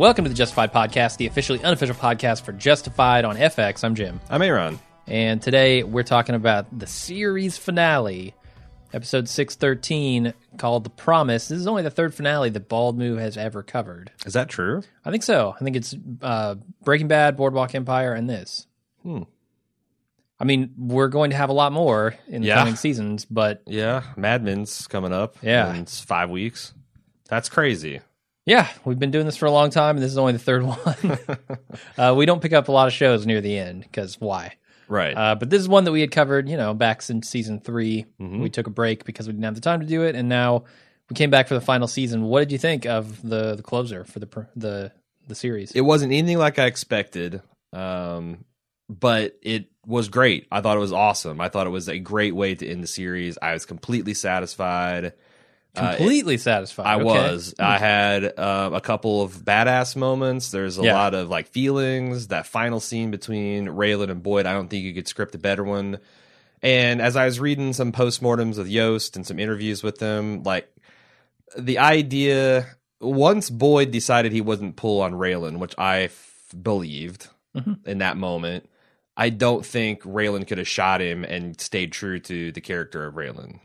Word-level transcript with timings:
Welcome 0.00 0.24
to 0.24 0.30
the 0.30 0.34
Justified 0.34 0.72
Podcast, 0.72 1.18
the 1.18 1.26
officially 1.26 1.62
unofficial 1.62 1.94
podcast 1.94 2.40
for 2.40 2.52
Justified 2.52 3.26
on 3.26 3.36
FX. 3.36 3.84
I'm 3.84 3.94
Jim. 3.94 4.18
I'm 4.30 4.40
Aaron. 4.40 4.78
And 5.06 5.42
today 5.42 5.82
we're 5.82 6.04
talking 6.04 6.34
about 6.34 6.66
the 6.78 6.86
series 6.86 7.58
finale, 7.58 8.34
episode 8.94 9.28
613, 9.28 10.32
called 10.56 10.84
The 10.84 10.90
Promise. 10.90 11.48
This 11.48 11.58
is 11.58 11.66
only 11.66 11.82
the 11.82 11.90
third 11.90 12.14
finale 12.14 12.48
that 12.48 12.66
Bald 12.66 12.96
Move 12.96 13.18
has 13.18 13.36
ever 13.36 13.62
covered. 13.62 14.10
Is 14.24 14.32
that 14.32 14.48
true? 14.48 14.82
I 15.04 15.10
think 15.10 15.22
so. 15.22 15.54
I 15.60 15.62
think 15.62 15.76
it's 15.76 15.94
uh, 16.22 16.54
Breaking 16.82 17.08
Bad, 17.08 17.36
Boardwalk 17.36 17.74
Empire, 17.74 18.14
and 18.14 18.26
this. 18.26 18.66
Hmm. 19.02 19.24
I 20.38 20.44
mean, 20.44 20.72
we're 20.78 21.08
going 21.08 21.28
to 21.32 21.36
have 21.36 21.50
a 21.50 21.52
lot 21.52 21.72
more 21.72 22.14
in 22.26 22.40
the 22.40 22.48
Yeah. 22.48 22.54
coming 22.54 22.76
seasons, 22.76 23.26
but 23.26 23.60
Yeah, 23.66 24.04
Mad 24.16 24.42
Men's 24.42 24.86
coming 24.86 25.12
up. 25.12 25.36
Yeah. 25.42 25.74
in 25.74 25.84
five 25.84 26.30
weeks. 26.30 26.72
That's 27.28 27.50
crazy. 27.50 28.00
Yeah, 28.46 28.68
we've 28.84 28.98
been 28.98 29.10
doing 29.10 29.26
this 29.26 29.36
for 29.36 29.46
a 29.46 29.50
long 29.50 29.70
time, 29.70 29.96
and 29.96 30.02
this 30.02 30.10
is 30.10 30.18
only 30.18 30.32
the 30.32 30.38
third 30.38 30.62
one. 30.64 31.18
uh, 31.98 32.14
we 32.16 32.26
don't 32.26 32.40
pick 32.42 32.52
up 32.52 32.68
a 32.68 32.72
lot 32.72 32.86
of 32.86 32.92
shows 32.92 33.26
near 33.26 33.40
the 33.40 33.56
end 33.58 33.82
because 33.82 34.20
why? 34.20 34.54
Right. 34.88 35.14
Uh, 35.16 35.34
but 35.36 35.50
this 35.50 35.60
is 35.60 35.68
one 35.68 35.84
that 35.84 35.92
we 35.92 36.00
had 36.00 36.10
covered, 36.10 36.48
you 36.48 36.56
know, 36.56 36.74
back 36.74 37.00
since 37.02 37.28
season 37.28 37.60
3 37.60 38.06
Mhm. 38.20 38.40
We 38.40 38.50
took 38.50 38.66
a 38.66 38.70
break 38.70 39.04
because 39.04 39.26
we 39.28 39.32
didn't 39.32 39.44
have 39.44 39.54
the 39.54 39.60
time 39.60 39.80
to 39.80 39.86
do 39.86 40.02
it, 40.02 40.16
and 40.16 40.28
now 40.28 40.64
we 41.08 41.14
came 41.14 41.30
back 41.30 41.46
for 41.48 41.54
the 41.54 41.60
final 41.60 41.86
season. 41.86 42.22
What 42.24 42.40
did 42.40 42.50
you 42.52 42.58
think 42.58 42.86
of 42.86 43.22
the 43.22 43.54
the 43.56 43.62
closer 43.62 44.04
for 44.04 44.18
the 44.18 44.28
the 44.56 44.92
the 45.28 45.34
series? 45.34 45.70
it 45.72 45.82
wasn't 45.82 46.12
anything 46.12 46.38
like 46.38 46.58
I 46.58 46.66
expected, 46.66 47.40
um, 47.72 48.44
but 48.88 49.36
it 49.42 49.66
was 49.86 50.08
great. 50.08 50.48
I 50.50 50.60
thought 50.60 50.76
it 50.76 50.80
was 50.80 50.92
awesome. 50.92 51.40
I 51.40 51.48
thought 51.48 51.66
it 51.68 51.70
was 51.70 51.88
a 51.88 51.98
great 52.00 52.34
way 52.34 52.54
to 52.56 52.68
end 52.68 52.82
the 52.82 52.88
series. 52.88 53.38
I 53.40 53.52
was 53.52 53.64
completely 53.66 54.14
satisfied. 54.14 55.12
Uh, 55.76 55.94
Completely 55.96 56.36
satisfied. 56.36 56.86
I 56.86 56.94
Okay. 56.96 57.04
was. 57.04 57.54
I 57.58 57.78
had 57.78 58.24
uh, 58.38 58.70
a 58.72 58.80
couple 58.80 59.22
of 59.22 59.34
badass 59.44 59.94
moments. 59.94 60.50
There's 60.50 60.78
a 60.78 60.82
Yeah. 60.82 60.94
lot 60.94 61.14
of 61.14 61.28
like 61.28 61.46
feelings. 61.46 62.26
That 62.28 62.46
final 62.46 62.80
scene 62.80 63.10
between 63.12 63.66
Raylan 63.68 64.10
and 64.10 64.22
Boyd, 64.22 64.46
I 64.46 64.52
don't 64.52 64.68
think 64.68 64.84
you 64.84 64.92
could 64.94 65.06
script 65.06 65.34
a 65.34 65.38
better 65.38 65.62
one. 65.62 65.98
And 66.62 67.00
as 67.00 67.14
I 67.16 67.24
was 67.24 67.38
reading 67.38 67.72
some 67.72 67.92
postmortems 67.92 68.58
with 68.58 68.66
Yost 68.68 69.14
and 69.16 69.24
some 69.26 69.38
interviews 69.38 69.82
with 69.82 69.98
them, 69.98 70.42
like 70.42 70.68
the 71.56 71.78
idea 71.78 72.66
once 73.00 73.48
Boyd 73.48 73.92
decided 73.92 74.32
he 74.32 74.40
wasn't 74.40 74.76
pull 74.76 75.00
on 75.00 75.12
Raylan, 75.12 75.58
which 75.58 75.74
I 75.78 76.02
f- 76.02 76.52
believed 76.60 77.28
Mhm. 77.56 77.86
in 77.86 77.98
that 77.98 78.16
moment, 78.16 78.68
I 79.16 79.30
don't 79.30 79.64
think 79.64 80.02
Raylan 80.02 80.46
could 80.46 80.58
have 80.58 80.68
shot 80.68 81.00
him 81.00 81.24
and 81.24 81.58
stayed 81.60 81.92
true 81.92 82.18
to 82.20 82.52
the 82.52 82.60
character 82.60 83.06
of 83.06 83.14
Raylan. 83.14 83.60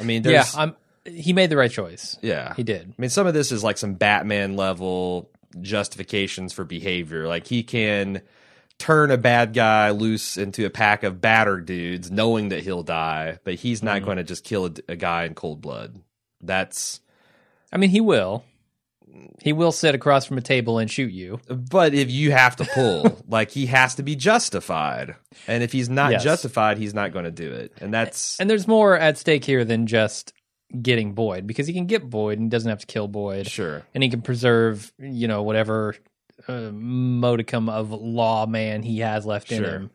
I 0.00 0.04
mean, 0.04 0.22
Yeah, 0.24 0.30
there's, 0.32 0.54
I'm. 0.56 0.76
He 1.10 1.32
made 1.32 1.50
the 1.50 1.56
right 1.56 1.70
choice. 1.70 2.16
yeah, 2.22 2.54
He 2.54 2.62
did. 2.62 2.88
I 2.90 3.00
mean, 3.00 3.10
some 3.10 3.26
of 3.26 3.34
this 3.34 3.52
is 3.52 3.62
like 3.64 3.78
some 3.78 3.94
Batman 3.94 4.56
level 4.56 5.30
justifications 5.60 6.52
for 6.52 6.64
behavior. 6.64 7.26
Like 7.28 7.46
he 7.46 7.62
can 7.62 8.22
turn 8.78 9.10
a 9.10 9.16
bad 9.16 9.54
guy 9.54 9.90
loose 9.90 10.36
into 10.36 10.64
a 10.66 10.70
pack 10.70 11.02
of 11.02 11.20
battered 11.20 11.66
dudes, 11.66 12.10
knowing 12.10 12.50
that 12.50 12.62
he'll 12.62 12.82
die, 12.84 13.38
but 13.44 13.54
he's 13.54 13.82
not 13.82 14.02
Mhm. 14.02 14.04
going 14.04 14.16
to 14.18 14.24
just 14.24 14.44
kill 14.44 14.66
a, 14.66 14.72
a 14.88 14.96
guy 14.96 15.24
in 15.24 15.34
cold 15.34 15.60
blood. 15.60 15.98
That's. 16.40 17.00
I 17.72 17.76
mean, 17.76 17.90
he 17.90 18.00
will. 18.00 18.44
He 19.42 19.52
will 19.52 19.72
sit 19.72 19.94
across 19.94 20.26
from 20.26 20.38
a 20.38 20.42
table 20.42 20.78
and 20.78 20.88
shoot 20.90 21.10
you. 21.12 21.40
But 21.48 21.92
if 21.94 22.10
you 22.10 22.30
have 22.30 22.56
to 22.56 22.64
pull, 22.64 23.18
like 23.28 23.50
he 23.50 23.66
has 23.66 23.96
to 23.96 24.02
be 24.02 24.14
justified, 24.14 25.16
and 25.48 25.62
if 25.62 25.72
he's 25.72 25.88
not 25.88 26.12
Yes. 26.12 26.22
justified, 26.22 26.78
he's 26.78 26.94
not 26.94 27.12
going 27.12 27.24
to 27.24 27.30
do 27.30 27.50
it. 27.50 27.72
And 27.80 27.92
that's 27.92 28.38
And 28.38 28.48
there's 28.48 28.68
more 28.68 28.96
at 28.96 29.18
stake 29.18 29.44
here 29.44 29.64
than 29.64 29.86
just 29.86 30.32
getting 30.82 31.14
Boyd 31.14 31.46
because 31.46 31.66
he 31.66 31.72
can 31.72 31.86
get 31.86 32.08
Boyd 32.08 32.38
and 32.38 32.46
he 32.46 32.50
doesn't 32.50 32.68
have 32.68 32.80
to 32.80 32.86
kill 32.86 33.08
Boyd. 33.08 33.46
sure. 33.46 33.82
and 33.94 34.02
he 34.02 34.10
can 34.10 34.22
preserve, 34.22 34.92
you 34.98 35.28
know, 35.28 35.42
whatever 35.42 35.96
uh, 36.46 36.70
modicum 36.72 37.68
of 37.68 37.90
law 37.90 38.46
man 38.46 38.82
he 38.82 39.00
has 39.00 39.26
left 39.26 39.50
in 39.52 39.64
him. 39.64 39.90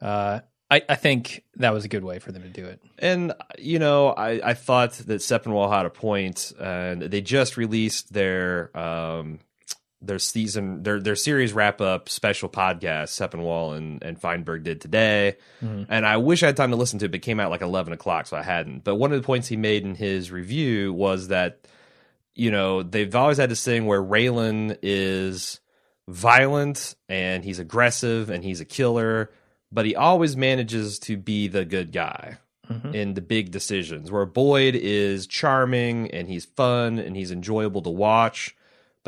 Uh, 0.00 0.40
I, 0.70 0.82
I 0.88 0.94
think 0.96 1.44
that 1.56 1.72
was 1.72 1.84
a 1.84 1.88
good 1.88 2.04
way 2.04 2.18
for 2.18 2.30
them 2.30 2.42
to 2.42 2.48
do 2.48 2.66
it. 2.66 2.80
And 2.98 3.32
you 3.58 3.78
know, 3.78 4.08
I, 4.08 4.50
I 4.50 4.54
thought 4.54 4.92
that 4.92 5.20
Sepinwall 5.20 5.72
had 5.72 5.86
a 5.86 5.90
point, 5.90 6.52
and 6.60 7.02
they 7.02 7.20
just 7.20 7.56
released 7.56 8.12
their 8.12 8.76
um 8.76 9.40
their 10.00 10.18
season 10.20 10.82
their 10.84 11.00
their 11.00 11.16
series 11.16 11.52
wrap 11.52 11.80
up 11.80 12.08
special 12.08 12.48
podcast. 12.48 13.08
Sepinwall 13.10 13.76
and 13.76 14.02
and 14.02 14.20
Feinberg 14.20 14.62
did 14.62 14.80
today, 14.80 15.36
Mhm. 15.62 15.86
and 15.88 16.06
I 16.06 16.18
wish 16.18 16.42
I 16.42 16.46
had 16.46 16.56
time 16.56 16.70
to 16.70 16.76
listen 16.76 16.98
to 17.00 17.06
it, 17.06 17.10
but 17.10 17.16
it 17.16 17.22
came 17.22 17.40
out 17.40 17.50
like 17.50 17.62
eleven 17.62 17.92
o'clock, 17.92 18.26
so 18.26 18.36
I 18.36 18.42
hadn't. 18.42 18.84
But 18.84 18.94
one 18.96 19.12
of 19.12 19.20
the 19.20 19.26
points 19.26 19.48
he 19.48 19.56
made 19.56 19.84
in 19.84 19.94
his 19.96 20.30
review 20.30 20.92
was 20.92 21.28
that 21.28 21.66
you 22.36 22.50
know 22.52 22.82
they've 22.84 23.14
always 23.16 23.38
had 23.38 23.50
this 23.50 23.64
thing 23.64 23.86
where 23.86 24.02
Raylan 24.02 24.78
is 24.82 25.58
violent 26.06 26.94
and 27.08 27.44
he's 27.44 27.58
aggressive 27.58 28.30
and 28.30 28.42
he's 28.44 28.60
a 28.60 28.64
killer, 28.64 29.30
but 29.70 29.84
he 29.84 29.94
always 29.94 30.36
manages 30.36 30.98
to 31.00 31.16
be 31.16 31.48
the 31.48 31.64
good 31.64 31.92
guy 31.92 32.38
Mhm. 32.70 32.94
in 32.94 33.14
the 33.14 33.20
big 33.20 33.50
decisions. 33.50 34.10
Where 34.10 34.24
Boyd 34.26 34.74
is 34.74 35.26
charming 35.26 36.10
and 36.10 36.28
he's 36.28 36.44
fun 36.44 36.98
and 36.98 37.16
he's 37.16 37.30
enjoyable 37.30 37.82
to 37.82 37.90
watch, 37.90 38.54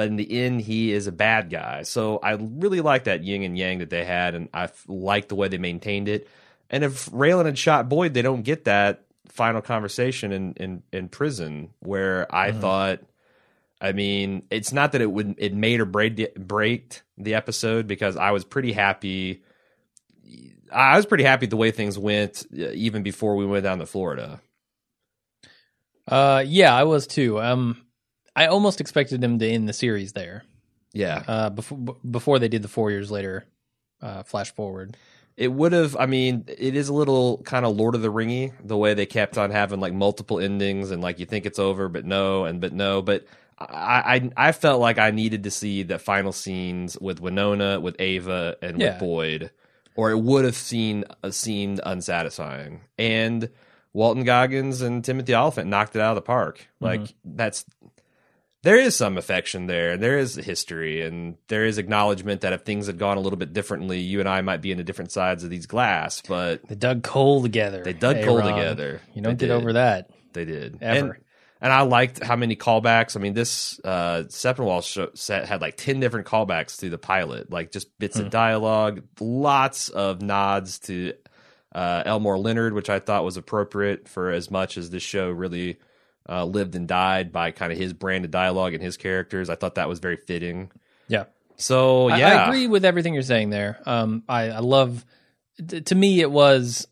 but 0.01 0.07
in 0.09 0.17
the 0.17 0.33
end, 0.45 0.63
he 0.63 0.93
is 0.93 1.07
a 1.07 1.13
bad 1.13 1.51
guy. 1.51 1.83
So 1.83 2.17
I 2.23 2.39
really 2.41 2.81
like 2.81 3.05
that 3.05 3.23
yin 3.23 3.43
and 3.43 3.59
yang 3.59 3.81
that 3.81 3.91
they 3.91 4.03
had, 4.03 4.35
and 4.35 4.49
I 4.55 4.71
like 4.89 5.29
the 5.29 5.35
way 5.35 5.49
they 5.49 5.59
maintained 5.59 6.09
it. 6.09 6.27
And 6.71 6.83
if 6.83 7.05
Raylan 7.11 7.45
had 7.45 7.59
shot 7.59 7.91
Boyd, 7.91 8.15
they 8.15 8.23
don't 8.23 8.41
get 8.41 8.65
that 8.65 9.05
final 9.29 9.61
conversation 9.61 10.33
in 10.33 10.55
in, 10.55 10.83
in 10.91 11.09
prison 11.11 11.69
where 11.81 12.35
I 12.35 12.51
Mhm. 12.51 12.61
thought. 12.63 13.01
I 13.79 13.93
mean, 13.93 14.45
it's 14.51 14.73
not 14.73 14.93
that 14.93 15.03
it 15.03 15.13
would 15.13 15.35
it 15.37 15.53
made 15.53 15.81
or 15.81 15.85
break 15.85 16.17
the, 16.17 16.31
break 16.35 17.03
the 17.19 17.35
episode 17.35 17.87
because 17.87 18.17
I 18.17 18.31
was 18.31 18.43
pretty 18.43 18.73
happy. 18.73 19.43
I 20.73 20.97
was 20.97 21.05
pretty 21.05 21.25
happy 21.25 21.45
the 21.45 21.59
way 21.59 21.73
things 21.73 21.99
went, 21.99 22.47
uh, 22.59 22.71
even 22.71 23.03
before 23.03 23.37
we 23.37 23.45
went 23.45 23.65
down 23.65 23.81
to 23.81 23.87
Florida. 23.87 24.41
Uh, 26.09 26.43
yeah, 26.47 26.75
I 26.75 26.85
was 26.85 27.07
too. 27.07 27.39
Um, 27.39 27.83
I 28.37 28.47
almost 28.47 28.81
expected 28.81 29.21
them 29.21 29.39
to 29.39 29.49
end 29.49 29.69
the 29.69 29.73
series 29.73 30.13
there. 30.13 30.45
Yeah, 30.93 31.23
Uh, 31.29 31.51
before 31.51 31.79
before 32.09 32.39
they 32.39 32.49
did 32.49 32.63
the 32.63 32.69
four 32.69 32.91
years 32.91 33.11
later, 33.11 33.45
uh, 34.03 34.23
flash 34.25 34.53
forward. 34.53 34.97
it 35.37 35.49
would 35.53 35.73
have. 35.73 35.97
I 35.97 36.07
mean, 36.07 36.45
it 36.49 36.75
is 36.75 36.89
a 36.89 36.93
little 36.95 37.39
kind 37.45 37.65
of 37.65 37.77
Lord 37.77 37.95
of 37.95 38.03
the 38.03 38.13
Ringy 38.13 38.53
the 38.65 38.77
way 38.77 38.95
they 38.95 39.07
kept 39.07 39.39
on 39.39 39.51
having 39.51 39.79
like 39.81 39.93
multiple 39.95 40.39
endings 40.41 40.91
and 40.91 41.01
like 41.03 41.19
you 41.19 41.27
think 41.27 41.47
it's 41.47 41.59
over, 41.61 41.89
but 41.89 42.05
no, 42.05 42.45
and 42.45 42.61
but 42.61 42.73
no, 42.73 43.03
but. 43.03 43.25
I, 43.63 44.31
I 44.37 44.49
I 44.49 44.53
felt 44.53 44.81
like 44.81 44.97
I 44.97 45.11
needed 45.11 45.43
to 45.45 45.51
see 45.51 45.83
the 45.83 45.99
final 45.99 46.33
scenes 46.33 46.97
with 46.99 47.21
Winona, 47.21 47.79
with 47.79 47.95
Ava, 47.99 48.57
and 48.63 48.81
Yeah. 48.81 48.93
with 48.93 49.01
Boyd, 49.01 49.51
or 49.97 50.11
it 50.11 50.19
would 50.19 50.47
have 50.47 50.57
seen 50.57 51.05
uh, 51.23 51.31
seemed 51.31 51.79
unsatisfying. 51.85 52.81
And 52.97 53.51
Walton 53.93 54.25
Goggins 54.25 54.81
and 54.81 55.05
Timothy 55.05 55.35
Olyphant 55.35 55.69
knocked 55.69 55.95
it 55.95 56.01
out 56.01 56.13
of 56.13 56.15
the 56.15 56.23
park. 56.23 56.69
Like 56.81 57.15
that's 57.23 57.67
there 58.63 58.77
is 58.79 58.95
some 58.97 59.17
affection 59.17 59.67
there, 59.67 59.93
and 59.93 60.03
there 60.03 60.19
is 60.19 60.35
history, 60.35 61.03
and 61.03 61.37
there 61.49 61.65
is 61.65 61.79
acknowledgement 61.79 62.43
that 62.43 62.53
if 62.53 62.63
things 62.63 62.87
had 62.87 62.99
gone 62.99 63.17
a 63.17 63.21
little 63.21 63.39
bit 63.39 63.53
differently, 63.53 64.01
you 64.01 64.21
and 64.21 64.29
I 64.29 64.41
might 64.43 64.61
be 64.61 64.71
in 64.73 64.79
the 64.79 64.85
different 64.85 65.13
sides 65.13 65.45
of 65.45 65.51
these 65.51 65.67
glass. 65.67 66.23
But 66.29 66.67
They 66.69 66.75
dug 66.75 67.03
coal 67.03 67.43
together. 67.43 67.83
they 67.83 67.93
dug 67.95 68.17
Hey, 68.17 68.25
coal 68.25 68.39
Ron, 68.39 68.55
together. 68.55 69.01
You 69.15 69.23
don't 69.23 69.39
They 69.39 69.47
get 69.47 69.53
did. 69.55 69.63
over 69.63 69.73
that. 69.75 70.11
They 70.33 70.45
did 70.45 70.79
Ever. 70.83 71.11
And, 71.13 71.25
and 71.63 71.73
I 71.73 71.83
liked 71.83 72.23
how 72.23 72.37
many 72.37 72.57
callbacks. 72.57 73.17
I 73.17 73.21
mean, 73.21 73.35
this 73.35 73.79
uh, 73.85 74.25
Sepinwall 74.29 74.83
show, 74.83 75.11
set 75.15 75.47
had 75.49 75.61
like 75.61 75.77
ten 75.77 76.01
different 76.01 76.27
callbacks 76.27 76.79
to 76.81 76.89
the 76.91 76.99
pilot, 76.99 77.51
like 77.51 77.71
just 77.73 77.99
bits 77.99 78.17
Hmm. 78.19 78.25
of 78.27 78.31
dialogue, 78.31 79.03
lots 79.21 79.89
of 79.91 80.23
nods 80.23 80.79
to 80.81 81.13
uh, 81.75 82.03
Elmore 82.07 82.39
Leonard, 82.39 82.73
which 82.73 82.91
I 82.91 82.99
thought 82.99 83.25
was 83.25 83.37
appropriate 83.37 84.09
for 84.09 84.31
as 84.31 84.51
much 84.51 84.77
as 84.79 84.91
this 84.91 85.03
show 85.03 85.31
really 85.31 85.79
uh, 86.31 86.45
lived 86.45 86.77
and 86.77 86.87
died 86.87 87.33
by 87.33 87.51
kind 87.51 87.73
of 87.73 87.79
his 87.79 87.93
brand 87.93 88.25
of 88.25 88.31
dialogue 88.31 88.73
and 88.75 88.83
his 88.83 88.97
characters. 88.97 89.51
I 89.51 89.57
thought 89.57 89.75
that 89.75 89.89
was 89.89 89.99
very 89.99 90.17
fitting. 90.17 90.71
Yeah. 91.09 91.25
So 91.57 92.09
yeah, 92.09 92.45
I, 92.45 92.47
agree 92.47 92.67
with 92.69 92.85
everything 92.85 93.13
you're 93.15 93.23
saying 93.25 93.51
there. 93.51 93.81
Um, 93.85 94.23
I, 94.29 94.51
I 94.51 94.59
love. 94.61 95.05
t- 95.69 95.81
To 95.83 95.95
me, 95.95 96.21
it 96.21 96.31
was. 96.31 96.87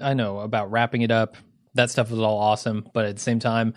I 0.00 0.14
know 0.14 0.40
about 0.40 0.70
wrapping 0.70 1.02
it 1.02 1.10
up. 1.10 1.36
That 1.74 1.90
stuff 1.90 2.10
was 2.10 2.20
all 2.20 2.38
awesome, 2.38 2.88
but 2.94 3.04
at 3.04 3.16
the 3.16 3.20
same 3.22 3.40
time, 3.40 3.74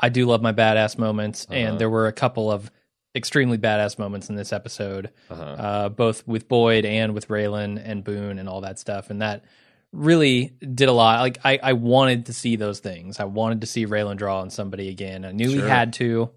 I 0.00 0.08
do 0.08 0.26
love 0.26 0.42
my 0.42 0.52
badass 0.52 0.96
moments, 0.96 1.44
Uh-huh. 1.50 1.54
and 1.58 1.78
there 1.78 1.90
were 1.90 2.06
a 2.06 2.12
couple 2.12 2.50
of 2.50 2.70
extremely 3.14 3.58
badass 3.58 3.98
moments 3.98 4.30
in 4.30 4.36
this 4.36 4.52
episode, 4.52 5.10
Uh-huh. 5.28 5.42
uh, 5.42 5.88
both 5.90 6.26
with 6.26 6.48
Boyd 6.48 6.84
and 6.86 7.12
with 7.14 7.28
Raylan 7.28 7.80
and 7.84 8.02
Boone 8.02 8.38
and 8.38 8.48
all 8.48 8.62
that 8.62 8.78
stuff, 8.78 9.10
and 9.10 9.20
that 9.20 9.44
really 9.92 10.54
did 10.60 10.88
a 10.88 10.92
lot. 10.92 11.20
Like 11.20 11.38
I, 11.44 11.58
I 11.62 11.72
wanted 11.74 12.26
to 12.26 12.32
see 12.32 12.56
those 12.56 12.80
things. 12.80 13.20
I 13.20 13.24
wanted 13.24 13.60
to 13.60 13.66
see 13.66 13.86
Raylan 13.86 14.16
draw 14.16 14.40
on 14.40 14.50
somebody 14.50 14.88
again. 14.88 15.24
I 15.24 15.32
knew 15.32 15.50
he 15.50 15.58
had 15.58 15.92
to. 15.94 16.30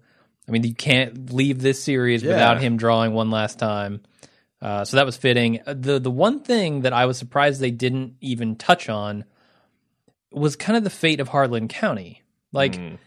I 0.48 0.52
mean, 0.52 0.62
you 0.62 0.74
can't 0.74 1.32
leave 1.32 1.60
this 1.60 1.82
series 1.82 2.22
Yeah. 2.22 2.30
without 2.32 2.60
him 2.60 2.76
drawing 2.76 3.12
one 3.14 3.30
last 3.30 3.58
time. 3.58 4.02
Uh, 4.62 4.84
so 4.84 4.96
that 4.96 5.06
was 5.06 5.16
fitting. 5.16 5.60
Uh, 5.66 5.74
the 5.76 5.98
The 5.98 6.10
one 6.10 6.40
thing 6.40 6.82
that 6.82 6.92
I 6.92 7.06
was 7.06 7.18
surprised 7.18 7.60
they 7.60 7.70
didn't 7.70 8.14
even 8.20 8.56
touch 8.56 8.88
on 8.88 9.24
was 10.30 10.56
kind 10.56 10.76
of 10.76 10.84
the 10.84 10.90
fate 10.90 11.20
of 11.20 11.28
Harlan 11.28 11.68
County. 11.68 12.22
Like 12.52 12.74
Mm. 12.76 12.98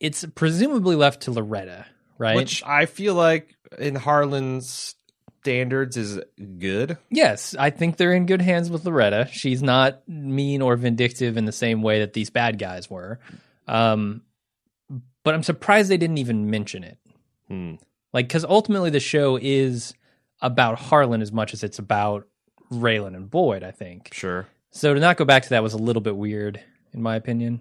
it's 0.00 0.24
presumably 0.34 0.96
left 0.96 1.22
to 1.22 1.30
Loretta, 1.30 1.86
right? 2.18 2.36
which 2.36 2.62
I 2.64 2.86
feel 2.86 3.14
like 3.14 3.54
in 3.78 3.94
Harlan's 3.94 4.94
standards 5.40 5.96
is 5.96 6.20
good. 6.58 6.98
Yes, 7.10 7.54
I 7.58 7.70
think 7.70 7.96
they're 7.96 8.12
in 8.12 8.26
good 8.26 8.42
hands 8.42 8.70
with 8.70 8.84
Loretta. 8.84 9.28
She's 9.30 9.62
not 9.62 10.06
mean 10.08 10.62
or 10.62 10.76
vindictive 10.76 11.36
in 11.36 11.44
the 11.44 11.52
same 11.52 11.82
way 11.82 12.00
that 12.00 12.12
these 12.12 12.30
bad 12.30 12.58
guys 12.58 12.90
were. 12.90 13.18
Um, 13.66 14.22
but 15.24 15.34
I'm 15.34 15.42
surprised 15.42 15.90
they 15.90 15.96
didn't 15.96 16.18
even 16.18 16.50
mention 16.50 16.84
it. 16.84 16.98
Hmm. 17.48 17.74
Like, 18.12 18.28
because 18.28 18.44
ultimately 18.44 18.90
the 18.90 19.00
show 19.00 19.38
is 19.40 19.94
about 20.40 20.78
Harlan 20.78 21.22
as 21.22 21.32
much 21.32 21.52
as 21.52 21.62
it's 21.62 21.78
about 21.78 22.26
Raylan 22.70 23.16
and 23.16 23.30
Boyd, 23.30 23.62
I 23.62 23.70
think. 23.70 24.10
Sure. 24.12 24.46
So 24.70 24.94
to 24.94 25.00
not 25.00 25.16
go 25.16 25.24
back 25.24 25.44
to 25.44 25.50
that 25.50 25.62
was 25.62 25.74
a 25.74 25.78
little 25.78 26.02
bit 26.02 26.16
weird, 26.16 26.60
in 26.92 27.02
my 27.02 27.16
opinion. 27.16 27.60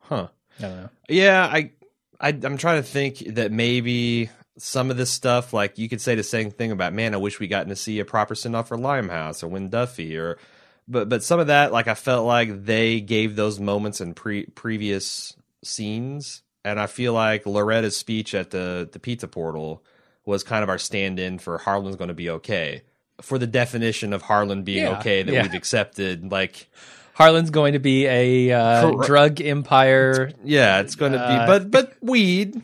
Huh. 0.00 0.28
I 0.58 0.62
don't 0.62 0.76
know. 0.76 0.88
Yeah, 1.08 1.44
I, 1.44 1.72
I 2.20 2.28
I'm 2.28 2.56
trying 2.56 2.82
to 2.82 2.88
think 2.88 3.18
that 3.34 3.52
maybe 3.52 4.30
some 4.58 4.90
of 4.90 4.96
this 4.96 5.10
stuff, 5.10 5.52
like 5.52 5.78
you 5.78 5.88
could 5.88 6.00
say 6.00 6.14
the 6.14 6.22
same 6.22 6.50
thing 6.50 6.70
about, 6.72 6.92
man, 6.92 7.14
I 7.14 7.18
wish 7.18 7.40
we 7.40 7.48
gotten 7.48 7.68
to 7.70 7.76
see 7.76 7.98
a 8.00 8.04
proper 8.04 8.34
send 8.34 8.54
off 8.56 8.68
for 8.68 8.76
Limehouse 8.76 9.42
or 9.42 9.48
Wynn 9.48 9.70
Duffy 9.70 10.16
or, 10.16 10.38
but 10.86 11.08
but 11.08 11.22
some 11.22 11.38
of 11.40 11.46
that, 11.48 11.72
like 11.72 11.86
I 11.86 11.94
felt 11.94 12.26
like 12.26 12.64
they 12.64 13.00
gave 13.00 13.36
those 13.36 13.60
moments 13.60 14.00
in 14.00 14.14
pre 14.14 14.46
previous 14.46 15.36
scenes, 15.62 16.42
and 16.64 16.80
I 16.80 16.86
feel 16.86 17.12
like 17.12 17.44
Loretta's 17.44 17.96
speech 17.96 18.34
at 18.34 18.50
the 18.50 18.88
the 18.90 18.98
pizza 18.98 19.28
portal 19.28 19.82
was 20.24 20.42
kind 20.42 20.62
of 20.62 20.68
our 20.68 20.78
stand 20.78 21.18
in 21.18 21.38
for 21.38 21.58
Harlan's 21.58 21.96
going 21.96 22.08
to 22.08 22.14
be 22.14 22.30
okay. 22.30 22.82
For 23.20 23.38
the 23.38 23.46
definition 23.46 24.12
of 24.12 24.22
Harlan 24.22 24.62
being 24.62 24.84
Yeah, 24.84 24.98
okay 24.98 25.22
that 25.22 25.32
yeah. 25.32 25.42
we've 25.42 25.54
accepted, 25.54 26.30
like 26.30 26.68
Harlan's 27.14 27.50
going 27.50 27.72
to 27.74 27.80
be 27.80 28.06
a 28.06 28.52
uh, 28.52 28.90
drug 29.04 29.40
empire. 29.40 30.30
yeah, 30.44 30.80
it's 30.80 30.94
going 30.94 31.12
to 31.12 31.18
be, 31.18 31.24
Uh, 31.24 31.46
but 31.46 31.70
but 31.70 31.92
weed, 32.00 32.62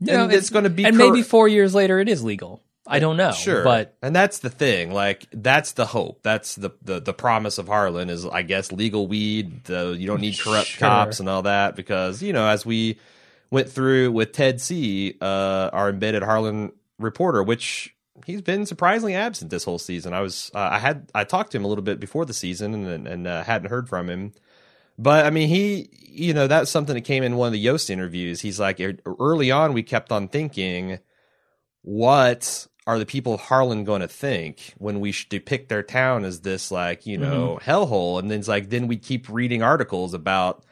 Know, 0.00 0.24
and 0.24 0.32
it's 0.32 0.50
going 0.50 0.64
to 0.64 0.70
be, 0.70 0.84
and 0.84 0.96
cor- 0.96 1.06
maybe 1.06 1.22
four 1.22 1.48
years 1.48 1.74
later 1.74 1.98
it 1.98 2.08
is 2.08 2.22
legal. 2.22 2.62
I 2.86 3.00
don't 3.00 3.16
know. 3.16 3.32
Sure, 3.32 3.64
but 3.64 3.96
and 4.00 4.14
that's 4.14 4.38
the 4.38 4.50
thing. 4.50 4.92
Like 4.92 5.26
that's 5.32 5.72
the 5.72 5.86
hope. 5.86 6.22
That's 6.22 6.54
the 6.54 6.70
the, 6.82 7.00
the 7.00 7.12
promise 7.12 7.58
of 7.58 7.66
Harlan 7.66 8.08
is, 8.10 8.24
I 8.24 8.42
guess, 8.42 8.70
legal 8.70 9.08
weed. 9.08 9.64
The, 9.64 9.96
you 9.98 10.06
don't 10.06 10.20
need 10.20 10.38
corrupt 10.38 10.68
Sure. 10.68 10.88
cops 10.88 11.18
and 11.18 11.28
all 11.28 11.42
that 11.42 11.74
because 11.74 12.22
you 12.22 12.32
know, 12.32 12.46
as 12.46 12.64
we 12.64 12.98
went 13.50 13.68
through 13.70 14.12
with 14.12 14.32
Ted 14.32 14.60
C, 14.60 15.16
uh, 15.20 15.70
our 15.72 15.88
embedded 15.88 16.22
Harlan 16.22 16.72
reporter, 16.98 17.42
which 17.42 17.92
he's 18.24 18.42
been 18.42 18.66
surprisingly 18.66 19.14
absent 19.14 19.50
this 19.50 19.64
whole 19.64 19.78
season. 19.78 20.12
I 20.14 20.20
was 20.20 20.52
uh, 20.54 20.58
I 20.72 20.78
had 20.78 21.10
I 21.12 21.24
talked 21.24 21.52
to 21.52 21.58
him 21.58 21.64
a 21.64 21.68
little 21.68 21.84
bit 21.84 21.98
before 21.98 22.24
the 22.24 22.34
season 22.34 22.72
and 22.86 23.08
and 23.08 23.26
uh, 23.26 23.42
hadn't 23.42 23.70
heard 23.70 23.88
from 23.88 24.08
him. 24.08 24.32
But 24.98 25.26
I 25.26 25.30
mean, 25.30 25.48
he, 25.48 25.90
you 25.92 26.32
know, 26.32 26.46
that's 26.46 26.70
something 26.70 26.94
that 26.94 27.02
came 27.02 27.22
in 27.22 27.36
one 27.36 27.48
of 27.48 27.52
the 27.52 27.58
Yost 27.58 27.90
interviews. 27.90 28.40
He's 28.40 28.58
like, 28.58 28.80
"Er- 28.80 28.98
early 29.20 29.50
on, 29.50 29.72
we 29.72 29.82
kept 29.82 30.10
on 30.12 30.28
thinking, 30.28 30.98
what 31.82 32.66
are 32.86 32.98
the 32.98 33.06
people 33.06 33.34
of 33.34 33.40
Harlan 33.40 33.84
going 33.84 34.00
to 34.00 34.08
think 34.08 34.72
when 34.78 35.00
we 35.00 35.14
depict 35.28 35.68
their 35.68 35.82
town 35.82 36.24
as 36.24 36.40
this, 36.40 36.70
like, 36.70 37.04
you 37.04 37.18
know, 37.18 37.58
hellhole? 37.62 38.18
And 38.18 38.30
then 38.30 38.38
it's 38.38 38.48
like, 38.48 38.70
then 38.70 38.86
we 38.86 38.96
keep 38.96 39.28
reading 39.28 39.62
articles 39.62 40.14
about 40.14 40.64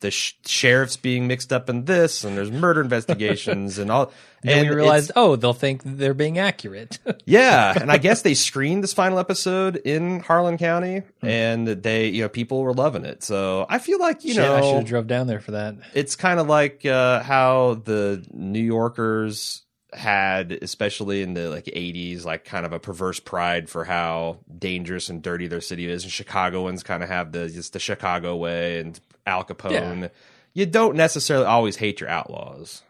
the 0.00 0.10
sh- 0.10 0.34
sheriffs 0.46 0.96
being 0.96 1.26
mixed 1.26 1.52
up 1.52 1.68
in 1.68 1.84
this, 1.84 2.22
and 2.24 2.36
there's 2.36 2.50
murder 2.50 2.80
investigations 2.80 3.78
and 3.78 3.90
all. 3.90 4.12
then 4.44 4.58
and 4.60 4.68
we 4.70 4.74
realized, 4.76 5.10
oh, 5.16 5.34
they'll 5.34 5.52
think 5.52 5.82
they're 5.84 6.14
being 6.14 6.38
accurate. 6.38 6.98
yeah, 7.24 7.76
and 7.80 7.90
I 7.90 7.98
guess 7.98 8.22
they 8.22 8.34
screened 8.34 8.84
this 8.84 8.92
final 8.92 9.18
episode 9.18 9.76
in 9.76 10.20
Harlan 10.20 10.58
County, 10.58 11.02
Hmm. 11.20 11.26
and 11.28 11.66
they, 11.68 12.08
you 12.08 12.22
know, 12.22 12.28
people 12.28 12.62
were 12.62 12.72
loving 12.74 13.04
it. 13.04 13.24
So 13.24 13.66
I 13.68 13.78
feel 13.80 13.98
like 13.98 14.24
you 14.24 14.34
Shit, 14.34 14.42
know, 14.42 14.54
I 14.56 14.60
should 14.60 14.76
have 14.76 14.84
drove 14.86 15.06
down 15.08 15.26
there 15.26 15.40
for 15.40 15.50
that. 15.52 15.74
it's 15.94 16.14
kind 16.14 16.38
of 16.38 16.46
like 16.46 16.86
uh, 16.86 17.22
how 17.22 17.80
the 17.84 18.24
New 18.32 18.62
Yorkers 18.62 19.62
had, 19.92 20.52
especially 20.52 21.22
in 21.22 21.34
the 21.34 21.48
like 21.48 21.64
'80s, 21.64 22.24
like 22.24 22.44
kind 22.44 22.66
of 22.66 22.72
a 22.72 22.78
perverse 22.78 23.20
pride 23.20 23.68
for 23.70 23.84
how 23.84 24.38
dangerous 24.56 25.08
and 25.08 25.22
dirty 25.22 25.46
their 25.48 25.60
city 25.62 25.88
is, 25.90 26.04
and 26.04 26.12
Chicagoans 26.12 26.82
kind 26.82 27.02
of 27.02 27.08
have 27.08 27.32
the 27.32 27.48
just 27.48 27.72
the 27.72 27.78
Chicago 27.78 28.36
way 28.36 28.80
and 28.80 29.00
Al 29.28 29.44
Capone. 29.44 30.10
You 30.54 30.66
don't 30.66 30.96
necessarily 30.96 31.46
always 31.46 31.76
hate 31.76 32.00
your 32.00 32.08
outlaws. 32.08 32.82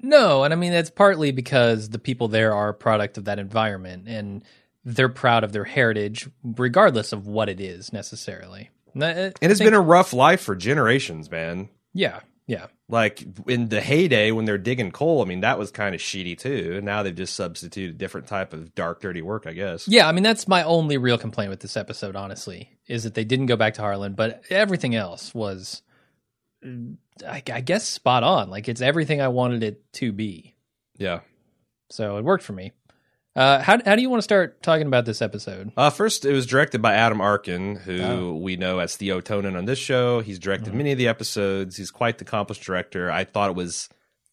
No, 0.00 0.44
and 0.44 0.52
I 0.54 0.56
mean 0.56 0.70
that's 0.72 0.90
partly 0.90 1.32
because 1.32 1.88
the 1.88 1.98
people 1.98 2.28
there 2.28 2.54
are 2.54 2.68
a 2.68 2.74
product 2.74 3.18
of 3.18 3.24
that 3.24 3.38
environment 3.40 4.04
and 4.06 4.44
they're 4.84 5.08
proud 5.08 5.42
of 5.42 5.52
their 5.52 5.64
heritage, 5.64 6.28
regardless 6.44 7.12
of 7.12 7.26
what 7.26 7.48
it 7.48 7.60
is 7.60 7.92
necessarily. 7.92 8.70
And, 8.92 9.02
that- 9.02 9.16
uh, 9.16 9.30
And 9.42 9.50
it's 9.50 9.58
think- 9.58 9.66
been 9.66 9.74
a 9.74 9.80
rough 9.80 10.12
life 10.12 10.40
for 10.40 10.54
generations, 10.54 11.30
man. 11.30 11.68
yeah, 11.92 12.20
yeah, 12.48 12.68
like 12.88 13.22
in 13.46 13.68
the 13.68 13.82
heyday 13.82 14.30
when 14.30 14.46
they're 14.46 14.56
digging 14.56 14.90
coal, 14.90 15.20
I 15.22 15.26
mean 15.26 15.40
that 15.40 15.58
was 15.58 15.70
kind 15.70 15.94
of 15.94 16.00
shitty 16.00 16.38
too. 16.38 16.72
And 16.76 16.86
now 16.86 17.02
they've 17.02 17.14
just 17.14 17.36
substituted 17.36 17.94
a 17.94 17.98
different 17.98 18.26
type 18.26 18.54
of 18.54 18.74
dark, 18.74 19.02
dirty 19.02 19.20
work, 19.20 19.46
I 19.46 19.52
guess. 19.52 19.86
yeah. 19.86 20.08
I 20.08 20.12
mean 20.12 20.24
that's 20.24 20.48
my 20.48 20.62
only 20.62 20.96
real 20.96 21.18
complaint 21.18 21.50
with 21.50 21.60
this 21.60 21.76
episode, 21.76 22.16
honestly, 22.16 22.70
is 22.86 23.04
that 23.04 23.12
they 23.12 23.24
didn't 23.24 23.46
go 23.46 23.56
back 23.56 23.74
to 23.74 23.82
Harlan, 23.82 24.14
but 24.14 24.42
everything 24.48 24.94
else 24.94 25.34
was, 25.34 25.82
I, 26.64 27.42
I 27.52 27.60
guess, 27.60 27.86
spot 27.86 28.22
on. 28.22 28.48
Like 28.48 28.66
it's 28.66 28.80
everything 28.80 29.20
I 29.20 29.28
wanted 29.28 29.62
it 29.62 29.92
to 29.94 30.10
be. 30.10 30.56
Yeah. 30.96 31.20
So 31.90 32.16
it 32.16 32.24
worked 32.24 32.44
for 32.44 32.54
me. 32.54 32.72
Uh, 33.38 33.62
how 33.62 33.78
how 33.84 33.94
do 33.94 34.02
you 34.02 34.10
want 34.10 34.18
to 34.18 34.24
start 34.24 34.60
talking 34.64 34.86
about 34.88 35.04
this 35.04 35.22
episode? 35.22 35.70
Uh, 35.76 35.90
first, 35.90 36.24
it 36.24 36.32
was 36.32 36.44
directed 36.44 36.82
by 36.82 36.94
Adam 36.94 37.20
Arkin, 37.20 37.76
who 37.76 38.02
Oh. 38.02 38.34
we 38.34 38.56
know 38.56 38.80
as 38.80 38.96
Theo 38.96 39.20
Tonin 39.20 39.56
on 39.56 39.64
this 39.64 39.78
show. 39.78 40.20
He's 40.20 40.40
directed 40.40 40.74
many 40.74 40.90
of 40.90 40.98
the 40.98 41.06
episodes. 41.06 41.76
He's 41.76 41.92
quite 41.92 42.18
the 42.18 42.24
accomplished 42.24 42.62
director. 42.64 43.10
I 43.12 43.22
thought 43.22 43.50
it 43.50 43.56
was 43.56 43.88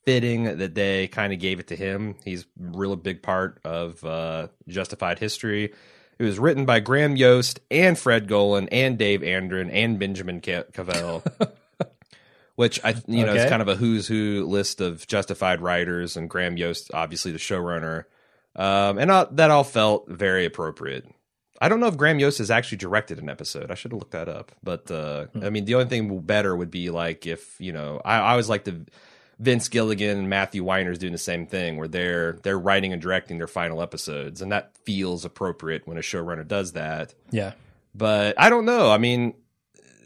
fitting 0.05 0.57
that 0.57 0.73
they 0.73 1.07
kind 1.07 1.33
of 1.33 1.39
gave 1.39 1.59
it 1.59 1.67
to 1.67 1.75
him. 1.75 2.15
He's 2.25 2.43
a 2.43 2.45
real 2.57 2.95
big 2.95 3.21
part 3.21 3.59
of 3.63 4.03
uh, 4.03 4.47
Justified 4.67 5.19
History. 5.19 5.71
It 6.17 6.23
was 6.23 6.39
written 6.39 6.65
by 6.65 6.79
Graham 6.79 7.15
Yost 7.15 7.59
and 7.69 7.99
Fred 7.99 8.27
Golan 8.27 8.69
and 8.69 8.97
Dave 8.97 9.21
Andron 9.21 9.69
and 9.69 9.99
Benjamin 9.99 10.41
Cavell. 10.41 11.23
Which 12.55 12.79
I, 12.83 12.95
you 13.05 13.25
know, 13.25 13.33
Okay. 13.33 13.43
is 13.43 13.49
kind 13.49 13.61
of 13.61 13.67
a 13.67 13.75
who's 13.75 14.07
who 14.07 14.45
list 14.47 14.79
of 14.81 15.05
Justified 15.05 15.59
writers, 15.61 16.15
and 16.17 16.27
Graham 16.29 16.57
Yost, 16.57 16.89
obviously 16.93 17.31
the 17.33 17.37
showrunner, 17.37 18.05
um, 18.55 18.97
and 18.97 19.11
uh, 19.11 19.27
that 19.31 19.51
all 19.51 19.63
felt 19.63 20.07
very 20.07 20.45
appropriate. 20.45 21.05
I 21.61 21.69
don't 21.69 21.79
know 21.79 21.87
if 21.87 21.97
Graham 21.97 22.19
Yost 22.19 22.39
has 22.39 22.51
actually 22.51 22.79
directed 22.79 23.17
an 23.17 23.29
episode. 23.29 23.71
I 23.71 23.75
should 23.75 23.91
have 23.91 23.99
looked 23.99 24.11
that 24.11 24.27
up. 24.27 24.51
But 24.61 24.91
uh, 24.91 25.27
I 25.41 25.49
mean, 25.49 25.65
the 25.65 25.75
only 25.75 25.87
thing 25.87 26.19
better 26.19 26.55
would 26.55 26.69
be 26.69 26.89
like 26.89 27.25
if 27.25 27.55
you 27.59 27.71
know, 27.71 28.01
I, 28.03 28.17
I 28.17 28.31
always 28.31 28.49
like 28.49 28.65
the 28.65 28.85
Vince 29.39 29.67
Gilligan 29.69 30.17
and 30.17 30.29
Matthew 30.29 30.63
Weiner's 30.63 30.97
doing 30.97 31.13
the 31.13 31.17
same 31.17 31.45
thing, 31.47 31.77
where 31.77 31.87
they're 31.87 32.33
they're 32.43 32.59
writing 32.59 32.93
and 32.93 33.01
directing 33.01 33.37
their 33.37 33.47
final 33.47 33.81
episodes, 33.81 34.41
and 34.41 34.51
that 34.51 34.75
feels 34.83 35.25
appropriate 35.25 35.87
when 35.87 35.97
a 35.97 36.01
showrunner 36.01 36.47
does 36.47 36.73
that. 36.73 37.13
Yeah, 37.31 37.53
But 37.93 38.35
I 38.37 38.49
don't 38.49 38.65
know. 38.65 38.91
I 38.91 38.97
mean, 38.97 39.33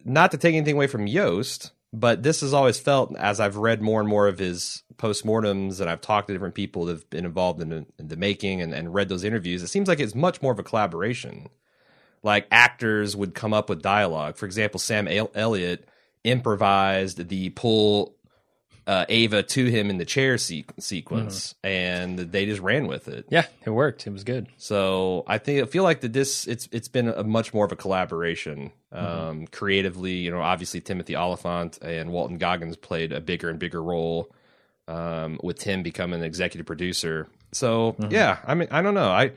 not 0.06 0.32
to 0.32 0.38
take 0.38 0.56
anything 0.56 0.76
away 0.76 0.88
from 0.88 1.08
Yost, 1.08 1.72
but 1.92 2.22
this 2.24 2.42
has 2.42 2.54
always 2.54 2.80
felt 2.80 3.16
as 3.18 3.40
I've 3.40 3.58
read 3.58 3.82
more 3.82 4.00
and 4.00 4.10
more 4.10 4.28
of 4.28 4.38
his 4.40 4.84
postmortems 4.98 5.80
and 5.80 5.90
I've 5.90 6.02
talked 6.02 6.28
to 6.28 6.34
different 6.34 6.56
people 6.56 6.86
that 6.86 6.94
have 6.94 7.10
been 7.10 7.26
involved 7.26 7.62
in, 7.62 7.72
in 7.72 8.08
the 8.08 8.18
making 8.18 8.62
and, 8.62 8.74
and 8.74 8.94
read 8.94 9.10
those 9.10 9.24
interviews. 9.24 9.64
It 9.64 9.68
seems 9.68 9.88
like 9.88 10.00
it's 10.00 10.14
much 10.14 10.42
more 10.42 10.52
of 10.52 10.60
a 10.60 10.64
collaboration. 10.64 11.48
Like 12.22 12.48
actors 12.52 13.16
would 13.16 13.34
come 13.34 13.54
up 13.54 13.70
with 13.70 13.82
dialogue. 13.82 14.36
For 14.38 14.46
example, 14.46 14.80
Sam 14.80 15.08
El- 15.08 15.32
Elliott 15.34 15.88
improvised 16.24 17.30
the 17.30 17.50
pull 17.52 18.16
uh, 18.90 19.06
Ava 19.08 19.44
to 19.44 19.66
him 19.66 19.92
in 19.92 19.98
the 19.98 20.06
chair 20.06 20.38
se- 20.40 20.66
sequence, 20.80 21.54
and 21.64 22.18
they 22.18 22.46
just 22.48 22.60
ran 22.62 22.88
with 22.88 23.08
it. 23.08 23.26
yeah, 23.30 23.46
it 23.64 23.70
worked. 23.70 24.08
It 24.08 24.10
was 24.12 24.24
good. 24.24 24.48
So 24.58 25.24
I 25.28 25.38
think 25.38 25.62
I 25.62 25.66
feel 25.68 25.84
like 25.84 26.02
that 26.02 26.12
this 26.14 26.48
it's 26.48 26.68
it's 26.72 26.88
been 26.88 27.08
a 27.08 27.24
much 27.24 27.54
more 27.54 27.66
of 27.66 27.72
a 27.72 27.76
collaboration 27.76 28.72
um, 28.92 29.46
creatively. 29.48 30.14
You 30.14 30.32
know, 30.32 30.42
obviously 30.42 30.82
Timothy 30.82 31.16
Olyphant 31.16 31.78
and 31.84 32.12
Walton 32.12 32.38
Goggins 32.40 32.76
played 32.78 33.12
a 33.14 33.22
bigger 33.22 33.50
and 33.50 33.60
bigger 33.60 33.84
role 33.84 34.32
um, 34.88 35.40
with 35.44 35.60
Tim 35.60 35.84
becoming 35.84 36.22
an 36.22 36.26
executive 36.26 36.66
producer. 36.66 37.28
So 37.52 37.96
yeah, 38.10 38.40
I 38.46 38.56
mean 38.56 38.70
I 38.72 38.82
don't 38.82 38.96
know 38.96 39.10
I. 39.12 39.32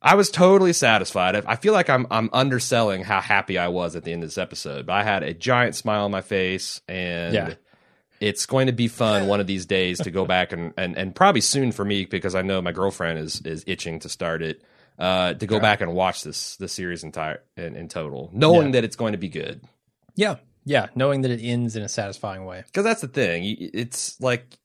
I 0.00 0.14
was 0.14 0.30
totally 0.30 0.72
satisfied. 0.72 1.34
I 1.34 1.42
I 1.44 1.56
feel 1.56 1.72
like 1.72 1.90
I'm 1.90 2.06
I'm 2.10 2.30
underselling 2.32 3.02
how 3.02 3.20
happy 3.20 3.58
I 3.58 3.66
was 3.66 3.96
at 3.96 4.04
the 4.04 4.12
end 4.12 4.22
of 4.22 4.28
this 4.28 4.38
episode, 4.38 4.86
but 4.86 4.92
I 4.92 5.02
had 5.02 5.24
a 5.24 5.34
giant 5.34 5.74
smile 5.74 6.04
on 6.04 6.12
my 6.12 6.20
face, 6.20 6.80
and 6.88 7.34
Yeah. 7.34 7.54
It's 8.20 8.46
going 8.46 8.66
to 8.66 8.72
be 8.72 8.88
fun 8.88 9.26
one 9.26 9.40
of 9.40 9.46
these 9.46 9.66
days 9.66 9.98
to 10.00 10.10
go 10.10 10.24
back 10.34 10.52
and, 10.52 10.72
and, 10.76 10.96
and 10.96 11.14
probably 11.14 11.40
soon 11.40 11.72
for 11.72 11.84
me 11.84 12.04
because 12.04 12.34
I 12.34 12.42
know 12.42 12.60
my 12.62 12.72
girlfriend 12.72 13.18
is 13.18 13.40
is 13.42 13.64
itching 13.66 14.00
to 14.00 14.08
start 14.08 14.42
it. 14.42 14.62
Uh, 14.98 15.32
to 15.34 15.46
go 15.46 15.60
back 15.60 15.80
and 15.80 15.94
watch 15.94 16.24
this 16.24 16.56
this 16.56 16.72
series 16.72 17.04
entire 17.04 17.40
in, 17.56 17.76
in 17.76 17.86
total, 17.86 18.30
knowing 18.32 18.66
Yeah. 18.66 18.72
that 18.72 18.84
it's 18.84 18.96
going 18.96 19.12
to 19.12 19.18
be 19.18 19.28
good. 19.28 19.60
Yeah, 20.16 20.36
yeah, 20.64 20.88
knowing 20.96 21.20
that 21.20 21.30
it 21.30 21.40
ends 21.40 21.76
in 21.76 21.84
a 21.84 21.88
satisfying 21.88 22.44
way. 22.44 22.64
Because 22.66 22.82
that's 22.82 23.00
the 23.02 23.06
thing. 23.06 23.44
It's 23.60 24.20
like 24.20 24.58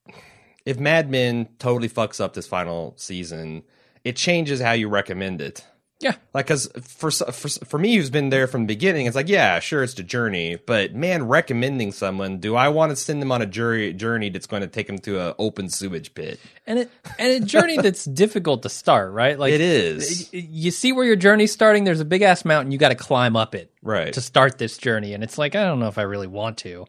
if 0.66 0.76
Mad 0.80 1.08
Men 1.08 1.48
totally 1.60 1.88
fucks 1.88 2.20
up 2.20 2.34
this 2.34 2.48
final 2.48 2.94
season, 2.96 3.62
it 4.02 4.16
changes 4.16 4.60
how 4.60 4.72
you 4.72 4.88
recommend 4.88 5.40
it. 5.40 5.64
Yeah. 6.04 6.14
Like, 6.34 6.46
cause 6.46 6.70
for, 6.82 7.10
for, 7.10 7.48
for 7.48 7.78
me, 7.78 7.96
who's 7.96 8.10
been 8.10 8.28
there 8.28 8.46
from 8.46 8.62
the 8.62 8.66
beginning, 8.66 9.06
it's 9.06 9.16
like, 9.16 9.28
yeah, 9.28 9.58
sure, 9.58 9.82
it's 9.82 9.94
the 9.94 10.02
journey, 10.02 10.56
but 10.66 10.94
man, 10.94 11.26
recommending 11.26 11.92
someone, 11.92 12.38
do 12.38 12.54
I 12.54 12.68
want 12.68 12.90
to 12.90 12.96
send 12.96 13.22
them 13.22 13.32
on 13.32 13.40
a 13.40 13.46
jury, 13.46 13.92
journey 13.94 14.28
that's 14.28 14.46
going 14.46 14.60
to 14.60 14.68
take 14.68 14.86
them 14.86 14.98
to 14.98 15.28
an 15.28 15.34
open 15.38 15.70
sewage 15.70 16.14
pit? 16.14 16.38
and 16.66 16.78
it 16.80 16.90
and 17.18 17.42
a 17.42 17.46
journey 17.46 17.76
that's 17.78 18.04
difficult 18.22 18.62
to 18.62 18.68
start, 18.68 19.12
right? 19.12 19.38
Like 19.38 19.52
It 19.54 19.60
is. 19.60 20.32
You 20.32 20.70
see 20.70 20.92
where 20.92 21.04
your 21.06 21.16
journey's 21.16 21.52
starting. 21.52 21.84
There's 21.84 22.00
a 22.00 22.04
big 22.04 22.22
ass 22.22 22.44
mountain. 22.44 22.70
You 22.70 22.78
got 22.78 22.90
to 22.90 22.94
climb 22.94 23.34
up 23.36 23.54
it 23.54 23.70
Right. 23.82 24.12
to 24.12 24.20
start 24.20 24.58
this 24.58 24.78
journey, 24.78 25.14
and 25.14 25.24
it's 25.24 25.38
like 25.38 25.54
I 25.54 25.64
don't 25.64 25.80
know 25.80 25.88
if 25.88 25.98
I 25.98 26.02
really 26.02 26.26
want 26.26 26.58
to, 26.58 26.86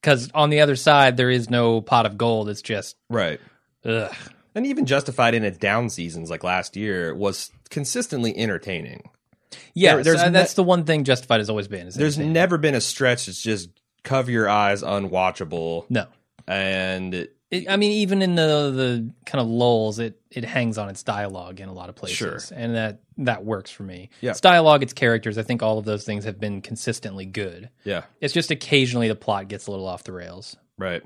because 0.00 0.30
on 0.34 0.50
the 0.50 0.60
other 0.60 0.76
side 0.76 1.16
there 1.16 1.30
is 1.30 1.48
no 1.50 1.80
pot 1.80 2.06
of 2.06 2.16
gold. 2.18 2.48
It's 2.48 2.62
just 2.62 2.96
right. 3.10 3.40
ugh. 3.84 4.14
And 4.54 4.66
even 4.66 4.86
justified 4.86 5.34
in 5.34 5.44
its 5.44 5.58
down 5.58 5.90
seasons 5.90 6.30
like 6.30 6.44
last 6.44 6.76
year 6.76 7.14
was 7.14 7.50
consistently 7.70 8.36
entertaining. 8.36 9.10
Yeah, 9.74 9.96
there's 9.96 10.18
so 10.20 10.26
ne- 10.26 10.30
that's 10.32 10.54
the 10.54 10.62
one 10.64 10.84
thing 10.84 11.04
Justified 11.04 11.40
has 11.40 11.48
always 11.50 11.68
been. 11.68 11.86
Is 11.86 11.94
There's 11.94 12.18
never 12.18 12.58
been 12.58 12.74
a 12.74 12.80
stretch 12.80 13.26
that's 13.26 13.40
just 13.42 13.70
cover 14.02 14.30
your 14.30 14.48
eyes 14.48 14.82
unwatchable. 14.82 15.86
no. 15.88 16.06
And 16.46 17.14
it- 17.14 17.30
It, 17.50 17.70
I 17.70 17.76
mean, 17.76 17.92
even 17.92 18.20
in 18.20 18.34
the 18.34 18.72
the 18.74 19.10
kind 19.26 19.40
of 19.40 19.46
lulls, 19.48 19.98
it 20.00 20.20
it 20.30 20.44
hangs 20.44 20.76
on 20.76 20.88
its 20.88 21.02
dialogue 21.04 21.60
in 21.60 21.68
a 21.68 21.72
lot 21.72 21.88
of 21.88 21.94
places, 21.94 22.16
Sure. 22.16 22.38
and 22.52 22.74
that 22.74 23.00
that 23.18 23.44
works 23.44 23.70
for 23.70 23.84
me. 23.84 24.10
Yeah. 24.20 24.32
It's 24.32 24.40
dialogue, 24.40 24.82
its 24.82 24.92
characters. 24.92 25.38
I 25.38 25.42
think 25.44 25.62
all 25.62 25.78
of 25.78 25.84
those 25.84 26.04
things 26.04 26.24
have 26.24 26.40
been 26.40 26.60
consistently 26.62 27.26
good. 27.26 27.70
yeah, 27.84 28.04
It's 28.20 28.34
just 28.34 28.50
occasionally 28.50 29.06
the 29.08 29.14
plot 29.14 29.46
gets 29.48 29.68
a 29.68 29.70
little 29.70 29.86
off 29.86 30.02
the 30.04 30.12
rails. 30.12 30.56
right. 30.78 31.02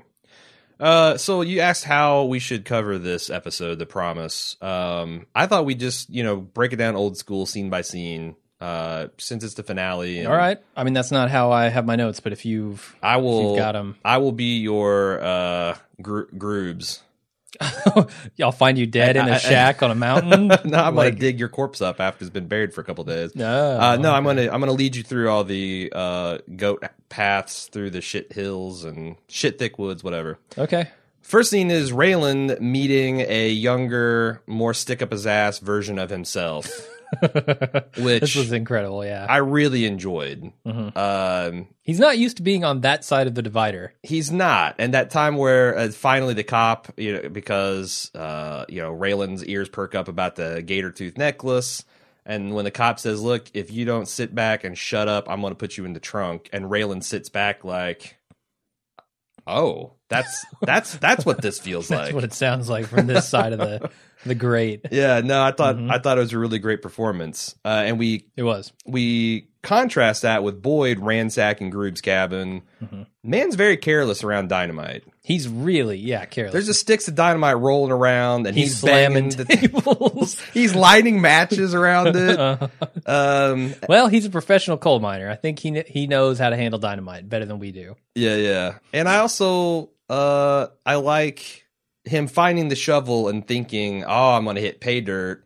Uh, 0.79 1.17
so 1.17 1.41
you 1.41 1.59
asked 1.59 1.83
how 1.83 2.23
we 2.25 2.39
should 2.39 2.63
cover 2.65 2.97
this 2.97 3.29
episode, 3.29 3.79
The 3.79 3.85
Promise. 3.85 4.55
Um, 4.61 5.25
I 5.35 5.45
thought 5.45 5.65
we 5.65 5.75
just, 5.75 6.09
you 6.09 6.23
know, 6.23 6.37
break 6.37 6.71
it 6.73 6.77
down 6.77 6.95
old 6.95 7.17
school, 7.17 7.45
scene 7.45 7.69
by 7.69 7.81
scene. 7.81 8.35
Uh, 8.61 9.07
since 9.17 9.41
it's 9.45 9.53
the 9.53 9.63
finale, 9.63 10.19
and 10.19 10.27
All 10.27 10.35
right. 10.35 10.57
I 10.75 10.83
mean, 10.83 10.93
that's 10.93 11.11
not 11.11 11.29
how 11.29 11.53
I 11.53 11.69
have 11.69 11.85
my 11.85 11.95
notes, 11.95 12.19
but 12.19 12.33
if 12.33 12.45
you've 12.45 12.93
I 13.01 13.15
will. 13.15 13.51
you've 13.51 13.57
got 13.57 13.77
'em. 13.77 13.95
I 14.03 14.17
will 14.17 14.33
be 14.33 14.57
your 14.59 15.21
uh 15.23 15.77
gr- 16.01 16.23
groobs. 16.37 16.99
I'll 18.41 18.51
find 18.51 18.77
you 18.77 18.85
dead 18.85 19.15
in 19.15 19.23
I- 19.23 19.29
a 19.29 19.33
I- 19.33 19.37
shack 19.37 19.81
on 19.83 19.91
a 19.91 19.95
mountain. 19.95 20.47
no, 20.65 20.77
I'm 20.79 20.95
Like- 20.95 21.13
gonna 21.13 21.19
dig 21.19 21.39
your 21.39 21.49
corpse 21.49 21.81
up 21.81 21.99
after 21.99 22.23
it's 22.23 22.31
been 22.33 22.47
buried 22.47 22.73
for 22.73 22.81
a 22.81 22.83
couple 22.83 23.03
days. 23.03 23.35
No, 23.35 23.79
Uh, 23.79 23.95
no, 23.97 24.13
I'm 24.13 24.23
gonna 24.23 24.43
I'm 24.51 24.59
gonna 24.59 24.71
lead 24.73 24.95
you 24.95 25.03
through 25.03 25.29
all 25.29 25.43
the 25.43 25.91
uh, 25.95 26.37
goat 26.55 26.83
paths 27.09 27.67
through 27.67 27.89
the 27.91 28.01
shit 28.01 28.33
hills 28.33 28.83
and 28.83 29.15
shit 29.27 29.57
thick 29.59 29.79
woods, 29.79 30.03
whatever. 30.03 30.39
okay. 30.57 30.89
First 31.21 31.51
scene 31.51 31.69
is 31.69 31.91
Raylan 31.91 32.59
meeting 32.59 33.19
a 33.21 33.49
younger, 33.49 34.41
more 34.47 34.73
stick 34.73 35.01
up 35.03 35.11
his 35.11 35.27
ass 35.27 35.59
version 35.59 35.99
of 35.99 36.09
himself, 36.09 36.67
which 37.97 38.21
This 38.21 38.35
was 38.35 38.51
incredible. 38.51 39.03
Yeah, 39.05 39.25
I 39.29 39.37
really 39.37 39.85
enjoyed. 39.85 40.51
Mhm. 40.65 40.95
Um, 40.97 41.67
he's 41.81 41.99
not 41.99 42.17
used 42.17 42.37
to 42.37 42.43
being 42.43 42.63
on 42.63 42.81
that 42.81 43.03
side 43.03 43.27
of 43.27 43.35
the 43.35 43.41
divider. 43.41 43.93
he's 44.03 44.31
not, 44.31 44.75
and 44.77 44.93
that 44.93 45.09
time 45.09 45.37
where 45.37 45.77
uh, 45.77 45.89
finally 45.89 46.33
the 46.33 46.43
cop, 46.43 46.87
you 46.97 47.13
know, 47.13 47.29
because 47.29 48.11
uh, 48.15 48.65
you 48.69 48.81
know 48.81 48.91
Raylan's 48.95 49.43
ears 49.45 49.69
perk 49.69 49.95
up 49.95 50.07
about 50.07 50.35
the 50.35 50.61
gator 50.65 50.91
tooth 50.91 51.17
necklace. 51.17 51.83
And 52.25 52.53
when 52.53 52.63
the 52.65 52.71
cop 52.71 52.99
says, 52.99 53.21
"Look, 53.21 53.47
if 53.55 53.71
you 53.71 53.85
don't 53.85 54.07
sit 54.07 54.35
back 54.35 54.63
and 54.63 54.77
shut 54.77 55.07
up, 55.07 55.27
I'm 55.27 55.41
going 55.41 55.51
to 55.51 55.55
put 55.57 55.77
you 55.77 55.85
in 55.85 55.93
the 55.93 55.99
trunk," 55.99 56.47
and 56.53 56.65
Raylan 56.65 57.03
sits 57.03 57.27
back 57.29 57.63
like, 57.63 58.17
"Oh, 59.49 59.93
that's 60.07 60.45
that's 60.61 60.97
that's 60.97 61.25
what 61.25 61.41
this 61.41 61.59
feels 61.59 61.87
That's 61.89 62.07
like." 62.07 62.15
what 62.15 62.23
it 62.23 62.33
sounds 62.33 62.69
like 62.69 62.85
from 62.87 63.07
this 63.07 63.27
side 63.27 63.51
of 63.53 63.59
the 63.59 63.89
the 64.25 64.35
grate. 64.35 64.85
yeah, 64.91 65.21
no, 65.21 65.43
I 65.43 65.51
thought 65.51 65.75
Mhm. 65.75 65.91
I 65.91 65.99
thought 65.99 66.17
it 66.17 66.21
was 66.21 66.33
a 66.33 66.39
really 66.39 66.59
great 66.59 66.81
performance, 66.81 67.55
uh, 67.65 67.83
and 67.85 67.99
we 67.99 68.27
It 68.37 68.43
was. 68.43 68.71
we 68.85 69.48
contrast 69.61 70.21
that 70.21 70.43
with 70.43 70.61
Boyd 70.61 70.99
ransacking 70.99 71.71
Groob's 71.71 72.01
cabin. 72.01 72.61
Mhm. 72.83 73.05
Man's 73.23 73.55
very 73.55 73.75
careless 73.77 74.23
around 74.23 74.47
dynamite. 74.49 75.03
He's 75.21 75.47
really 75.47 75.97
yeah 75.97 76.25
careless. 76.25 76.53
There's 76.53 76.65
just 76.67 76.79
sticks 76.79 77.07
of 77.07 77.15
dynamite 77.15 77.57
rolling 77.59 77.91
around, 77.91 78.47
and 78.47 78.55
he's, 78.55 78.69
he's, 78.69 78.79
slamming 78.79 79.29
the 79.29 79.45
tables. 79.45 80.39
he's 80.53 80.73
lighting 80.73 81.21
matches 81.21 81.73
around 81.75 82.15
it. 82.15 82.39
Uh, 82.39 82.67
Um, 83.05 83.73
well, 83.87 84.07
he's 84.07 84.25
a 84.25 84.29
professional 84.29 84.77
coal 84.77 84.99
miner. 84.99 85.29
I 85.29 85.35
think 85.35 85.59
he 85.59 85.81
he 85.87 86.07
knows 86.07 86.39
how 86.39 86.49
to 86.49 86.55
handle 86.57 86.79
dynamite 86.79 87.27
better 87.29 87.45
than 87.45 87.59
we 87.59 87.71
do. 87.71 87.95
yeah, 88.15 88.35
yeah. 88.35 88.77
And 88.93 89.07
I 89.09 89.17
also 89.19 89.91
uh, 90.09 90.67
I 90.85 90.95
like 90.95 91.65
him 92.05 92.27
finding 92.27 92.69
the 92.69 92.75
shovel 92.75 93.27
and 93.27 93.45
thinking, 93.47 94.03
"Oh, 94.05 94.31
I'm 94.31 94.43
going 94.45 94.55
to 94.55 94.61
hit 94.61 94.79
pay 94.79 95.01
dirt," 95.01 95.45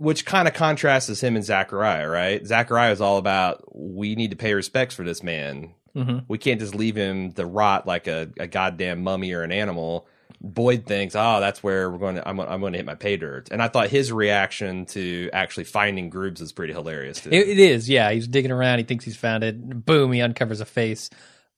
which 0.00 0.24
kind 0.24 0.48
of 0.48 0.54
contrasts 0.54 1.22
him 1.22 1.36
and 1.36 1.44
Zachariah, 1.44 2.08
right? 2.08 2.44
Zachariah 2.46 2.92
is 2.92 3.02
all 3.02 3.18
about 3.18 3.64
we 3.76 4.14
need 4.14 4.30
to 4.30 4.36
pay 4.36 4.54
respects 4.54 4.94
for 4.94 5.04
this 5.04 5.22
man. 5.22 5.74
hmm 5.94 6.20
We 6.26 6.38
can't 6.38 6.58
just 6.58 6.74
leave 6.74 6.96
him 6.96 7.32
to 7.32 7.44
rot 7.44 7.86
like 7.86 8.06
a, 8.06 8.30
a 8.38 8.46
goddamn 8.46 9.02
mummy 9.02 9.32
or 9.32 9.42
an 9.42 9.52
animal. 9.52 10.06
Boyd 10.40 10.86
thinks, 10.86 11.14
oh, 11.14 11.38
that's 11.40 11.62
where 11.62 11.90
we're 11.90 11.98
going 11.98 12.14
to. 12.14 12.26
I'm, 12.26 12.40
I'm 12.40 12.60
going 12.60 12.72
to 12.72 12.78
hit 12.78 12.86
my 12.86 12.94
pay 12.94 13.18
dirt, 13.18 13.50
and 13.50 13.62
I 13.62 13.68
thought 13.68 13.90
his 13.90 14.10
reaction 14.10 14.86
to 14.86 15.28
actually 15.34 15.64
finding 15.64 16.10
Groobs 16.10 16.40
is 16.40 16.50
pretty 16.50 16.72
hilarious 16.72 17.20
too. 17.20 17.28
It, 17.30 17.46
it 17.46 17.58
is, 17.58 17.90
yeah. 17.90 18.10
He's 18.10 18.26
digging 18.26 18.50
around. 18.50 18.78
He 18.78 18.84
thinks 18.84 19.04
he's 19.04 19.18
found 19.18 19.44
it. 19.44 19.84
Boom! 19.84 20.12
He 20.12 20.22
uncovers 20.22 20.62
a 20.62 20.64
face. 20.64 21.10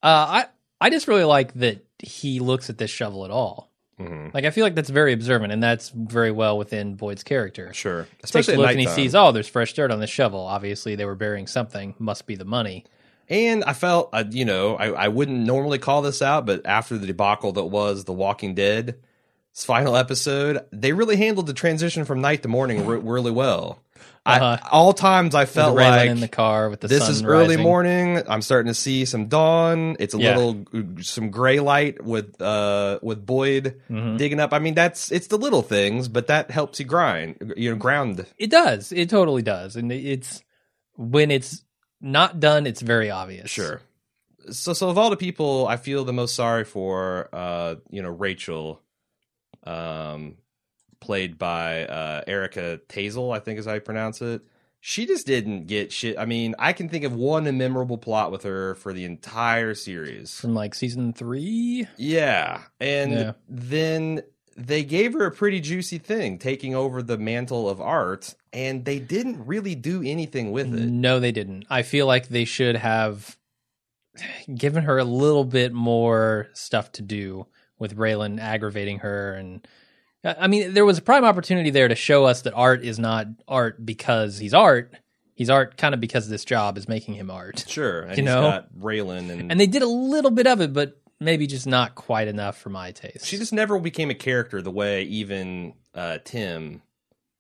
Uh, 0.02 0.06
I 0.28 0.46
I 0.80 0.90
just 0.90 1.06
really 1.06 1.22
like 1.22 1.54
that 1.54 1.86
he 2.00 2.40
looks 2.40 2.70
at 2.70 2.78
this 2.78 2.90
shovel 2.90 3.24
at 3.24 3.30
all. 3.30 3.71
Mhm. 4.08 4.34
Like 4.34 4.44
I 4.44 4.50
feel 4.50 4.64
like 4.64 4.74
that's 4.74 4.90
very 4.90 5.12
observant, 5.12 5.52
and 5.52 5.62
that's 5.62 5.90
very 5.90 6.30
well 6.30 6.58
within 6.58 6.94
Boyd's 6.94 7.22
character. 7.22 7.72
Sure, 7.72 8.06
especially 8.22 8.56
look 8.56 8.70
and 8.70 8.80
he 8.80 8.86
sees, 8.86 9.14
oh, 9.14 9.32
there's 9.32 9.48
fresh 9.48 9.72
dirt 9.72 9.90
on 9.90 10.00
this 10.00 10.10
shovel. 10.10 10.40
Obviously, 10.40 10.94
they 10.96 11.04
were 11.04 11.14
burying 11.14 11.46
something. 11.46 11.94
Must 11.98 12.26
be 12.26 12.34
the 12.34 12.44
money. 12.44 12.84
And 13.28 13.64
I 13.64 13.72
felt, 13.72 14.10
uh, 14.12 14.24
you 14.28 14.44
know, 14.44 14.76
I, 14.76 14.88
I 15.04 15.08
wouldn't 15.08 15.38
normally 15.46 15.78
call 15.78 16.02
this 16.02 16.20
out, 16.20 16.44
but 16.44 16.66
after 16.66 16.98
the 16.98 17.06
debacle 17.06 17.52
that 17.52 17.64
was 17.64 18.04
The 18.04 18.12
Walking 18.12 18.54
Dead's 18.54 18.94
final 19.54 19.96
episode, 19.96 20.66
they 20.72 20.92
really 20.92 21.16
handled 21.16 21.46
the 21.46 21.54
transition 21.54 22.04
from 22.04 22.20
night 22.20 22.42
to 22.42 22.48
morning 22.48 22.84
re- 22.86 22.98
really 22.98 23.30
well. 23.30 23.80
Uh-huh. 24.24 24.58
I, 24.62 24.68
all 24.70 24.92
times 24.92 25.34
I 25.34 25.46
felt 25.46 25.74
like 25.76 26.08
in 26.08 26.20
the 26.20 26.28
car 26.28 26.70
with 26.70 26.80
the 26.80 26.86
this 26.86 27.08
is 27.08 27.24
early 27.24 27.56
rising. 27.56 27.62
morning. 27.62 28.22
I'm 28.28 28.40
starting 28.40 28.68
to 28.70 28.74
see 28.74 29.04
some 29.04 29.26
dawn. 29.26 29.96
It's 29.98 30.14
a 30.14 30.18
Yeah. 30.18 30.36
little 30.36 30.64
some 31.02 31.30
gray 31.30 31.58
light 31.58 32.04
with 32.04 32.40
uh 32.40 33.00
with 33.02 33.26
Boyd 33.26 33.80
Mhm. 33.90 34.18
digging 34.18 34.38
up. 34.38 34.52
I 34.52 34.60
mean, 34.60 34.74
that's 34.74 35.10
it's 35.10 35.26
the 35.26 35.38
little 35.38 35.62
things, 35.62 36.06
but 36.06 36.28
that 36.28 36.52
helps 36.52 36.78
you 36.78 36.86
grind, 36.86 37.52
you 37.56 37.70
know, 37.70 37.76
ground. 37.76 38.24
It 38.38 38.50
does. 38.50 38.92
It 38.92 39.10
totally 39.10 39.42
does, 39.42 39.74
and 39.74 39.90
it's 39.90 40.44
when 40.96 41.32
it's 41.32 41.64
not 42.00 42.38
done, 42.38 42.66
it's 42.66 42.80
very 42.80 43.10
obvious. 43.10 43.50
Sure. 43.50 43.80
So, 44.50 44.72
so 44.72 44.88
of 44.88 44.98
all 44.98 45.10
the 45.10 45.16
people, 45.16 45.66
I 45.68 45.76
feel 45.76 46.04
the 46.04 46.12
most 46.12 46.34
sorry 46.36 46.64
for, 46.64 47.28
uh, 47.32 47.76
you 47.90 48.02
know, 48.02 48.10
Rachel, 48.10 48.80
um, 49.64 50.36
played 51.02 51.36
by 51.38 51.84
uh, 51.84 52.22
Erica 52.26 52.80
Tazel, 52.88 53.34
I 53.36 53.40
think 53.40 53.58
is 53.58 53.66
how 53.66 53.74
you 53.74 53.80
pronounce 53.80 54.22
it. 54.22 54.40
She 54.80 55.04
just 55.06 55.26
didn't 55.26 55.66
get 55.66 55.92
shit. 55.92 56.18
I 56.18 56.24
mean, 56.24 56.54
I 56.58 56.72
can 56.72 56.88
think 56.88 57.04
of 57.04 57.14
one 57.14 57.44
memorable 57.56 57.98
plot 57.98 58.32
with 58.32 58.42
her 58.44 58.74
for 58.76 58.92
the 58.92 59.04
entire 59.04 59.74
series. 59.74 60.40
From 60.40 60.54
like 60.54 60.74
season 60.74 61.12
three. 61.12 61.86
Yeah, 61.96 62.62
and 62.80 63.12
Yeah. 63.12 63.32
then 63.48 64.22
they 64.56 64.82
gave 64.84 65.12
her 65.12 65.24
a 65.26 65.30
pretty 65.30 65.60
juicy 65.60 65.98
thing, 65.98 66.38
taking 66.38 66.74
over 66.74 67.02
the 67.02 67.16
mantle 67.18 67.68
of 67.70 67.80
art, 67.80 68.34
and 68.52 68.84
they 68.84 68.98
didn't 68.98 69.46
really 69.46 69.74
do 69.74 70.02
anything 70.04 70.50
with 70.52 70.74
it. 70.74 70.88
No, 70.88 71.20
they 71.20 71.32
didn't. 71.32 71.64
I 71.70 71.82
feel 71.82 72.06
like 72.06 72.28
they 72.28 72.44
should 72.44 72.76
have 72.76 73.36
given 74.54 74.84
her 74.84 74.98
a 74.98 75.04
little 75.04 75.44
bit 75.44 75.72
more 75.72 76.48
stuff 76.54 76.92
to 76.92 77.02
do 77.02 77.46
with 77.78 77.96
Raylan 77.96 78.40
aggravating 78.40 78.98
her 78.98 79.32
and 79.34 79.66
I 80.24 80.46
mean 80.46 80.74
there 80.74 80.84
was 80.84 80.98
a 80.98 81.02
prime 81.02 81.24
opportunity 81.24 81.70
there 81.70 81.88
to 81.88 81.94
show 81.94 82.24
us 82.24 82.42
that 82.42 82.54
art 82.54 82.84
is 82.84 82.98
not 82.98 83.26
art 83.48 83.84
because 83.84 84.38
he's 84.38 84.54
art. 84.54 84.92
He's 85.34 85.50
art 85.50 85.76
kind 85.76 85.94
of 85.94 86.00
because 86.00 86.28
this 86.28 86.44
job 86.44 86.76
is 86.78 86.88
making 86.88 87.14
him 87.14 87.30
art. 87.30 87.64
Sure, 87.66 88.02
and 88.02 88.10
You 88.10 88.16
he's 88.22 88.24
know? 88.26 88.42
got 88.42 88.72
Raylan, 88.78 89.30
and, 89.30 89.50
And 89.50 89.58
they 89.58 89.66
did 89.66 89.82
a 89.82 89.86
little 89.88 90.30
bit 90.30 90.46
of 90.46 90.60
it, 90.60 90.72
but 90.72 91.00
maybe 91.18 91.46
just 91.46 91.66
not 91.66 91.94
quite 91.94 92.28
enough 92.28 92.58
for 92.58 92.68
my 92.70 92.92
taste. 92.92 93.26
she 93.26 93.38
just 93.38 93.52
never 93.52 93.78
became 93.78 94.10
a 94.10 94.14
character 94.14 94.60
the 94.62 94.70
way 94.70 95.02
even 95.04 95.74
uh, 95.94 96.18
Tim. 96.24 96.82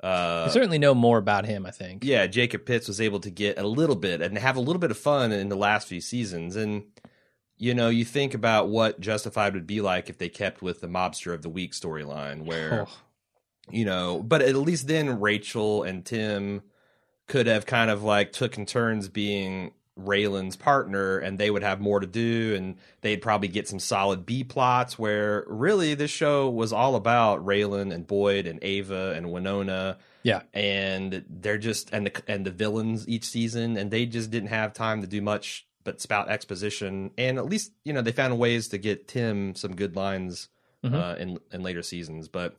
Uh, 0.02 0.44
we 0.46 0.52
certainly 0.52 0.78
know 0.78 0.94
more 0.94 1.18
about 1.18 1.44
him, 1.44 1.64
I 1.64 1.70
think. 1.70 2.02
yeah, 2.04 2.26
Jacob 2.26 2.64
Pitts 2.66 2.88
was 2.88 3.00
able 3.00 3.20
to 3.20 3.30
get 3.30 3.56
a 3.58 3.66
little 3.66 3.94
bit 3.94 4.20
and 4.20 4.36
have 4.36 4.56
a 4.56 4.60
little 4.60 4.80
bit 4.80 4.90
of 4.90 4.98
fun 4.98 5.30
in 5.30 5.48
the 5.48 5.56
last 5.56 5.86
few 5.86 6.00
seasons. 6.00 6.56
And, 6.56 6.84
you 7.62 7.74
know, 7.74 7.88
you 7.88 8.04
think 8.04 8.34
about 8.34 8.68
what 8.68 8.98
Justified 8.98 9.54
would 9.54 9.68
be 9.68 9.80
like 9.80 10.10
if 10.10 10.18
they 10.18 10.28
kept 10.28 10.62
with 10.62 10.80
the 10.80 10.88
Mobster 10.88 11.32
of 11.32 11.42
the 11.42 11.48
Week 11.48 11.70
storyline, 11.72 12.42
where, 12.44 12.86
Oh, 12.88 12.92
you 13.70 13.84
know, 13.84 14.20
but 14.20 14.42
at 14.42 14.56
least 14.56 14.88
then 14.88 15.20
Rachel 15.20 15.84
and 15.84 16.04
Tim 16.04 16.62
could 17.28 17.46
have 17.46 17.64
kind 17.64 17.88
of 17.88 18.02
like 18.02 18.32
taken 18.32 18.66
turns 18.66 19.08
being 19.08 19.70
Raylan's 19.96 20.56
partner, 20.56 21.18
and 21.18 21.38
they 21.38 21.52
would 21.52 21.62
have 21.62 21.80
more 21.80 22.00
to 22.00 22.06
do, 22.06 22.54
and 22.56 22.78
they'd 23.02 23.22
probably 23.22 23.46
get 23.46 23.68
some 23.68 23.78
solid 23.78 24.26
B 24.26 24.42
plots. 24.42 24.98
Where 24.98 25.44
really, 25.46 25.94
this 25.94 26.10
show 26.10 26.50
was 26.50 26.72
all 26.72 26.96
about 26.96 27.46
Raylan 27.46 27.94
and 27.94 28.04
Boyd 28.06 28.48
and 28.48 28.58
Ava 28.62 29.12
and 29.14 29.30
Winona, 29.30 29.98
Yeah. 30.24 30.42
and 30.52 31.24
they're 31.28 31.58
just 31.58 31.92
and 31.92 32.06
the 32.06 32.22
and 32.26 32.44
the 32.44 32.50
villains 32.50 33.06
each 33.06 33.24
season, 33.24 33.76
and 33.76 33.90
they 33.92 34.04
just 34.06 34.30
didn't 34.32 34.48
have 34.48 34.72
time 34.72 35.02
to 35.02 35.06
do 35.06 35.20
much 35.22 35.64
but 35.84 36.00
spout 36.00 36.28
exposition. 36.28 37.10
And 37.18 37.38
at 37.38 37.46
least 37.46 37.72
you 37.84 37.92
know 37.92 38.02
they 38.02 38.12
found 38.12 38.38
ways 38.38 38.68
to 38.68 38.78
get 38.78 39.08
Tim 39.08 39.54
some 39.54 39.74
good 39.76 39.96
lines 39.96 40.48
Mhm. 40.84 40.94
uh, 40.94 41.16
in 41.18 41.38
in 41.52 41.62
later 41.62 41.82
seasons, 41.82 42.28
but 42.28 42.56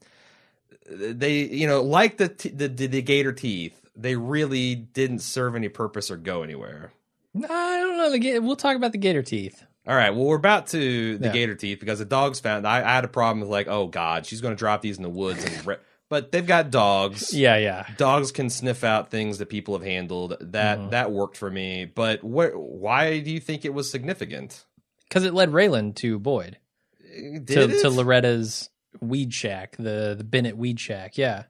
they 0.90 1.40
you 1.44 1.68
know 1.68 1.82
like 1.82 2.18
the 2.18 2.30
t- 2.30 2.50
the, 2.50 2.68
the 2.68 2.88
the 2.88 3.02
gator 3.02 3.34
teeth 3.34 3.80
they 3.96 4.16
really 4.16 4.76
didn't 4.76 5.20
serve 5.20 5.56
any 5.56 5.70
purpose 5.70 6.10
or 6.12 6.18
go 6.18 6.44
anywhere 6.44 6.92
I 7.36 7.48
don't 7.80 7.98
know. 7.98 8.12
The 8.12 8.40
we'll 8.40 8.56
talk 8.56 8.76
about 8.76 8.92
the 8.92 8.98
gator 8.98 9.22
teeth. 9.24 9.64
all 9.88 9.96
right 9.96 10.10
well 10.10 10.26
we're 10.26 10.36
about 10.36 10.68
to 10.68 11.18
the 11.18 11.28
Yeah. 11.28 11.32
gator 11.34 11.56
teeth 11.56 11.80
because 11.80 12.00
the 12.00 12.06
dogs 12.06 12.40
found 12.40 12.68
I, 12.68 12.78
I 12.80 12.96
had 12.96 13.06
a 13.06 13.10
problem 13.10 13.40
with 13.42 13.50
like 13.50 13.68
oh 13.68 13.88
god 13.88 14.26
she's 14.26 14.42
going 14.42 14.54
to 14.56 14.60
drop 14.60 14.82
these 14.82 14.98
in 14.98 15.04
the 15.04 15.10
woods 15.10 15.44
and 15.44 15.66
re- 15.66 15.78
but 16.14 16.32
they've 16.32 16.46
got 16.46 16.70
dogs 16.70 17.34
Yeah, 17.34 17.58
yeah. 17.58 17.88
dogs 17.98 18.32
can 18.32 18.50
sniff 18.52 18.84
out 18.84 19.10
things 19.10 19.40
that 19.40 19.48
people 19.50 19.74
have 19.78 19.86
handled 19.88 20.38
that 20.40 20.78
Mhm. 20.78 20.90
that 20.92 21.12
worked 21.12 21.38
for 21.38 21.50
me 21.50 21.86
but 21.86 22.20
wh- 22.20 22.54
why 22.56 23.20
do 23.20 23.32
you 23.32 23.40
think 23.40 23.66
it 23.66 23.74
was 23.74 23.90
significant 23.90 24.66
Because 25.10 25.26
it 25.26 25.34
led 25.34 25.50
Raylan 25.52 25.96
to 25.96 26.20
Boyd 26.20 26.58
Did 27.02 27.48
to, 27.48 27.62
it? 27.64 27.82
to 27.82 27.90
Loretta's 27.90 28.70
weed 29.02 29.34
shack, 29.34 29.76
the 29.78 30.14
the 30.18 30.24
Bennett 30.24 30.56
weed 30.56 30.80
shack. 30.80 31.18
Yeah. 31.18 31.46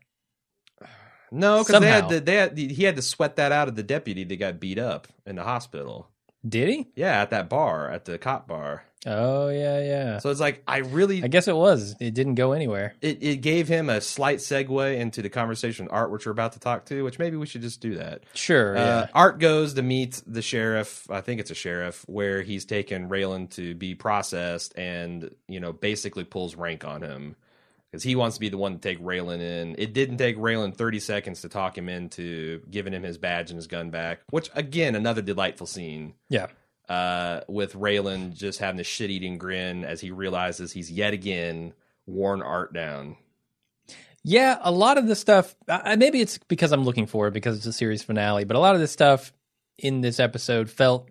no 1.32 1.60
because 1.64 1.82
they 1.82 1.88
had, 1.90 2.10
to, 2.10 2.20
they 2.22 2.36
had 2.36 2.58
he 2.58 2.84
had 2.84 2.96
to 2.96 3.02
sweat 3.02 3.36
that 3.38 3.52
out 3.52 3.68
of 3.68 3.76
the 3.76 3.84
deputy 3.84 4.24
that 4.24 4.36
got 4.38 4.60
beat 4.60 4.80
up 4.80 5.08
in 5.26 5.36
the 5.36 5.44
hospital 5.44 6.10
Did 6.48 6.70
he? 6.70 6.88
Yeah, 6.96 7.22
at 7.22 7.30
that 7.30 7.50
bar, 7.50 7.90
at 7.90 8.06
the 8.06 8.18
cop 8.18 8.48
bar. 8.48 8.84
Oh 9.06 9.50
yeah, 9.50 9.80
yeah. 9.80 10.18
So 10.20 10.30
it's 10.30 10.40
like 10.40 10.64
I 10.68 10.78
really 10.78 11.24
I 11.24 11.28
guess 11.28 11.48
it 11.48 11.56
was. 11.56 11.96
It 12.00 12.14
didn't 12.14 12.36
go 12.36 12.54
anywhere. 12.54 12.96
it, 13.02 13.22
it 13.22 13.38
gave 13.38 13.68
him 13.68 13.90
a 13.90 14.00
slight 14.02 14.40
segue 14.40 14.98
into 14.98 15.22
the 15.22 15.30
conversation 15.30 15.86
with 15.86 15.94
Art, 15.94 16.12
which 16.12 16.26
we're 16.26 16.32
about 16.32 16.54
to 16.54 16.60
talk 16.60 16.86
to, 16.86 17.04
which 17.04 17.20
maybe 17.20 17.36
we 17.36 17.46
should 17.46 17.62
just 17.62 17.82
do 17.82 17.96
that. 17.96 18.24
Sure. 18.34 18.78
Uh, 18.78 18.82
yeah. 18.82 19.08
Art 19.14 19.40
goes 19.40 19.74
to 19.74 19.82
meet 19.82 20.22
the 20.26 20.42
sheriff. 20.42 21.10
I 21.10 21.22
think 21.22 21.42
it's 21.42 21.52
a 21.52 21.56
sheriff 21.56 22.06
where 22.08 22.42
he's 22.42 22.66
taken 22.66 23.10
Raylan 23.10 23.50
to 23.52 23.76
be 23.76 23.96
processed, 23.96 24.78
and 24.78 25.34
you 25.48 25.60
know 25.60 25.74
basically 25.74 26.24
pulls 26.24 26.56
rank 26.56 26.86
on 26.86 27.02
him 27.02 27.36
because 27.94 28.02
he 28.02 28.16
wants 28.16 28.38
to 28.38 28.40
be 28.40 28.50
the 28.50 28.58
one 28.58 28.74
to 28.74 28.80
take 28.80 29.00
Raylan 29.00 29.40
in. 29.40 29.76
It 29.78 29.94
didn't 29.94 30.18
take 30.18 30.36
Raylan 30.36 30.76
thirty 30.76 31.00
seconds 31.00 31.42
to 31.42 31.50
talk 31.50 31.78
him 31.78 31.88
into 31.88 32.64
giving 32.72 32.92
him 32.92 33.04
his 33.04 33.20
badge 33.20 33.52
and 33.52 33.58
his 33.58 33.68
gun 33.68 33.92
back, 33.92 34.22
which 34.32 34.50
again 34.56 34.96
another 34.96 35.22
delightful 35.22 35.68
scene. 35.68 36.16
Yeah. 36.28 36.48
uh, 36.90 37.42
with 37.48 37.74
Raylan 37.74 38.36
just 38.36 38.60
having 38.60 38.78
this 38.78 38.88
shit 38.88 39.10
eating 39.12 39.38
grin 39.38 39.86
as 39.86 40.02
he 40.02 40.12
realizes 40.12 40.72
he's 40.72 40.92
yet 40.92 41.14
again 41.14 41.74
worn 42.08 42.42
Art 42.42 42.74
down. 42.74 43.16
Yeah, 44.24 44.58
a 44.62 44.72
lot 44.72 44.98
of 44.98 45.08
the 45.08 45.16
stuff. 45.16 45.56
Uh, 45.68 45.96
maybe 45.98 46.22
it's 46.22 46.38
because 46.38 46.72
I'm 46.72 46.84
looking 46.86 47.08
for 47.08 47.28
it 47.28 47.34
because 47.34 47.58
it's 47.58 47.66
a 47.66 47.74
series 47.74 48.04
finale, 48.04 48.44
but 48.46 48.56
a 48.56 48.60
lot 48.60 48.74
of 48.74 48.82
this 48.82 48.92
stuff 48.92 49.34
in 49.78 50.02
this 50.02 50.20
episode 50.20 50.70
felt 50.70 51.10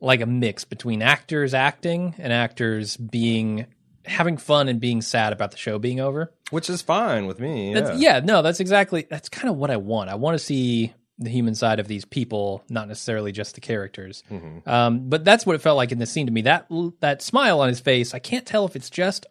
like 0.00 0.20
a 0.20 0.26
mix 0.26 0.64
between 0.64 1.02
actors 1.02 1.54
acting 1.54 2.14
and 2.18 2.32
actors 2.32 2.96
being 2.96 3.66
having 4.04 4.36
fun 4.36 4.68
and 4.68 4.80
being 4.80 5.02
sad 5.02 5.32
about 5.32 5.50
the 5.50 5.56
show 5.56 5.78
being 5.78 6.00
over. 6.00 6.32
Which 6.50 6.70
is 6.70 6.80
fine 6.82 7.26
with 7.26 7.40
me. 7.40 7.72
Yeah. 7.74 7.80
That's, 7.80 8.00
yeah, 8.00 8.20
no, 8.20 8.42
that's 8.42 8.60
exactly 8.60 9.06
that's 9.10 9.28
kind 9.28 9.48
of 9.48 9.56
what 9.56 9.70
I 9.70 9.76
want. 9.76 10.08
I 10.10 10.14
want 10.14 10.34
to 10.34 10.38
see 10.44 10.94
the 11.18 11.30
human 11.30 11.54
side 11.54 11.80
of 11.80 11.88
these 11.88 12.04
people, 12.04 12.62
not 12.70 12.86
necessarily 12.88 13.32
just 13.32 13.54
the 13.56 13.60
characters. 13.60 14.22
Mhm. 14.30 14.66
Um, 14.68 15.08
but 15.08 15.24
that's 15.24 15.44
what 15.44 15.56
it 15.56 15.62
felt 15.62 15.76
like 15.76 15.90
in 15.92 15.98
this 15.98 16.10
scene 16.12 16.26
to 16.26 16.32
me. 16.32 16.42
That 16.42 16.66
that 17.00 17.22
smile 17.22 17.60
on 17.60 17.68
his 17.68 17.80
face, 17.80 18.14
I 18.14 18.18
can't 18.20 18.46
tell 18.46 18.64
if 18.66 18.76
it's 18.76 18.88
just 18.88 19.26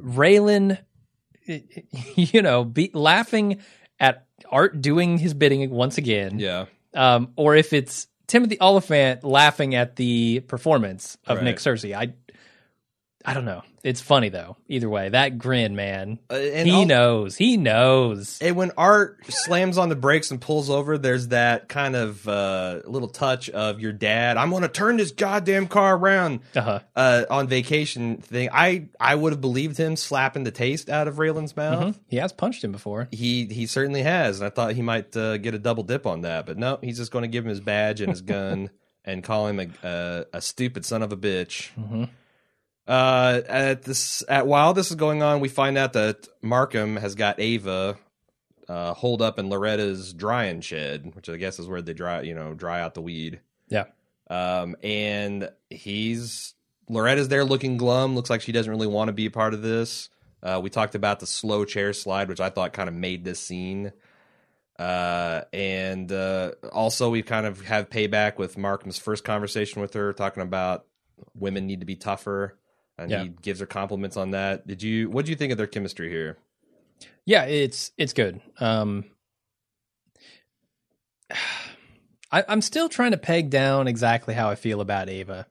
Raylan, 0.00 0.78
you 1.46 2.42
know, 2.42 2.64
be, 2.64 2.90
laughing 2.92 3.60
at 3.98 4.26
Art 4.50 4.80
doing 4.80 5.18
his 5.18 5.34
bidding 5.34 5.68
once 5.70 5.98
again, 5.98 6.38
Yeah. 6.38 6.66
um, 6.94 7.32
or 7.36 7.56
if 7.56 7.72
it's 7.72 8.06
Timothy 8.26 8.58
Olyphant 8.60 9.24
laughing 9.24 9.74
at 9.74 9.96
the 9.96 10.40
performance 10.40 11.16
of 11.26 11.42
Nick 11.42 11.56
Right. 11.56 11.74
Searcy. 11.76 11.96
I, 11.96 12.12
I 13.28 13.34
don't 13.34 13.44
know. 13.44 13.62
It's 13.82 14.00
funny 14.00 14.28
though. 14.28 14.56
Either 14.68 14.88
way, 14.88 15.08
that 15.08 15.36
grin, 15.38 15.74
man. 15.74 16.20
Uh, 16.30 16.38
he 16.38 16.84
knows. 16.84 17.36
He 17.36 17.56
knows. 17.56 18.38
And 18.40 18.54
when 18.56 18.70
Art 18.76 19.18
slams 19.28 19.78
on 19.78 19.88
the 19.88 19.96
brakes 19.96 20.30
and 20.30 20.40
pulls 20.40 20.70
over, 20.70 20.96
there's 20.96 21.28
that 21.28 21.68
kind 21.68 21.96
of 21.96 22.26
uh, 22.28 22.82
little 22.84 23.08
touch 23.08 23.50
of 23.50 23.80
your 23.80 23.92
dad. 23.92 24.36
I'm 24.36 24.50
going 24.50 24.62
to 24.62 24.68
turn 24.68 24.96
this 24.96 25.10
goddamn 25.10 25.66
car 25.66 25.96
around 25.96 26.40
Uh-huh. 26.54 26.80
uh, 26.94 27.24
on 27.28 27.48
vacation 27.48 28.18
thing. 28.18 28.48
I 28.52 28.86
I 29.00 29.14
would 29.16 29.32
have 29.32 29.40
believed 29.40 29.76
him 29.76 29.96
slapping 29.96 30.44
the 30.44 30.50
taste 30.52 30.88
out 30.88 31.08
of 31.08 31.16
Raylan's 31.18 31.56
mouth. 31.56 31.96
Mhm. 31.96 32.00
He 32.08 32.16
has 32.18 32.32
punched 32.32 32.62
him 32.62 32.70
before. 32.72 33.08
He 33.10 33.46
he 33.46 33.66
certainly 33.66 34.02
has, 34.02 34.38
and 34.40 34.46
I 34.46 34.50
thought 34.50 34.74
he 34.74 34.82
might 34.82 35.16
uh, 35.16 35.36
get 35.38 35.52
a 35.54 35.58
double 35.58 35.82
dip 35.82 36.06
on 36.06 36.20
that, 36.22 36.46
but 36.46 36.58
no, 36.58 36.78
he's 36.80 36.96
just 36.98 37.10
going 37.12 37.22
to 37.22 37.28
give 37.28 37.44
him 37.44 37.50
his 37.50 37.60
badge 37.60 38.00
and 38.00 38.10
his 38.10 38.20
gun 38.36 38.70
and 39.04 39.22
call 39.24 39.48
him 39.48 39.58
a 39.60 39.66
a, 39.86 40.24
a 40.34 40.40
stupid 40.40 40.84
son 40.84 41.02
of 41.02 41.12
a 41.12 41.16
bitch. 41.16 41.70
Mhm. 41.78 42.08
Uh, 42.86 43.40
at 43.48 43.82
this 43.82 44.22
at 44.28 44.46
while 44.46 44.72
this 44.72 44.90
is 44.90 44.96
going 44.96 45.22
on, 45.22 45.40
we 45.40 45.48
find 45.48 45.76
out 45.76 45.92
that 45.94 46.28
Markham 46.42 46.96
has 46.96 47.14
got 47.14 47.40
Ava 47.40 47.98
uh, 48.68 48.94
holed 48.94 49.22
up 49.22 49.38
in 49.38 49.48
Loretta's 49.48 50.12
drying 50.12 50.60
shed, 50.60 51.14
which 51.14 51.28
I 51.28 51.36
guess 51.36 51.58
is 51.58 51.66
where 51.66 51.82
they 51.82 51.94
dry 51.94 52.22
you 52.22 52.34
know 52.34 52.54
dry 52.54 52.80
out 52.80 52.94
the 52.94 53.02
weed. 53.02 53.40
Yeah. 53.68 53.84
Um, 54.28 54.76
and 54.82 55.50
he's 55.70 56.54
Loretta's 56.88 57.28
there 57.28 57.44
looking 57.44 57.76
glum. 57.76 58.14
Looks 58.14 58.30
like 58.30 58.40
she 58.40 58.52
doesn't 58.52 58.70
really 58.70 58.86
want 58.86 59.08
to 59.08 59.12
be 59.12 59.26
a 59.26 59.30
part 59.30 59.54
of 59.54 59.62
this. 59.62 60.08
Uh, 60.42 60.60
we 60.62 60.70
talked 60.70 60.94
about 60.94 61.20
the 61.20 61.26
slow 61.26 61.64
chair 61.64 61.92
slide, 61.92 62.28
which 62.28 62.40
I 62.40 62.50
thought 62.50 62.72
kind 62.72 62.88
of 62.88 62.94
made 62.94 63.24
this 63.24 63.40
scene. 63.40 63.92
Uh, 64.78 65.42
and 65.52 66.12
uh, 66.12 66.52
also 66.72 67.10
we 67.10 67.22
kind 67.22 67.46
of 67.46 67.62
have 67.62 67.88
payback 67.88 68.38
with 68.38 68.58
Markham's 68.58 68.98
first 68.98 69.24
conversation 69.24 69.80
with 69.80 69.94
her, 69.94 70.12
talking 70.12 70.42
about 70.42 70.84
women 71.34 71.66
need 71.66 71.80
to 71.80 71.86
be 71.86 71.96
tougher, 71.96 72.58
and 72.98 73.10
Yeah. 73.10 73.22
he 73.24 73.28
gives 73.42 73.60
her 73.60 73.66
compliments 73.66 74.16
on 74.16 74.30
that. 74.32 74.66
Did 74.66 74.82
you? 74.82 75.10
What 75.10 75.24
do 75.24 75.30
you 75.30 75.36
think 75.36 75.52
of 75.52 75.58
their 75.58 75.66
chemistry 75.66 76.08
here? 76.08 76.38
Yeah, 77.24 77.44
it's 77.44 77.92
it's 77.98 78.12
good. 78.12 78.40
Um, 78.58 79.04
I, 82.32 82.44
I'm 82.48 82.60
still 82.62 82.88
trying 82.88 83.12
to 83.12 83.16
peg 83.18 83.50
down 83.50 83.88
exactly 83.88 84.34
how 84.34 84.50
I 84.50 84.54
feel 84.54 84.80
about 84.80 85.08
Ava 85.08 85.46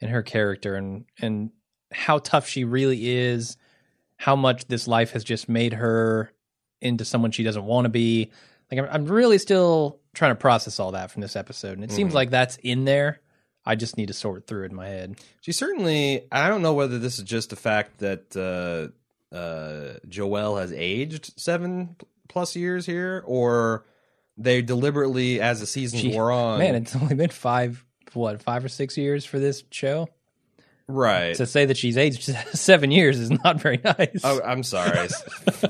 and 0.00 0.10
her 0.10 0.22
character, 0.22 0.74
and 0.76 1.04
and 1.20 1.50
how 1.92 2.18
tough 2.18 2.48
she 2.48 2.64
really 2.64 3.08
is. 3.10 3.56
How 4.16 4.36
much 4.36 4.66
this 4.66 4.86
life 4.86 5.10
has 5.12 5.24
just 5.24 5.48
made 5.48 5.72
her 5.74 6.32
into 6.80 7.04
someone 7.04 7.30
she 7.32 7.42
doesn't 7.42 7.64
want 7.64 7.84
to 7.84 7.88
be. 7.88 8.30
Like 8.70 8.80
I'm, 8.80 8.88
I'm 8.90 9.04
really 9.06 9.38
still 9.38 10.00
trying 10.14 10.30
to 10.30 10.36
process 10.36 10.78
all 10.78 10.92
that 10.92 11.10
from 11.10 11.22
this 11.22 11.36
episode, 11.36 11.72
and 11.72 11.84
it 11.84 11.90
seems 11.92 12.12
Mhm. 12.12 12.16
like 12.16 12.30
that's 12.30 12.56
in 12.62 12.84
there. 12.84 13.20
I 13.66 13.74
just 13.76 13.96
need 13.96 14.06
to 14.08 14.14
sort 14.14 14.46
through 14.46 14.64
it 14.64 14.70
in 14.70 14.76
my 14.76 14.88
head. 14.88 15.16
She 15.40 15.52
certainly. 15.52 16.26
I 16.30 16.48
don't 16.48 16.62
know 16.62 16.74
whether 16.74 16.98
this 16.98 17.18
is 17.18 17.24
just 17.24 17.50
the 17.50 17.56
fact 17.56 17.98
that 17.98 18.36
uh, 18.36 19.34
uh, 19.34 19.98
Joelle 20.08 20.60
has 20.60 20.72
aged 20.72 21.32
seven 21.40 21.96
plus 22.28 22.56
years 22.56 22.84
here, 22.86 23.22
or 23.26 23.84
they 24.36 24.62
deliberately, 24.62 25.40
as 25.40 25.60
the 25.60 25.66
seasons 25.66 26.02
She- 26.02 26.12
wore 26.12 26.30
on, 26.32 26.58
Man, 26.58 26.74
it's 26.74 26.94
only 26.96 27.14
been 27.14 27.30
five, 27.30 27.84
what, 28.12 28.42
five 28.42 28.64
or 28.64 28.68
six 28.68 28.96
years 28.98 29.24
for 29.24 29.38
this 29.38 29.62
show. 29.70 30.08
right. 30.88 31.34
To 31.36 31.46
say 31.46 31.64
that 31.66 31.76
she's 31.76 31.96
aged 31.96 32.22
seven 32.52 32.90
years 32.90 33.18
is 33.18 33.30
not 33.30 33.60
very 33.60 33.80
nice. 33.82 34.20
Oh, 34.24 34.40
I'm 34.44 34.62
sorry, 34.62 35.08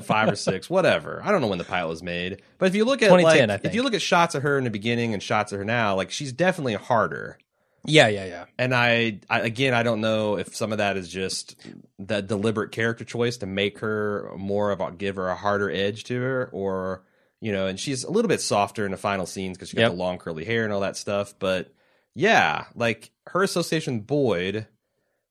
five 0.01 0.29
or 0.29 0.35
six, 0.35 0.69
whatever. 0.69 1.21
I 1.23 1.31
don't 1.31 1.41
know 1.41 1.47
when 1.47 1.59
the 1.59 1.63
pilot 1.63 1.89
was 1.89 2.03
made, 2.03 2.41
but 2.57 2.65
if 2.67 2.75
you 2.75 2.83
look 2.85 3.01
at 3.01 3.09
2010, 3.09 3.49
like, 3.49 3.65
if 3.65 3.73
you 3.75 3.83
look 3.83 3.93
at 3.93 4.01
shots 4.01 4.35
of 4.35 4.43
her 4.43 4.57
in 4.57 4.63
the 4.63 4.69
beginning 4.71 5.13
and 5.13 5.21
shots 5.23 5.51
of 5.51 5.59
her 5.59 5.65
now, 5.65 5.95
like 5.95 6.11
she's 6.11 6.33
definitely 6.33 6.73
harder. 6.73 7.37
Yeah, 7.87 8.07
yeah, 8.07 8.25
yeah. 8.25 8.45
And 8.57 8.73
I, 8.73 9.19
I 9.29 9.41
again, 9.41 9.73
I 9.73 9.83
don't 9.83 10.01
know 10.01 10.37
if 10.37 10.55
some 10.55 10.71
of 10.71 10.77
that 10.79 10.97
is 10.97 11.09
just 11.09 11.55
the 11.99 12.21
deliberate 12.21 12.71
character 12.71 13.03
choice 13.05 13.37
to 13.37 13.45
make 13.45 13.79
her 13.79 14.31
more 14.37 14.71
of 14.71 14.81
a 14.81 14.91
give 14.91 15.15
her 15.17 15.29
a 15.29 15.35
harder 15.35 15.69
edge 15.71 16.03
to 16.05 16.19
her, 16.21 16.49
or 16.51 17.03
you 17.41 17.51
know, 17.51 17.67
and 17.67 17.79
she's 17.79 18.03
a 18.03 18.11
little 18.11 18.29
bit 18.29 18.41
softer 18.41 18.85
in 18.85 18.91
the 18.91 18.97
final 18.97 19.25
scenes 19.25 19.57
because 19.57 19.69
she 19.69 19.75
got 19.77 19.83
Yep. 19.83 19.91
the 19.91 19.97
long 19.97 20.17
curly 20.17 20.45
hair 20.45 20.63
and 20.63 20.73
all 20.73 20.79
that 20.81 20.97
stuff. 20.97 21.33
But 21.37 21.71
yeah, 22.13 22.65
like 22.75 23.11
her 23.27 23.43
association 23.43 23.97
with 23.97 24.07
Boyd, 24.07 24.67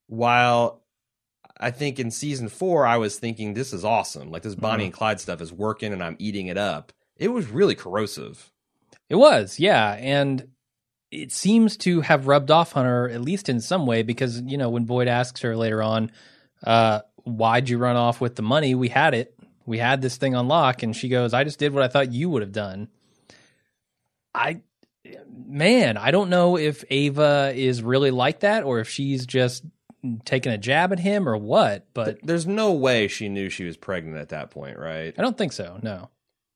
while 0.07 0.83
I 1.59 1.71
think 1.71 1.99
in 1.99 2.11
season 2.11 2.49
four 2.49 2.87
I 2.87 2.97
was 2.99 3.19
thinking 3.19 3.55
this 3.55 3.73
is 3.73 3.85
awesome, 3.85 4.31
like 4.31 4.43
this 4.43 4.55
Bonnie 4.55 4.85
Mhm. 4.85 4.87
and 4.87 4.93
Clyde 4.95 5.21
stuff 5.21 5.41
is 5.41 5.53
working 5.53 5.93
and 5.93 6.03
I'm 6.03 6.17
eating 6.19 6.49
it 6.49 6.59
up. 6.59 6.93
It 7.17 7.29
was 7.29 7.47
really 7.47 7.75
corrosive. 7.75 8.51
It 9.09 9.17
was, 9.17 9.59
yeah, 9.61 9.93
and 9.95 10.49
it 11.15 11.33
seems 11.33 11.77
to 11.79 12.01
have 12.01 12.27
rubbed 12.27 12.51
off 12.51 12.77
on 12.77 12.85
her 12.85 13.09
at 13.09 13.21
least 13.21 13.49
in 13.49 13.61
some 13.61 13.87
way 13.87 14.03
because 14.03 14.41
you 14.43 14.59
know 14.59 14.71
when 14.71 14.85
Boyd 14.85 15.09
asks 15.09 15.41
her 15.43 15.57
later 15.57 15.83
on, 15.83 16.11
uh, 16.65 17.01
"Why'd 17.23 17.69
you 17.69 17.79
run 17.79 17.97
off 17.97 18.21
with 18.21 18.37
the 18.37 18.43
money? 18.43 18.75
We 18.75 18.89
had 18.89 19.15
it. 19.15 19.35
We 19.67 19.79
had 19.79 20.03
this 20.03 20.17
thing 20.17 20.35
on 20.35 20.49
lock," 20.49 20.83
and 20.83 20.95
she 20.95 21.09
goes, 21.09 21.33
"I 21.33 21.45
just 21.45 21.59
did 21.59 21.73
what 21.73 21.83
I 21.83 21.89
thought 21.89 22.13
you 22.13 22.29
would 22.31 22.43
have 22.43 22.53
done." 22.53 22.89
I 24.35 24.61
man, 25.29 25.97
I 25.97 26.11
don't 26.11 26.31
know 26.31 26.57
if 26.57 26.85
Ava 26.91 27.53
is 27.55 27.83
really 27.83 28.11
like 28.11 28.41
that 28.41 28.65
or 28.65 28.81
if 28.81 28.89
she's 28.89 29.27
just 29.27 29.65
taking 30.25 30.53
a 30.53 30.59
jab 30.59 30.93
at 30.93 30.99
him 30.99 31.29
or 31.29 31.37
what, 31.37 31.87
but 31.95 32.19
There's 32.23 32.47
no 32.47 32.73
way 32.73 33.09
she 33.09 33.29
knew 33.29 33.49
she 33.49 33.65
was 33.65 33.77
pregnant 33.77 34.19
at 34.19 34.31
that 34.31 34.51
point, 34.51 34.79
right? 34.79 35.15
I 35.17 35.23
don't 35.23 35.37
think 35.37 35.53
so. 35.53 35.79
No. 35.83 36.11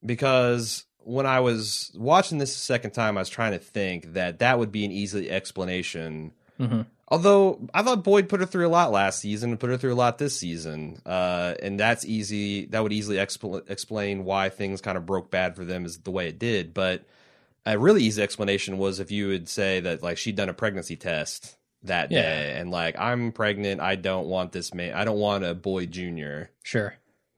Because 0.04 0.86
when 1.08 1.26
I 1.26 1.40
was 1.40 1.90
watching 1.96 2.38
this 2.38 2.52
the 2.52 2.60
second 2.60 2.90
time, 2.92 3.16
I 3.16 3.20
was 3.22 3.28
trying 3.28 3.52
to 3.52 3.58
think 3.58 4.12
that 4.12 4.40
that 4.40 4.58
would 4.58 4.70
be 4.70 4.84
an 4.84 4.92
easy 4.92 5.30
explanation. 5.30 6.32
Mhm. 6.60 6.86
Although 7.10 7.66
I 7.72 7.82
thought 7.82 8.04
Boyd 8.04 8.28
put 8.28 8.40
her 8.40 8.46
through 8.46 8.66
a 8.66 8.68
lot 8.68 8.92
last 8.92 9.20
season 9.20 9.50
and 9.50 9.58
put 9.60 9.70
her 9.70 9.78
through 9.78 9.94
a 9.94 9.96
lot 9.96 10.18
this 10.18 10.38
season, 10.38 11.00
uh, 11.06 11.54
and 11.62 11.80
that's 11.80 12.04
easy. 12.04 12.66
That 12.66 12.82
would 12.82 12.92
easily 12.92 13.16
expl- 13.16 13.68
explain 13.70 14.24
why 14.24 14.50
things 14.50 14.82
kind 14.82 14.98
of 14.98 15.06
broke 15.06 15.30
bad 15.30 15.56
for 15.56 15.64
them 15.64 15.86
as 15.86 15.96
the 15.98 16.10
way 16.10 16.28
it 16.28 16.38
did. 16.38 16.74
But 16.74 17.04
a 17.64 17.78
really 17.78 18.02
easy 18.02 18.22
explanation 18.22 18.76
was 18.76 19.00
if 19.00 19.10
you 19.10 19.28
would 19.28 19.48
say 19.48 19.80
that 19.80 20.02
like 20.02 20.18
she'd 20.18 20.36
done 20.36 20.50
a 20.50 20.54
pregnancy 20.54 20.96
test 20.96 21.56
that 21.84 22.10
Yeah. 22.12 22.20
day 22.22 22.56
and 22.58 22.70
like 22.70 22.98
I'm 22.98 23.32
pregnant, 23.32 23.80
I 23.80 23.94
don't 23.96 24.26
want 24.26 24.52
this 24.52 24.74
man, 24.74 24.92
I 24.94 25.04
don't 25.04 25.18
want 25.18 25.44
a 25.44 25.54
Boyd 25.54 25.90
Junior. 25.92 26.50
Sure. 26.62 26.94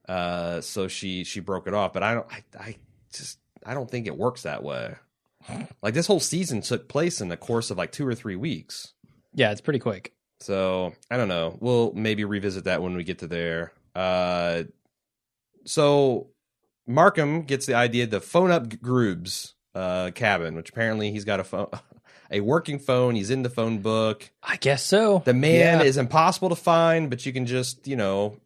Uh, 0.09 0.61
so 0.61 0.89
she 0.89 1.23
she 1.23 1.39
broke 1.39 1.69
it 1.69 1.75
off. 1.75 1.93
But 1.93 2.03
I 2.03 2.15
don't. 2.15 2.27
I, 2.33 2.43
I 2.59 2.77
just 3.13 3.39
I 3.65 3.75
don't 3.75 3.91
think 3.91 4.07
it 4.07 4.17
works 4.17 4.43
that 4.43 4.63
way. 4.63 4.95
Like 5.83 5.95
this 5.95 6.07
whole 6.07 6.21
season 6.21 6.61
took 6.61 6.89
place 6.89 7.21
in 7.21 7.29
the 7.29 7.37
course 7.37 7.71
of 7.71 7.79
like 7.79 7.93
two 7.93 8.07
or 8.07 8.15
three 8.15 8.37
weeks. 8.37 8.93
Yeah, 9.35 9.53
it's 9.53 9.61
pretty 9.61 9.79
quick. 9.79 10.13
So 10.41 10.93
I 11.11 11.17
don't 11.17 11.29
know. 11.29 11.57
We'll 11.61 11.93
maybe 11.95 12.25
revisit 12.25 12.65
that 12.65 12.83
when 12.83 12.95
we 12.97 13.05
get 13.05 13.19
to 13.21 13.27
there. 13.27 13.73
Uh, 13.95 14.65
so 15.65 16.29
Markham 16.87 17.43
gets 17.43 17.67
the 17.67 17.75
idea 17.75 18.07
to 18.07 18.21
phone 18.21 18.51
up 18.51 18.69
Groob's 18.69 19.55
uh, 19.75 20.11
cabin, 20.15 20.55
which 20.57 20.71
apparently 20.71 21.11
he's 21.11 21.25
got 21.25 21.41
a 21.41 21.45
phone, 21.45 21.69
a 22.31 22.41
working 22.41 22.79
phone. 22.79 23.15
He's 23.15 23.31
in 23.31 23.43
the 23.43 23.51
phone 23.51 23.79
book. 23.79 24.31
I 24.43 24.57
guess 24.57 24.83
so. 24.85 25.23
The 25.25 25.35
man 25.35 25.81
Yeah. 25.81 25.83
is 25.85 25.97
impossible 25.97 26.49
to 26.51 26.57
find, 26.57 27.11
but 27.11 27.25
you 27.27 27.33
can 27.33 27.47
just 27.47 27.87
you 27.87 27.97
know, 27.97 28.37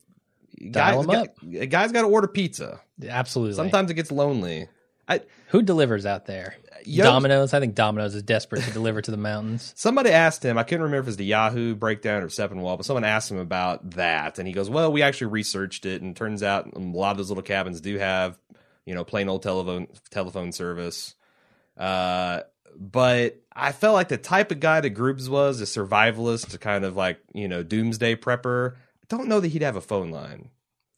Dial 0.70 1.02
guys 1.02 1.04
him 1.04 1.10
got, 1.10 1.26
up. 1.28 1.62
a 1.62 1.66
guy's 1.66 1.92
got 1.92 2.02
to 2.02 2.08
order 2.08 2.28
pizza. 2.28 2.80
Absolutely. 3.06 3.54
Sometimes 3.56 3.90
it 3.90 3.94
gets 3.94 4.12
lonely. 4.12 4.68
I, 5.08 5.20
Who 5.48 5.62
delivers 5.62 6.06
out 6.06 6.26
there? 6.26 6.56
Yo- 6.84 7.04
Domino's. 7.04 7.54
I 7.54 7.60
think 7.60 7.74
Domino's 7.74 8.14
is 8.14 8.22
desperate 8.22 8.62
to 8.64 8.70
deliver 8.70 9.00
to 9.00 9.10
the 9.10 9.16
mountains. 9.16 9.72
Somebody 9.76 10.10
asked 10.10 10.44
him, 10.44 10.58
I 10.58 10.62
couldn't 10.64 10.82
remember 10.82 11.00
if 11.00 11.06
it 11.06 11.10
was 11.10 11.16
the 11.16 11.24
Yahoo 11.24 11.74
breakdown 11.74 12.22
or 12.22 12.28
Sepinwall, 12.28 12.76
but 12.76 12.86
someone 12.86 13.04
asked 13.04 13.30
him 13.30 13.38
about 13.38 13.92
that. 13.92 14.38
And 14.38 14.46
he 14.46 14.54
goes, 14.54 14.68
Well, 14.68 14.92
we 14.92 15.02
actually 15.02 15.28
researched 15.28 15.86
it. 15.86 16.02
And 16.02 16.14
turns 16.16 16.42
out 16.42 16.70
a 16.74 16.78
lot 16.78 17.12
of 17.12 17.16
those 17.18 17.30
little 17.30 17.42
cabins 17.42 17.80
do 17.80 17.98
have, 17.98 18.38
you 18.84 18.94
know, 18.94 19.04
plain 19.04 19.28
old 19.28 19.42
telephone, 19.42 19.88
telephone 20.10 20.52
service. 20.52 21.14
Uh, 21.76 22.40
but 22.76 23.40
I 23.52 23.72
felt 23.72 23.94
like 23.94 24.08
the 24.08 24.18
type 24.18 24.50
of 24.50 24.60
guy 24.60 24.80
that 24.80 24.94
Groobs 24.94 25.28
was, 25.28 25.60
a 25.60 25.64
survivalist, 25.64 26.54
a 26.54 26.58
kind 26.58 26.84
of 26.84 26.96
like, 26.96 27.20
you 27.32 27.48
know, 27.48 27.62
doomsday 27.62 28.16
prepper. 28.16 28.74
I 28.74 29.06
don't 29.08 29.28
know 29.28 29.40
that 29.40 29.48
he'd 29.48 29.62
have 29.62 29.76
a 29.76 29.80
phone 29.80 30.10
line. 30.10 30.50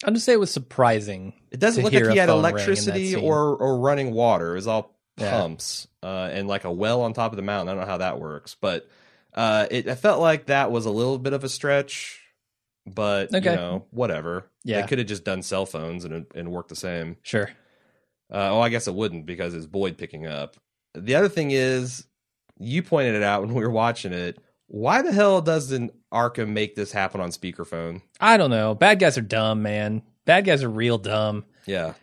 I'll 0.04 0.12
just 0.12 0.26
say 0.26 0.32
it 0.34 0.40
was 0.40 0.50
surprising. 0.50 1.32
It 1.50 1.58
doesn't 1.60 1.82
look 1.82 1.92
like 1.92 2.02
he 2.10 2.18
had 2.18 2.28
phone 2.28 2.42
ring 2.44 2.52
in 2.52 2.56
that 2.56 2.62
electricity 2.62 3.16
or, 3.16 3.56
or 3.56 3.78
running 3.80 4.12
water. 4.12 4.52
It 4.52 4.56
was 4.56 4.66
all 4.66 4.94
Yeah. 5.18 5.30
pumps 5.30 5.88
uh, 6.02 6.28
and 6.32 6.46
like 6.48 6.64
a 6.64 6.70
well 6.72 7.00
on 7.02 7.12
top 7.14 7.32
of 7.32 7.36
the 7.36 7.42
mountain. 7.42 7.68
I 7.68 7.72
don't 7.72 7.80
know 7.80 7.90
how 7.90 7.98
that 7.98 8.20
works, 8.20 8.54
but 8.60 8.86
uh, 9.34 9.66
it, 9.70 9.88
I 9.88 9.94
felt 9.94 10.20
like 10.20 10.46
that 10.46 10.70
was 10.70 10.84
a 10.86 10.90
little 10.90 11.18
bit 11.18 11.32
of 11.32 11.44
a 11.44 11.48
stretch. 11.48 12.20
But 12.86 13.34
Okay. 13.34 13.50
you 13.50 13.56
know, 13.56 13.86
whatever. 13.90 14.48
Yeah. 14.62 14.80
they 14.82 14.86
could 14.86 14.98
have 14.98 15.08
just 15.08 15.24
done 15.24 15.42
cell 15.42 15.66
phones 15.66 16.04
and 16.04 16.26
and 16.34 16.52
worked 16.52 16.68
the 16.68 16.76
same. 16.76 17.16
Sure. 17.22 17.48
Uh, 18.32 18.50
oh, 18.52 18.60
I 18.60 18.68
guess 18.68 18.86
it 18.86 18.94
wouldn't 18.94 19.26
because 19.26 19.54
it's 19.54 19.66
Boyd 19.66 19.98
picking 19.98 20.26
up. 20.26 20.56
The 20.94 21.14
other 21.16 21.28
thing 21.28 21.50
is, 21.50 22.06
you 22.58 22.82
pointed 22.82 23.14
it 23.16 23.22
out 23.22 23.42
when 23.42 23.54
we 23.54 23.62
were 23.62 23.70
watching 23.70 24.12
it. 24.12 24.38
Why 24.68 25.02
the 25.02 25.12
hell 25.12 25.40
doesn't 25.40 25.92
Markham 26.12 26.52
make 26.54 26.74
this 26.74 26.90
happen 26.92 27.20
on 27.20 27.30
speakerphone? 27.30 28.02
I 28.20 28.36
don't 28.36 28.50
know. 28.50 28.74
Bad 28.74 28.98
guys 28.98 29.16
are 29.16 29.22
dumb, 29.22 29.62
man. 29.62 30.02
Bad 30.24 30.44
guys 30.44 30.62
are 30.64 30.68
real 30.70 30.98
dumb. 30.98 31.44
Yeah, 31.66 31.94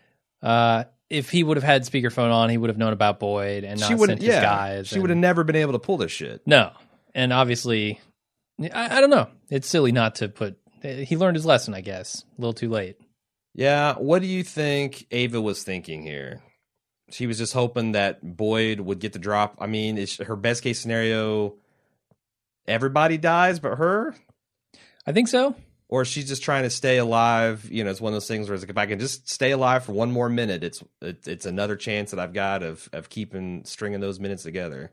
Uh, 0.41 0.85
if 1.09 1.29
he 1.29 1.43
would 1.43 1.57
have 1.57 1.63
had 1.63 1.83
speakerphone 1.83 2.31
on, 2.33 2.49
he 2.49 2.57
would 2.57 2.69
have 2.69 2.77
known 2.77 2.93
about 2.93 3.19
Boyd 3.19 3.63
and 3.63 3.79
not 3.79 3.87
she 3.89 3.97
sent 3.97 4.19
his 4.19 4.27
Yeah, 4.27 4.41
guys. 4.41 4.87
she 4.87 4.95
and- 4.95 5.01
would 5.03 5.09
have 5.09 5.19
never 5.19 5.43
been 5.43 5.55
able 5.57 5.73
to 5.73 5.79
pull 5.79 5.97
this 5.97 6.11
shit. 6.11 6.41
No, 6.45 6.71
and 7.13 7.31
obviously, 7.33 7.99
I, 8.59 8.97
I 8.97 9.01
don't 9.01 9.09
know. 9.09 9.29
It's 9.49 9.67
silly 9.67 9.91
not 9.91 10.15
to 10.15 10.29
put. 10.29 10.57
He 10.81 11.15
learned 11.17 11.35
his 11.37 11.45
lesson, 11.45 11.73
I 11.73 11.81
guess. 11.81 12.23
A 12.37 12.41
little 12.41 12.53
too 12.53 12.69
late. 12.69 12.97
Yeah, 13.53 13.93
what 13.95 14.21
do 14.21 14.27
you 14.27 14.43
think 14.43 15.05
Ava 15.11 15.39
was 15.39 15.63
thinking 15.63 16.01
here? 16.01 16.41
She 17.11 17.27
was 17.27 17.37
just 17.37 17.53
hoping 17.53 17.91
that 17.91 18.35
Boyd 18.37 18.79
would 18.79 18.99
get 18.99 19.13
the 19.13 19.19
drop. 19.19 19.57
I 19.59 19.67
mean, 19.67 20.03
her 20.25 20.35
best 20.35 20.63
case 20.63 20.79
scenario 20.79 21.55
everybody 22.67 23.17
dies 23.17 23.59
but 23.59 23.77
her? 23.77 24.15
I 25.05 25.11
think 25.11 25.27
so. 25.27 25.55
Or 25.89 26.05
she's 26.05 26.27
just 26.27 26.43
trying 26.43 26.63
to 26.63 26.69
stay 26.69 26.97
alive. 26.97 27.69
You 27.71 27.83
know, 27.83 27.91
it's 27.91 28.01
one 28.01 28.13
of 28.13 28.15
those 28.15 28.27
things 28.27 28.47
where 28.47 28.55
it's 28.55 28.63
like, 28.63 28.71
if 28.71 28.77
I 28.77 28.85
can 28.85 28.99
just 28.99 29.29
stay 29.29 29.51
alive 29.51 29.85
for 29.85 29.91
one 29.91 30.11
more 30.11 30.29
minute, 30.29 30.63
it's 30.63 30.83
it, 31.01 31.27
it's 31.27 31.45
another 31.45 31.75
chance 31.75 32.11
that 32.11 32.19
I've 32.19 32.33
got 32.33 32.63
of 32.63 32.89
of 32.93 33.09
keeping 33.09 33.63
stringing 33.65 33.99
those 33.99 34.19
minutes 34.19 34.43
together. 34.43 34.91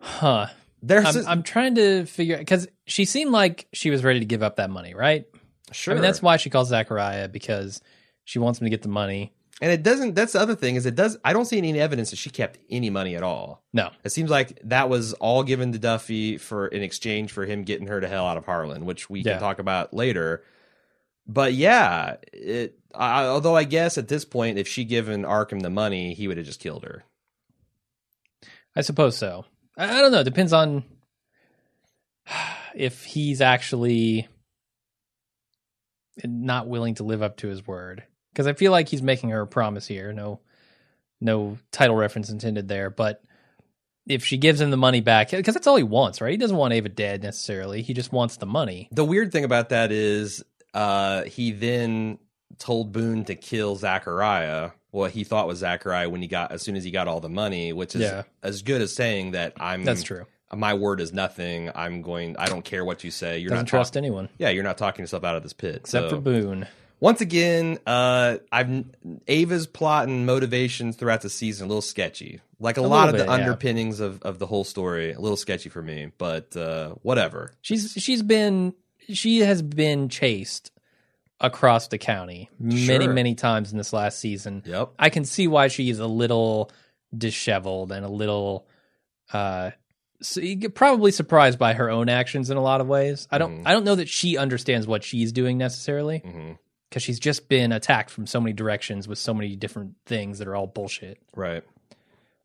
Huh. 0.00 0.46
There's 0.82 1.16
I'm, 1.16 1.26
I'm 1.26 1.42
trying 1.42 1.74
to 1.76 2.04
figure 2.06 2.38
because 2.38 2.68
she 2.86 3.04
seemed 3.04 3.32
like 3.32 3.66
she 3.72 3.90
was 3.90 4.04
ready 4.04 4.20
to 4.20 4.26
give 4.26 4.42
up 4.42 4.56
that 4.56 4.70
money, 4.70 4.94
right? 4.94 5.26
sure, 5.72 5.92
I 5.92 5.94
mean, 5.94 6.02
that's 6.02 6.22
why 6.22 6.36
she 6.36 6.50
calls 6.50 6.68
Zachariah 6.68 7.28
because 7.28 7.80
she 8.24 8.38
wants 8.38 8.60
him 8.60 8.66
to 8.66 8.70
get 8.70 8.82
the 8.82 8.88
money. 8.88 9.33
And 9.62 9.70
it 9.70 9.82
doesn't. 9.84 10.14
That's 10.14 10.32
the 10.32 10.40
other 10.40 10.56
thing 10.56 10.74
is 10.74 10.84
it 10.84 10.96
does. 10.96 11.16
I 11.24 11.32
don't 11.32 11.44
see 11.44 11.58
any 11.58 11.78
evidence 11.78 12.10
that 12.10 12.16
she 12.16 12.28
kept 12.28 12.58
any 12.70 12.90
money 12.90 13.14
at 13.14 13.22
all. 13.22 13.62
No, 13.72 13.90
It 14.02 14.10
seems 14.10 14.28
like 14.28 14.58
that 14.64 14.88
was 14.88 15.12
all 15.14 15.44
given 15.44 15.72
to 15.72 15.78
Duffy 15.78 16.38
for 16.38 16.66
in 16.66 16.82
exchange 16.82 17.30
for 17.30 17.46
him 17.46 17.62
getting 17.62 17.86
her 17.86 18.00
to 18.00 18.08
hell 18.08 18.26
out 18.26 18.36
of 18.36 18.44
Harlan, 18.46 18.84
which 18.84 19.08
we 19.08 19.20
Yeah. 19.20 19.32
can 19.34 19.40
talk 19.40 19.60
about 19.60 19.94
later. 19.94 20.42
But 21.26 21.54
yeah, 21.54 22.16
it. 22.32 22.78
I, 22.94 23.24
although 23.26 23.56
I 23.56 23.64
guess 23.64 23.96
at 23.96 24.08
this 24.08 24.24
point, 24.24 24.58
if 24.58 24.68
she 24.68 24.84
given 24.84 25.22
Markham 25.22 25.60
the 25.60 25.70
money, 25.70 26.14
he 26.14 26.28
would 26.28 26.36
have 26.36 26.46
just 26.46 26.60
killed 26.60 26.84
her. 26.84 27.04
I 28.76 28.80
suppose 28.82 29.16
so. 29.16 29.44
I, 29.78 29.98
I 29.98 30.00
don't 30.00 30.10
know. 30.12 30.20
It 30.20 30.24
depends 30.24 30.52
on 30.52 30.84
if 32.74 33.04
he's 33.04 33.40
actually 33.40 34.26
not 36.24 36.68
willing 36.68 36.94
to 36.96 37.04
live 37.04 37.22
up 37.22 37.36
to 37.38 37.48
his 37.48 37.66
word. 37.66 38.04
Because 38.34 38.46
I 38.48 38.52
feel 38.52 38.72
like 38.72 38.88
he's 38.88 39.00
making 39.02 39.30
her 39.30 39.42
a 39.42 39.46
promise 39.46 39.86
here. 39.86 40.12
No, 40.12 40.40
no 41.20 41.56
title 41.70 41.94
reference 41.94 42.28
intended 42.30 42.66
there. 42.68 42.90
But 42.90 43.22
if 44.06 44.24
she 44.24 44.36
gives 44.36 44.60
him 44.60 44.70
the 44.70 44.76
money 44.76 45.00
back, 45.00 45.30
because 45.30 45.54
that's 45.54 45.66
all 45.68 45.76
he 45.76 45.82
wants, 45.84 46.20
right? 46.20 46.32
He 46.32 46.36
doesn't 46.36 46.56
want 46.56 46.74
Ava 46.74 46.88
dead 46.88 47.22
necessarily. 47.22 47.82
He 47.82 47.94
just 47.94 48.12
wants 48.12 48.36
the 48.36 48.46
money. 48.46 48.88
The 48.90 49.04
weird 49.04 49.30
thing 49.32 49.44
about 49.44 49.68
that 49.68 49.92
is, 49.92 50.44
uh, 50.74 51.22
he 51.22 51.52
then 51.52 52.18
told 52.58 52.92
Boone 52.92 53.24
to 53.26 53.34
kill 53.36 53.76
Zachariah. 53.76 54.72
What 54.90 55.12
he 55.12 55.24
thought 55.24 55.46
was 55.46 55.58
Zachariah 55.58 56.08
when 56.10 56.20
he 56.22 56.28
got 56.28 56.52
as 56.52 56.62
soon 56.62 56.76
as 56.76 56.84
he 56.84 56.90
got 56.90 57.08
all 57.08 57.20
the 57.20 57.28
money, 57.28 57.72
which 57.72 57.94
is 57.94 58.02
Yeah. 58.02 58.22
as 58.42 58.62
good 58.62 58.80
as 58.82 58.92
saying 58.94 59.32
that 59.32 59.54
I'm. 59.58 59.84
That's 59.84 60.02
true. 60.02 60.26
My 60.54 60.74
word 60.74 61.00
is 61.00 61.12
nothing. 61.12 61.70
I'm 61.74 62.02
going. 62.02 62.36
I 62.36 62.46
don't 62.46 62.64
care 62.64 62.84
what 62.84 63.02
you 63.02 63.10
say. 63.10 63.38
You're 63.38 63.50
Doesn't 63.50 63.64
not 63.64 63.68
trust 63.70 63.94
talk- 63.94 63.98
anyone 63.98 64.28
Yeah, 64.38 64.50
you're 64.50 64.62
not 64.62 64.78
talking 64.78 65.02
yourself 65.02 65.24
out 65.24 65.34
of 65.34 65.42
this 65.42 65.52
pit. 65.52 65.76
except 65.76 66.10
so. 66.10 66.16
for 66.16 66.20
Boone. 66.22 66.68
Once 67.00 67.20
again, 67.20 67.78
uh, 67.86 68.38
I've 68.50 68.84
Ava's 69.28 69.66
plot 69.66 70.08
and 70.08 70.24
motivations 70.26 70.96
throughout 70.96 71.20
the 71.22 71.28
season 71.30 71.66
a 71.66 71.68
little 71.68 71.82
sketchy. 71.82 72.40
Like 72.60 72.78
a, 72.78 72.80
A 72.80 72.82
lot 72.82 73.08
of 73.08 73.14
little 73.14 73.26
the 73.26 73.32
bit, 73.32 73.38
yeah. 73.40 73.46
underpinnings 73.46 74.00
of, 74.00 74.22
of 74.22 74.38
the 74.38 74.46
whole 74.46 74.64
story, 74.64 75.12
a 75.12 75.20
little 75.20 75.36
sketchy 75.36 75.68
for 75.68 75.82
me. 75.82 76.12
But 76.16 76.56
uh, 76.56 76.94
whatever. 77.02 77.52
She's 77.60 77.92
she's 77.92 78.22
been 78.22 78.74
she 79.12 79.40
has 79.40 79.60
been 79.60 80.08
chased 80.08 80.70
across 81.40 81.88
the 81.88 81.98
county 81.98 82.48
many 82.58 83.04
Sure. 83.04 83.12
many 83.12 83.34
times 83.34 83.70
in 83.72 83.76
this 83.76 83.92
last 83.92 84.18
season. 84.18 84.62
Yep. 84.64 84.92
I 84.98 85.10
can 85.10 85.24
see 85.26 85.46
why 85.46 85.68
she 85.68 85.90
is 85.90 85.98
a 85.98 86.06
little 86.06 86.70
disheveled 87.16 87.92
and 87.92 88.04
a 88.04 88.08
little 88.08 88.66
uh 89.32 89.72
so 90.22 90.40
probably 90.74 91.10
surprised 91.10 91.58
by 91.58 91.74
her 91.74 91.90
own 91.90 92.08
actions 92.08 92.48
in 92.48 92.56
a 92.56 92.62
lot 92.62 92.80
of 92.80 92.86
ways. 92.86 93.28
I 93.30 93.36
don't 93.38 93.58
Mhm. 93.58 93.62
I 93.66 93.72
don't 93.72 93.84
know 93.84 93.96
that 93.96 94.08
she 94.08 94.38
understands 94.38 94.86
what 94.86 95.04
she's 95.04 95.32
doing 95.32 95.58
necessarily 95.58 96.18
hmm 96.20 96.52
because 96.94 97.02
she's 97.02 97.18
just 97.18 97.48
been 97.48 97.72
attacked 97.72 98.08
from 98.08 98.24
so 98.24 98.40
many 98.40 98.52
directions 98.52 99.08
with 99.08 99.18
so 99.18 99.34
many 99.34 99.56
different 99.56 99.96
things 100.06 100.38
that 100.38 100.46
are 100.46 100.54
all 100.54 100.68
bullshit. 100.68 101.18
Right. 101.34 101.64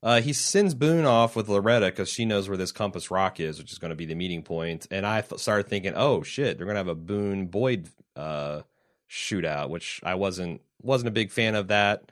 Uh, 0.01 0.21
he 0.21 0.33
sends 0.33 0.73
Boone 0.73 1.05
off 1.05 1.35
with 1.35 1.47
Loretta 1.49 1.85
because 1.85 2.09
she 2.09 2.25
knows 2.25 2.49
where 2.49 2.57
this 2.57 2.71
Compass 2.71 3.11
Rock 3.11 3.39
is, 3.39 3.59
which 3.59 3.71
is 3.71 3.77
going 3.77 3.89
to 3.89 3.95
be 3.95 4.05
the 4.05 4.15
meeting 4.15 4.41
point. 4.41 4.87
And 4.89 5.05
I 5.05 5.21
started 5.21 5.67
thinking, 5.67 5.93
oh 5.95 6.23
shit, 6.23 6.57
they're 6.57 6.65
going 6.65 6.73
to 6.73 6.79
have 6.79 6.87
a 6.87 6.95
Boone 6.95 7.45
Boyd 7.45 7.89
uh, 8.15 8.61
shootout, 9.07 9.69
which 9.69 10.01
I 10.03 10.15
wasn't 10.15 10.61
wasn't 10.81 11.09
a 11.09 11.11
big 11.11 11.29
fan 11.29 11.53
of 11.53 11.67
that. 11.67 12.11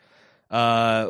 Uh, 0.52 1.10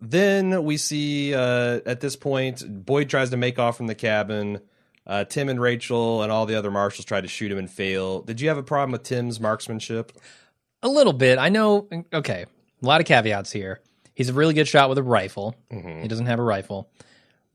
then 0.00 0.64
we 0.64 0.76
see 0.76 1.36
uh, 1.36 1.78
at 1.86 2.00
this 2.00 2.16
point, 2.16 2.64
Boyd 2.84 3.08
tries 3.08 3.30
to 3.30 3.36
make 3.36 3.60
off 3.60 3.76
from 3.76 3.86
the 3.86 3.94
cabin. 3.94 4.60
Uh, 5.06 5.22
Tim 5.24 5.48
and 5.48 5.60
Rachel 5.60 6.24
and 6.24 6.32
all 6.32 6.46
the 6.46 6.56
other 6.56 6.72
marshals 6.72 7.04
try 7.04 7.20
to 7.20 7.28
shoot 7.28 7.52
him 7.52 7.58
and 7.58 7.70
fail. 7.70 8.22
Did 8.22 8.40
you 8.40 8.48
have 8.48 8.58
a 8.58 8.62
problem 8.64 8.90
with 8.90 9.04
Tim's 9.04 9.38
marksmanship? 9.38 10.12
A 10.82 10.88
little 10.88 11.12
bit. 11.12 11.38
I 11.38 11.48
know 11.48 11.88
okay, 12.12 12.44
a 12.82 12.86
lot 12.86 13.00
of 13.00 13.06
caveats 13.06 13.50
here. 13.52 13.80
He's 14.14 14.28
a 14.28 14.32
really 14.32 14.54
good 14.54 14.68
shot 14.68 14.88
with 14.88 14.98
a 14.98 15.02
rifle. 15.02 15.54
Mhm. 15.72 16.02
He 16.02 16.08
doesn't 16.08 16.26
have 16.26 16.38
a 16.38 16.42
rifle. 16.42 16.88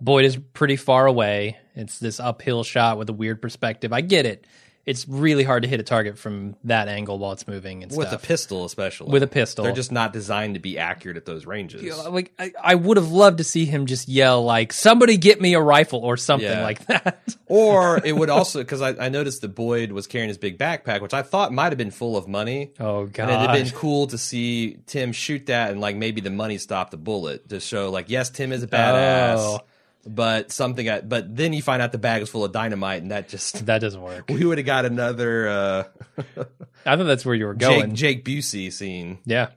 Boyd 0.01 0.25
is 0.25 0.37
pretty 0.53 0.75
far 0.75 1.05
away. 1.05 1.57
It's 1.75 1.99
this 1.99 2.19
uphill 2.19 2.63
shot 2.63 2.97
with 2.97 3.09
a 3.09 3.13
weird 3.13 3.41
perspective. 3.41 3.93
I 3.93 4.01
get 4.01 4.25
it. 4.25 4.45
It's 4.85 5.07
really 5.07 5.43
hard 5.45 5.63
to 5.63 5.69
hit 5.69 5.79
a 5.79 5.83
target 5.83 6.17
from 6.17 6.57
that 6.65 6.89
angle 6.89 7.17
while 7.17 7.31
it's 7.31 7.47
moving 7.47 7.83
and 7.83 7.91
with 7.95 8.09
stuff. 8.09 8.21
a 8.21 8.27
pistol, 8.27 8.65
especially 8.65 9.11
With 9.13 9.23
a 9.23 9.27
pistol. 9.27 9.63
they're 9.63 9.73
just 9.73 9.93
not 9.93 10.11
designed 10.11 10.55
to 10.55 10.59
be 10.59 10.77
accurate 10.77 11.15
at 11.15 11.25
those 11.25 11.45
ranges. 11.45 11.81
You 11.81 11.91
know, 11.91 12.09
like 12.09 12.33
I, 12.37 12.51
I 12.61 12.75
would 12.75 12.97
have 12.97 13.09
loved 13.09 13.37
to 13.37 13.45
see 13.45 13.63
him 13.63 13.85
just 13.85 14.09
yell 14.09 14.43
like 14.43 14.73
somebody 14.73 15.15
get 15.15 15.39
me 15.39 15.53
a 15.53 15.61
rifle 15.61 15.99
or 15.99 16.17
something 16.17 16.49
Yeah. 16.49 16.63
like 16.63 16.85
that. 16.87 17.35
Or 17.47 18.01
it 18.03 18.13
would 18.15 18.31
also 18.31 18.59
because 18.59 18.81
I, 18.81 18.89
I 19.05 19.09
noticed 19.09 19.41
that 19.41 19.49
Boyd 19.49 19.91
was 19.91 20.07
carrying 20.07 20.27
his 20.29 20.39
big 20.39 20.57
backpack, 20.57 21.01
which 21.01 21.13
I 21.13 21.21
thought 21.21 21.53
might 21.53 21.71
have 21.71 21.77
been 21.77 21.91
full 21.91 22.17
of 22.17 22.27
money. 22.27 22.71
oh 22.79 23.01
And 23.01 23.09
it'd 23.19 23.29
have 23.29 23.53
been 23.53 23.69
cool 23.69 24.07
to 24.07 24.17
see 24.17 24.77
Tim 24.87 25.11
shoot 25.11 25.45
that 25.45 25.69
and 25.69 25.79
like 25.79 25.95
maybe 25.95 26.19
the 26.19 26.31
money 26.31 26.57
stopped 26.57 26.89
the 26.91 26.97
bullet 26.97 27.47
to 27.49 27.59
show 27.59 27.91
like 27.91 28.09
yes, 28.09 28.31
Tim 28.31 28.51
is 28.51 28.63
a 28.63 28.65
oh. 28.65 28.69
badass, 28.69 29.35
Oh. 29.37 29.59
But 30.05 30.51
something. 30.51 30.89
I, 30.89 31.01
but 31.01 31.35
then 31.35 31.53
you 31.53 31.61
find 31.61 31.81
out 31.81 31.91
the 31.91 31.97
bag 31.97 32.21
is 32.21 32.29
full 32.29 32.45
of 32.45 32.51
dynamite, 32.51 33.01
and 33.01 33.11
that 33.11 33.29
just 33.29 33.65
that 33.65 33.79
doesn't 33.79 34.01
work. 34.01 34.25
we 34.29 34.45
would 34.45 34.57
have 34.57 34.65
got 34.67 34.85
another 34.85 35.47
uh, 35.47 35.83
I 36.85 36.95
thought 36.95 37.03
that's 37.03 37.25
where 37.25 37.35
you 37.35 37.45
were 37.45 37.53
going. 37.53 37.95
Jake 37.95 38.25
Busey 38.25 38.71
scene. 38.71 39.19
yeah. 39.25 39.49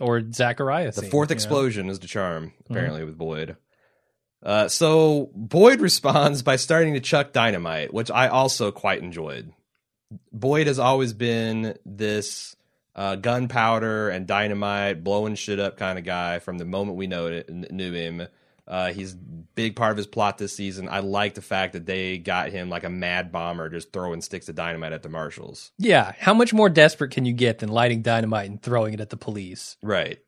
Or 0.00 0.20
zacharias 0.32 0.96
The 0.96 1.02
fourth 1.02 1.30
explosion 1.30 1.88
is 1.88 2.00
the 2.00 2.08
charm, 2.08 2.52
apparently, 2.68 3.04
with 3.04 3.16
Boyd. 3.16 3.56
Uh, 4.42 4.66
so 4.66 5.30
Boyd 5.34 5.80
responds 5.80 6.42
by 6.42 6.56
starting 6.56 6.94
to 6.94 7.00
chuck 7.00 7.32
dynamite, 7.32 7.94
which 7.94 8.10
I 8.10 8.26
also 8.26 8.72
quite 8.72 9.02
enjoyed. 9.02 9.52
Boyd 10.32 10.66
has 10.66 10.80
always 10.80 11.12
been 11.12 11.78
this 11.86 12.56
uh, 12.96 13.14
gunpowder 13.14 14.10
and 14.10 14.26
dynamite, 14.26 15.04
blowing 15.04 15.36
shit 15.36 15.60
up 15.60 15.76
kind 15.76 15.96
of 15.98 16.04
guy 16.04 16.40
from 16.40 16.58
the 16.58 16.64
moment 16.64 16.96
we 16.98 17.06
know 17.06 17.28
it, 17.28 17.48
knew 17.48 17.92
him. 17.92 18.26
Uh, 18.66 18.92
he's 18.92 19.12
a 19.12 19.16
big 19.54 19.76
part 19.76 19.90
of 19.90 19.96
his 19.98 20.06
plot 20.06 20.38
this 20.38 20.56
season. 20.56 20.88
I 20.88 21.00
like 21.00 21.34
the 21.34 21.42
fact 21.42 21.74
that 21.74 21.84
they 21.84 22.16
got 22.16 22.48
him 22.48 22.70
like 22.70 22.84
a 22.84 22.88
mad 22.90 23.30
bomber, 23.30 23.68
just 23.68 23.92
throwing 23.92 24.22
sticks 24.22 24.48
of 24.48 24.54
dynamite 24.54 24.92
at 24.92 25.02
the 25.02 25.10
marshals. 25.10 25.70
Yeah. 25.78 26.12
How 26.18 26.32
much 26.32 26.54
more 26.54 26.70
desperate 26.70 27.10
can 27.10 27.26
you 27.26 27.34
get 27.34 27.58
than 27.58 27.68
lighting 27.68 28.00
dynamite 28.00 28.48
and 28.48 28.62
throwing 28.62 28.94
it 28.94 29.00
at 29.00 29.10
the 29.10 29.16
police? 29.16 29.76
Right. 29.84 30.18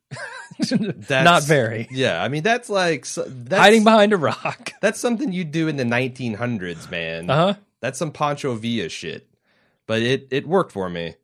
Not 1.11 1.43
very. 1.43 1.89
Yeah, 1.91 2.23
I 2.23 2.29
mean 2.29 2.45
that's 2.45 2.71
like 2.71 3.05
that's, 3.07 3.61
Hiding 3.61 3.83
behind 3.83 4.13
a 4.13 4.17
rock. 4.17 4.73
That's 4.81 5.01
something 5.01 5.33
you 5.33 5.43
do 5.45 5.67
in 5.67 5.77
the 5.77 5.85
1900s, 5.85 6.89
man. 6.89 7.29
Uh 7.29 7.35
huh. 7.35 7.55
That's 7.81 7.99
some 7.99 8.13
Pancho 8.13 8.55
Villa 8.55 8.89
shit. 8.89 9.29
But 9.87 10.03
it 10.03 10.29
it 10.31 10.47
worked 10.47 10.71
for 10.71 10.89
me. 10.89 11.17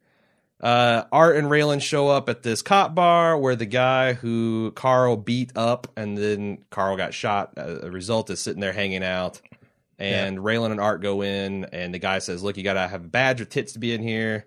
Uh, 0.62 1.04
Art 1.10 1.36
and 1.36 1.48
Raylan 1.48 1.82
show 1.82 2.08
up 2.08 2.28
at 2.28 2.42
this 2.42 2.62
cop 2.62 2.94
bar 2.94 3.36
where 3.36 3.56
the 3.56 3.66
guy 3.66 4.12
who 4.12 4.70
Carl 4.72 5.16
beat 5.16 5.50
up 5.56 5.88
and 5.96 6.16
then 6.16 6.64
Carl 6.70 6.96
got 6.96 7.14
shot. 7.14 7.54
As 7.56 7.82
a 7.82 7.90
result 7.90 8.30
is 8.30 8.40
sitting 8.40 8.60
there 8.60 8.72
hanging 8.72 9.02
out. 9.02 9.40
And 9.98 10.38
Raylan 10.38 10.72
and 10.72 10.80
Art 10.80 11.00
go 11.00 11.22
in, 11.22 11.64
and 11.66 11.94
the 11.94 11.98
guy 12.00 12.18
says, 12.18 12.42
"Look, 12.42 12.56
you 12.56 12.64
gotta 12.64 12.88
have 12.88 13.04
a 13.04 13.08
badge 13.08 13.40
or 13.40 13.44
tits 13.44 13.74
to 13.74 13.78
be 13.78 13.92
in 13.92 14.02
here." 14.02 14.46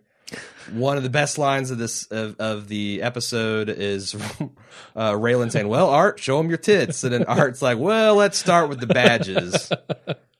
One 0.73 0.97
of 0.97 1.03
the 1.03 1.09
best 1.09 1.37
lines 1.37 1.71
of 1.71 1.77
this 1.77 2.07
of, 2.07 2.35
of 2.39 2.67
the 2.67 3.01
episode 3.01 3.69
is 3.69 4.15
uh, 4.95 5.11
Raylan 5.13 5.51
saying, 5.51 5.69
"Well, 5.69 5.89
Art, 5.89 6.19
show 6.19 6.39
him 6.41 6.49
your 6.49 6.57
tits," 6.57 7.05
and 7.05 7.13
then 7.13 7.23
Art's 7.23 7.61
like, 7.61 7.77
"Well, 7.77 8.15
let's 8.15 8.37
start 8.37 8.67
with 8.67 8.81
the 8.81 8.87
badges." 8.87 9.71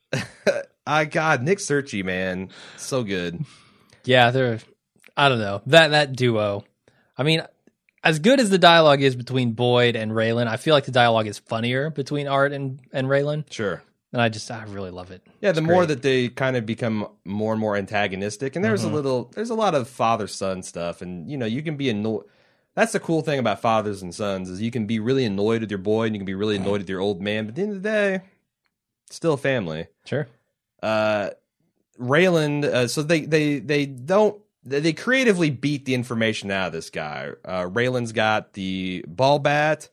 I 0.86 1.06
God, 1.06 1.42
Nick 1.42 1.58
Searcy, 1.58 2.04
man, 2.04 2.50
so 2.76 3.02
good. 3.02 3.42
Yeah, 4.04 4.30
they're. 4.30 4.60
I 5.16 5.28
don't 5.28 5.38
know 5.38 5.62
that 5.66 5.88
that 5.88 6.14
duo. 6.16 6.64
I 7.16 7.22
mean, 7.22 7.42
as 8.04 8.18
good 8.18 8.38
as 8.40 8.50
the 8.50 8.58
dialogue 8.58 9.02
is 9.02 9.16
between 9.16 9.52
Boyd 9.52 9.96
and 9.96 10.12
Raylan, 10.12 10.46
I 10.46 10.56
feel 10.58 10.74
like 10.74 10.84
the 10.84 10.92
dialogue 10.92 11.26
is 11.26 11.38
funnier 11.38 11.90
between 11.90 12.28
Art 12.28 12.52
and 12.52 12.80
and 12.92 13.08
Raylan, 13.08 13.44
Sure. 13.50 13.82
and 14.12 14.20
I 14.20 14.28
just 14.28 14.50
I 14.50 14.62
really 14.64 14.90
love 14.90 15.10
it. 15.10 15.22
Yeah, 15.40 15.52
the 15.52 15.60
It's 15.60 15.66
more 15.66 15.86
great. 15.86 15.88
that 15.96 16.02
they 16.02 16.28
kind 16.28 16.56
of 16.56 16.66
become 16.66 17.08
more 17.24 17.52
and 17.52 17.60
more 17.60 17.76
antagonistic, 17.76 18.54
and 18.56 18.64
there's 18.64 18.84
Mhm. 18.84 18.90
a 18.92 18.94
little, 18.94 19.32
there's 19.34 19.50
a 19.50 19.54
lot 19.54 19.74
of 19.74 19.88
father 19.88 20.26
son 20.28 20.62
stuff, 20.62 21.00
and 21.02 21.28
you 21.30 21.36
know, 21.36 21.46
you 21.46 21.62
can 21.62 21.76
be 21.76 21.88
annoyed. 21.90 22.24
That's 22.74 22.92
the 22.92 23.00
cool 23.00 23.22
thing 23.22 23.38
about 23.38 23.62
fathers 23.62 24.02
and 24.02 24.14
sons 24.14 24.50
is 24.50 24.60
you 24.60 24.70
can 24.70 24.84
be 24.86 25.00
really 25.00 25.24
annoyed 25.24 25.62
with 25.62 25.70
your 25.70 25.78
boy, 25.78 26.04
and 26.04 26.14
you 26.14 26.20
can 26.20 26.26
be 26.26 26.34
really 26.34 26.56
annoyed 26.56 26.82
with 26.82 26.90
your 26.90 27.00
old 27.00 27.22
man, 27.22 27.46
but 27.46 27.50
at 27.50 27.54
the 27.56 27.62
end 27.62 27.70
of 27.76 27.82
the 27.82 27.88
day, 27.88 28.20
still 29.08 29.38
family. 29.38 29.86
Sure. 30.04 30.28
uh 30.82 31.30
Raylan 31.98 32.62
uh, 32.64 32.86
so 32.88 33.02
they 33.02 33.22
they 33.22 33.58
they 33.58 33.86
don't 33.86 34.38
they 34.66 34.80
they 34.80 34.92
creatively 34.92 35.50
beat 35.50 35.84
the 35.86 35.94
information 35.94 36.50
out 36.50 36.66
of 36.68 36.72
this 36.72 36.90
guy. 36.90 37.30
Uh 37.44 37.62
Raylan's 37.68 38.12
got 38.12 38.52
the 38.54 39.04
ball 39.08 39.38
bat 39.38 39.88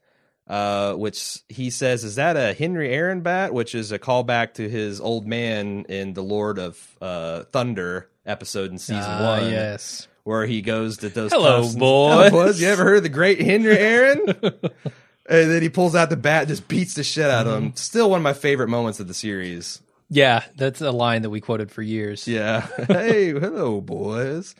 uh 0.47 0.93
which 0.95 1.39
he 1.47 1.69
says 1.69 2.03
is 2.03 2.15
that 2.15 2.36
a 2.36 2.53
Henry 2.53 2.89
Aaron 2.93 3.21
bat 3.21 3.53
which 3.53 3.73
is 3.75 3.91
a 3.93 3.99
callback 3.99 4.55
to 4.55 4.67
his 4.69 4.99
old 4.99 5.25
man 5.25 5.86
in 5.88 6.13
the 6.13 6.23
Lord 6.23 6.59
of 6.59 6.97
uh 7.01 7.43
Thunder 7.53 8.09
episode 8.25 8.71
in 8.71 8.77
season 8.77 9.03
Ah, 9.05 9.39
1 9.41 9.51
yes. 9.51 10.07
where 10.23 10.45
he 10.45 10.62
goes 10.62 10.97
to 10.97 11.09
those 11.09 11.31
Hello, 11.31 11.62
boys. 11.62 11.73
Hello, 11.75 12.29
boys. 12.29 12.62
You 12.62 12.67
ever 12.69 12.83
heard 12.83 12.97
of 12.97 13.03
the 13.03 13.09
great 13.09 13.39
Henry 13.41 13.77
Aaron? 13.77 14.21
and 14.27 15.51
then 15.51 15.62
he 15.62 15.69
pulls 15.69 15.95
out 15.95 16.09
the 16.09 16.17
bat 16.17 16.41
and 16.43 16.49
just 16.49 16.67
beats 16.67 16.93
the 16.95 17.03
shit 17.03 17.29
out 17.29 17.47
of 17.47 17.53
Mm-hmm. 17.53 17.65
him. 17.67 17.75
Still 17.75 18.09
one 18.09 18.17
of 18.19 18.23
my 18.23 18.33
favorite 18.33 18.67
moments 18.69 18.99
of 18.99 19.07
the 19.07 19.13
series. 19.13 19.81
Yeah, 20.13 20.43
that's 20.56 20.80
a 20.80 20.91
line 20.91 21.23
that 21.23 21.32
we 21.32 21.41
quoted 21.41 21.71
for 21.71 21.82
years. 21.82 22.28
Yeah. 22.28 22.67
hey, 22.88 23.30
hello, 23.32 23.82
boys. 23.82 24.54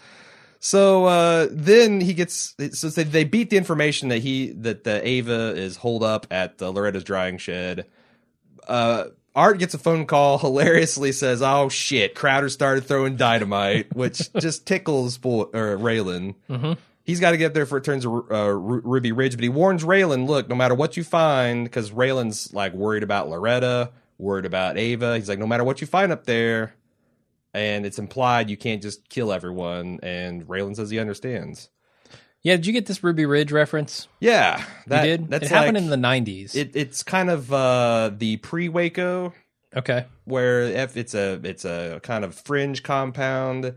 So 0.60 1.06
uh, 1.06 1.48
then 1.52 2.02
he 2.02 2.16
gets 2.16 2.56
so 2.72 2.90
they, 2.90 3.04
they 3.04 3.24
beat 3.24 3.52
the 3.52 3.58
information 3.58 4.10
that 4.10 4.20
he 4.20 4.52
that 4.54 4.84
the 4.84 5.08
Ava 5.08 5.54
is 5.56 5.76
holed 5.78 6.02
up 6.04 6.26
at 6.32 6.58
the 6.58 6.72
Loretta's 6.72 7.04
drying 7.04 7.38
shed. 7.38 7.86
Uh, 8.68 9.06
Art 9.36 9.60
gets 9.60 9.76
a 9.76 9.78
phone 9.78 10.08
call. 10.08 10.38
Hilariously 10.40 11.12
says, 11.12 11.44
"Oh 11.44 11.70
shit, 11.70 12.16
Crowder 12.16 12.50
started 12.50 12.86
throwing 12.86 13.16
dynamite," 13.16 13.96
which 13.96 14.34
just 14.40 14.66
tickles 14.66 15.20
Bo- 15.20 15.52
or 15.54 15.78
Raylan. 15.78 16.34
Mhm. 16.50 16.78
He's 17.04 17.20
got 17.20 17.32
to 17.32 17.38
get 17.38 17.54
there 17.54 17.66
for 17.68 17.78
it 17.78 17.84
turns 17.84 18.06
uh, 18.08 18.10
Ruby 18.50 19.12
Ridge, 19.12 19.36
but 19.36 19.44
he 19.44 19.50
warns 19.50 19.84
Raylan, 19.84 20.26
"Look, 20.28 20.50
no 20.50 20.56
matter 20.56 20.74
what 20.74 20.98
you 20.98 21.04
find, 21.04 21.66
because 21.66 21.92
Raylan's 21.92 22.54
like 22.54 22.74
worried 22.74 23.04
about 23.04 23.30
Loretta, 23.30 23.92
worried 24.24 24.46
about 24.46 24.78
Ava. 24.78 25.16
He's 25.18 25.30
like, 25.30 25.40
no 25.40 25.48
matter 25.48 25.64
what 25.64 25.82
you 25.82 25.88
find 25.88 26.12
up 26.12 26.26
there, 26.26 26.74
and 27.54 27.86
it's 27.86 28.00
implied 28.00 28.50
you 28.50 28.58
can't 28.58 28.82
just 28.82 29.08
kill 29.10 29.32
everyone. 29.32 30.00
And 30.02 30.48
Raylan 30.48 30.76
says 30.76 30.90
he 30.90 31.00
understands. 31.00 31.70
Yeah, 32.42 32.58
did 32.58 32.66
you 32.66 32.74
get 32.74 32.88
this 32.88 33.04
Ruby 33.04 33.26
Ridge 33.26 33.52
reference? 33.52 34.08
Yeah, 34.20 34.64
that, 34.88 35.06
you 35.06 35.18
did. 35.18 35.30
That's 35.30 35.46
it 35.46 35.50
happened 35.52 35.78
in 35.78 35.90
the 35.90 35.96
'90s. 35.96 36.56
It, 36.56 36.76
it's 36.76 37.02
kind 37.02 37.30
of 37.30 37.54
uh, 37.54 38.12
the 38.18 38.38
pre 38.38 38.68
Waco, 38.68 39.34
okay. 39.76 40.06
where 40.26 40.64
if 40.64 40.98
it's 40.98 41.14
a 41.14 41.40
it's 41.44 41.64
a 41.64 42.02
kind 42.04 42.26
of 42.26 42.36
fringe 42.36 42.84
compound 42.84 43.76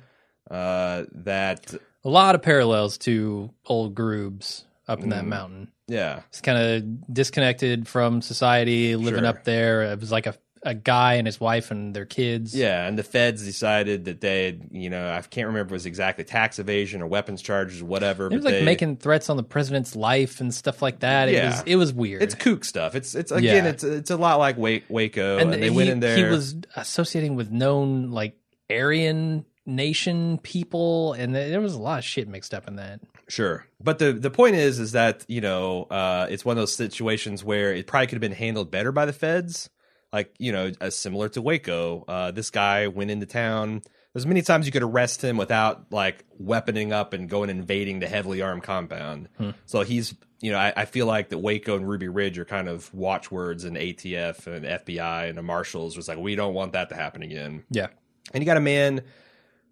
uh, 0.50 1.04
that 1.12 1.74
A 2.04 2.08
lot 2.08 2.34
of 2.34 2.42
parallels 2.42 2.98
to 2.98 3.52
old 3.66 3.94
Groobs 3.94 4.64
up 4.88 5.02
in 5.02 5.08
that 5.10 5.24
Mm. 5.24 5.28
mountain. 5.28 5.68
yeah 5.88 6.20
It's 6.28 6.40
kind 6.40 6.58
of 6.58 7.12
disconnected 7.12 7.86
from 7.88 8.22
society, 8.22 8.96
living 8.96 9.20
Sure. 9.20 9.28
up 9.28 9.44
there. 9.44 9.82
It 9.92 10.00
was 10.00 10.12
like 10.12 10.26
a 10.26 10.34
a 10.62 10.74
guy 10.74 11.14
and 11.14 11.28
his 11.28 11.38
wife 11.38 11.70
and 11.70 11.94
their 11.94 12.06
kids. 12.06 12.52
yeah, 12.52 12.88
and 12.88 12.98
the 12.98 13.04
feds 13.04 13.44
decided 13.44 14.06
that 14.06 14.20
they 14.20 14.46
had, 14.46 14.62
you 14.72 14.90
know 14.90 15.12
I 15.12 15.20
can't 15.20 15.46
remember 15.46 15.66
if 15.66 15.70
it 15.72 15.74
was 15.74 15.86
exactly 15.86 16.24
tax 16.24 16.58
evasion 16.58 17.02
or 17.02 17.06
weapons 17.06 17.40
charges 17.40 17.82
or 17.82 17.84
whatever. 17.84 18.26
It 18.26 18.32
was 18.32 18.44
like 18.44 18.54
they- 18.54 18.64
making 18.64 18.96
threats 18.96 19.30
on 19.30 19.36
the 19.36 19.44
president's 19.44 19.94
life 19.94 20.40
and 20.40 20.52
stuff 20.52 20.82
like 20.82 21.00
that. 21.00 21.28
It 21.28 21.34
Yeah. 21.34 21.50
was 21.50 21.62
it 21.66 21.76
was 21.76 21.92
weird. 21.92 22.20
It's 22.22 22.34
kook 22.34 22.64
stuff. 22.64 22.96
It's 22.96 23.14
it's 23.14 23.30
again 23.30 23.64
Yeah. 23.64 23.70
it's 23.70 23.84
it's 23.84 24.10
a 24.10 24.16
lot 24.16 24.40
like 24.40 24.56
Wa- 24.56 24.80
Waco, 24.88 25.38
and, 25.38 25.52
and 25.54 25.62
they 25.62 25.68
he, 25.68 25.76
went 25.76 25.88
in 25.90 26.00
there. 26.00 26.16
he 26.16 26.24
was 26.24 26.56
associating 26.74 27.36
with 27.36 27.52
known 27.52 28.10
like 28.10 28.34
Aryan 28.68 29.44
nation 29.66 30.38
people, 30.38 31.12
and 31.12 31.34
there 31.34 31.60
was 31.60 31.74
a 31.74 31.78
lot 31.80 31.98
of 31.98 32.04
shit 32.04 32.26
mixed 32.28 32.54
up 32.54 32.66
in 32.66 32.76
that. 32.76 33.00
Sure, 33.28 33.66
but 33.80 33.98
the 33.98 34.12
the 34.12 34.30
point 34.30 34.54
is, 34.54 34.78
is 34.78 34.92
that 34.92 35.24
you 35.28 35.40
know, 35.40 35.84
uh, 35.84 36.28
it's 36.30 36.44
one 36.44 36.56
of 36.56 36.62
those 36.62 36.74
situations 36.74 37.42
where 37.42 37.74
it 37.74 37.86
probably 37.86 38.06
could 38.06 38.16
have 38.16 38.20
been 38.20 38.32
handled 38.32 38.70
better 38.70 38.92
by 38.92 39.04
the 39.04 39.12
feds. 39.12 39.68
Like 40.12 40.34
you 40.38 40.52
know, 40.52 40.70
uh, 40.80 40.90
similar 40.90 41.28
to 41.30 41.42
Waco, 41.42 42.04
uh, 42.06 42.30
this 42.30 42.50
guy 42.50 42.86
went 42.86 43.10
into 43.10 43.26
town. 43.26 43.82
There's 44.16 44.26
many 44.26 44.40
times 44.40 44.64
you 44.64 44.72
could 44.72 44.82
arrest 44.82 45.22
him 45.22 45.36
without 45.36 45.92
like 45.92 46.24
weaponing 46.42 46.90
up 46.92 47.12
and 47.12 47.28
going 47.28 47.50
invading 47.50 47.98
the 47.98 48.06
heavily 48.06 48.40
armed 48.40 48.62
compound. 48.62 49.28
Hmm. 49.36 49.50
So 49.66 49.82
he's, 49.82 50.14
you 50.40 50.52
know, 50.52 50.58
I, 50.58 50.72
I 50.74 50.84
feel 50.86 51.04
like 51.04 51.28
that 51.28 51.38
Waco 51.38 51.76
and 51.76 51.86
Ruby 51.86 52.08
Ridge 52.08 52.38
are 52.38 52.46
kind 52.46 52.66
of 52.66 52.94
watchwords 52.94 53.66
in 53.66 53.74
ATF 53.74 54.46
and 54.46 54.64
FBI 54.64 55.28
and 55.28 55.36
the 55.36 55.42
marshals. 55.42 55.98
Was 55.98 56.08
like, 56.08 56.16
we 56.16 56.34
don't 56.34 56.54
want 56.54 56.72
that 56.72 56.88
to 56.88 56.94
happen 56.94 57.22
again. 57.22 57.64
Yeah, 57.70 57.88
And 58.32 58.42
you 58.42 58.46
got 58.46 58.56
a 58.56 58.60
man 58.60 59.02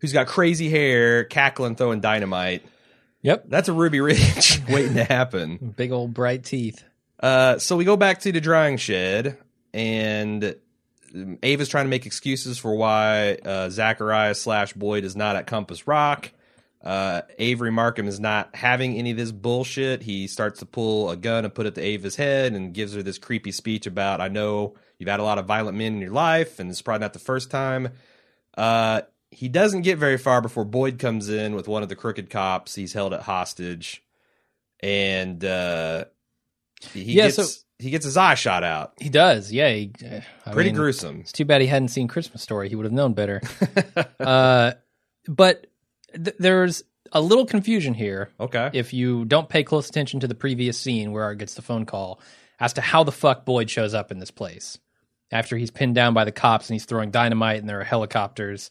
who's 0.01 0.12
got 0.12 0.27
crazy 0.27 0.69
hair, 0.69 1.25
cackling, 1.25 1.77
throwing 1.77 2.01
dynamite. 2.01 2.67
Yep, 3.25 3.45
That's 3.49 3.69
a 3.69 3.73
Ruby 3.73 4.01
Ridge 4.01 4.61
waiting 4.69 4.95
to 4.95 5.03
happen. 5.05 5.75
big 5.77 5.91
old 5.91 6.15
bright 6.15 6.45
teeth. 6.45 6.85
Uh, 7.19 7.59
so 7.59 7.77
we 7.77 7.85
go 7.85 7.97
back 7.97 8.21
to 8.21 8.31
the 8.31 8.41
drying 8.41 8.77
shed, 8.77 9.39
and 9.73 10.55
Ava's 11.43 11.69
trying 11.69 11.87
to 11.87 11.91
make 11.91 12.07
excuses 12.07 12.59
for 12.59 12.75
why 12.77 13.35
uh, 13.45 13.71
Zachariah 13.71 14.35
slash 14.35 14.73
Boyd 14.75 15.05
is 15.05 15.17
not 15.17 15.35
at 15.37 15.47
Compass 15.47 15.87
Rock. 15.89 16.31
Uh, 16.83 17.23
Avery 17.39 17.73
Markham 17.73 18.09
is 18.09 18.21
not 18.21 18.55
having 18.55 18.99
any 18.99 19.13
of 19.13 19.17
this 19.17 19.33
bullshit. 19.33 20.03
He 20.03 20.27
starts 20.27 20.59
to 20.59 20.67
pull 20.67 21.09
a 21.09 21.17
gun 21.17 21.47
and 21.47 21.55
put 21.55 21.65
it 21.65 21.77
to 21.77 21.81
Ava's 21.81 22.17
head 22.17 22.53
and 22.53 22.75
gives 22.75 22.95
her 22.95 23.03
this 23.03 23.17
creepy 23.17 23.53
speech 23.53 23.87
about, 23.87 24.21
I 24.21 24.29
know 24.29 24.75
you've 24.99 25.09
had 25.09 25.21
a 25.21 25.25
lot 25.25 25.39
of 25.39 25.47
violent 25.47 25.79
men 25.79 25.95
in 25.95 26.01
your 26.01 26.13
life, 26.13 26.61
and 26.61 26.69
it's 26.69 26.83
probably 26.83 27.01
not 27.01 27.15
the 27.15 27.21
first 27.21 27.51
time. 27.51 27.89
Uh, 28.57 29.01
he 29.35 29.49
doesn't 29.49 29.83
get 29.83 29.99
very 29.99 30.16
far 30.18 30.40
before 30.40 30.64
Boyd 30.64 30.99
comes 30.99 31.29
in 31.29 31.55
with 31.55 31.68
one 31.68 31.83
of 31.83 31.88
the 31.88 31.97
crooked 31.97 32.31
cops. 32.31 32.75
He's 32.75 32.92
held 32.92 33.12
at 33.12 33.23
hostage, 33.23 34.03
and 34.81 35.44
uh, 35.44 36.05
he 36.92 37.03
Yeah, 37.14 37.25
gets 37.25 37.37
so- 37.37 37.61
he 37.81 37.90
gets 37.90 38.05
his 38.05 38.16
eye 38.16 38.35
shot 38.37 38.62
out. 38.62 38.92
He 39.01 39.09
does. 39.09 39.51
Yeah. 39.53 39.68
He, 39.70 39.88
Pretty 40.53 40.68
mean, 40.70 40.77
gruesome. 40.77 41.20
It's 41.20 41.33
too 41.33 41.44
bad 41.44 41.61
he 41.61 41.66
hadn't 41.66 41.88
seen 41.88 42.07
Christmas 42.07 42.40
Story. 42.40 42.68
He 42.68 42.77
would 42.77 42.85
have 42.85 42.92
known 42.92 43.14
better. 43.14 43.42
uh, 44.20 44.73
but 45.27 45.66
th- 46.14 46.37
there's 46.38 46.85
a 47.12 47.20
little 47.20 47.44
confusion 47.47 47.92
here 47.94 48.31
Okay. 48.38 48.70
if 48.73 48.94
you 48.94 49.25
don't 49.25 49.49
pay 49.49 49.64
close 49.64 49.88
attention 49.88 50.20
to 50.20 50.29
the 50.29 50.35
previous 50.37 50.79
scene 50.79 51.11
where 51.12 51.25
Art 51.25 51.38
gets 51.38 51.55
the 51.55 51.62
phone 51.62 51.85
call 51.85 52.20
as 52.61 52.73
to 52.75 52.81
how 52.81 53.03
the 53.03 53.12
fuck 53.12 53.44
Boyd 53.44 53.68
shows 53.68 53.92
up 53.92 54.12
in 54.12 54.18
this 54.20 54.31
place 54.31 54.79
after 55.33 55.57
he's 55.57 55.70
pinned 55.73 55.97
down 55.97 56.14
by 56.14 56.25
the 56.25 56.33
cops 56.33 56.68
and 56.70 56.75
he's 56.77 56.85
throwing 56.85 57.11
dynamite 57.11 57.59
and 57.59 57.68
there 57.68 57.81
are 57.81 57.85
helicopters. 57.85 58.70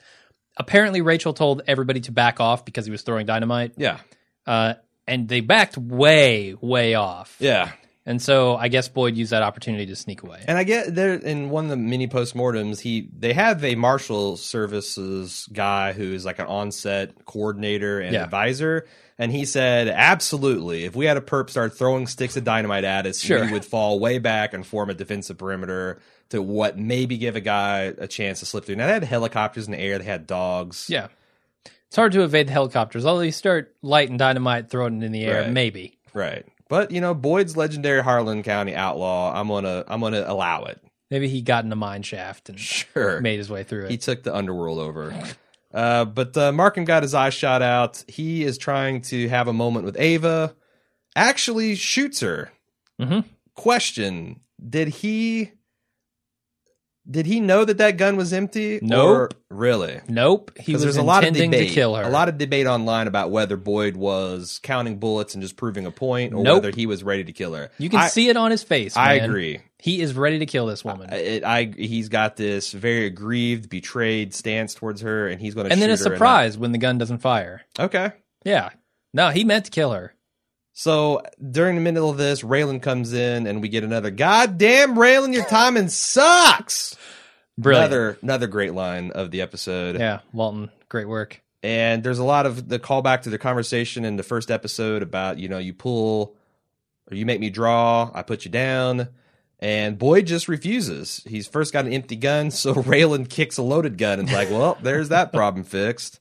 Apparently, 0.58 1.02
Rachel 1.02 1.34
told 1.34 1.62
everybody 1.68 2.00
to 2.02 2.12
back 2.12 2.40
off 2.40 2.64
because 2.66 2.86
he 2.86 2.92
was 2.92 3.02
throwing 3.02 3.26
dynamite, 3.26 3.74
yeah. 3.78 4.00
uh, 4.46 4.76
and 5.08 5.28
they 5.28 5.42
backed 5.42 5.78
way, 5.78 6.56
way 6.62 6.94
off. 6.96 7.36
Yeah. 7.40 7.72
And 8.06 8.22
so 8.22 8.58
I 8.58 8.68
guess 8.68 8.90
Boyd 8.90 9.16
used 9.16 9.32
that 9.32 9.44
opportunity 9.44 9.86
to 9.86 9.96
sneak 9.96 10.24
away. 10.24 10.44
And 10.46 10.58
I 10.58 10.66
get 10.66 10.94
there 10.94 11.14
in 11.14 11.50
one 11.50 11.64
of 11.64 11.70
the 11.70 11.78
mini 11.78 12.08
postmortems, 12.10 12.82
he 12.82 13.10
they 13.18 13.32
have 13.32 13.64
a 13.64 13.76
marshal 13.76 14.36
services 14.36 15.48
guy 15.54 15.94
who 15.94 16.14
is 16.14 16.26
like 16.26 16.40
an 16.40 16.46
onset 16.48 17.26
coordinator 17.26 18.00
and 18.02 18.14
Yeah. 18.14 18.24
advisor. 18.24 18.86
And 19.18 19.32
he 19.32 19.46
said, 19.46 19.88
absolutely, 19.88 20.84
if 20.84 20.96
we 20.96 21.06
had 21.06 21.16
a 21.18 21.22
perp 21.22 21.50
start 21.50 21.78
throwing 21.78 22.08
sticks 22.08 22.36
of 22.36 22.44
dynamite 22.44 22.84
at 22.84 23.06
us, 23.06 23.20
Sure. 23.20 23.46
we 23.46 23.52
would 23.54 23.64
fall 23.64 24.00
way 24.00 24.18
back 24.20 24.54
and 24.54 24.66
form 24.68 24.90
a 24.90 24.94
defensive 24.94 25.38
perimeter 25.38 26.00
to 26.34 26.42
what 26.42 26.78
maybe 26.78 27.18
give 27.18 27.36
a 27.36 27.42
guy 27.42 27.94
a 27.98 28.08
chance 28.08 28.40
to 28.42 28.46
slip 28.46 28.66
through. 28.66 28.76
Now 28.76 28.88
they 28.88 28.94
had 28.94 29.04
helicopters 29.04 29.66
in 29.66 29.72
the 29.72 29.80
air, 29.80 29.98
they 29.98 30.04
had 30.06 30.28
dogs. 30.28 30.88
Yeah. 30.90 31.08
It's 31.88 31.96
hard 31.96 32.12
to 32.14 32.24
evade 32.24 32.48
the 32.48 32.52
helicopters. 32.52 33.06
Although 33.06 33.22
you 33.22 33.32
start 33.32 33.76
lighting 33.84 34.18
dynamite, 34.18 34.70
throwing 34.70 35.02
it 35.02 35.06
in 35.06 35.12
the 35.12 35.24
air, 35.26 35.42
Right. 35.44 35.52
maybe. 35.52 35.98
Right. 36.14 36.46
But 36.70 36.92
you 36.92 37.02
know, 37.02 37.14
Boyd's 37.14 37.56
legendary 37.56 38.02
Harlan 38.04 38.42
County 38.44 38.76
outlaw, 38.76 39.32
I'm 39.40 39.48
gonna 39.48 39.84
I'm 39.88 40.02
gonna 40.02 40.24
allow 40.28 40.64
it. 40.66 40.80
Maybe 41.12 41.28
he 41.28 41.42
got 41.44 41.64
in 41.66 41.72
a 41.72 41.76
mine 41.76 42.02
shaft 42.02 42.50
and 42.50 42.60
Sure. 42.60 43.22
made 43.22 43.38
his 43.38 43.50
way 43.50 43.64
through 43.64 43.86
it. 43.86 43.92
He 43.92 43.98
took 43.98 44.24
the 44.24 44.36
underworld 44.36 44.80
over. 44.80 45.14
Uh, 45.72 46.06
but 46.06 46.36
uh, 46.36 46.52
Markham 46.52 46.86
got 46.86 47.04
his 47.04 47.14
eye 47.14 47.30
shot 47.30 47.62
out. 47.62 48.04
He 48.08 48.44
is 48.44 48.58
trying 48.58 49.02
to 49.04 49.28
have 49.30 49.48
a 49.48 49.54
moment 49.54 49.86
with 49.86 50.00
Ava. 50.00 50.56
Actually, 51.16 51.76
shoots 51.76 52.22
her. 52.22 52.52
Mhm. 53.00 53.24
Question: 53.56 54.40
Did 54.68 54.88
he? 54.88 55.52
Did 57.10 57.26
he 57.26 57.42
know 57.42 57.66
that 57.66 57.80
that 57.80 57.98
gun 57.98 58.16
was 58.16 58.32
empty? 58.32 58.80
Nope. 58.82 59.10
Or- 59.10 59.30
really? 59.50 60.00
nope. 60.08 60.52
He 60.58 60.72
was 60.74 60.84
there's 60.84 60.96
a 60.98 61.04
lot 61.04 61.24
of 61.24 61.28
intending 61.30 61.52
debate. 61.52 61.70
to 61.70 61.74
kill 61.76 61.96
her. 61.96 62.04
A 62.04 62.10
lot 62.10 62.30
of 62.30 62.38
debate 62.38 62.66
online 62.66 63.08
about 63.08 63.30
whether 63.30 63.58
Boyd 63.58 63.98
was 63.98 64.60
counting 64.64 65.00
bullets 65.00 65.34
and 65.36 65.42
just 65.44 65.58
proving 65.58 65.86
a 65.86 65.92
point, 65.92 66.34
or 66.34 66.42
Nope. 66.44 66.64
whether 66.64 66.76
he 66.76 66.86
was 66.86 67.04
ready 67.04 67.26
to 67.26 67.34
kill 67.34 67.54
her. 67.56 67.70
you 67.78 67.90
can 67.90 68.00
I, 68.00 68.08
see 68.08 68.30
it 68.30 68.38
on 68.38 68.52
his 68.52 68.64
face. 68.64 68.96
I 68.96 69.18
man. 69.20 69.30
agree. 69.30 69.60
He 69.80 70.00
is 70.02 70.14
ready 70.14 70.40
to 70.40 70.46
kill 70.46 70.66
this 70.66 70.86
woman. 70.86 71.12
It, 71.12 71.44
I 71.44 71.66
he's 71.78 72.08
got 72.08 72.38
this 72.38 72.72
very 72.72 73.06
aggrieved, 73.08 73.70
betrayed 73.70 74.34
stance 74.34 74.74
towards 74.74 75.02
her, 75.02 75.28
and 75.28 75.42
he's 75.42 75.56
going 75.56 75.68
to 75.68 75.74
and 75.74 75.82
then 75.82 75.90
a 75.90 75.98
shoot 75.98 76.04
her 76.04 76.06
in 76.08 76.12
that- 76.14 76.18
surprise 76.18 76.58
when 76.58 76.72
the 76.72 76.78
gun 76.78 76.98
doesn't 76.98 77.18
fire. 77.18 77.64
Okay. 77.78 78.14
Yeah. 78.46 78.70
No, 79.14 79.30
he 79.30 79.44
meant 79.44 79.66
to 79.66 79.72
kill 79.72 79.92
her. 79.92 80.16
So 80.74 81.22
during 81.52 81.76
the 81.76 81.82
middle 81.82 82.10
of 82.10 82.18
this, 82.18 82.42
Raylan 82.42 82.82
comes 82.82 83.14
in, 83.14 83.46
and 83.48 83.62
we 83.62 83.70
get 83.70 83.84
another 83.84 84.10
"Goddamn, 84.10 84.96
Raylan, 84.96 85.34
your 85.34 85.46
timing 85.46 85.90
sucks." 85.90 86.96
Brilliant. 87.58 87.86
Another 87.94 88.18
another 88.24 88.48
great 88.48 88.74
line 88.74 89.12
of 89.12 89.30
the 89.32 89.42
episode. 89.42 90.00
Yeah, 90.00 90.20
Walton, 90.34 90.72
great 90.90 91.08
work. 91.08 91.42
And 91.62 92.04
there's 92.04 92.20
a 92.20 92.24
lot 92.24 92.46
of 92.46 92.68
the 92.68 92.80
callback 92.80 93.22
to 93.22 93.30
the 93.30 93.38
conversation 93.38 94.04
in 94.04 94.18
the 94.18 94.24
first 94.24 94.50
episode 94.52 95.04
about 95.04 95.38
you 95.38 95.48
know 95.48 95.60
you 95.60 95.74
pull 95.74 96.36
or 97.10 97.16
you 97.16 97.26
make 97.26 97.40
me 97.40 97.50
draw, 97.50 98.10
I 98.14 98.24
put 98.24 98.46
you 98.46 98.52
down. 98.52 99.10
And 99.60 99.98
Boyd 99.98 100.26
just 100.28 100.48
refuses. 100.48 101.22
He's 101.26 101.48
first 101.48 101.72
got 101.72 101.86
an 101.86 101.94
empty 101.94 102.16
gun, 102.16 102.52
so 102.52 102.74
Raylan 102.74 103.30
kicks 103.30 103.58
a 103.58 103.64
loaded 103.64 103.98
gun 103.98 104.20
and's 104.20 104.34
like, 104.34 104.50
"Well, 104.50 104.78
there's 104.82 105.10
that 105.10 105.32
problem 105.32 105.64
fixed." 105.64 106.20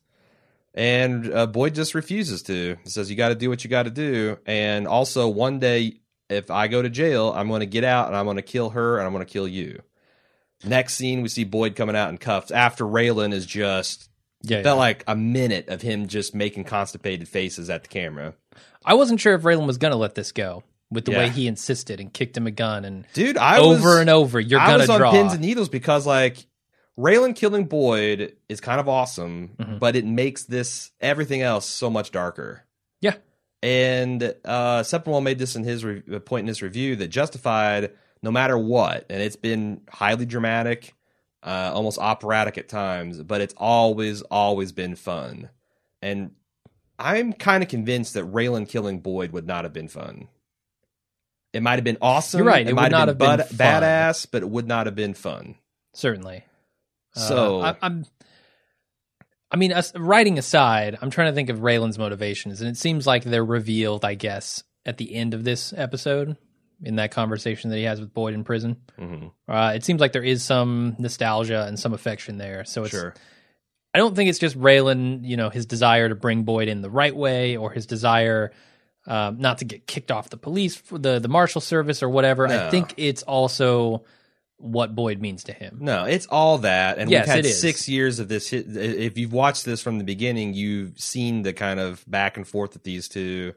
And 0.74 1.32
uh, 1.32 1.46
Boyd 1.46 1.74
just 1.74 1.94
refuses 1.94 2.42
to. 2.44 2.76
He 2.85 2.90
says, 2.90 3.11
"You 3.11 3.16
got 3.16 3.28
to 3.28 3.35
do 3.35 3.50
what 3.50 3.62
you 3.64 3.68
got 3.70 3.82
to 3.85 3.90
do." 3.90 4.38
And 4.46 4.87
also, 4.88 5.28
one 5.28 5.58
day, 5.58 6.00
if 6.30 6.50
I 6.50 6.68
go 6.68 6.80
to 6.80 6.88
jail, 6.88 7.32
I'm 7.37 7.48
going 7.48 7.61
to 7.61 7.66
get 7.66 7.85
out 7.85 8.06
and 8.08 8.16
I'm 8.16 8.24
going 8.24 8.37
to 8.37 8.42
kill 8.42 8.70
her 8.70 8.96
and 8.98 9.06
I'm 9.06 9.12
going 9.12 9.24
to 9.24 9.30
kill 9.30 9.46
you. 9.46 9.82
Next 10.64 10.94
scene, 10.94 11.22
we 11.22 11.28
see 11.28 11.44
Boyd 11.44 11.76
coming 11.76 11.96
out 11.96 12.08
in 12.11 12.18
cuffs 12.18 12.50
after 12.50 12.85
Raylan 12.85 13.32
is 13.35 13.44
just 13.44 14.08
Yeah, 14.42 14.62
felt 14.62 14.76
yeah. 14.76 14.80
like 14.80 15.04
a 15.06 15.16
minute 15.16 15.68
of 15.68 15.82
him 15.82 16.06
just 16.06 16.35
making 16.35 16.64
constipated 16.64 17.28
faces 17.28 17.68
at 17.68 17.82
the 17.82 17.88
camera. 17.88 18.35
I 18.85 18.94
wasn't 18.94 19.20
sure 19.20 19.35
if 19.35 19.42
Raylan 19.42 19.66
was 19.66 19.76
going 19.78 19.90
to 19.92 19.98
let 19.98 20.14
this 20.14 20.30
go 20.32 20.62
with 20.90 21.04
the 21.04 21.12
Yeah. 21.12 21.18
way 21.18 21.28
he 21.30 21.48
insisted 21.48 22.00
and 22.00 22.12
kicked 22.12 22.37
him 22.37 22.46
a 22.46 22.50
gun 22.52 22.85
and 22.85 23.04
Dude, 23.12 23.37
I 23.37 23.58
over 23.58 23.88
was, 23.90 23.98
and 23.98 24.08
over. 24.08 24.38
You're 24.40 24.61
I 24.61 24.66
going 24.68 24.78
was 24.78 24.87
to 24.87 24.92
on 24.92 24.98
draw. 25.00 25.11
pins 25.11 25.32
and 25.32 25.42
needles 25.42 25.68
because 25.68 26.06
like 26.06 26.46
Raylan 26.98 27.35
killing 27.35 27.64
Boyd 27.66 28.37
is 28.48 28.61
kind 28.61 28.78
of 28.81 28.88
awesome, 28.88 29.57
Mhm. 29.59 29.78
but 29.78 29.96
it 29.96 30.05
makes 30.05 30.44
this 30.44 30.90
everything 31.00 31.40
else 31.42 31.66
so 31.66 31.88
much 31.88 32.11
darker. 32.11 32.64
Yeah. 33.00 33.14
And 33.62 34.22
uh 34.44 34.83
Sepinwall 34.83 35.22
made 35.22 35.38
this 35.38 35.57
in 35.57 35.64
his 35.64 35.85
re- 35.85 36.02
uh, 36.12 36.18
point 36.18 36.44
in 36.44 36.48
his 36.48 36.62
review 36.62 36.96
that 36.96 37.09
justified 37.09 37.92
no 38.22 38.31
matter 38.31 38.57
what, 38.59 39.07
and 39.11 39.22
it's 39.22 39.37
been 39.37 39.81
highly 39.90 40.26
dramatic, 40.26 40.94
uh, 41.42 41.72
almost 41.74 41.98
operatic 41.98 42.57
at 42.59 42.68
times, 42.68 43.20
but 43.22 43.40
it's 43.40 43.55
always, 43.57 44.22
always 44.22 44.70
been 44.70 44.94
fun. 44.94 45.48
And 46.00 46.33
I'm 47.00 47.33
kind 47.33 47.64
of 47.64 47.68
convinced 47.68 48.14
that 48.14 48.24
Raylan 48.33 48.68
killing 48.68 49.00
Boyd 49.00 49.33
would 49.33 49.46
not 49.46 49.64
have 49.64 49.72
been 49.72 49.88
fun. 49.88 50.28
It 51.52 51.62
might 51.62 51.74
have 51.76 51.85
been 51.85 51.98
awesome. 52.00 52.38
You're 52.38 52.46
right, 52.46 52.64
It, 52.66 52.70
it 52.70 52.72
would 52.74 52.81
might 52.83 52.92
not 52.92 53.09
have 53.09 53.18
been, 53.18 53.38
been 53.38 53.46
fun. 53.46 53.57
badass, 53.83 54.26
but 54.31 54.42
it 54.42 54.48
would 54.48 54.68
not 54.68 54.87
have 54.87 54.94
been 54.94 55.14
fun. 55.14 55.57
Certainly. 55.94 56.44
Uh, 57.16 57.20
So- 57.20 57.61
I, 57.61 57.77
I'm. 57.83 58.05
I 59.51 59.57
mean, 59.59 59.72
us, 59.72 59.92
writing 59.94 60.38
aside, 60.38 60.96
I'm 61.03 61.11
trying 61.11 61.31
to 61.31 61.35
think 61.35 61.51
of 61.51 61.59
Raylan's 61.59 61.98
motivations, 61.98 62.62
and 62.62 62.70
it 62.70 62.77
seems 62.79 63.07
like 63.07 63.22
they're 63.22 63.44
revealed, 63.44 64.03
I 64.03 64.14
guess, 64.14 64.62
at 64.87 64.96
the 64.96 65.14
end 65.14 65.35
of 65.35 65.44
this 65.44 65.75
episode 65.77 66.38
in 66.83 66.96
that 66.96 67.11
conversation 67.11 67.68
that 67.70 67.77
he 67.77 67.83
has 67.83 68.01
with 68.01 68.14
Boyd 68.14 68.33
in 68.35 68.44
prison. 68.44 68.77
hmm 68.98 69.27
Uh, 69.46 69.72
it 69.77 69.85
seems 69.85 70.01
like 70.01 70.12
there 70.12 70.25
is 70.25 70.42
some 70.42 70.96
nostalgia 70.98 71.64
and 71.66 71.79
some 71.79 71.92
affection 71.92 72.38
there. 72.38 72.64
So 72.64 72.83
it's, 72.85 72.92
Sure. 72.92 73.12
I 73.94 73.98
don't 73.98 74.16
think 74.16 74.31
it's 74.31 74.38
just 74.38 74.59
Raylan, 74.59 75.20
you 75.22 75.37
know, 75.37 75.51
his 75.51 75.66
desire 75.66 76.09
to 76.09 76.14
bring 76.14 76.44
Boyd 76.44 76.68
in 76.68 76.81
the 76.81 76.88
right 76.90 77.14
way 77.14 77.59
or 77.59 77.70
his 77.70 77.85
desire 77.85 78.53
um, 79.07 79.38
not 79.38 79.59
to 79.59 79.64
get 79.66 79.87
kicked 79.87 80.11
off 80.11 80.31
the 80.31 80.37
police, 80.38 80.77
for 80.77 80.96
the 80.98 81.18
the 81.18 81.29
marshal 81.29 81.61
service 81.61 82.03
or 82.03 82.09
whatever. 82.09 82.46
I 82.46 82.70
think 82.70 82.94
it's 82.96 83.22
also 83.22 84.05
what 84.62 84.94
Boyd 84.94 85.20
means 85.20 85.44
to 85.44 85.53
him. 85.53 85.79
No, 85.81 86.05
it's 86.05 86.27
all 86.27 86.59
that, 86.59 86.98
and 86.98 87.11
Yes, 87.11 87.27
we've 87.27 87.35
had 87.35 87.46
six 87.46 87.88
years 87.88 88.18
of 88.20 88.29
this. 88.29 88.53
If 88.53 89.18
you've 89.18 89.33
watched 89.33 89.64
this 89.64 89.83
from 89.83 89.98
the 89.98 90.05
beginning, 90.05 90.55
you've 90.55 90.98
seen 91.01 91.42
the 91.42 91.53
kind 91.53 91.81
of 91.81 92.05
back 92.07 92.37
and 92.37 92.46
forth 92.46 92.72
that 92.72 92.85
these 92.85 93.09
two. 93.09 93.53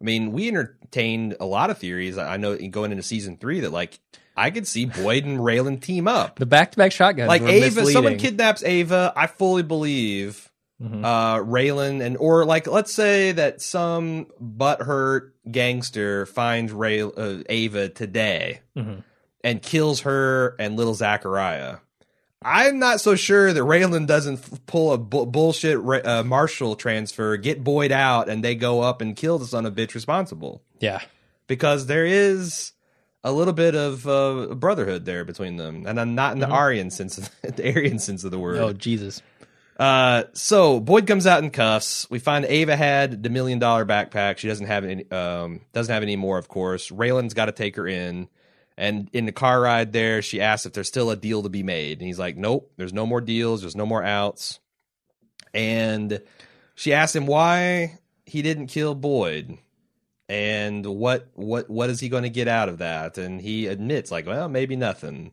I 0.00 0.04
mean, 0.04 0.32
we 0.32 0.48
entertained 0.48 1.36
a 1.40 1.46
lot 1.46 1.70
of 1.70 1.78
theories. 1.78 2.16
I 2.18 2.36
know 2.36 2.56
going 2.56 2.90
into 2.92 3.02
season 3.02 3.36
three 3.38 3.60
that 3.60 3.70
like 3.72 3.98
I 4.36 4.50
could 4.50 4.66
see 4.66 4.84
Boyd 4.86 5.24
and 5.24 5.38
Raylan 5.38 5.80
team 5.80 6.06
up. 6.08 6.38
The 6.38 6.46
back 6.46 6.72
to 6.72 6.76
back 6.78 6.92
shotguns, 6.92 7.28
Like 7.28 7.42
Ava, 7.42 7.86
someone 7.86 8.16
kidnaps 8.18 8.62
Ava. 8.62 9.12
I 9.16 9.26
fully 9.26 9.62
believe 9.62 10.46
Mhm. 10.82 11.04
uh 11.04 11.44
Raylan 11.44 12.02
and 12.02 12.16
or 12.16 12.46
like 12.46 12.66
let's 12.66 12.92
say 12.94 13.32
that 13.32 13.60
some 13.60 14.28
butthurt 14.42 15.32
gangster 15.50 16.24
finds 16.26 16.72
Ray 16.72 17.02
uh, 17.02 17.42
Ava 17.48 17.88
today 17.90 18.60
Mhm. 18.76 19.02
And 19.42 19.62
kills 19.62 20.00
her 20.00 20.54
and 20.58 20.76
little 20.76 20.94
Zachariah. 20.94 21.78
I'm 22.42 22.78
not 22.78 23.00
so 23.02 23.16
sure 23.16 23.52
that 23.52 23.60
Raylan 23.60 24.06
doesn't 24.06 24.38
f- 24.38 24.60
pull 24.66 24.92
a 24.94 24.98
bu- 24.98 25.26
bullshit 25.26 25.78
Ra- 25.78 26.00
uh, 26.02 26.22
Marshall 26.24 26.74
transfer, 26.74 27.36
get 27.36 27.62
Boyd 27.62 27.92
out, 27.92 28.28
and 28.30 28.42
they 28.42 28.54
go 28.54 28.80
up 28.80 29.02
and 29.02 29.14
kill 29.14 29.38
the 29.38 29.44
son 29.46 29.66
of 29.66 29.74
bitch 29.74 29.94
responsible. 29.94 30.62
Yeah, 30.78 31.00
Because 31.48 31.84
there 31.86 32.06
is 32.06 32.72
a 33.22 33.30
little 33.32 33.52
bit 33.52 33.74
of 33.74 34.08
uh, 34.08 34.54
brotherhood 34.54 35.04
there 35.04 35.26
between 35.26 35.56
them, 35.58 35.84
and 35.86 36.00
I'm 36.00 36.14
not 36.14 36.32
in 36.32 36.38
the 36.38 36.48
Aryan 36.48 36.90
sense, 36.90 37.18
of, 37.18 37.28
the 37.56 37.74
Aryan 37.74 37.98
sense 37.98 38.24
of 38.24 38.30
the 38.30 38.38
word. 38.38 38.56
oh 38.56 38.72
Jesus, 38.72 39.20
Uh, 39.78 40.24
so 40.32 40.80
Boyd 40.80 41.06
comes 41.06 41.26
out 41.26 41.42
in 41.44 41.50
cuffs. 41.50 42.08
We 42.08 42.18
find 42.20 42.46
Ava 42.46 42.74
had 42.76 43.22
the 43.22 43.28
million 43.28 43.58
dollar 43.58 43.84
backpack. 43.84 44.38
She 44.38 44.48
doesn't 44.48 44.66
have 44.66 44.84
any. 44.86 45.10
Um, 45.10 45.60
doesn't 45.74 45.92
have 45.92 46.02
any 46.02 46.16
more, 46.16 46.38
of 46.38 46.48
course. 46.48 46.88
Raylan's 46.90 47.34
got 47.34 47.46
to 47.46 47.52
take 47.52 47.76
her 47.76 47.86
in, 47.86 48.28
and 48.80 49.08
in 49.12 49.26
the 49.26 49.32
car 49.32 49.60
ride 49.60 49.92
there, 49.92 50.22
she 50.22 50.40
asks 50.40 50.66
if 50.66 50.72
there's 50.72 50.88
still 50.88 51.10
a 51.10 51.16
deal 51.16 51.42
to 51.42 51.48
be 51.48 51.62
made, 51.62 51.98
and 51.98 52.06
he's 52.06 52.18
like, 52.18 52.36
"Nope, 52.36 52.72
there's 52.76 52.92
no 52.92 53.06
more 53.06 53.20
deals. 53.20 53.60
There's 53.60 53.76
no 53.76 53.86
more 53.86 54.02
outs." 54.02 54.58
And 55.54 56.20
she 56.74 56.92
asks 56.92 57.14
him 57.14 57.26
why 57.26 57.98
he 58.24 58.42
didn't 58.42 58.68
kill 58.68 58.94
Boyd 58.94 59.58
and 60.28 60.86
what 60.86 61.28
what 61.34 61.68
what 61.68 61.90
is 61.90 62.00
he 62.00 62.08
going 62.08 62.22
to 62.22 62.30
get 62.30 62.46
out 62.46 62.68
of 62.68 62.78
that 62.78 63.18
and 63.18 63.40
he 63.40 63.66
admits 63.66 64.12
like 64.12 64.26
well 64.28 64.48
maybe 64.48 64.76
nothing 64.76 65.32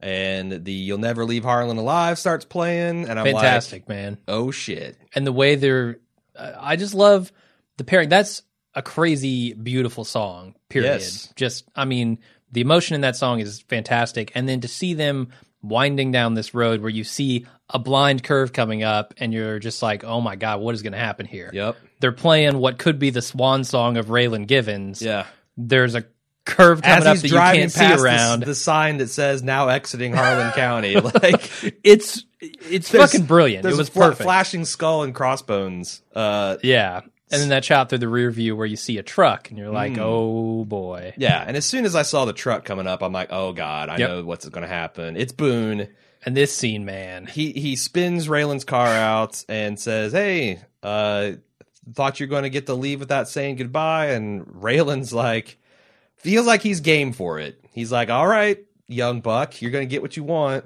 and 0.00 0.66
the 0.66 0.72
you'll 0.72 0.98
never 0.98 1.24
leave 1.24 1.44
harlan 1.44 1.78
alive 1.78 2.18
starts 2.18 2.44
playing 2.44 3.08
and 3.08 3.18
i'm 3.18 3.24
Fantastic, 3.24 3.84
like 3.84 3.88
man. 3.88 4.18
oh 4.28 4.50
shit 4.50 4.98
And 5.14 5.26
the 5.26 5.32
way 5.32 5.54
they're, 5.54 5.96
I 6.36 6.76
just 6.76 6.92
love 6.94 7.32
the 7.78 7.84
pairing. 7.84 8.08
That's 8.08 8.42
a 8.74 8.82
crazy, 8.82 9.54
beautiful 9.54 10.04
song. 10.04 10.54
Period. 10.68 11.00
Yes. 11.00 11.32
Just, 11.36 11.64
I 11.76 11.84
mean, 11.84 12.18
the 12.54 12.60
emotion 12.62 12.94
in 12.94 13.02
that 13.02 13.16
song 13.16 13.40
is 13.40 13.60
fantastic. 13.68 14.32
And 14.34 14.48
then 14.48 14.60
to 14.62 14.68
see 14.68 14.94
them 14.94 15.28
winding 15.62 16.12
down 16.12 16.34
this 16.34 16.54
road 16.54 16.80
where 16.80 16.90
you 16.90 17.04
see 17.04 17.46
a 17.70 17.78
blind 17.78 18.22
curve 18.22 18.52
coming 18.52 18.82
up, 18.82 19.14
and 19.16 19.32
you're 19.32 19.58
just 19.58 19.82
like, 19.82 20.04
oh 20.04 20.20
my 20.20 20.36
god, 20.36 20.60
what 20.60 20.74
is 20.74 20.82
going 20.82 20.92
to 20.92 20.98
happen 20.98 21.26
here? 21.26 21.50
yep 21.52 21.76
They're 22.00 22.12
playing 22.12 22.58
what 22.58 22.78
could 22.78 22.98
be 22.98 23.10
the 23.10 23.22
swan 23.22 23.64
song 23.64 23.96
of 23.96 24.06
Raylan 24.06 24.46
Givens. 24.46 25.00
yeah 25.02 25.26
There's 25.56 25.94
a 25.94 26.04
curve 26.44 26.82
coming 26.82 27.06
up 27.06 27.16
that 27.16 27.24
you 27.30 27.34
can't 27.38 27.72
see 27.72 27.80
past 27.80 28.00
the- 28.02 28.04
around. 28.04 28.42
the, 28.42 28.54
sign 28.54 28.98
that 28.98 29.08
says 29.08 29.42
now 29.42 29.68
exiting 29.68 30.12
harlan 30.12 30.52
county 30.64 30.94
like 31.00 31.50
it's 31.82 32.26
it's 32.42 32.90
fucking 32.90 33.24
brilliant. 33.24 33.64
It 33.64 33.68
was 33.74 33.88
a 33.88 33.90
fla- 33.90 34.08
perfect. 34.10 34.22
flashing 34.24 34.66
skull 34.66 35.04
and 35.04 35.14
crossbones 35.14 36.02
uh 36.14 36.58
Yeah. 36.62 37.00
And 37.32 37.40
then 37.40 37.48
that 37.48 37.64
shot 37.64 37.88
through 37.88 37.98
the 37.98 38.08
rear 38.08 38.30
view 38.30 38.54
where 38.54 38.66
you 38.66 38.76
see 38.76 38.98
a 38.98 39.02
truck 39.02 39.48
and 39.50 39.58
you're 39.58 39.70
like, 39.70 39.94
Hmm. 39.94 40.00
oh 40.02 40.64
boy. 40.64 41.14
yeah 41.16 41.42
and 41.46 41.56
as 41.56 41.64
soon 41.66 41.84
as 41.84 41.94
i 41.96 42.02
saw 42.02 42.24
the 42.26 42.32
truck 42.32 42.64
coming 42.64 42.86
up 42.86 43.02
i'm 43.02 43.12
like 43.12 43.28
oh 43.32 43.52
god 43.52 43.88
i 43.88 43.96
Yep. 43.96 44.08
know 44.08 44.24
what's 44.24 44.48
going 44.48 44.62
to 44.62 44.68
happen 44.68 45.16
it's 45.16 45.32
boone 45.32 45.88
And 46.26 46.36
this 46.36 46.54
scene, 46.56 46.84
man. 46.84 47.26
he 47.26 47.52
he 47.52 47.76
spins 47.76 48.28
Raylan's 48.28 48.64
car 48.64 48.86
out 48.88 49.44
and 49.48 49.78
says, 49.78 50.12
"Hey, 50.12 50.60
uh, 50.82 51.32
thought 51.92 52.18
you're 52.18 52.28
going 52.30 52.44
to 52.44 52.50
get 52.50 52.64
to 52.66 52.74
leave 52.74 52.98
without 53.00 53.28
saying 53.28 53.56
goodbye." 53.56 54.06
And 54.12 54.46
Raylan's 54.46 55.12
like, 55.12 55.58
feels 56.16 56.46
like 56.46 56.62
he's 56.62 56.80
game 56.80 57.12
for 57.12 57.38
it. 57.40 57.62
He's 57.72 57.92
like, 57.92 58.08
"All 58.08 58.26
right, 58.26 58.58
young 58.88 59.20
buck, 59.20 59.60
you're 59.60 59.70
going 59.70 59.86
to 59.86 59.90
get 59.90 60.00
what 60.00 60.16
you 60.16 60.24
want." 60.24 60.64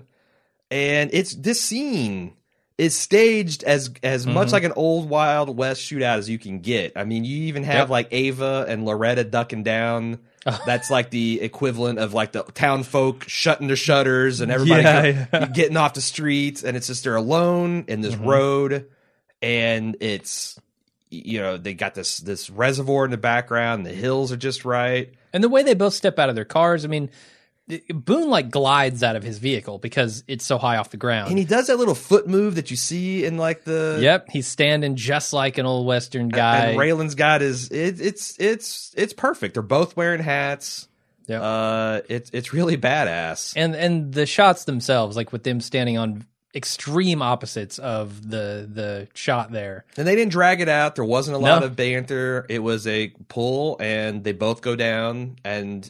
And 0.70 1.10
it's 1.12 1.34
this 1.34 1.60
scene 1.60 2.34
is 2.78 2.96
staged 2.96 3.64
as 3.64 3.90
as 4.02 4.24
much 4.26 4.48
Mhm. 4.48 4.52
like 4.52 4.62
an 4.64 4.72
old 4.76 5.08
Wild 5.10 5.56
West 5.56 5.82
shootout 5.82 6.18
as 6.18 6.30
you 6.30 6.38
can 6.38 6.60
get. 6.60 6.92
I 6.96 7.04
mean, 7.04 7.24
you 7.24 7.44
even 7.48 7.64
have 7.64 7.74
Yep. 7.74 7.88
like 7.90 8.08
Ava 8.12 8.64
and 8.68 8.84
Loretta 8.84 9.24
ducking 9.24 9.64
down. 9.64 10.20
That's 10.66 10.88
like 10.90 11.10
the 11.10 11.40
equivalent 11.42 11.98
of 11.98 12.14
like 12.14 12.32
the 12.32 12.44
town 12.44 12.84
folk 12.84 13.24
shutting 13.28 13.66
their 13.66 13.76
shutters 13.76 14.40
and 14.40 14.50
everybody 14.52 14.82
Yeah, 15.10 15.26
yeah. 15.32 15.46
getting 15.52 15.76
off 15.76 15.94
the 15.94 16.00
streets, 16.00 16.62
and 16.62 16.76
it's 16.76 16.86
just 16.86 17.02
they're 17.04 17.16
alone 17.16 17.84
in 17.88 18.00
this 18.00 18.14
Mhm. 18.14 18.24
road 18.26 18.84
and 19.42 19.96
it's 20.00 20.58
you 21.10 21.40
know 21.40 21.56
they 21.56 21.74
got 21.74 21.94
this 21.94 22.18
this 22.18 22.48
reservoir 22.50 23.04
in 23.04 23.10
the 23.10 23.16
background 23.16 23.86
the 23.86 23.90
hills 23.92 24.30
are 24.32 24.36
just 24.36 24.64
right 24.64 25.10
And 25.32 25.42
the 25.44 25.48
way 25.48 25.62
they 25.62 25.74
both 25.74 25.94
step 25.94 26.18
out 26.18 26.28
of 26.30 26.34
their 26.34 26.44
cars, 26.46 26.84
I 26.84 26.88
mean, 26.88 27.10
Boone 27.92 28.30
like 28.30 28.50
glides 28.50 29.02
out 29.02 29.14
of 29.16 29.22
his 29.22 29.38
vehicle 29.38 29.78
because 29.78 30.24
it's 30.26 30.44
so 30.44 30.56
high 30.58 30.76
off 30.78 30.90
the 30.90 30.96
ground. 30.96 31.28
and 31.28 31.38
he 31.38 31.44
does 31.44 31.66
that 31.66 31.76
little 31.78 31.94
foot 31.94 32.26
move 32.26 32.54
that 32.54 32.70
you 32.70 32.76
see 32.76 33.24
in 33.24 33.36
like 33.36 33.64
the 33.64 33.98
yep, 34.00 34.28
he's 34.30 34.46
standing 34.46 34.96
just 34.96 35.32
like 35.32 35.58
an 35.58 35.66
old 35.66 35.86
Western 35.86 36.28
guy. 36.28 36.66
and 36.68 36.78
Raylan's 36.78 37.14
got 37.14 37.40
his 37.42 37.68
it, 37.70 38.00
it's 38.00 38.38
it's 38.40 38.94
it's 38.96 39.12
perfect 39.12 39.54
they're 39.54 39.62
both 39.62 39.96
wearing 39.96 40.22
hats 40.22 40.88
Yeah. 41.26 41.42
uh 41.42 42.00
it's 42.08 42.30
it's 42.32 42.52
really 42.54 42.76
badass 42.78 43.52
and 43.56 43.74
and 43.76 44.12
the 44.14 44.24
shots 44.26 44.64
themselves, 44.64 45.16
like 45.16 45.32
with 45.32 45.42
them 45.44 45.60
standing 45.60 45.98
on 45.98 46.24
extreme 46.54 47.20
opposites 47.20 47.78
of 47.78 48.30
the 48.30 48.66
the 48.72 49.08
shot 49.14 49.52
there. 49.52 49.84
And 49.98 50.08
they 50.08 50.16
didn't 50.16 50.32
drag 50.32 50.62
it 50.62 50.68
out. 50.68 50.94
There 50.96 51.04
wasn't 51.04 51.36
a 51.36 51.38
lot 51.38 51.60
No. 51.60 51.66
of 51.66 51.76
banter. 51.76 52.46
It 52.48 52.60
was 52.60 52.86
a 52.86 53.08
pull, 53.28 53.76
and 53.78 54.24
they 54.24 54.32
both 54.32 54.62
go 54.62 54.74
down. 54.74 55.36
And 55.44 55.88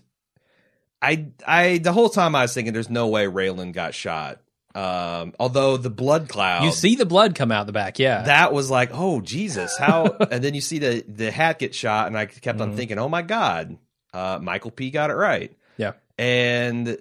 I, 1.00 1.26
I, 1.46 1.78
the 1.78 1.92
whole 1.92 2.08
time 2.08 2.34
I 2.34 2.42
was 2.42 2.54
thinking, 2.54 2.72
there's 2.72 2.90
no 2.90 3.08
way 3.08 3.26
Raylan 3.26 3.72
got 3.72 3.94
shot. 3.94 4.40
Um, 4.74 5.32
although 5.40 5.76
the 5.76 5.90
blood 5.90 6.28
cloud, 6.28 6.64
You 6.64 6.70
see 6.72 6.94
the 6.94 7.06
blood 7.06 7.34
come 7.34 7.50
out 7.50 7.66
the 7.66 7.72
back, 7.72 7.98
yeah. 7.98 8.22
that 8.22 8.52
was 8.52 8.70
like, 8.70 8.90
oh 8.92 9.20
Jesus, 9.20 9.76
how? 9.76 10.04
and 10.30 10.42
then 10.44 10.54
you 10.54 10.60
see 10.60 10.78
the 10.78 11.04
the 11.08 11.30
hat 11.32 11.58
get 11.58 11.74
shot, 11.74 12.06
and 12.06 12.16
I 12.18 12.26
kept 12.26 12.60
on 12.60 12.72
Mhm. 12.72 12.76
thinking, 12.76 12.98
oh 12.98 13.08
my 13.08 13.22
God, 13.22 13.78
uh, 14.12 14.38
Michael 14.40 14.70
P 14.70 14.90
got 14.90 15.10
it 15.10 15.14
right. 15.14 15.52
Yeah. 15.78 15.92
and 16.18 16.98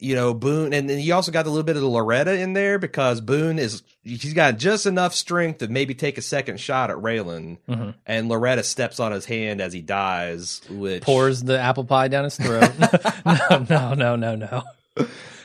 you 0.00 0.14
know 0.14 0.34
Boone, 0.34 0.72
and 0.72 0.88
then 0.88 0.98
you 1.00 1.14
also 1.14 1.32
got 1.32 1.46
a 1.46 1.50
little 1.50 1.64
bit 1.64 1.76
of 1.76 1.82
the 1.82 1.88
Loretta 1.88 2.38
in 2.38 2.52
there 2.52 2.78
because 2.78 3.20
Boone 3.20 3.58
is 3.58 3.82
he's 4.02 4.34
got 4.34 4.58
just 4.58 4.86
enough 4.86 5.14
strength 5.14 5.58
to 5.58 5.68
maybe 5.68 5.94
take 5.94 6.18
a 6.18 6.22
second 6.22 6.60
shot 6.60 6.90
at 6.90 6.96
Raylan, 6.96 7.58
Mhm. 7.68 7.94
and 8.06 8.28
Loretta 8.28 8.62
steps 8.62 9.00
on 9.00 9.12
his 9.12 9.24
hand 9.24 9.60
as 9.60 9.72
he 9.72 9.80
dies, 9.82 10.60
which 10.70 11.02
Pours 11.02 11.42
the 11.42 11.58
apple 11.60 11.84
pie 11.84 12.08
down 12.08 12.24
his 12.24 12.36
throat. 12.36 12.70
no, 13.68 13.94
no, 13.94 13.94
no, 13.94 14.16
no, 14.16 14.34
no. 14.36 14.64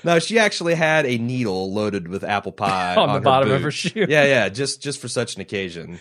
No, 0.06 0.20
she 0.20 0.38
actually 0.40 0.76
had 0.76 1.06
a 1.06 1.18
needle 1.18 1.72
loaded 1.74 2.08
with 2.08 2.24
apple 2.24 2.52
pie 2.52 2.96
On 2.98 3.08
the 3.08 3.14
her 3.16 3.20
bottom 3.22 3.52
of 3.52 3.62
her 3.62 3.72
shoe. 3.72 4.06
Yeah, 4.10 4.26
yeah, 4.26 4.50
just 4.50 4.82
just 4.82 5.00
for 5.00 5.08
such 5.08 5.36
an 5.36 5.42
occasion. 5.42 6.00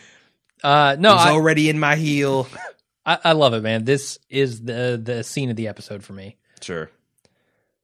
Uh, 0.62 0.96
no, 0.98 1.12
I, 1.14 1.30
already 1.30 1.68
in 1.68 1.78
my 1.78 1.96
heel. 1.96 2.46
I, 3.04 3.18
I 3.24 3.32
love 3.32 3.52
it, 3.54 3.62
man. 3.62 3.84
This 3.84 4.18
is 4.30 4.62
the 4.62 5.00
the 5.02 5.22
scene 5.24 5.50
of 5.50 5.56
the 5.56 5.68
episode 5.68 6.04
for 6.04 6.12
me. 6.12 6.36
Sure. 6.60 6.90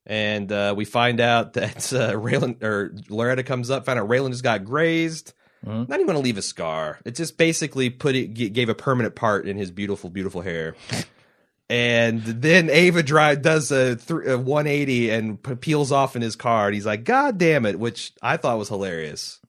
And 0.09 0.51
uh, 0.51 0.75
we 0.77 0.85
find 0.87 1.21
out 1.21 1.53
that 1.55 1.93
uh, 1.93 2.13
Raylan 2.15 2.63
or 2.63 2.95
Loretta 3.09 3.43
comes 3.43 3.71
up, 3.71 3.85
find 3.85 3.99
out 3.99 4.09
Raylan 4.09 4.31
just 4.31 4.43
got 4.43 4.65
grazed. 4.65 5.35
Mhm. 5.67 5.89
Not 5.89 5.97
even 5.97 6.07
going 6.07 6.17
to 6.19 6.25
leave 6.25 6.39
a 6.39 6.43
scar. 6.43 6.99
It 7.05 7.15
just 7.17 7.37
basically 7.37 7.91
put 7.91 8.15
it 8.15 8.33
g- 8.33 8.49
gave 8.49 8.69
a 8.69 8.75
permanent 8.75 9.15
part 9.17 9.47
in 9.47 9.57
his 9.57 9.71
beautiful, 9.73 10.09
beautiful 10.09 10.41
hair. 10.41 10.77
and 11.71 12.23
then 12.23 12.71
Ava 12.71 13.03
drive 13.03 13.43
does 13.43 13.71
a, 13.71 13.97
th- 13.97 14.27
a 14.27 14.39
180 14.39 15.11
and 15.11 15.43
p- 15.43 15.55
peels 15.57 15.93
off 15.93 16.17
in 16.17 16.23
his 16.23 16.37
car, 16.37 16.67
and 16.67 16.75
he's 16.75 16.87
like, 16.87 17.05
"God 17.05 17.39
damn 17.39 17.67
it!" 17.67 17.79
Which 17.79 18.13
I 18.23 18.37
thought 18.37 18.59
was 18.59 18.69
hilarious. 18.69 19.41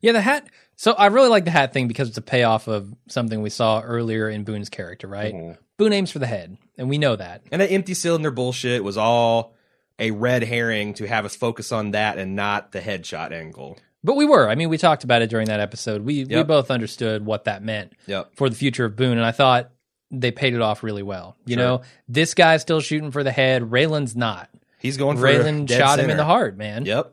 Yeah, 0.00 0.12
the 0.12 0.20
hat. 0.20 0.48
So 0.76 0.92
I 0.92 1.06
really 1.06 1.28
like 1.28 1.44
the 1.44 1.52
hat 1.52 1.72
thing 1.72 1.86
because 1.88 2.08
it's 2.08 2.18
a 2.18 2.22
payoff 2.22 2.66
of 2.66 2.92
something 3.08 3.40
we 3.40 3.48
saw 3.50 3.80
earlier 3.80 4.28
in 4.28 4.42
Boone's 4.44 4.68
character, 4.68 5.06
right? 5.06 5.32
Mhm. 5.32 5.56
Boone 5.76 5.92
aims 5.92 6.10
for 6.10 6.18
the 6.18 6.26
head, 6.26 6.58
and 6.76 6.88
we 6.90 6.98
know 6.98 7.16
that. 7.16 7.42
And 7.52 7.60
that 7.62 7.70
empty 7.70 7.94
cylinder 7.94 8.30
bullshit 8.32 8.82
was 8.84 8.96
all 8.96 9.53
a 9.98 10.10
red 10.10 10.42
herring 10.42 10.94
to 10.94 11.06
have 11.06 11.24
us 11.24 11.36
focus 11.36 11.72
on 11.72 11.92
that 11.92 12.18
and 12.18 12.34
not 12.36 12.72
the 12.72 12.80
headshot 12.80 13.32
angle. 13.32 13.78
But 14.02 14.16
we 14.16 14.24
were. 14.26 14.48
I 14.48 14.54
mean, 14.54 14.68
we 14.68 14.76
talked 14.76 15.04
about 15.04 15.22
it 15.22 15.30
during 15.30 15.46
that 15.46 15.60
episode. 15.60 16.02
We 16.02 16.24
we 16.24 16.42
both 16.42 16.70
understood 16.70 17.24
what 17.24 17.44
that 17.44 17.62
meant 17.62 17.92
Yep. 18.06 18.32
for 18.36 18.48
the 18.50 18.56
future 18.56 18.84
of 18.84 18.96
Boone, 18.96 19.16
and 19.16 19.24
I 19.26 19.30
thought 19.32 19.70
they 20.10 20.30
paid 20.30 20.52
it 20.54 20.60
off 20.60 20.82
really 20.82 21.02
well. 21.02 21.36
You 21.46 21.54
Sure. 21.54 21.64
know, 21.64 21.82
this 22.08 22.34
guy's 22.34 22.60
still 22.62 22.80
shooting 22.80 23.10
for 23.10 23.22
the 23.24 23.32
head. 23.32 23.62
Raylan's 23.62 24.14
not. 24.14 24.50
He's 24.78 24.96
going 24.98 25.16
for 25.16 25.22
Raylan 25.24 25.68
shot 25.70 25.98
him 25.98 26.10
in 26.10 26.18
the 26.18 26.24
heart, 26.26 26.56
man. 26.58 26.84
Yep. 26.84 27.12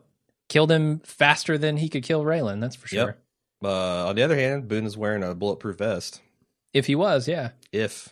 Killed 0.50 0.70
him 0.70 0.98
faster 1.00 1.56
than 1.56 1.78
he 1.78 1.88
could 1.88 2.02
kill 2.02 2.22
Raylan. 2.24 2.60
That's 2.60 2.76
for 2.76 2.86
sure. 2.88 3.06
Yep. 3.06 3.18
Uh, 3.64 4.08
on 4.08 4.16
the 4.16 4.22
other 4.22 4.36
hand, 4.36 4.68
Boone 4.68 4.84
is 4.84 4.96
wearing 4.96 5.22
a 5.22 5.34
bulletproof 5.34 5.78
vest. 5.78 6.20
If 6.74 6.86
he 6.86 6.94
was, 6.94 7.26
yeah. 7.26 7.50
If. 7.72 8.10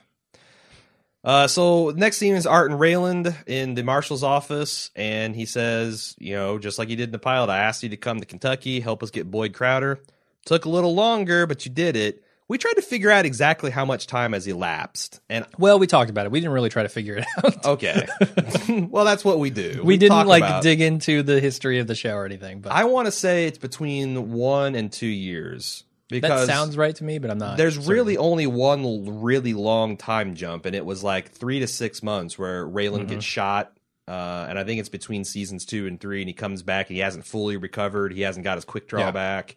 Uh, 1.23 1.47
so 1.47 1.91
next 1.91 2.16
scene 2.16 2.35
is 2.35 2.47
Art 2.47 2.71
and 2.71 2.81
Raylan 2.81 3.35
in 3.47 3.75
the 3.75 3.83
marshal's 3.83 4.23
office, 4.23 4.91
and 4.97 5.37
he 5.37 5.45
says, 5.45 6.14
you 6.18 6.35
know, 6.35 6.59
just 6.59 6.79
like 6.79 6.89
he 6.89 6.97
did 6.97 7.09
in 7.09 7.12
the 7.12 7.18
pilot, 7.18 7.51
I 7.51 7.59
asked 7.59 7.83
you 7.83 7.91
to 7.91 7.97
come 7.97 8.21
to 8.21 8.27
Kentucky, 8.27 8.81
help 8.81 9.03
us 9.03 9.11
get 9.11 9.31
Boyd 9.31 9.53
Crowder. 9.53 10.01
Took 10.47 10.64
a 10.64 10.71
little 10.71 10.95
longer, 10.95 11.47
but 11.47 11.66
you 11.66 11.71
did 11.71 11.97
it. 11.97 12.25
We 12.49 12.59
tried 12.59 12.73
to 12.73 12.83
figure 12.83 13.11
out 13.11 13.27
exactly 13.27 13.71
how 13.71 13.85
much 13.85 14.07
time 14.09 14.33
has 14.33 14.47
elapsed, 14.47 15.21
and 15.29 15.47
Well, 15.59 15.79
we 15.79 15.87
talked 15.87 16.11
about 16.11 16.27
it. 16.27 16.33
We 16.33 16.41
didn't 16.41 16.53
really 16.53 16.71
try 16.71 16.83
to 16.83 16.89
figure 16.89 17.16
it 17.18 17.27
out. 17.45 17.64
okay, 17.66 18.09
well 18.91 19.05
that's 19.05 19.25
what 19.25 19.39
we 19.39 19.51
do. 19.51 19.83
we, 19.85 19.99
didn't 19.99 20.27
like 20.27 20.43
about- 20.43 20.62
dig 20.62 20.81
into 20.81 21.23
the 21.23 21.39
history 21.39 21.79
of 21.79 21.87
the 21.87 21.95
show 21.95 22.14
or 22.14 22.25
anything, 22.25 22.61
but 22.61 22.73
I 22.73 22.85
want 22.85 23.07
to 23.07 23.12
say 23.12 23.47
it's 23.47 23.59
between 23.59 24.33
one 24.33 24.75
and 24.75 24.91
two 24.91 25.07
years 25.07 25.85
that 26.11 26.46
sounds 26.46 26.76
right 26.76 26.94
to 26.96 27.04
me. 27.04 27.18
But 27.18 27.30
I'm 27.30 27.38
not. 27.38 27.56
There's 27.56 27.76
certain. 27.76 27.90
really 27.90 28.16
only 28.16 28.46
one 28.46 29.20
really 29.22 29.54
long 29.54 29.96
time 29.96 30.34
jump, 30.34 30.66
and 30.66 30.74
it 30.74 30.84
was 30.84 31.02
like 31.04 31.30
three 31.30 31.61
to 31.61 31.66
six 31.66 32.02
months 32.02 32.38
where 32.38 32.66
Raylan 32.66 32.98
Mm-hmm. 33.00 33.06
gets 33.06 33.24
shot. 33.24 33.72
Uh, 34.08 34.46
and 34.48 34.58
I 34.58 34.64
think 34.64 34.80
it's 34.80 34.88
between 34.88 35.22
seasons 35.24 35.64
two 35.64 35.86
and 35.86 36.00
three, 36.00 36.20
and 36.20 36.28
he 36.28 36.32
comes 36.34 36.64
back 36.64 36.88
and 36.90 36.96
he 36.96 37.00
hasn't 37.00 37.24
fully 37.26 37.56
recovered. 37.56 38.12
He 38.12 38.22
hasn't 38.22 38.42
got 38.42 38.56
his 38.56 38.64
quick 38.64 38.88
draw 38.88 39.00
Yeah. 39.02 39.11
back. 39.12 39.56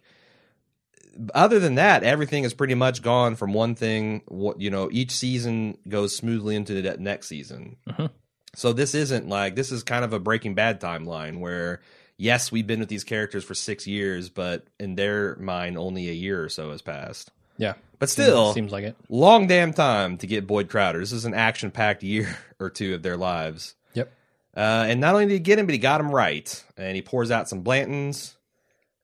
Other 1.34 1.60
than 1.60 1.76
that, 1.76 2.02
everything 2.02 2.42
is 2.44 2.54
pretty 2.54 2.74
much 2.74 3.00
gone 3.02 3.36
from 3.36 3.52
one 3.52 3.74
thing. 3.74 4.22
What 4.26 4.60
you 4.60 4.70
know, 4.70 4.88
each 4.92 5.12
season 5.12 5.78
goes 5.88 6.16
smoothly 6.16 6.56
into 6.56 6.80
the 6.80 6.96
next 6.98 7.28
season. 7.28 7.76
Mhm. 7.88 8.10
So 8.56 8.72
this 8.72 8.94
isn't 8.94 9.28
like 9.28 9.54
this 9.56 9.70
is 9.72 9.82
kind 9.82 10.04
of 10.04 10.12
a 10.12 10.18
Breaking 10.20 10.54
Bad 10.54 10.80
timeline 10.80 11.38
where 11.40 11.80
yes, 12.16 12.50
we've 12.52 12.66
been 12.66 12.80
with 12.80 12.88
these 12.88 13.04
characters 13.04 13.44
for 13.44 13.54
six 13.54 13.86
years, 13.86 14.28
but 14.28 14.66
in 14.78 14.94
their 14.94 15.36
mind, 15.36 15.76
only 15.78 16.08
a 16.08 16.12
year 16.12 16.42
or 16.42 16.48
so 16.48 16.70
has 16.70 16.82
passed. 16.82 17.30
yeah. 17.56 17.74
But 18.00 18.10
still, 18.10 18.52
seems 18.52 18.72
like 18.72 18.84
it. 18.84 18.96
long 19.08 19.46
damn 19.46 19.72
time 19.72 20.18
to 20.18 20.26
get 20.26 20.46
Boyd 20.46 20.68
Crowder. 20.68 20.98
This 20.98 21.12
is 21.12 21.24
an 21.24 21.32
action 21.32 21.70
packed 21.70 22.02
year 22.02 22.36
or 22.60 22.68
two 22.68 22.94
of 22.94 23.02
their 23.02 23.16
lives. 23.16 23.76
Yep. 23.94 24.12
Uh, 24.54 24.84
and 24.88 25.00
not 25.00 25.14
only 25.14 25.26
did 25.26 25.32
he 25.32 25.38
get 25.38 25.58
him, 25.58 25.64
but 25.66 25.72
he 25.72 25.78
got 25.78 26.00
him 26.00 26.10
right. 26.10 26.62
And 26.76 26.96
he 26.96 27.02
pours 27.02 27.30
out 27.30 27.48
some 27.48 27.62
Blantons. 27.64 28.34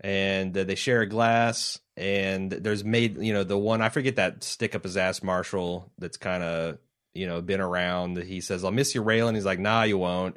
and 0.01 0.57
uh, 0.57 0.65
they 0.65 0.75
share 0.75 1.01
a 1.01 1.07
glass. 1.07 1.79
And 1.97 2.51
there's 2.51 2.85
made 2.85 3.23
you 3.23 3.33
know 3.33 3.45
the 3.45 3.57
one 3.59 3.81
I 3.81 3.89
forget 3.91 4.17
that 4.17 4.43
stick 4.45 4.75
up 4.75 4.83
his 4.85 4.97
ass 4.97 5.23
Marshall 5.23 5.91
that's 5.99 6.17
kind 6.17 6.43
of 6.43 6.79
you 7.15 7.27
know 7.27 7.41
been 7.41 7.61
around. 7.61 8.19
He 8.19 8.41
says, 8.41 8.65
"I'll 8.65 8.71
miss 8.71 8.95
you, 8.95 9.03
Raylan." 9.03 9.35
He's 9.35 9.45
like, 9.47 9.59
"Nah, 9.61 9.83
you 9.85 9.99
won't," 9.99 10.37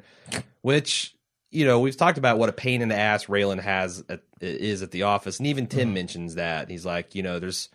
which 0.62 1.14
you 1.54 1.64
know, 1.64 1.78
we've 1.78 1.96
talked 1.96 2.18
about 2.18 2.36
what 2.36 2.48
a 2.48 2.52
pain 2.52 2.82
in 2.82 2.88
the 2.88 2.96
ass 2.96 3.26
Raylan 3.26 3.60
has 3.60 4.02
at, 4.08 4.22
is 4.40 4.82
at 4.82 4.90
the 4.90 5.04
office, 5.04 5.38
and 5.38 5.46
even 5.46 5.68
Tim 5.68 5.94
mentions 5.94 6.34
that 6.34 6.68
he's 6.68 6.84
like, 6.84 7.14
you 7.14 7.22
know, 7.22 7.38
there's 7.38 7.68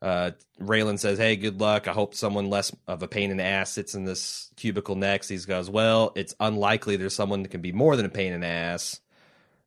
uh, 0.00 0.30
Raylan 0.58 0.98
says, 0.98 1.18
"Hey, 1.18 1.36
good 1.36 1.60
luck. 1.60 1.86
I 1.86 1.92
hope 1.92 2.14
someone 2.14 2.48
less 2.48 2.74
of 2.88 3.02
a 3.02 3.08
pain 3.08 3.30
in 3.30 3.36
the 3.36 3.44
ass 3.44 3.70
sits 3.70 3.94
in 3.94 4.04
this 4.04 4.50
cubicle 4.56 4.96
next." 4.96 5.28
He 5.28 5.36
goes, 5.36 5.68
"Well, 5.68 6.12
it's 6.16 6.34
unlikely 6.40 6.96
there's 6.96 7.14
someone 7.14 7.42
that 7.42 7.50
can 7.50 7.60
be 7.60 7.72
more 7.72 7.94
than 7.94 8.06
a 8.06 8.10
pain 8.10 8.32
in 8.32 8.40
the 8.40 8.46
ass." 8.46 9.00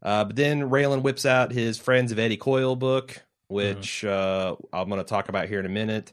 Uh, 0.01 0.25
but 0.25 0.35
then 0.35 0.69
Raylan 0.71 1.03
whips 1.03 1.25
out 1.25 1.51
his 1.51 1.77
Friends 1.77 2.11
of 2.11 2.17
Eddie 2.17 2.37
Coyle 2.37 2.75
book, 2.75 3.21
which 3.47 4.03
uh, 4.03 4.55
I'm 4.73 4.89
going 4.89 4.99
to 4.99 5.07
talk 5.07 5.29
about 5.29 5.47
here 5.47 5.59
in 5.59 5.65
a 5.67 5.69
minute. 5.69 6.11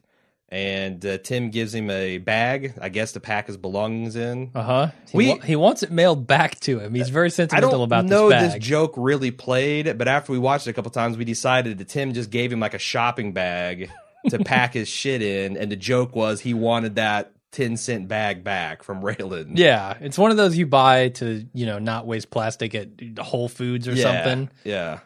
And 0.53 1.07
uh, 1.07 1.18
Tim 1.18 1.51
gives 1.51 1.72
him 1.72 1.90
a 1.90 2.18
bag, 2.18 2.74
I 2.80 2.88
guess, 2.88 3.12
to 3.12 3.20
pack 3.20 3.46
his 3.46 3.57
belongings 3.57 4.16
in. 4.16 4.51
Uh 4.53 4.62
huh. 4.62 4.88
He, 5.12 5.16
We- 5.16 5.28
wa- 5.28 5.38
he 5.40 5.55
wants 5.55 5.84
it 5.84 5.92
mailed 5.92 6.26
back 6.26 6.59
to 6.61 6.80
him. 6.80 6.92
He's 6.94 7.09
very 7.09 7.30
sentimental 7.30 7.68
I 7.68 7.72
don't 7.72 7.82
about 7.82 8.05
know 8.07 8.28
this 8.30 8.55
this, 8.55 8.62
joke 8.64 8.94
really 8.96 9.30
played, 9.30 9.96
but 9.96 10.09
after 10.09 10.32
we 10.32 10.38
watched 10.38 10.66
it 10.66 10.70
a 10.70 10.72
couple 10.72 10.90
times, 10.90 11.16
we 11.16 11.24
decided 11.24 11.78
that 11.78 11.88
Tim 11.88 12.12
just 12.14 12.30
gave 12.30 12.53
him 12.53 12.59
like 12.59 12.74
a 12.74 12.78
shopping 12.80 13.32
bag 13.32 13.90
to 14.28 14.38
pack 14.44 14.74
his 14.74 14.88
shit 14.88 15.22
in, 15.22 15.57
and 15.57 15.70
the 15.70 15.76
joke 15.76 16.16
was 16.16 16.40
he 16.40 16.53
wanted 16.53 16.96
that 16.96 17.30
ten 17.53 17.76
cent 17.76 18.09
bag 18.09 18.42
back 18.42 18.82
from 18.82 19.03
Raylan. 19.03 19.53
yeah, 19.57 19.94
it's 20.01 20.18
one 20.18 20.32
of 20.32 20.36
those 20.36 20.57
you 20.59 20.66
buy 20.66 21.11
to 21.11 21.46
you 21.55 21.66
know 21.66 21.78
not 21.78 22.09
waste 22.09 22.30
plastic 22.30 22.74
at 22.74 22.88
Whole 23.20 23.48
Foods 23.48 23.86
or 23.86 23.92
Yeah, 23.92 24.03
something. 24.03 24.51
Yeah. 24.64 24.98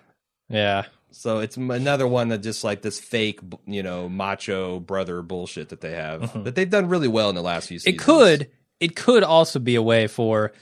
Yeah, 0.48 0.84
So 1.16 1.38
it's 1.38 1.56
another 1.56 2.06
one 2.08 2.28
that 2.28 2.38
just 2.38 2.64
like 2.64 2.82
this 2.82 2.98
fake, 3.00 3.40
you 3.66 3.82
know, 3.82 4.08
macho 4.08 4.80
brother 4.80 5.22
bullshit 5.22 5.68
that 5.68 5.80
they 5.80 5.92
have 5.92 6.44
that 6.44 6.54
they've 6.56 6.68
done 6.68 6.88
really 6.88 7.08
well 7.08 7.28
in 7.28 7.34
the 7.34 7.42
last 7.42 7.68
few 7.68 7.78
seasons. 7.78 8.00
Mm-hmm. 8.02 8.10
it 8.10 8.38
could. 8.38 8.50
It 8.80 8.96
could 8.96 9.22
also 9.22 9.58
be 9.60 9.76
a 9.76 9.82
way 9.82 10.08
for 10.08 10.52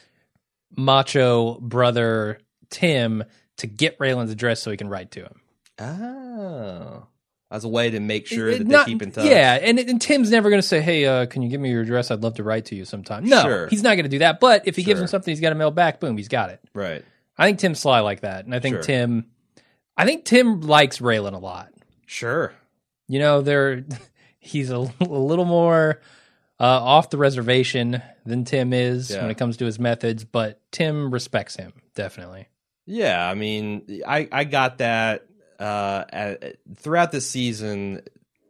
Macho 0.76 1.59
brother 1.61 2.38
Tim 2.70 3.24
to 3.59 3.66
get 3.66 3.98
Raylan's 3.98 4.30
address 4.30 4.62
so 4.62 4.70
he 4.70 4.76
can 4.76 4.88
write 4.88 5.11
to 5.12 5.20
him. 5.20 5.40
Oh, 5.78 7.07
as 7.50 7.64
a 7.64 7.68
way 7.68 7.90
to 7.90 8.00
make 8.00 8.26
sure 8.26 8.48
It- 8.48 8.59
that 8.59 8.66
not- 8.66 8.86
they 8.86 8.92
keep 8.92 9.03
in 9.03 9.12
touch. 9.12 9.26
Yeah, 9.26 9.59
and, 9.61 9.78
and 9.78 10.00
Tim's 10.00 10.30
never 10.30 10.48
going 10.50 10.61
to 10.62 10.66
say, 10.66 10.80
"Hey, 10.80 11.05
uh, 11.05 11.26
can 11.26 11.42
you 11.42 11.48
give 11.48 11.61
me 11.61 11.70
your 11.70 11.82
address? 11.82 12.11
I'd 12.11 12.22
love 12.22 12.34
to 12.34 12.42
write 12.44 12.66
to 12.66 12.74
you 12.74 12.84
sometime." 12.84 13.24
No, 13.24 13.42
Sure. 13.42 13.66
he's 13.68 13.82
not 13.82 13.94
going 13.96 14.05
to 14.05 14.09
do 14.11 14.20
that. 14.20 14.40
But 14.40 14.66
if 14.66 14.76
he 14.76 14.82
gives 14.84 15.00
him 15.00 15.07
something, 15.07 15.30
he's 15.32 15.40
got 15.40 15.50
to 15.50 15.55
mail 15.55 15.70
back. 15.70 16.00
Boom, 16.00 16.16
he's 16.16 16.28
got 16.28 16.50
it. 16.50 16.61
Right. 16.74 17.05
I 17.36 17.46
think 17.46 17.59
Tim's 17.59 17.80
sly 17.80 18.00
like 18.00 18.20
that, 18.20 18.44
and 18.44 18.55
I 18.55 18.61
think 18.61 18.76
Sure. 18.76 18.82
Tim, 18.82 19.26
I 19.97 20.05
think 20.05 20.24
Tim 20.24 20.61
likes 20.62 20.99
Raylan 20.99 21.34
a 21.34 21.38
lot. 21.38 21.68
Sure. 22.07 22.53
You 23.09 23.18
know, 23.18 23.40
they're 23.43 23.84
he's 24.38 24.70
a, 24.70 24.76
a 25.01 25.05
little 25.05 25.45
more 25.45 26.01
uh, 26.61 26.64
off 26.64 27.11
the 27.11 27.18
reservation 27.18 28.03
than 28.24 28.45
Tim 28.45 28.72
is 28.72 29.11
Yeah. 29.11 29.22
when 29.22 29.30
it 29.30 29.36
comes 29.38 29.57
to 29.59 29.64
his 29.64 29.78
methods, 29.78 30.24
but 30.24 30.61
Tim 30.70 31.11
respects 31.12 31.57
him 31.57 31.72
definitely. 31.95 32.49
Yeah, 32.86 33.28
I 33.28 33.34
mean, 33.34 34.03
I 34.07 34.28
I 34.32 34.45
got 34.45 34.78
that 34.78 35.26
uh 35.61 36.05
at, 36.12 36.57
throughout 36.76 37.12
the 37.12 37.20
season, 37.20 38.03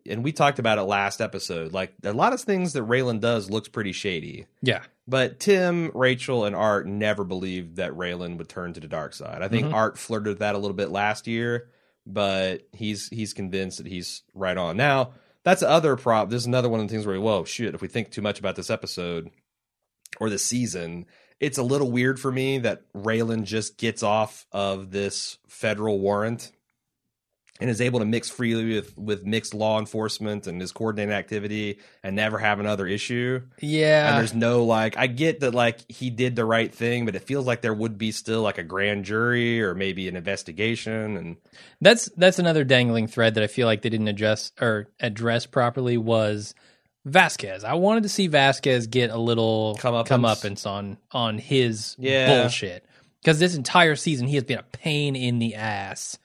and 0.09 0.25
we 0.25 0.33
talked 0.33 0.59
about 0.59 0.79
it 0.79 0.83
last 0.83 1.21
episode. 1.21 1.73
Like 1.73 1.93
a 2.03 2.13
lot 2.13 2.33
of 2.33 2.41
things 2.41 2.73
that 2.73 2.87
Raylan 2.87 3.21
does 3.21 3.51
looks 3.51 3.69
pretty 3.69 3.93
shady, 3.93 4.47
Yeah, 4.63 4.83
but 5.07 5.41
Tim, 5.41 5.91
Rachel, 5.95 6.45
and 6.45 6.55
Art 6.57 6.87
never 6.87 7.25
believed 7.25 7.77
that 7.77 7.93
Raylan 7.93 8.39
would 8.39 8.49
turn 8.49 8.73
to 8.75 8.81
the 8.81 8.89
dark 8.89 9.15
side. 9.15 9.43
I 9.43 9.49
think 9.49 9.67
Mhm. 9.69 9.75
Art 9.75 9.99
flirted 9.99 10.29
with 10.29 10.39
that 10.41 10.55
a 10.55 10.59
little 10.59 10.77
bit 10.77 10.91
last 10.91 11.27
year, 11.27 11.69
but 12.07 12.63
he's 12.73 13.09
he's 13.09 13.33
convinced 13.33 13.79
that 13.79 13.87
he's 13.87 14.23
right 14.35 14.57
on 14.57 14.77
now. 14.77 15.13
That's 15.45 15.61
the 15.61 15.69
other 15.69 15.97
prop. 15.97 16.31
This 16.31 16.43
is 16.43 16.47
another 16.47 16.69
one 16.69 16.81
of 16.81 16.87
the 16.89 16.93
things 16.95 17.07
where, 17.07 17.21
whoa, 17.21 17.45
shit! 17.45 17.75
If 17.75 17.81
we 17.83 17.89
think 17.89 18.11
too 18.11 18.23
much 18.23 18.39
about 18.39 18.55
this 18.57 18.71
episode 18.71 19.31
or 20.21 20.31
the 20.31 20.39
season, 20.39 21.07
it's 21.41 21.59
a 21.59 21.63
little 21.65 21.91
weird 21.91 22.21
for 22.21 22.31
me 22.31 22.59
that 22.61 22.83
Raylan 22.93 23.43
just 23.43 23.77
gets 23.77 24.03
off 24.05 24.47
of 24.53 24.93
this 24.93 25.39
federal 25.49 25.99
warrant 25.99 26.53
and 27.63 27.71
is 27.71 27.81
able 27.81 28.01
to 28.01 28.05
mix 28.05 28.29
freely 28.29 28.75
with, 28.75 28.99
with 28.99 29.25
mixed 29.25 29.55
law 29.55 29.79
enforcement 29.79 30.47
and 30.49 30.61
his 30.61 30.73
coordinated 30.73 31.15
activity 31.15 31.79
and 32.03 32.17
never 32.17 32.37
have 32.39 32.59
another 32.61 32.87
issue. 32.89 33.41
Yeah. 33.61 34.09
And 34.11 34.19
there's 34.19 34.35
no 34.35 34.65
like, 34.65 34.97
I 34.99 35.07
get 35.07 35.41
that 35.41 35.55
like 35.55 35.89
he 35.91 36.11
did 36.11 36.35
the 36.37 36.45
right 36.45 36.75
thing, 36.75 37.07
but 37.07 37.15
it 37.15 37.23
feels 37.23 37.47
like 37.47 37.63
there 37.63 37.73
would 37.73 37.97
be 37.97 38.11
still 38.11 38.43
like 38.43 38.59
a 38.59 38.65
grand 38.65 39.05
jury 39.05 39.63
or 39.63 39.75
maybe 39.75 40.09
an 40.09 40.17
investigation. 40.17 41.17
And 41.17 41.37
That's 41.81 42.07
that's 42.17 42.39
another 42.41 42.65
dangling 42.65 43.07
thread 43.07 43.35
that 43.35 43.45
I 43.45 43.47
feel 43.47 43.67
like 43.69 43.83
they 43.83 43.91
didn't 43.91 44.09
address 44.09 44.51
or 44.61 44.89
address 45.01 45.47
properly 45.47 45.97
was 45.97 46.55
Vasquez. 47.05 47.65
I 47.65 47.75
wanted 47.75 48.03
to 48.05 48.09
see 48.09 48.27
Vasquez 48.27 48.87
get 48.89 49.11
a 49.11 49.19
little 49.19 49.77
Comeuppance. 49.81 50.07
comeuppance 50.09 50.67
on 50.67 50.99
on 51.13 51.39
his 51.39 51.97
Yeah. 51.99 52.43
bullshit 52.43 52.85
because 53.21 53.39
this 53.39 53.55
entire 53.55 53.95
season 53.97 54.27
he 54.27 54.35
has 54.35 54.45
been 54.45 54.59
a 54.59 54.65
pain 54.65 55.15
in 55.17 55.39
the 55.39 55.55
ass, 55.55 56.19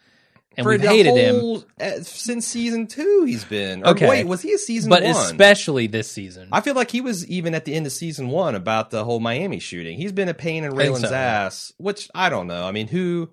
and 0.57 0.65
for 0.65 0.71
we've 0.71 0.81
the 0.81 0.87
hated 0.89 1.15
him. 1.15 1.39
whole, 1.39 1.63
uh, 1.79 2.01
since 2.01 2.45
season 2.47 2.87
two, 2.87 3.23
he's 3.27 3.45
been. 3.45 3.83
Or 3.83 3.89
Okay. 3.91 4.09
Wait, 4.09 4.27
was 4.27 4.41
he 4.41 4.51
a 4.53 4.57
season 4.57 4.89
But 4.89 5.03
one? 5.03 5.11
especially 5.15 5.87
this 5.87 6.09
season, 6.11 6.49
I 6.51 6.61
feel 6.61 6.73
like 6.75 6.91
he 6.91 6.99
was 7.01 7.25
even 7.27 7.53
at 7.55 7.65
the 7.65 7.73
end 7.75 7.85
of 7.85 7.91
season 7.91 8.27
one 8.29 8.55
about 8.55 8.89
the 8.89 9.05
whole 9.05 9.19
Miami 9.19 9.59
shooting. 9.59 9.97
He's 9.97 10.11
been 10.11 10.29
a 10.29 10.33
pain 10.33 10.63
in 10.63 10.71
Raylan's 10.73 11.09
so. 11.09 11.13
ass, 11.15 11.71
which 11.77 12.09
I 12.15 12.29
don't 12.29 12.47
know. 12.47 12.65
I 12.65 12.71
mean, 12.71 12.87
who 12.87 13.29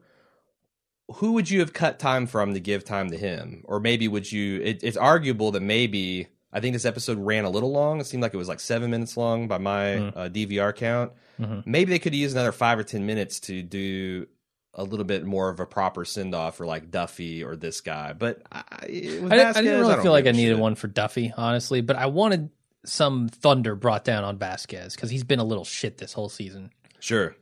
who 1.17 1.33
would 1.33 1.51
you 1.51 1.61
have 1.61 1.73
cut 1.73 1.99
time 1.99 2.27
from 2.27 2.55
to 2.55 2.61
give 2.61 2.85
time 2.85 3.11
to 3.11 3.17
him, 3.19 3.63
or 3.67 3.79
maybe 3.81 4.09
would 4.09 4.31
you? 4.31 4.61
It, 4.63 4.83
it's 4.83 4.97
arguable 4.97 5.51
that 5.53 5.61
maybe 5.61 6.29
I 6.53 6.61
think 6.61 6.73
this 6.73 6.85
episode 6.87 7.19
ran 7.19 7.45
a 7.45 7.51
little 7.51 7.73
long. 7.73 8.01
It 8.01 8.07
seemed 8.07 8.23
like 8.23 8.33
it 8.33 8.39
was 8.39 8.49
like 8.49 8.61
seven 8.61 8.91
minutes 8.91 9.17
long 9.17 9.49
by 9.49 9.59
my 9.59 9.83
Mm. 9.85 10.13
uh, 10.17 10.29
DVR 10.29 10.73
count. 10.75 11.13
Mhm. 11.41 11.67
Maybe 11.67 11.91
they 11.91 11.99
could 11.99 12.15
use 12.15 12.33
another 12.33 12.53
five 12.53 12.79
or 12.79 12.85
ten 12.85 13.05
minutes 13.07 13.41
to 13.41 13.61
do 13.63 14.27
a 14.75 14.83
little 14.85 15.05
bit 15.05 15.25
more 15.25 15.49
of 15.51 15.61
a 15.61 15.67
proper 15.67 16.05
send 16.05 16.35
off 16.35 16.57
for 16.57 16.67
like 16.67 16.91
Duffy 16.91 17.45
or 17.45 17.55
this 17.57 17.81
guy. 17.81 18.13
But 18.13 18.43
I, 18.51 18.59
I- 18.59 18.77
I, 18.83 18.87
didn't- 18.89 19.33
I 19.33 19.37
didn't 19.63 19.81
really 19.81 19.95
don't 19.95 20.03
feel 20.03 20.13
like 20.13 20.27
I 20.27 20.33
needed 20.33 20.55
shit. 20.55 20.59
one 20.59 20.75
for 20.75 20.89
Duffy, 20.89 21.33
honestly. 21.37 21.81
But 21.81 21.97
I 21.97 22.07
wanted 22.07 22.51
some 22.85 23.29
thunder 23.29 23.75
brought 23.77 24.05
down 24.05 24.25
on 24.25 24.37
Vasquez 24.39 24.95
because 24.95 25.11
he's 25.11 25.25
been 25.25 25.39
a 25.39 25.45
little 25.45 25.65
shit 25.65 25.99
this 25.99 26.13
whole 26.13 26.29
season. 26.29 26.71
Sure. 27.01 27.35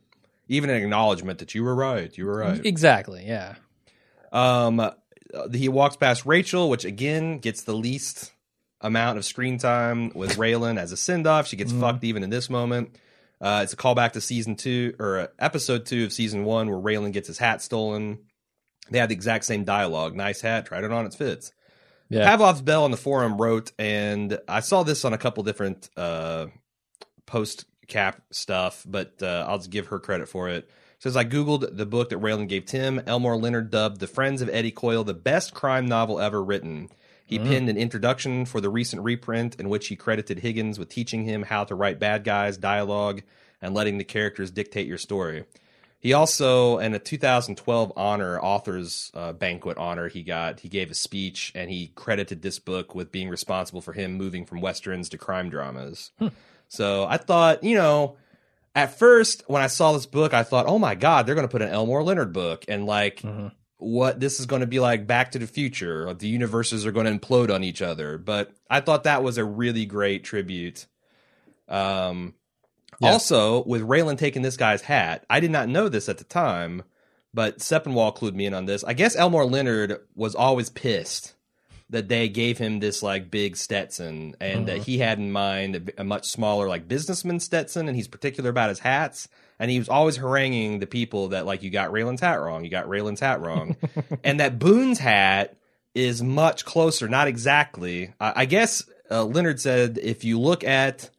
Even 0.49 0.71
an 0.71 0.77
acknowledgement 0.83 1.39
that 1.39 1.55
you 1.55 1.65
were 1.65 1.75
right. 1.75 2.17
You 2.19 2.27
were 2.27 2.39
right. 2.39 2.65
Exactly. 2.65 3.25
Yeah. 3.27 3.55
Um, 4.33 4.91
he 5.53 5.69
walks 5.69 5.97
past 5.97 6.27
Rachel, 6.27 6.69
which 6.69 6.85
again 6.85 7.39
gets 7.39 7.63
the 7.63 7.75
least 7.75 8.33
amount 8.81 9.19
of 9.19 9.25
screen 9.25 9.59
time 9.59 10.11
with 10.15 10.37
Raylan 10.37 10.79
as 10.79 10.93
a 10.93 10.97
send 10.97 11.27
off. 11.27 11.47
She 11.47 11.57
gets 11.57 11.73
Mhm. 11.73 11.81
fucked 11.81 12.05
even 12.05 12.23
in 12.23 12.31
this 12.31 12.51
moment. 12.51 12.97
Uh, 13.43 13.63
it's 13.65 13.73
a 13.73 13.77
callback 13.77 14.13
to 14.13 14.21
season 14.21 14.55
two 14.55 14.95
or 15.01 15.19
uh, 15.19 15.27
episode 15.39 15.85
two 15.85 16.05
of 16.05 16.13
season 16.13 16.45
one 16.45 16.71
where 16.71 16.79
Raylan 16.79 17.13
gets 17.13 17.27
his 17.27 17.39
hat 17.39 17.61
stolen. 17.61 18.21
They 18.89 18.99
have 18.99 19.09
the 19.09 19.17
exact 19.17 19.45
same 19.45 19.65
dialogue. 19.65 20.15
Nice 20.15 20.41
hat, 20.41 20.67
tried 20.67 20.85
it 20.85 20.93
on, 20.93 21.07
it 21.07 21.15
fits. 21.15 21.53
Yeah. 22.09 22.29
Pavlov's 22.31 22.63
Bell 22.63 22.85
on 22.85 22.91
the 22.91 22.97
forum 22.97 23.41
wrote, 23.41 23.73
and 23.79 24.39
I 24.47 24.61
saw 24.61 24.83
this 24.85 25.05
on 25.05 25.13
a 25.13 25.19
couple 25.19 25.43
different 25.43 25.91
uh, 25.97 26.47
post 27.27 27.65
cap 27.89 28.23
stuff, 28.31 28.85
but 28.87 29.15
uh, 29.23 29.47
I'll 29.49 29.59
just 29.59 29.71
give 29.71 29.89
her 29.89 29.99
credit 29.99 30.29
for 30.29 30.49
it. 30.49 30.71
Says 30.99 31.17
I 31.17 31.25
googled 31.25 31.77
the 31.77 31.87
book 31.87 32.11
that 32.11 32.21
Raylan 32.21 32.49
gave 32.49 32.67
Tim. 32.67 33.03
Elmore 33.07 33.37
Leonard 33.37 33.71
dubbed 33.71 33.99
"The 33.99 34.07
Friends 34.07 34.41
of 34.41 34.49
Eddie 34.51 34.71
Coyle" 34.71 35.03
the 35.03 35.15
best 35.15 35.53
crime 35.53 35.87
novel 35.87 36.21
ever 36.21 36.43
written. 36.45 36.91
He 37.25 37.39
Mm. 37.39 37.45
penned 37.49 37.69
an 37.69 37.77
introduction 37.77 38.45
for 38.45 38.61
the 38.61 38.69
recent 38.69 39.03
reprint 39.03 39.55
in 39.57 39.69
which 39.69 39.89
he 39.89 39.97
credited 39.97 40.41
Higgins 40.41 40.79
with 40.79 40.89
teaching 40.89 41.25
him 41.25 41.45
how 41.45 41.65
to 41.65 41.75
write 41.75 41.99
bad 41.99 42.25
guys, 42.25 42.57
dialogue, 42.57 43.23
and 43.61 43.75
letting 43.75 43.99
the 43.99 44.05
characters 44.05 44.51
dictate 44.51 44.87
your 44.87 44.99
story. 44.99 45.45
He 46.01 46.13
also, 46.13 46.79
in 46.79 46.95
a 46.95 46.99
2012 46.99 47.93
honor, 47.97 48.41
author's 48.41 49.13
uh, 49.15 49.33
banquet 49.33 49.79
honor, 49.79 50.09
he 50.09 50.25
got, 50.25 50.61
he 50.61 50.69
gave 50.69 50.91
a 50.91 50.95
speech 50.95 51.53
and 51.55 51.71
he 51.71 51.93
credited 51.95 52.43
this 52.43 52.59
book 52.59 52.93
with 52.95 53.13
being 53.13 53.29
responsible 53.29 53.81
for 53.81 53.93
him 53.93 54.15
moving 54.15 54.45
from 54.45 54.61
westerns 54.61 55.09
to 55.11 55.19
crime 55.19 55.49
dramas. 55.49 56.11
So 56.69 57.05
I 57.09 57.19
thought, 57.19 57.63
you 57.63 57.77
know, 57.77 58.17
at 58.75 58.99
first 58.99 59.45
when 59.47 59.63
I 59.63 59.69
saw 59.69 59.93
this 59.93 60.07
book, 60.07 60.35
I 60.35 60.43
thought, 60.43 60.67
oh 60.67 60.79
my 60.79 60.97
god, 60.97 61.25
they're 61.27 61.37
going 61.37 61.47
to 61.47 61.53
put 61.53 61.63
an 61.63 61.69
Elmore 61.69 62.03
Leonard 62.03 62.33
book, 62.33 62.65
and 62.67 62.85
like, 62.85 63.21
Mhm. 63.23 63.53
What 63.83 64.21
this 64.21 64.41
is 64.41 64.47
going 64.47 64.61
to 64.61 64.67
be 64.67 64.81
like 64.81 65.07
Back 65.07 65.33
to 65.33 65.39
the 65.39 65.47
Future. 65.47 66.15
The 66.15 66.29
universes 66.29 66.87
are 66.87 66.93
going 66.93 67.07
to 67.07 67.19
implode 67.19 67.53
on 67.53 67.65
each 67.65 67.83
other. 67.83 68.17
But 68.19 68.53
I 68.71 68.81
thought 68.81 69.05
that 69.05 69.23
was 69.23 69.39
a 69.39 69.45
really 69.45 69.85
great 69.87 70.25
tribute. 70.25 70.87
Um, 71.69 72.35
Yeah. 73.01 73.13
Also, 73.13 73.65
with 73.65 73.83
Raylan 73.83 74.19
taking 74.19 74.43
this 74.43 74.57
guy's 74.57 74.83
hat, 74.83 75.25
I 75.29 75.41
did 75.41 75.51
not 75.51 75.69
know 75.69 75.89
this 75.89 76.09
at 76.09 76.19
the 76.19 76.25
time, 76.25 76.85
but 77.35 77.59
Sepinwall 77.59 78.17
clued 78.17 78.35
me 78.35 78.47
in 78.47 78.55
on 78.55 78.67
this. 78.67 78.85
I 78.85 78.93
guess 78.93 79.17
Elmore 79.17 79.47
Leonard 79.47 79.99
was 80.15 80.35
always 80.35 80.71
pissed 80.71 81.35
that 81.91 82.09
they 82.09 82.29
gave 82.29 82.59
him 82.59 82.81
this 82.81 83.03
like 83.03 83.31
big 83.31 83.57
Stetson 83.57 84.35
and 84.41 84.67
that 84.67 84.79
he 84.79 84.99
had 84.99 85.19
in 85.19 85.31
mind 85.31 85.77
a, 85.77 86.01
a 86.01 86.05
much 86.05 86.27
smaller 86.29 86.69
like 86.69 86.89
businessman 86.89 87.39
Stetson 87.41 87.87
and 87.87 87.97
he's 87.97 88.09
particular 88.09 88.51
about 88.51 88.71
his 88.71 88.79
hats 88.79 89.29
and 89.63 89.71
he 89.71 89.79
was 89.79 89.89
always 89.89 90.17
haranguing 90.17 90.81
the 90.81 90.89
people 90.89 91.29
that 91.29 91.47
like 91.47 91.63
you 91.63 91.71
got 91.71 91.93
Raylan's 91.93 92.21
hat 92.21 92.41
wrong, 92.41 92.65
you 92.65 92.71
got 92.71 92.89
Raylan's 92.89 93.21
hat 93.21 93.41
wrong, 93.41 93.77
and 94.25 94.41
that 94.41 94.59
Boone's 94.59 94.99
hat 94.99 95.57
is 95.95 96.21
much 96.21 96.65
closer, 96.65 97.09
not 97.09 97.29
exactly. 97.29 98.13
I, 98.19 98.33
I 98.35 98.45
guess 98.47 98.85
uh, 99.09 99.25
Leonard 99.25 99.61
said 99.61 100.01
if 100.03 100.25
you 100.25 100.41
look 100.41 100.65
at 100.65 101.11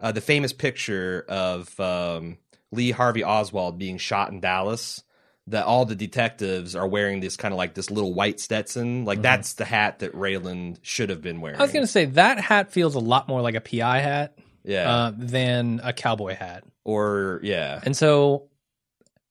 uh, 0.00 0.10
the 0.10 0.20
famous 0.20 0.52
picture 0.52 1.24
of 1.28 1.78
um, 1.78 2.38
Lee 2.72 2.90
Harvey 2.90 3.22
Oswald 3.22 3.78
being 3.78 3.98
shot 3.98 4.32
in 4.32 4.40
Dallas. 4.40 5.04
That 5.48 5.66
all 5.66 5.84
the 5.84 5.96
detectives 5.96 6.76
are 6.76 6.86
wearing 6.86 7.18
this 7.18 7.36
kind 7.36 7.52
of 7.52 7.58
like 7.58 7.74
this 7.74 7.90
little 7.90 8.14
white 8.14 8.38
Stetson, 8.38 9.04
like 9.04 9.22
that's 9.22 9.54
the 9.54 9.64
hat 9.64 9.98
that 9.98 10.14
Raylan 10.14 10.78
should 10.82 11.10
have 11.10 11.20
been 11.20 11.40
wearing. 11.40 11.58
I 11.58 11.62
was 11.62 11.72
going 11.72 11.82
to 11.82 11.90
say 11.90 12.04
that 12.04 12.38
hat 12.38 12.70
feels 12.70 12.94
a 12.94 13.00
lot 13.00 13.26
more 13.26 13.42
like 13.42 13.56
a 13.56 13.60
PI 13.60 13.98
hat 13.98 14.38
yeah, 14.64 14.90
uh, 14.90 15.12
than 15.16 15.80
a 15.82 15.92
cowboy 15.92 16.34
hat. 16.34 16.64
or 16.84 17.40
yeah, 17.42 17.80
And 17.84 17.96
so 17.96 18.48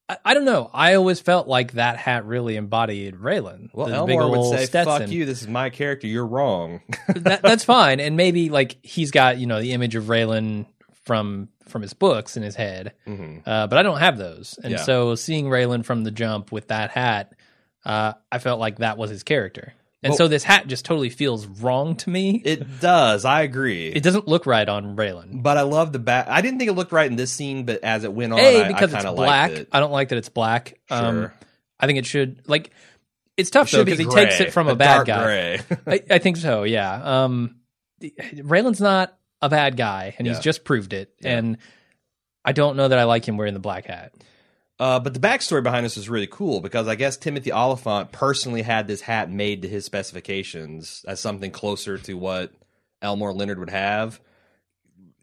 I, 0.10 0.18
I 0.26 0.34
don't 0.34 0.46
know. 0.46 0.70
I 0.74 0.96
always 0.96 1.20
felt 1.20 1.48
like 1.48 1.74
that 1.74 1.98
hat 1.98 2.26
really 2.26 2.56
embodied 2.58 3.16
Raylan. 3.16 3.70
Well, 3.74 3.88
the 3.88 3.96
Elmore 3.96 4.30
would 4.30 4.58
say, 4.60 4.66
Stetson. 4.66 5.02
"Fuck 5.04 5.12
you! 5.12 5.26
This 5.26 5.42
is 5.42 5.48
my 5.48 5.70
character. 5.70 6.08
You're 6.08 6.26
wrong." 6.28 6.82
that, 7.16 7.42
that's 7.42 7.64
fine. 7.64 8.00
And 8.00 8.18
maybe 8.18 8.50
like 8.50 8.78
he's 8.84 9.12
got 9.12 9.38
you 9.38 9.48
know 9.48 9.62
the 9.62 9.72
image 9.74 9.96
of 9.96 10.06
Raylan 10.06 10.66
from 11.06 11.50
from 11.68 11.82
his 11.82 11.94
books 11.94 12.36
in 12.36 12.44
his 12.44 12.56
head, 12.56 12.94
Mhm. 13.08 13.44
uh, 13.48 13.68
but 13.68 13.78
I 13.80 13.84
don't 13.84 14.00
have 14.00 14.18
those. 14.18 14.60
And 14.62 14.72
Yeah. 14.74 14.78
so 14.84 15.16
seeing 15.16 15.46
Raylan 15.46 15.86
from 15.86 16.04
the 16.04 16.12
jump 16.12 16.52
with 16.52 16.68
that 16.68 16.92
hat, 16.92 17.34
uh, 17.86 18.14
I 18.32 18.40
felt 18.40 18.60
like 18.60 18.80
that 18.80 18.98
was 18.98 19.10
his 19.10 19.24
character. 19.24 19.74
And 20.04 20.12
Well- 20.12 20.18
so 20.18 20.28
this 20.28 20.44
hat 20.44 20.66
just 20.68 20.84
totally 20.84 21.10
feels 21.12 21.46
wrong 21.46 21.96
to 21.98 22.10
me. 22.10 22.42
It, 22.44 22.80
does. 22.80 23.24
I 23.24 23.42
agree. 23.44 23.88
It 23.90 24.02
doesn't 24.02 24.28
look 24.28 24.46
right 24.48 24.68
on 24.68 24.96
Raylan. 24.96 25.44
but 25.44 25.58
I 25.58 25.62
love 25.62 25.94
the 25.94 26.00
back. 26.00 26.28
I 26.28 26.42
didn't 26.42 26.58
think 26.58 26.70
it 26.72 26.74
looked 26.74 26.92
right 26.92 27.06
in 27.10 27.16
this 27.18 27.32
scene, 27.32 27.66
but 27.66 27.84
as 27.84 28.04
it 28.04 28.12
went 28.12 28.34
on, 28.34 28.40
A 28.40 28.64
I, 28.64 28.68
because 28.68 28.94
I 28.94 28.98
it's 29.02 29.12
black. 29.12 29.52
it. 29.52 29.68
I 29.72 29.80
don't 29.80 29.92
like 29.92 30.10
that 30.10 30.18
it's 30.18 30.30
black. 30.30 30.80
Um, 30.90 31.16
Sure. 31.16 31.34
I 31.80 31.86
think 31.88 32.00
it 32.00 32.06
should 32.08 32.42
like. 32.48 32.72
It's 33.38 33.50
tough 33.50 33.68
It 33.70 33.72
though 33.72 33.78
should 33.80 33.86
be 33.86 33.92
because 33.98 34.14
he 34.14 34.20
takes 34.26 34.40
it 34.40 34.54
from 34.54 34.68
a 34.68 34.72
a 34.72 34.76
bad 34.76 35.06
dark 35.06 35.08
guy. 35.08 35.24
gray. 35.24 35.60
I, 35.88 36.16
I 36.16 36.18
think 36.20 36.38
so. 36.38 36.64
Yeah. 36.64 37.24
Um, 37.24 37.56
Raylan's 38.02 38.82
not 38.82 39.18
a 39.42 39.50
bad 39.50 39.78
guy, 39.78 40.16
and 40.18 40.28
he's 40.28 40.40
just 40.40 40.64
proved 40.64 40.94
it. 40.94 41.14
Yeah. 41.22 41.38
And 41.38 41.58
I 42.44 42.52
don't 42.54 42.76
know 42.76 42.88
that 42.88 42.98
I 43.00 43.04
like 43.06 43.28
him 43.28 43.38
wearing 43.38 43.54
the 43.54 43.60
black 43.60 43.86
hat. 43.86 44.14
Uh, 44.82 45.00
but 45.00 45.14
the 45.14 45.20
backstory 45.20 45.62
behind 45.62 45.86
this 45.86 45.96
is 45.96 46.10
really 46.10 46.26
cool 46.26 46.60
because 46.60 46.88
I 46.88 46.96
guess 46.96 47.16
Timothy 47.16 47.52
Olyphant 47.54 48.12
personally 48.12 48.64
had 48.64 48.88
this 48.88 49.02
hat 49.02 49.30
made 49.30 49.62
to 49.62 49.68
his 49.68 49.86
specifications 49.86 51.06
as 51.08 51.20
something 51.20 51.52
closer 51.52 52.00
to 52.00 52.14
what 52.16 52.52
Elmore 53.00 53.32
Leonard 53.32 53.60
would 53.60 53.70
have. 53.70 54.20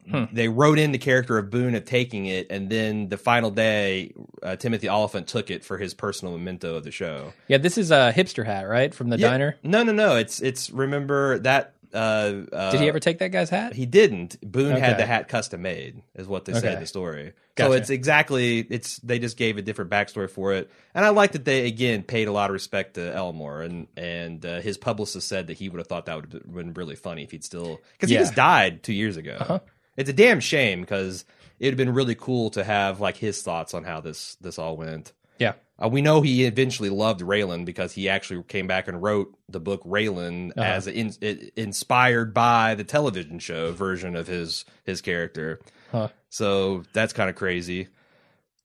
Hmm. 0.08 0.24
They 0.32 0.46
wrote 0.48 0.78
in 0.78 0.92
the 0.92 0.98
character 0.98 1.36
of 1.38 1.50
Boone 1.50 1.74
of 1.74 1.84
taking 1.84 2.26
it, 2.26 2.46
and 2.50 2.70
then 2.70 3.08
the 3.08 3.18
final 3.18 3.50
day, 3.50 4.12
uh, 4.44 4.54
Timothy 4.56 4.88
Olyphant 4.88 5.26
took 5.26 5.50
it 5.50 5.64
for 5.64 5.76
his 5.76 5.92
personal 5.92 6.32
memento 6.38 6.76
of 6.76 6.84
the 6.84 6.90
show. 6.92 7.32
Yeah, 7.48 7.58
this 7.58 7.76
is 7.76 7.90
a 7.90 8.12
hipster 8.16 8.46
hat, 8.46 8.62
right, 8.68 8.94
from 8.94 9.10
the 9.10 9.18
Yeah. 9.18 9.28
diner. 9.28 9.56
No, 9.64 9.82
no, 9.82 9.92
no. 9.92 10.16
It's 10.16 10.40
it's 10.40 10.70
remember 10.70 11.40
that. 11.40 11.74
Uh, 11.92 12.42
uh, 12.52 12.70
Did 12.70 12.80
he 12.80 12.88
ever 12.88 13.00
take 13.00 13.18
that 13.18 13.28
guy's 13.28 13.50
hat? 13.50 13.72
He 13.72 13.86
didn't. 13.86 14.40
Boone 14.40 14.76
had 14.76 14.98
the 14.98 15.06
hat 15.06 15.28
custom 15.28 15.62
made, 15.62 16.02
is 16.14 16.26
what 16.26 16.44
they 16.44 16.52
say 16.52 16.74
in 16.74 16.80
the 16.80 16.86
story. 16.86 17.32
Gotcha. 17.54 17.70
So 17.70 17.76
it's 17.76 17.90
exactly 17.90 18.60
it's 18.60 18.98
they 18.98 19.18
just 19.18 19.36
gave 19.36 19.56
a 19.56 19.62
different 19.62 19.90
backstory 19.90 20.30
for 20.30 20.52
it, 20.52 20.70
and 20.94 21.04
I 21.04 21.08
like 21.08 21.32
that 21.32 21.44
they 21.44 21.66
again 21.66 22.02
paid 22.02 22.28
a 22.28 22.32
lot 22.32 22.50
of 22.50 22.54
respect 22.54 22.94
to 22.94 23.14
Elmore, 23.14 23.62
and 23.62 23.88
and 23.96 24.44
uh, 24.44 24.60
his 24.60 24.78
publicist 24.78 25.26
said 25.26 25.48
that 25.48 25.58
he 25.58 25.68
would 25.68 25.78
have 25.78 25.88
thought 25.88 26.06
that 26.06 26.16
would 26.16 26.32
have 26.32 26.54
been 26.54 26.74
really 26.74 26.96
funny 26.96 27.24
if 27.24 27.30
he'd 27.30 27.44
still 27.44 27.80
because 27.92 28.10
he 28.10 28.16
just 28.16 28.34
died 28.34 28.82
two 28.82 28.92
years 28.92 29.16
ago. 29.16 29.36
Uh-huh. 29.40 29.58
It's 29.96 30.08
a 30.08 30.12
damn 30.12 30.40
shame 30.40 30.82
because 30.82 31.24
it 31.58 31.66
would 31.66 31.72
have 31.72 31.78
been 31.78 31.94
really 31.94 32.14
cool 32.14 32.50
to 32.50 32.62
have 32.62 33.00
like 33.00 33.16
his 33.16 33.42
thoughts 33.42 33.74
on 33.74 33.82
how 33.84 34.00
this 34.00 34.36
this 34.40 34.58
all 34.58 34.76
went. 34.76 35.12
Yeah. 35.38 35.54
Uh, 35.82 35.88
we 35.88 36.02
know 36.02 36.20
he 36.22 36.44
eventually 36.44 36.90
loved 36.90 37.20
Raylan 37.20 37.64
because 37.64 37.92
he 37.92 38.08
actually 38.08 38.42
came 38.42 38.66
back 38.66 38.88
and 38.88 39.00
wrote 39.00 39.32
the 39.48 39.60
book 39.60 39.82
Raylan 39.84 40.50
Uh-huh. 40.50 40.62
as 40.62 40.86
in, 40.88 41.12
it, 41.20 41.52
inspired 41.56 42.34
by 42.34 42.74
the 42.74 42.84
television 42.84 43.38
show 43.38 43.72
version 43.72 44.16
of 44.16 44.26
his 44.26 44.64
his 44.84 45.00
character. 45.00 45.60
Huh. 45.92 46.08
So 46.30 46.82
that's 46.92 47.12
kind 47.12 47.30
of 47.30 47.36
crazy. 47.36 47.88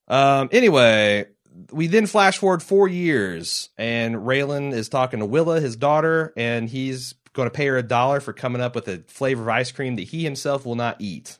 Um. 0.07 0.49
Anyway, 0.51 1.27
we 1.71 1.87
then 1.87 2.07
flash 2.07 2.37
forward 2.37 2.61
four 2.63 2.87
years, 2.87 3.69
and 3.77 4.15
Raylan 4.15 4.73
is 4.73 4.89
talking 4.89 5.19
to 5.19 5.25
Willa, 5.25 5.61
his 5.61 5.75
daughter, 5.75 6.33
and 6.35 6.67
he's 6.67 7.13
going 7.33 7.47
to 7.47 7.53
pay 7.53 7.67
her 7.67 7.77
a 7.77 7.83
dollar 7.83 8.19
for 8.19 8.33
coming 8.33 8.61
up 8.61 8.75
with 8.75 8.87
a 8.87 9.03
flavor 9.07 9.43
of 9.43 9.49
ice 9.49 9.71
cream 9.71 9.95
that 9.95 10.03
he 10.03 10.23
himself 10.23 10.65
will 10.65 10.75
not 10.75 10.97
eat. 10.99 11.37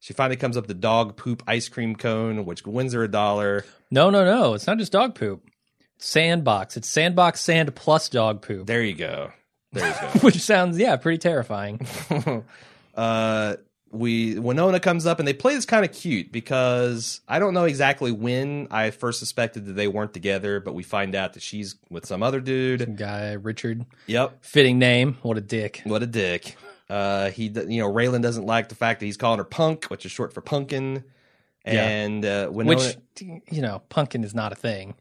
She 0.00 0.12
finally 0.14 0.36
comes 0.36 0.56
up 0.56 0.66
the 0.66 0.74
dog 0.74 1.16
poop 1.16 1.42
ice 1.46 1.68
cream 1.68 1.94
cone, 1.94 2.44
which 2.46 2.66
wins 2.66 2.94
her 2.94 3.04
a 3.04 3.08
dollar. 3.08 3.64
No, 3.90 4.08
no, 4.10 4.24
no. 4.24 4.54
It's 4.54 4.66
not 4.66 4.78
just 4.78 4.92
dog 4.92 5.14
poop. 5.14 5.44
It's 5.96 6.08
sandbox. 6.08 6.76
It's 6.76 6.88
sandbox 6.88 7.40
sand 7.40 7.74
plus 7.76 8.08
dog 8.08 8.40
poop, 8.42 8.66
There 8.66 8.82
you 8.82 8.94
go. 8.94 9.30
There 9.72 9.86
you 9.86 9.94
go. 10.00 10.06
which 10.20 10.40
sounds 10.40 10.78
yeah 10.78 10.96
pretty 10.96 11.18
terrifying. 11.18 11.86
uh, 12.94 13.56
we 13.92 14.38
Winona 14.38 14.80
comes 14.80 15.04
up 15.04 15.18
and 15.18 15.26
they 15.28 15.32
play 15.34 15.54
this 15.54 15.66
kind 15.66 15.84
of 15.84 15.92
cute 15.92 16.30
because 16.32 17.20
I 17.28 17.38
don't 17.38 17.54
know 17.54 17.64
exactly 17.64 18.12
when 18.12 18.68
I 18.70 18.90
first 18.90 19.18
suspected 19.18 19.66
that 19.66 19.72
they 19.72 19.88
weren't 19.88 20.14
together, 20.14 20.60
but 20.60 20.74
we 20.74 20.82
find 20.82 21.14
out 21.14 21.34
that 21.34 21.42
she's 21.42 21.74
with 21.90 22.06
some 22.06 22.22
other 22.22 22.40
dude. 22.40 22.96
Guy 22.96 23.32
Richard, 23.32 23.84
Yep, 24.06 24.44
fitting 24.44 24.78
name. 24.78 25.18
What 25.22 25.36
a 25.36 25.40
dick. 25.42 25.82
what 25.84 26.02
a 26.02 26.06
dick. 26.06 26.56
Uh, 26.90 27.30
he, 27.30 27.44
you 27.44 27.80
know, 27.80 27.90
Raylan 27.90 28.20
doesn't 28.20 28.44
like 28.44 28.68
the 28.68 28.74
fact 28.74 29.00
that 29.00 29.06
he's 29.06 29.16
calling 29.16 29.38
her 29.38 29.44
punk, 29.44 29.84
which 29.86 30.04
is 30.04 30.10
short 30.10 30.32
for 30.32 30.40
pumpkin. 30.40 31.04
Yeah. 31.64 31.86
And 31.86 32.24
uh, 32.24 32.48
Winona, 32.50 32.76
Which 32.76 32.98
you 33.50 33.62
know, 33.62 33.82
pumpkin 33.88 34.24
is 34.24 34.34
not 34.34 34.52
a 34.52 34.56
thing. 34.56 34.94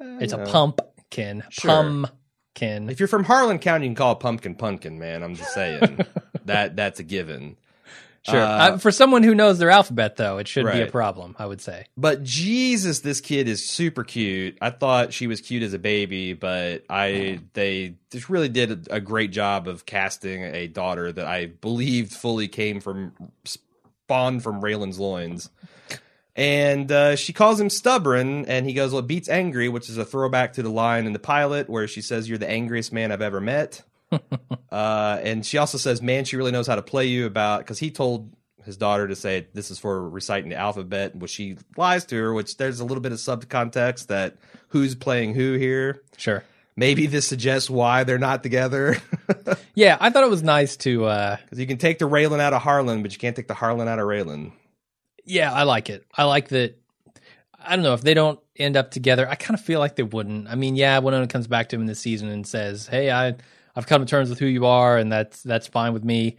It's 0.00 0.32
you 0.32 0.40
a 0.40 0.46
pumpkin. 0.46 1.44
Sure. 1.50 1.70
Pumpkin. 1.70 2.88
if 2.88 2.98
you're 2.98 3.08
from 3.08 3.24
Harlan 3.24 3.58
County, 3.58 3.86
you 3.86 3.90
can 3.90 3.96
call 3.96 4.12
it 4.12 4.20
pumpkin 4.20 4.54
pumpkin, 4.54 4.98
man. 4.98 5.22
I'm 5.22 5.34
just 5.34 5.52
saying 5.52 6.00
that 6.44 6.76
that's 6.76 7.00
a 7.00 7.04
given. 7.04 7.56
Sure. 8.28 8.40
Uh, 8.40 8.58
Uh, 8.58 8.78
for 8.78 8.90
someone 8.90 9.22
who 9.22 9.34
knows 9.34 9.58
their 9.58 9.70
alphabet, 9.70 10.16
though, 10.16 10.38
it 10.38 10.48
should 10.48 10.64
be 10.64 10.80
a 10.80 10.86
problem. 10.86 11.34
I 11.38 11.46
would 11.46 11.60
say. 11.60 11.86
But 11.96 12.22
Jesus, 12.22 13.00
this 13.00 13.20
kid 13.20 13.48
is 13.48 13.68
super 13.68 14.04
cute. 14.04 14.58
I 14.60 14.70
thought 14.70 15.12
she 15.12 15.26
was 15.26 15.40
cute 15.40 15.62
as 15.62 15.72
a 15.72 15.78
baby, 15.78 16.32
but 16.34 16.84
I 16.88 17.40
they 17.54 17.94
just 18.10 18.28
really 18.28 18.48
did 18.48 18.88
a, 18.88 18.96
a 18.96 19.00
great 19.00 19.30
job 19.30 19.68
of 19.68 19.86
casting 19.86 20.42
a 20.42 20.66
daughter 20.66 21.12
that 21.12 21.26
I 21.26 21.46
believed 21.46 22.12
fully 22.12 22.48
came 22.48 22.80
from 22.80 23.12
spawned 23.44 24.42
from 24.42 24.60
Raylan's 24.60 24.98
loins. 24.98 25.50
And 26.36 26.92
uh, 26.92 27.16
she 27.16 27.32
calls 27.32 27.60
him 27.60 27.68
stubborn, 27.68 28.44
and 28.46 28.64
he 28.64 28.72
goes, 28.72 28.92
"Well, 28.92 29.00
it 29.00 29.08
beats 29.08 29.28
angry," 29.28 29.68
which 29.68 29.88
is 29.90 29.98
a 29.98 30.04
throwback 30.04 30.52
to 30.52 30.62
the 30.62 30.70
line 30.70 31.06
in 31.06 31.12
the 31.12 31.18
pilot 31.18 31.68
where 31.68 31.88
she 31.88 32.00
says, 32.00 32.28
"You're 32.28 32.38
the 32.38 32.48
angriest 32.48 32.92
man 32.92 33.10
I've 33.10 33.22
ever 33.22 33.40
met." 33.40 33.82
Uh, 34.70 35.18
and 35.22 35.44
she 35.44 35.58
also 35.58 35.78
says, 35.78 36.02
"Man, 36.02 36.24
she 36.24 36.36
really 36.36 36.52
knows 36.52 36.66
how 36.66 36.76
to 36.76 36.82
play 36.82 37.06
you." 37.06 37.26
About 37.26 37.60
because 37.60 37.78
he 37.78 37.90
told 37.90 38.32
his 38.64 38.76
daughter 38.76 39.08
to 39.08 39.16
say 39.16 39.46
this 39.54 39.70
is 39.70 39.78
for 39.78 40.08
reciting 40.08 40.50
the 40.50 40.56
alphabet, 40.56 41.16
which 41.16 41.30
she 41.30 41.56
lies 41.76 42.04
to 42.06 42.16
her. 42.16 42.32
Which 42.32 42.56
there's 42.56 42.80
a 42.80 42.84
little 42.84 43.02
bit 43.02 43.12
of 43.12 43.18
subcontext 43.18 44.06
that 44.08 44.36
who's 44.68 44.94
playing 44.94 45.34
who 45.34 45.54
here. 45.54 46.02
Sure. 46.16 46.44
Maybe 46.76 47.06
this 47.06 47.26
suggests 47.26 47.68
why 47.68 48.04
they're 48.04 48.18
not 48.18 48.42
together. 48.42 48.96
Yeah, 49.74 49.96
I 50.00 50.10
thought 50.10 50.24
it 50.24 50.30
was 50.30 50.42
nice 50.42 50.76
to. 50.78 51.04
uh 51.04 51.36
you 51.52 51.66
can 51.66 51.76
take 51.78 51.98
the 52.00 52.08
Raylan 52.08 52.40
out 52.40 52.52
of 52.52 52.62
Harlan, 52.62 53.02
but 53.02 53.12
you 53.12 53.18
can't 53.18 53.36
take 53.36 53.46
the 53.46 53.54
Harlan 53.54 53.86
out 53.86 54.00
of 54.00 54.06
Raylan. 54.06 54.50
Yeah, 55.24 55.52
I 55.52 55.62
like 55.62 55.88
it. 55.88 56.04
I 56.16 56.24
like 56.24 56.48
that. 56.48 56.76
I 57.60 57.76
don't 57.76 57.84
know 57.84 57.94
if 57.94 58.00
they 58.00 58.14
don't 58.14 58.40
end 58.56 58.76
up 58.76 58.90
together. 58.90 59.28
I 59.28 59.36
kind 59.36 59.56
of 59.56 59.64
feel 59.64 59.78
like 59.78 59.94
they 59.94 60.02
wouldn't. 60.02 60.48
I 60.48 60.56
mean, 60.56 60.74
yeah, 60.74 60.98
Winona 60.98 61.28
comes 61.28 61.46
back 61.46 61.68
to 61.68 61.76
him 61.76 61.82
in 61.82 61.86
this 61.86 62.00
season 62.00 62.28
and 62.28 62.44
says, 62.44 62.88
"Hey, 62.88 63.10
I 63.12 63.36
I've 63.78 63.86
come 63.86 64.02
to 64.04 64.10
terms 64.10 64.28
with 64.28 64.38
who 64.40 64.46
you 64.46 64.66
are, 64.66 64.98
and 64.98 65.10
that's 65.10 65.42
that's 65.42 65.68
fine 65.68 65.92
with 65.94 66.04
me." 66.04 66.36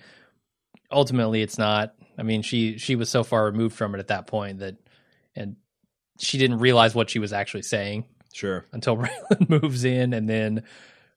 Ultimately, 0.92 1.42
it's 1.42 1.58
not. 1.58 1.94
I 2.18 2.24
mean, 2.24 2.42
she 2.42 2.78
she 2.78 2.96
was 2.96 3.10
so 3.10 3.24
far 3.24 3.46
removed 3.46 3.76
from 3.76 3.96
it 3.96 4.00
at 4.00 4.08
that 4.10 4.28
point 4.28 4.60
that, 4.60 4.76
and 5.36 5.56
she 6.18 6.38
didn't 6.38 6.60
realize 6.60 6.94
what 6.94 7.10
she 7.10 7.20
was 7.20 7.32
actually 7.32 7.62
saying 7.62 8.06
Sure. 8.34 8.66
until 8.74 8.98
Raylan 8.98 9.50
moves 9.62 9.86
in 9.86 10.14
and 10.14 10.28
then, 10.28 10.64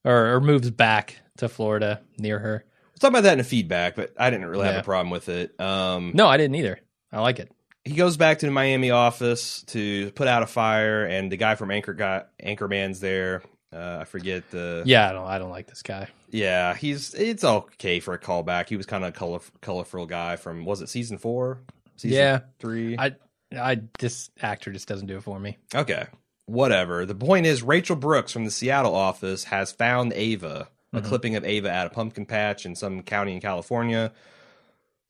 or, 0.04 0.34
or 0.36 0.40
moves 0.40 0.70
back 0.70 1.16
to 1.38 1.48
Florida 1.48 2.00
near 2.18 2.38
her. 2.38 2.64
We'll 2.92 2.98
talk 3.00 3.10
about 3.10 3.24
that 3.24 3.32
in 3.32 3.40
a 3.40 3.44
feedback, 3.44 3.96
but 3.96 4.12
I 4.16 4.30
didn't 4.30 4.46
really 4.46 4.66
have 4.66 4.76
a 4.76 4.82
problem 4.84 5.10
with 5.10 5.28
it. 5.28 5.58
Um, 5.60 6.12
No, 6.14 6.28
I 6.28 6.36
didn't 6.36 6.54
either. 6.54 6.78
I 7.10 7.20
like 7.20 7.40
it. 7.40 7.50
he 7.84 7.94
goes 7.94 8.16
back 8.16 8.38
to 8.40 8.46
the 8.46 8.52
Miami 8.52 8.90
office 8.92 9.62
to 9.68 10.12
put 10.12 10.28
out 10.28 10.42
a 10.44 10.46
fire, 10.46 11.04
and 11.04 11.32
the 11.32 11.36
guy 11.36 11.56
from 11.56 11.70
Anchor 11.72 11.94
got 11.94 12.28
Anchorman's 12.40 13.00
there. 13.00 13.42
Uh, 13.72 13.98
I 14.00 14.04
forget 14.04 14.50
the 14.50 14.82
Yeah, 14.84 15.08
I 15.08 15.12
don't. 15.12 15.26
I 15.26 15.38
don't 15.38 15.50
like 15.50 15.66
this 15.66 15.82
guy. 15.82 16.08
yeah. 16.30 16.74
He's 16.74 17.14
it's 17.14 17.42
okay 17.44 18.00
for 18.00 18.12
a 18.14 18.18
callback. 18.18 18.68
He 18.68 18.76
was 18.76 18.86
kind 18.86 19.02
of 19.04 19.10
a 19.10 19.12
color, 19.12 19.40
colorful 19.62 20.06
guy 20.06 20.36
from 20.36 20.64
was 20.64 20.82
it 20.82 20.88
season 20.88 21.16
four? 21.18 21.60
Season 21.96 22.18
Yeah. 22.18 22.40
three. 22.58 22.96
I, 22.98 23.16
I 23.56 23.80
this 23.98 24.30
actor 24.40 24.72
just 24.72 24.88
doesn't 24.88 25.06
do 25.06 25.16
it 25.16 25.22
for 25.22 25.38
me. 25.38 25.58
Okay. 25.74 26.06
Whatever. 26.46 27.06
The 27.06 27.14
point 27.14 27.46
is, 27.46 27.62
Rachel 27.62 27.96
Brooks 27.96 28.32
from 28.32 28.44
the 28.44 28.50
Seattle 28.50 28.94
office 28.94 29.44
has 29.44 29.72
found 29.72 30.12
Ava, 30.12 30.68
a 30.92 31.00
clipping 31.00 31.36
of 31.36 31.44
Ava 31.44 31.70
at 31.70 31.86
a 31.86 31.90
pumpkin 31.90 32.26
patch 32.26 32.66
in 32.66 32.74
some 32.74 33.02
county 33.02 33.32
in 33.32 33.40
California. 33.40 34.12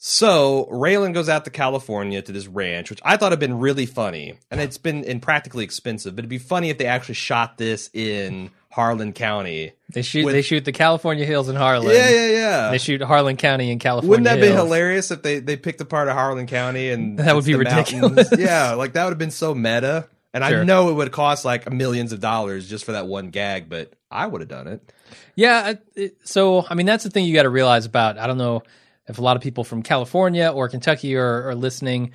So 0.04 0.66
Raylan 0.68 1.14
goes 1.14 1.28
out 1.28 1.44
to 1.44 1.50
California 1.52 2.20
to 2.20 2.32
this 2.32 2.48
ranch, 2.48 2.90
which 2.90 2.98
I 3.04 3.16
thought 3.16 3.30
had 3.30 3.38
been 3.38 3.60
really 3.60 3.86
funny, 3.86 4.34
and 4.50 4.60
it's 4.60 4.76
been 4.76 5.04
impractically 5.04 5.62
expensive. 5.62 6.16
But 6.16 6.22
it'd 6.22 6.28
be 6.28 6.38
funny 6.38 6.70
if 6.70 6.78
they 6.78 6.86
actually 6.86 7.14
shot 7.14 7.56
this 7.56 7.88
in 7.94 8.50
Harlan 8.72 9.12
County. 9.12 9.74
They 9.90 10.02
shoot. 10.02 10.24
With- 10.24 10.34
they 10.34 10.42
shoot 10.42 10.64
the 10.64 10.72
California 10.72 11.24
hills 11.24 11.48
in 11.48 11.54
Harlan. 11.54 11.94
Yeah, 11.94 12.08
yeah, 12.10 12.26
yeah. 12.30 12.70
They 12.72 12.78
shoot 12.78 13.00
Harlan 13.00 13.36
County 13.36 13.70
in 13.70 13.78
California. 13.78 14.10
Wouldn't 14.10 14.24
that 14.24 14.40
be 14.40 14.48
hilarious 14.52 15.12
if 15.12 15.22
they 15.22 15.38
they 15.38 15.56
picked 15.56 15.80
apart 15.80 16.08
of 16.08 16.14
Harlan 16.14 16.48
County 16.48 16.90
and 16.90 17.16
That 17.20 17.36
would 17.36 17.44
be 17.44 17.54
ridiculous. 17.54 18.10
mountains? 18.16 18.32
Yeah, 18.40 18.72
like 18.72 18.94
that 18.94 19.04
would 19.04 19.10
have 19.12 19.18
been 19.18 19.30
so 19.30 19.54
meta. 19.54 20.08
And 20.34 20.42
I 20.42 20.64
know 20.64 20.88
it 20.90 20.94
would 20.94 21.12
cost 21.12 21.44
like 21.44 21.72
millions 21.72 22.12
of 22.12 22.18
dollars 22.18 22.68
just 22.68 22.84
for 22.84 22.90
that 22.92 23.06
one 23.06 23.30
gag, 23.30 23.68
but 23.68 23.92
I 24.10 24.26
would 24.26 24.40
have 24.40 24.48
done 24.48 24.66
it. 24.66 24.92
Yeah. 25.36 25.74
It- 25.94 26.16
So, 26.24 26.66
I 26.68 26.74
mean, 26.74 26.86
that's 26.86 27.04
the 27.04 27.10
thing 27.10 27.24
you 27.24 27.34
got 27.34 27.44
to 27.44 27.50
realize 27.50 27.86
about. 27.86 28.18
I 28.18 28.26
don't 28.26 28.38
know 28.38 28.64
if 29.08 29.18
a 29.18 29.22
lot 29.22 29.36
of 29.36 29.42
people 29.42 29.64
from 29.64 29.82
California 29.82 30.48
or 30.48 30.68
Kentucky 30.68 31.16
are, 31.16 31.48
are 31.48 31.54
listening. 31.54 32.12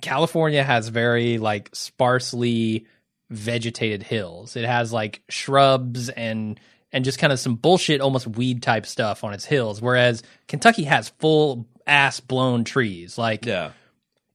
California 0.00 0.62
has 0.62 0.88
very 0.88 1.38
like 1.38 1.70
sparsely 1.72 2.86
vegetated 3.30 4.02
hills. 4.02 4.56
It 4.56 4.64
has 4.64 4.92
like 4.92 5.22
shrubs 5.28 6.08
and 6.08 6.58
and 6.92 7.04
just 7.04 7.18
kind 7.18 7.32
of 7.32 7.40
some 7.40 7.54
bullshit, 7.56 8.00
almost 8.00 8.26
weed 8.26 8.62
type 8.62 8.86
stuff 8.86 9.24
on 9.24 9.32
its 9.32 9.44
hills. 9.44 9.80
Whereas 9.80 10.22
Kentucky 10.46 10.84
has 10.84 11.08
full 11.18 11.66
ass 11.86 12.20
blown 12.20 12.64
trees, 12.64 13.16
like 13.18 13.44
Yeah, 13.46 13.72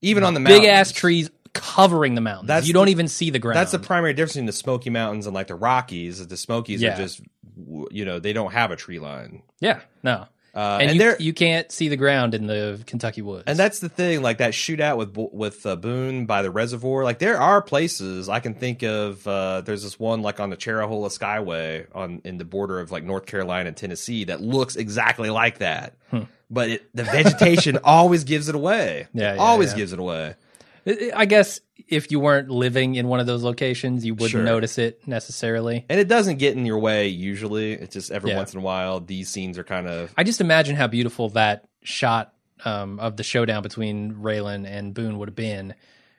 even 0.02 0.24
on 0.24 0.34
the 0.34 0.40
big 0.40 0.62
mountains. 0.62 0.68
ass 0.68 0.92
trees 0.92 1.30
covering 1.54 2.14
the 2.14 2.20
mountains. 2.20 2.48
That's 2.48 2.66
you 2.66 2.74
don't 2.74 2.86
the- 2.86 2.90
even 2.92 3.08
see 3.08 3.30
the 3.30 3.38
ground. 3.38 3.56
That's 3.56 3.72
the 3.72 3.78
primary 3.78 4.12
difference 4.12 4.36
in 4.36 4.46
the 4.46 4.52
Smoky 4.52 4.90
Mountains 4.90 5.26
and 5.26 5.34
like 5.34 5.46
the 5.46 5.54
Rockies. 5.54 6.20
Is 6.20 6.28
the 6.28 6.36
Smokies 6.36 6.82
Yeah. 6.82 6.94
are 6.94 6.96
just 6.96 7.20
you 7.90 8.04
know 8.04 8.18
they 8.18 8.32
don't 8.32 8.52
have 8.52 8.70
a 8.70 8.76
tree 8.76 8.98
line, 8.98 9.42
yeah, 9.60 9.80
no. 10.02 10.26
Uh, 10.58 10.78
and, 10.80 10.90
and, 10.90 10.92
you, 10.94 10.98
they're 10.98 11.16
you 11.20 11.32
can't 11.32 11.70
see 11.70 11.88
the 11.88 11.96
ground 11.96 12.34
in 12.34 12.48
the 12.48 12.82
Kentucky 12.84 13.22
woods. 13.22 13.44
and 13.46 13.56
that's 13.56 13.78
the 13.78 13.88
thing. 13.88 14.22
Like 14.22 14.38
that 14.38 14.54
shootout 14.54 14.96
with 14.96 15.16
with 15.32 15.64
uh, 15.64 15.76
Boone 15.76 16.26
by 16.26 16.42
the 16.42 16.50
reservoir. 16.50 17.04
Like 17.04 17.20
there 17.20 17.40
are 17.40 17.62
places 17.62 18.28
I 18.28 18.40
can 18.40 18.54
think 18.54 18.82
of. 18.82 19.24
Uh, 19.24 19.60
there's 19.60 19.84
this 19.84 20.00
one 20.00 20.20
like 20.22 20.40
on 20.40 20.50
the 20.50 20.56
Cherohala 20.56 21.16
Skyway 21.16 21.86
on 21.94 22.22
in 22.24 22.38
the 22.38 22.44
border 22.44 22.80
of 22.80 22.90
like 22.90 23.04
North 23.04 23.26
Carolina 23.26 23.68
and 23.68 23.76
Tennessee 23.76 24.24
that 24.24 24.40
looks 24.40 24.74
exactly 24.74 25.30
like 25.30 25.58
that. 25.58 25.94
But 26.50 26.70
it, 26.70 26.90
the 26.92 27.04
vegetation 27.04 27.78
always 27.84 28.24
gives 28.24 28.48
it 28.48 28.56
away. 28.56 29.06
Yeah, 29.14 29.34
yeah, 29.34 29.40
always 29.40 29.70
yeah. 29.70 29.76
gives 29.76 29.92
it 29.92 30.00
away. 30.00 30.34
I 31.14 31.26
guess 31.26 31.60
if 31.88 32.10
you 32.10 32.18
weren't 32.20 32.48
living 32.50 32.94
in 32.94 33.08
one 33.08 33.20
of 33.20 33.26
those 33.26 33.42
locations, 33.42 34.04
you 34.04 34.14
wouldn't 34.14 34.30
Sure. 34.30 34.42
notice 34.42 34.78
it 34.78 35.06
necessarily. 35.06 35.84
And 35.88 36.00
it 36.00 36.08
doesn't 36.08 36.38
get 36.38 36.56
in 36.56 36.64
your 36.66 36.78
way 36.78 37.08
usually. 37.08 37.72
It's 37.72 37.92
just 37.94 38.10
every 38.10 38.30
Yeah. 38.30 38.36
once 38.38 38.52
in 38.54 38.60
a 38.60 38.62
while 38.62 39.00
these 39.00 39.28
scenes 39.28 39.58
are 39.58 39.64
kind 39.64 39.86
of 39.86 40.12
I 40.16 40.24
just 40.24 40.40
imagine 40.40 40.76
how 40.76 40.86
beautiful 40.86 41.28
that 41.30 41.64
shot 41.82 42.32
um, 42.64 42.98
of 43.00 43.16
the 43.16 43.22
showdown 43.22 43.62
between 43.62 44.14
Raylan 44.14 44.66
and 44.66 44.92
Boone 44.94 45.18
would 45.18 45.28
have 45.28 45.36
been 45.36 45.74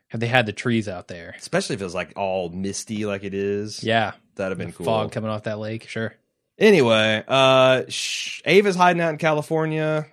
had 0.07 0.21
they 0.21 0.27
had 0.27 0.45
the 0.45 0.53
trees 0.53 0.87
out 0.87 1.07
there. 1.07 1.35
especially 1.37 1.75
if 1.75 1.81
it 1.81 1.83
was 1.83 1.93
like 1.95 2.13
all 2.15 2.49
misty 2.49 3.05
like 3.05 3.23
it 3.23 3.33
is. 3.33 3.83
Yeah, 3.83 4.13
That'd 4.35 4.57
have 4.57 4.65
been 4.65 4.71
cool. 4.73 4.85
fog 4.85 5.11
coming 5.11 5.29
off 5.29 5.43
that 5.43 5.59
lake. 5.59 5.87
Sure. 5.89 6.13
Anyway, 6.57 7.23
uh, 7.27 7.83
sh- 7.89 8.41
Ava's 8.45 8.75
hiding 8.75 9.01
out 9.01 9.09
in 9.11 9.17
California. 9.17 10.07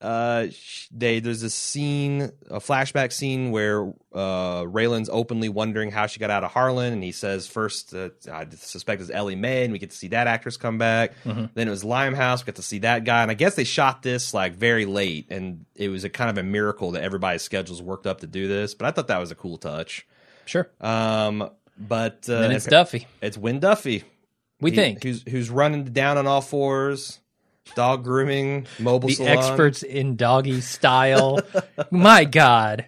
Uh, 0.00 0.46
they 0.92 1.18
there's 1.18 1.42
a 1.42 1.50
scene, 1.50 2.30
a 2.48 2.60
flashback 2.60 3.12
scene 3.12 3.50
where 3.50 3.82
uh 4.14 4.62
Raylan's 4.62 5.08
openly 5.10 5.48
wondering 5.48 5.90
how 5.90 6.06
she 6.06 6.20
got 6.20 6.30
out 6.30 6.44
of 6.44 6.52
Harlan, 6.52 6.92
and 6.92 7.02
he 7.02 7.10
says 7.10 7.48
first, 7.48 7.92
uh, 7.94 8.10
I 8.32 8.46
suspect 8.56 9.00
it's 9.02 9.10
Ellen 9.10 9.40
May 9.40 9.64
and 9.64 9.72
we 9.72 9.80
get 9.80 9.90
to 9.90 9.96
see 9.96 10.08
that 10.08 10.28
actress 10.28 10.56
come 10.56 10.78
back. 10.78 11.12
Mhm. 11.24 11.50
Then 11.54 11.66
it 11.66 11.70
was 11.72 11.82
Limehouse, 11.82 12.42
we 12.42 12.46
got 12.46 12.54
to 12.56 12.62
see 12.62 12.78
that 12.80 13.02
guy, 13.04 13.22
and 13.22 13.30
I 13.30 13.34
guess 13.34 13.56
they 13.56 13.64
shot 13.64 14.02
this 14.02 14.32
like 14.32 14.54
very 14.54 14.84
late, 14.86 15.26
and 15.30 15.64
it 15.74 15.88
was 15.88 16.04
a 16.04 16.08
kind 16.10 16.30
of 16.30 16.38
a 16.38 16.44
miracle 16.44 16.92
that 16.92 17.02
everybody's 17.02 17.42
schedules 17.42 17.82
worked 17.82 18.06
up 18.06 18.20
to 18.20 18.28
do 18.28 18.46
this. 18.46 18.74
But 18.74 18.86
I 18.86 18.90
thought 18.92 19.08
that 19.08 19.18
was 19.18 19.32
a 19.32 19.34
cool 19.34 19.58
touch. 19.58 20.06
Sure. 20.44 20.70
Um, 20.80 21.50
but 21.76 22.26
uh, 22.28 22.48
it's 22.52 22.66
Duffy. 22.66 23.06
it's 23.20 23.36
Wynn 23.36 23.58
Duffy. 23.58 24.04
We 24.60 24.70
He- 24.70 24.76
think 24.76 25.02
who's 25.02 25.22
who's 25.28 25.50
running 25.50 25.84
down 25.84 26.18
on 26.18 26.26
all 26.28 26.40
fours, 26.40 27.18
dog 27.74 28.04
grooming, 28.04 28.66
mobile 28.78 29.08
the 29.08 29.14
salon. 29.16 29.38
experts 29.38 29.82
in 29.82 30.16
doggy 30.16 30.60
style. 30.60 31.40
My 31.90 32.24
God. 32.24 32.86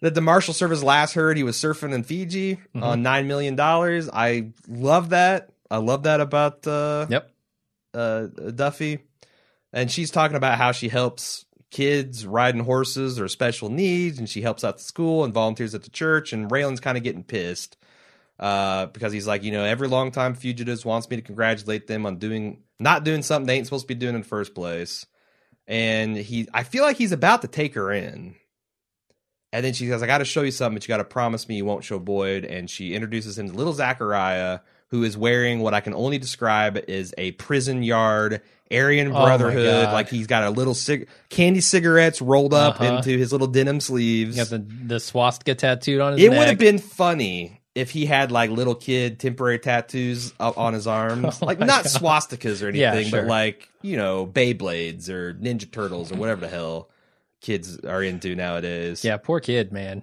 that 0.00 0.14
the 0.14 0.20
Marshal 0.20 0.54
Service 0.54 0.82
last 0.82 1.14
heard 1.14 1.36
he 1.36 1.42
was 1.42 1.56
surfing 1.56 1.92
in 1.94 2.02
Fiji 2.04 2.56
Mm-hmm. 2.56 2.82
on 2.82 3.02
nine 3.02 3.26
million 3.26 3.56
dollars. 3.56 4.08
I 4.12 4.52
love 4.68 5.10
that. 5.10 5.50
I 5.70 5.78
love 5.78 6.04
that 6.04 6.20
about 6.20 6.66
uh, 6.66 7.06
Yep. 7.10 7.30
uh, 7.94 8.26
Duffy, 8.54 9.00
and 9.72 9.90
she's 9.90 10.10
talking 10.10 10.36
about 10.36 10.56
how 10.58 10.72
she 10.72 10.88
helps 10.88 11.44
kids 11.70 12.24
riding 12.26 12.64
horses 12.64 13.20
or 13.20 13.28
special 13.28 13.68
needs, 13.68 14.18
and 14.18 14.28
she 14.28 14.40
helps 14.40 14.64
out 14.64 14.78
the 14.78 14.82
school 14.82 15.24
and 15.24 15.34
volunteers 15.34 15.74
at 15.74 15.82
the 15.82 15.90
church. 15.90 16.32
And 16.32 16.50
Raylan's 16.50 16.80
kind 16.80 16.96
of 16.96 17.04
getting 17.04 17.22
pissed 17.24 17.76
uh, 18.38 18.86
because 18.86 19.12
he's 19.12 19.26
like, 19.26 19.42
you 19.42 19.52
know, 19.52 19.64
every 19.64 19.88
longtime 19.88 20.34
fugitives 20.34 20.84
wants 20.84 21.08
me 21.10 21.16
to 21.16 21.22
congratulate 21.22 21.86
them 21.86 22.06
on 22.06 22.18
doing 22.18 22.62
not 22.80 23.04
doing 23.04 23.22
something 23.22 23.46
they 23.46 23.56
ain't 23.56 23.66
supposed 23.66 23.84
to 23.84 23.88
be 23.88 23.94
doing 23.98 24.14
in 24.14 24.20
the 24.20 24.26
first 24.26 24.54
place. 24.54 25.04
And 25.66 26.16
he, 26.16 26.48
I 26.54 26.62
feel 26.62 26.84
like 26.84 26.96
he's 26.96 27.12
about 27.12 27.42
to 27.42 27.48
take 27.48 27.74
her 27.74 27.90
in. 27.92 28.36
And 29.52 29.64
then 29.64 29.72
she 29.72 29.88
says, 29.88 30.02
I 30.02 30.06
got 30.06 30.18
to 30.18 30.24
show 30.24 30.42
you 30.42 30.50
something, 30.50 30.76
but 30.76 30.84
you 30.84 30.88
got 30.88 30.98
to 30.98 31.04
promise 31.04 31.48
me 31.48 31.56
you 31.56 31.64
won't 31.64 31.82
show 31.84 31.98
Boyd. 31.98 32.44
And 32.44 32.68
she 32.70 32.94
introduces 32.94 33.38
him 33.38 33.48
to 33.48 33.54
little 33.56 33.72
Zachariah, 33.72 34.60
who 34.88 35.02
is 35.04 35.16
wearing 35.16 35.60
what 35.60 35.74
I 35.74 35.80
can 35.80 35.94
only 35.94 36.18
describe 36.18 36.78
as 36.88 37.14
a 37.18 37.32
prison 37.32 37.82
yard 37.82 38.42
Aryan 38.70 39.08
Oh 39.08 39.24
Brotherhood. 39.24 39.84
God. 39.86 39.92
like 39.94 40.10
he's 40.10 40.26
got 40.26 40.44
a 40.44 40.50
little 40.50 40.74
cig- 40.74 41.08
candy 41.30 41.60
cigarettes 41.62 42.20
rolled 42.20 42.52
up 42.52 42.78
Uh-huh. 42.80 42.96
into 42.96 43.16
his 43.16 43.32
little 43.32 43.46
denim 43.46 43.80
sleeves. 43.80 44.36
You 44.36 44.44
got 44.44 44.50
the, 44.50 44.58
the 44.86 45.00
swastika 45.00 45.54
tattooed 45.54 46.00
on 46.02 46.12
his 46.12 46.22
It 46.22 46.28
neck. 46.30 46.38
would 46.38 46.48
have 46.48 46.58
been 46.58 46.78
funny 46.78 47.60
if 47.78 47.90
he 47.90 48.06
had 48.06 48.30
like 48.32 48.50
little 48.50 48.74
kid 48.74 49.18
temporary 49.20 49.58
tattoos 49.58 50.32
up 50.40 50.58
on 50.58 50.72
his 50.74 50.86
arms, 50.86 51.38
Oh 51.42 51.46
like 51.46 51.58
not 51.58 51.84
God. 51.84 51.86
swastikas 51.86 52.62
or 52.62 52.70
Yeah, 52.70 52.92
anything, 52.92 53.10
sure. 53.10 53.22
but 53.22 53.28
like 53.28 53.68
you 53.82 53.96
know 53.96 54.26
Beyblades 54.26 55.08
or 55.08 55.34
Ninja 55.34 55.70
Turtles 55.70 56.12
or 56.12 56.16
whatever 56.16 56.40
the 56.42 56.48
hell 56.48 56.90
kids 57.40 57.78
are 57.80 58.02
into 58.02 58.34
nowadays. 58.34 59.04
Yeah, 59.04 59.16
poor 59.16 59.40
kid, 59.40 59.72
man. 59.72 60.02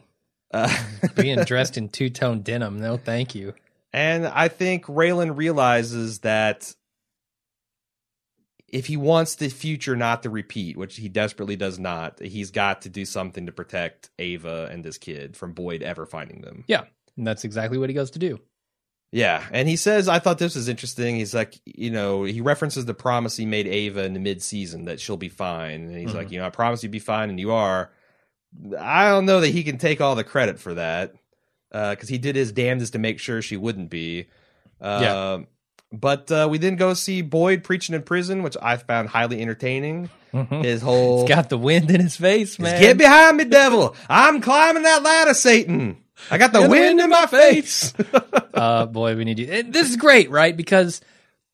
Uh, 0.53 0.73
Being 1.15 1.39
dressed 1.43 1.77
in 1.77 1.89
two 1.89 2.09
tone 2.09 2.41
denim. 2.41 2.79
No, 2.79 2.97
thank 2.97 3.35
you. 3.35 3.53
and 3.93 4.25
I 4.25 4.47
think 4.47 4.85
Raylan 4.85 5.35
realizes 5.37 6.19
that 6.19 6.73
if 8.67 8.87
he 8.87 8.97
wants 8.97 9.35
the 9.35 9.47
future 9.49 9.95
not 9.95 10.23
to 10.23 10.29
repeat, 10.29 10.75
which 10.75 10.95
he 10.97 11.07
desperately 11.07 11.55
does 11.55 11.77
not, 11.79 12.19
he's 12.21 12.51
got 12.51 12.81
to 12.81 12.89
do 12.89 13.05
something 13.05 13.45
to 13.45 13.51
protect 13.51 14.09
Ava 14.19 14.67
and 14.71 14.83
this 14.83 14.97
kid 14.97 15.37
from 15.37 15.53
Boyd 15.53 15.81
ever 15.83 16.05
finding 16.05 16.41
them. 16.41 16.63
Yeah. 16.67 16.83
And 17.17 17.25
that's 17.25 17.43
exactly 17.43 17.77
what 17.77 17.89
he 17.89 17.93
goes 17.93 18.11
to 18.11 18.19
do. 18.19 18.39
Yeah, 19.11 19.43
and 19.51 19.69
he 19.69 19.77
says, 19.77 20.09
I 20.09 20.19
thought 20.19 20.39
this 20.39 20.55
was 20.55 20.67
interesting. 20.67 21.15
He's 21.15 21.33
like, 21.33 21.61
you 21.65 21.89
know, 21.89 22.23
he 22.25 22.41
references 22.41 22.83
the 22.85 22.93
promise 22.93 23.37
he 23.37 23.45
made 23.45 23.65
Ava 23.67 24.03
in 24.03 24.13
the 24.13 24.19
mid 24.19 24.41
season 24.41 24.85
that 24.85 24.99
she'll 24.99 25.15
be 25.15 25.29
fine. 25.29 25.83
And 25.85 25.95
he's 25.97 26.11
Mhm. 26.11 26.15
like, 26.15 26.31
you 26.31 26.39
know, 26.39 26.45
I 26.45 26.49
promise 26.49 26.83
you'd 26.83 26.91
be 26.91 26.99
fine, 26.99 27.29
and 27.29 27.39
you 27.39 27.51
are. 27.51 27.91
I 28.77 29.09
don't 29.09 29.25
know 29.25 29.39
that 29.41 29.49
he 29.49 29.63
can 29.63 29.77
take 29.77 30.01
all 30.01 30.15
the 30.15 30.23
credit 30.23 30.59
for 30.59 30.73
that 30.73 31.13
because 31.71 32.09
he 32.09 32.17
did 32.17 32.35
his 32.35 32.51
damnedest 32.51 32.93
to 32.93 32.99
make 32.99 33.19
sure 33.19 33.41
she 33.41 33.57
wouldn't 33.57 33.89
be. 33.89 34.27
Uh, 34.81 34.99
Yeah. 35.01 35.37
But 35.91 36.29
uh, 36.29 36.47
we 36.49 36.57
then 36.57 36.75
go 36.75 36.93
see 36.93 37.21
Boyd 37.21 37.63
preaching 37.63 37.95
in 37.95 38.01
prison, 38.01 38.43
which 38.43 38.57
I 38.61 38.75
found 38.75 39.07
highly 39.09 39.41
entertaining. 39.41 40.09
Mhm. 40.33 40.63
His 40.65 40.81
whole 40.81 41.21
He's 41.21 41.29
got 41.29 41.47
the 41.49 41.57
wind 41.57 41.89
in 41.89 42.01
his 42.01 42.17
face, 42.17 42.59
man. 42.59 42.81
Get 42.81 42.97
behind 42.97 43.37
me, 43.37 43.45
devil! 43.45 43.95
I'm 44.09 44.41
climbing 44.41 44.83
that 44.83 45.03
ladder, 45.03 45.33
Satan. 45.33 45.97
I 46.31 46.37
got 46.37 46.53
the 46.53 46.61
Get 46.61 46.69
wind 46.69 46.99
in 46.99 47.09
my 47.09 47.25
face. 47.27 47.93
uh, 48.53 48.85
boy, 48.85 49.15
we 49.15 49.25
need 49.25 49.39
you. 49.39 49.51
And 49.51 49.73
this 49.73 49.89
is 49.89 49.97
great, 49.97 50.29
right? 50.29 50.55
Because 50.55 51.01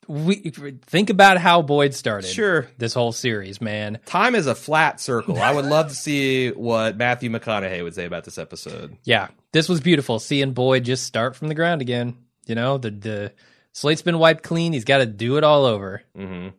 we 0.08 0.52
think 0.82 1.10
about 1.10 1.38
how 1.38 1.62
Boyd 1.62 1.94
started. 1.94 2.28
Sure. 2.28 2.68
This 2.78 2.94
whole 2.94 3.12
series, 3.12 3.62
man. 3.62 4.00
Time 4.06 4.36
is 4.36 4.48
a 4.48 4.56
flat 4.56 5.00
circle. 5.00 5.40
I 5.40 5.54
would 5.54 5.66
love 5.66 5.90
to 5.90 5.96
see 5.96 6.50
what 6.52 6.98
Matthew 6.98 7.30
McConaughey 7.30 7.84
would 7.84 7.96
say 7.96 8.06
about 8.06 8.24
this 8.24 8.38
episode. 8.38 8.98
Yeah, 9.04 9.30
this 9.52 9.70
was 9.70 9.80
beautiful. 9.80 10.20
Seeing 10.20 10.54
Boyd 10.54 10.86
just 10.86 11.06
start 11.06 11.36
from 11.36 11.48
the 11.48 11.56
ground 11.56 11.82
again. 11.82 12.18
You 12.46 12.56
know, 12.56 12.78
the 12.78 12.92
the 12.92 13.34
slate's 13.72 14.02
been 14.02 14.20
wiped 14.20 14.44
clean. 14.44 14.74
He's 14.74 14.86
got 14.86 14.98
to 14.98 15.06
do 15.06 15.38
it 15.38 15.44
all 15.44 15.66
over, 15.66 16.02
hmm 16.16 16.50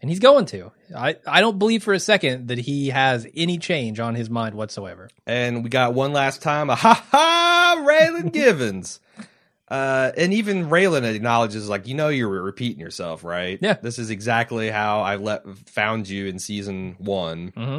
and 0.00 0.10
he's 0.10 0.20
going 0.20 0.46
to. 0.46 0.72
I 0.94 1.16
I 1.26 1.40
don't 1.40 1.58
believe 1.58 1.82
for 1.82 1.92
a 1.94 2.00
second 2.00 2.48
that 2.48 2.58
he 2.58 2.88
has 2.88 3.26
any 3.34 3.58
change 3.58 3.98
on 4.00 4.14
his 4.14 4.30
mind 4.30 4.54
whatsoever. 4.54 5.08
And 5.26 5.64
we 5.64 5.70
got 5.70 5.94
one 5.94 6.12
last 6.12 6.42
time 6.42 6.70
a 6.70 6.74
ha 6.74 7.04
ha 7.10 7.84
Raylan 7.86 8.32
Givens. 8.32 9.00
Uh, 9.68 10.12
and 10.16 10.32
even 10.32 10.68
Raylan 10.68 11.02
acknowledges, 11.12 11.68
like, 11.68 11.88
you 11.88 11.94
know, 11.94 12.08
you're 12.08 12.28
repeating 12.28 12.78
yourself, 12.78 13.24
right? 13.24 13.58
Yeah. 13.60 13.72
This 13.74 13.98
is 13.98 14.10
exactly 14.10 14.70
how 14.70 15.00
I 15.00 15.16
let 15.16 15.42
found 15.68 16.08
you 16.08 16.26
in 16.26 16.38
season 16.38 16.94
one. 16.98 17.48
hmm 17.48 17.78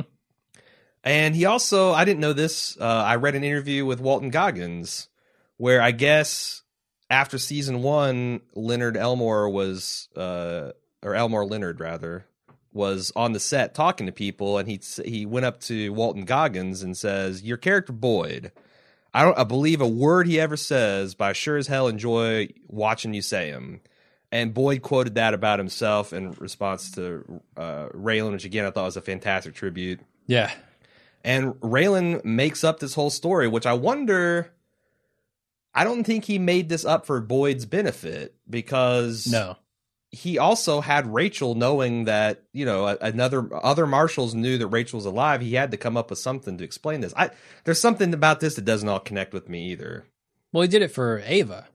And 1.02 1.34
he 1.34 1.46
also, 1.46 1.94
I 1.94 2.04
didn't 2.04 2.20
know 2.20 2.34
this. 2.34 2.78
Uh, 2.78 2.84
I 2.84 3.16
read 3.16 3.36
an 3.36 3.46
interview 3.46 3.86
with 3.86 4.02
Walton 4.02 4.32
Goggins 4.32 5.08
where 5.56 5.82
I 5.82 5.92
guess 5.92 6.62
after 7.10 7.38
season 7.38 7.82
one, 7.82 8.42
Leonard 8.54 8.98
Elmore 8.98 9.50
was, 9.50 10.10
uh, 10.14 10.72
or 11.04 11.16
Elmore 11.16 11.46
Leonard 11.46 11.80
rather, 11.80 12.26
was 12.74 13.12
on 13.16 13.34
the 13.34 13.40
set 13.40 13.74
talking 13.74 14.06
to 14.06 14.12
people, 14.12 14.58
and 14.58 14.70
he 14.70 14.80
he 15.06 15.26
went 15.26 15.46
up 15.46 15.60
to 15.62 15.92
Walton 15.94 16.26
Goggins 16.26 16.84
and 16.84 16.96
says, 16.96 17.44
"Your 17.44 17.58
character 17.58 17.94
Boyd." 17.94 18.52
I 19.14 19.24
don't 19.24 19.38
I 19.38 19.44
believe 19.46 19.82
a 19.82 19.88
word 19.88 20.28
he 20.28 20.40
ever 20.40 20.58
says, 20.58 21.16
but 21.16 21.26
I 21.26 21.34
sure 21.34 21.58
as 21.58 21.68
hell 21.68 21.88
enjoy 21.88 22.50
watching 22.68 23.14
you 23.14 23.22
say 23.22 23.50
him. 23.50 23.82
And 24.32 24.54
Boyd 24.54 24.82
quoted 24.82 25.16
that 25.16 25.34
about 25.34 25.58
himself 25.58 26.12
in 26.12 26.34
response 26.34 26.92
to 26.92 27.42
uh, 27.56 27.88
Raylan, 27.94 28.34
which 28.34 28.46
again 28.46 28.66
I 28.66 28.72
thought 28.72 28.84
was 28.86 28.98
a 28.98 29.02
fantastic 29.02 29.56
tribute. 29.56 30.02
Yeah. 30.28 30.52
And 31.24 31.54
Raylan 31.56 32.24
makes 32.26 32.64
up 32.64 32.80
this 32.80 32.94
whole 32.94 33.10
story, 33.10 33.48
which 33.48 33.66
I 33.66 33.74
wonder. 33.74 34.54
I 35.74 35.84
don't 35.84 36.04
think 36.04 36.26
he 36.26 36.40
made 36.40 36.70
this 36.70 36.86
up 36.86 37.06
for 37.06 37.22
Boyd's 37.22 37.66
benefit 37.66 38.36
because 38.50 39.28
No. 39.28 39.58
He 40.12 40.38
also 40.38 40.80
had 40.82 41.14
Rachel 41.14 41.56
knowing 41.56 42.06
that 42.06 42.44
you 42.54 42.66
know 42.66 42.88
another 42.88 43.50
other 43.54 43.86
marshals 43.86 44.34
knew 44.34 44.58
that 44.58 44.68
Rachel 44.68 44.98
was 44.98 45.06
alive. 45.06 45.42
He 45.42 45.56
had 45.56 45.72
to 45.72 45.78
come 45.78 45.98
up 45.98 46.10
with 46.10 46.20
something 46.20 46.58
to 46.58 46.64
explain 46.64 47.02
this. 47.02 47.14
I 47.18 47.32
there's 47.66 47.82
something 47.82 48.14
about 48.14 48.40
this 48.40 48.56
that 48.56 48.66
doesn't 48.66 48.88
all 48.88 49.00
connect 49.00 49.34
with 49.34 49.50
me 49.50 49.68
either. 49.72 50.06
Well, 50.54 50.62
he 50.62 50.68
did 50.70 50.82
it 50.82 50.92
for 50.92 51.22
Ava. 51.26 51.68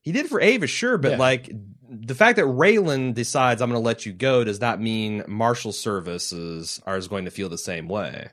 He 0.00 0.12
did 0.12 0.26
it 0.26 0.28
for 0.28 0.40
Ava, 0.40 0.66
sure, 0.66 0.98
but 0.98 1.12
Yeah. 1.12 1.18
like 1.18 1.50
the 1.88 2.14
fact 2.14 2.36
that 2.36 2.46
Raylan 2.46 3.14
decides 3.14 3.60
I'm 3.60 3.70
going 3.70 3.80
to 3.80 3.84
let 3.86 4.06
you 4.06 4.12
go 4.12 4.44
does 4.44 4.60
not 4.60 4.80
mean 4.80 5.24
Marshal 5.28 5.72
Services 5.72 6.80
are 6.86 6.96
is 6.96 7.08
going 7.08 7.24
to 7.26 7.30
feel 7.30 7.48
the 7.48 7.58
same 7.58 7.88
way. 7.88 8.30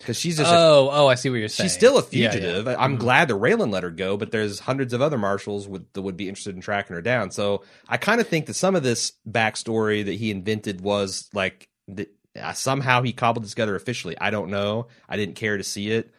Because 0.00 0.16
she's 0.18 0.38
just 0.38 0.50
a, 0.50 0.54
Oh, 0.56 0.88
oh, 0.90 1.06
I 1.08 1.14
see 1.14 1.30
what 1.30 1.36
you're 1.36 1.48
saying. 1.48 1.68
she's 1.68 1.74
still 1.74 1.98
a 1.98 2.02
Yeah, 2.10 2.24
yeah. 2.24 2.30
fugitive. 2.32 2.68
I'm 2.68 2.96
Mhm. 2.96 3.00
glad 3.00 3.28
the 3.28 3.38
Raylan 3.38 3.70
let 3.70 3.82
her 3.84 3.90
go, 3.90 4.16
but 4.16 4.30
there's 4.32 4.58
hundreds 4.60 4.92
of 4.92 5.00
other 5.02 5.18
marshals 5.18 5.68
would, 5.68 5.84
that 5.92 6.00
would 6.02 6.16
be 6.16 6.28
interested 6.28 6.54
in 6.54 6.62
tracking 6.62 6.96
her 6.96 7.02
down. 7.02 7.30
So 7.30 7.62
I 7.88 7.96
kind 7.98 8.20
of 8.20 8.26
think 8.26 8.46
that 8.46 8.54
some 8.54 8.74
of 8.74 8.82
this 8.82 9.12
backstory 9.30 10.04
that 10.04 10.14
he 10.14 10.30
invented 10.30 10.80
was 10.80 11.28
like 11.34 11.68
that 11.88 12.08
uh, 12.40 12.52
somehow 12.54 13.02
he 13.02 13.12
cobbled 13.12 13.44
it 13.44 13.48
together 13.48 13.74
officially. 13.76 14.16
I 14.20 14.30
don't 14.30 14.50
know. 14.50 14.86
I 15.08 15.16
didn't 15.16 15.34
care 15.36 15.56
to 15.58 15.64
see 15.64 15.90
it. 15.90 16.10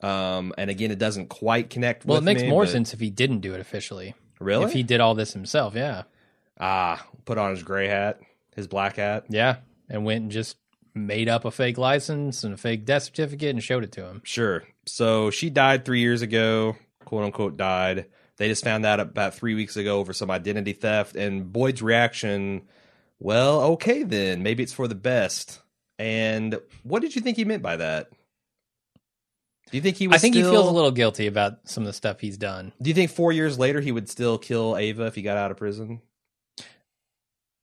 Um, 0.00 0.52
and 0.58 0.70
again, 0.70 0.90
it 0.90 0.98
doesn't 0.98 1.28
quite 1.28 1.70
connect. 1.70 2.04
Well, 2.06 2.18
it 2.18 2.24
makes 2.24 2.42
me, 2.42 2.48
more 2.48 2.64
but- 2.64 2.70
sense 2.72 2.92
if 2.94 3.00
he 3.00 3.10
didn't 3.10 3.40
do 3.40 3.54
it 3.54 3.60
officially. 3.60 4.14
Really? 4.40 4.64
If 4.64 4.72
he 4.72 4.82
did 4.82 5.00
all 5.00 5.14
this 5.14 5.34
himself, 5.34 5.74
yeah. 5.74 6.04
Ah, 6.58 7.06
put 7.26 7.36
on 7.38 7.50
his 7.50 7.62
gray 7.62 7.86
hat, 7.88 8.18
his 8.56 8.66
black 8.66 8.96
hat. 8.96 9.26
Yeah. 9.28 9.56
And 9.90 10.04
went 10.04 10.22
and 10.22 10.30
just 10.32 10.56
made 10.94 11.28
up 11.28 11.44
a 11.44 11.50
fake 11.50 11.78
license 11.78 12.44
and 12.44 12.54
a 12.54 12.56
fake 12.56 12.84
death 12.84 13.04
certificate 13.04 13.50
and 13.50 13.62
showed 13.62 13.84
it 13.84 13.92
to 13.92 14.04
him. 14.04 14.20
Sure. 14.24 14.64
So 14.86 15.30
she 15.30 15.50
died 15.50 15.84
three 15.84 16.00
years 16.00 16.22
ago, 16.22 16.76
quote 17.04 17.24
unquote, 17.24 17.56
died. 17.56 18.06
They 18.36 18.48
just 18.48 18.64
found 18.64 18.86
out 18.86 19.00
about 19.00 19.34
three 19.34 19.54
weeks 19.54 19.76
ago 19.76 19.98
over 19.98 20.12
some 20.12 20.30
identity 20.30 20.72
theft. 20.72 21.14
And 21.14 21.52
Boyd's 21.52 21.82
reaction, 21.82 22.62
well, 23.18 23.60
okay, 23.72 24.02
then. 24.02 24.42
Maybe 24.42 24.62
it's 24.62 24.72
for 24.72 24.88
the 24.88 24.94
best. 24.94 25.60
And 25.98 26.58
what 26.82 27.02
did 27.02 27.14
you 27.14 27.20
think 27.20 27.36
he 27.36 27.44
meant 27.44 27.62
by 27.62 27.76
that? 27.76 28.10
Do 29.70 29.76
you 29.76 29.82
think 29.82 29.96
he 29.96 30.08
was 30.08 30.16
I 30.16 30.18
think 30.18 30.34
still, 30.34 30.50
he 30.50 30.56
feels 30.56 30.68
a 30.68 30.72
little 30.72 30.90
guilty 30.90 31.26
about 31.26 31.68
some 31.68 31.84
of 31.84 31.86
the 31.86 31.92
stuff 31.92 32.20
he's 32.20 32.36
done. 32.36 32.72
Do 32.82 32.90
you 32.90 32.94
think 32.94 33.10
four 33.10 33.30
years 33.30 33.58
later 33.58 33.80
he 33.80 33.92
would 33.92 34.08
still 34.08 34.36
kill 34.36 34.76
Ava 34.76 35.06
if 35.06 35.14
he 35.14 35.22
got 35.22 35.36
out 35.36 35.50
of 35.50 35.58
prison? 35.58 36.00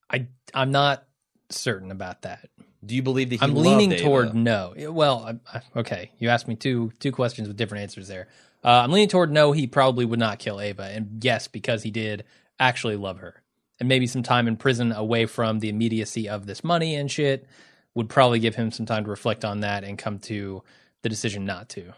I 0.09 0.27
I'm 0.53 0.71
not 0.71 1.03
certain 1.49 1.91
about 1.91 2.21
that. 2.21 2.49
Do 2.85 2.95
you 2.95 3.01
believe 3.01 3.29
that 3.31 3.37
he 3.37 3.41
I'm 3.43 3.55
leaning 3.55 3.91
Ava? 3.91 4.03
toward 4.03 4.35
no. 4.35 4.73
Well, 4.91 5.39
I, 5.53 5.57
I, 5.57 5.61
okay, 5.79 6.11
you 6.19 6.29
asked 6.29 6.47
me 6.47 6.55
two 6.55 6.91
two 6.99 7.11
questions 7.11 7.47
with 7.47 7.57
different 7.57 7.83
answers 7.83 8.07
there. 8.07 8.27
Uh, 8.63 8.81
I'm 8.83 8.91
leaning 8.91 9.09
toward 9.09 9.31
no. 9.31 9.51
He 9.51 9.67
probably 9.67 10.05
would 10.05 10.19
not 10.19 10.39
kill 10.39 10.59
Ava, 10.61 10.83
and 10.83 11.23
yes, 11.23 11.47
because 11.47 11.83
he 11.83 11.91
did 11.91 12.23
actually 12.59 12.95
love 12.95 13.19
her, 13.19 13.41
and 13.79 13.87
maybe 13.89 14.07
some 14.07 14.23
time 14.23 14.47
in 14.47 14.57
prison 14.57 14.91
away 14.91 15.25
from 15.25 15.59
the 15.59 15.69
immediacy 15.69 16.27
of 16.29 16.45
this 16.45 16.63
money 16.63 16.95
and 16.95 17.09
shit 17.11 17.47
would 17.93 18.09
probably 18.09 18.39
give 18.39 18.55
him 18.55 18.71
some 18.71 18.85
time 18.85 19.03
to 19.05 19.09
reflect 19.09 19.43
on 19.43 19.61
that 19.61 19.83
and 19.83 19.97
come 19.97 20.19
to 20.19 20.61
the 21.01 21.09
decision 21.09 21.45
not 21.45 21.69
to. 21.69 21.93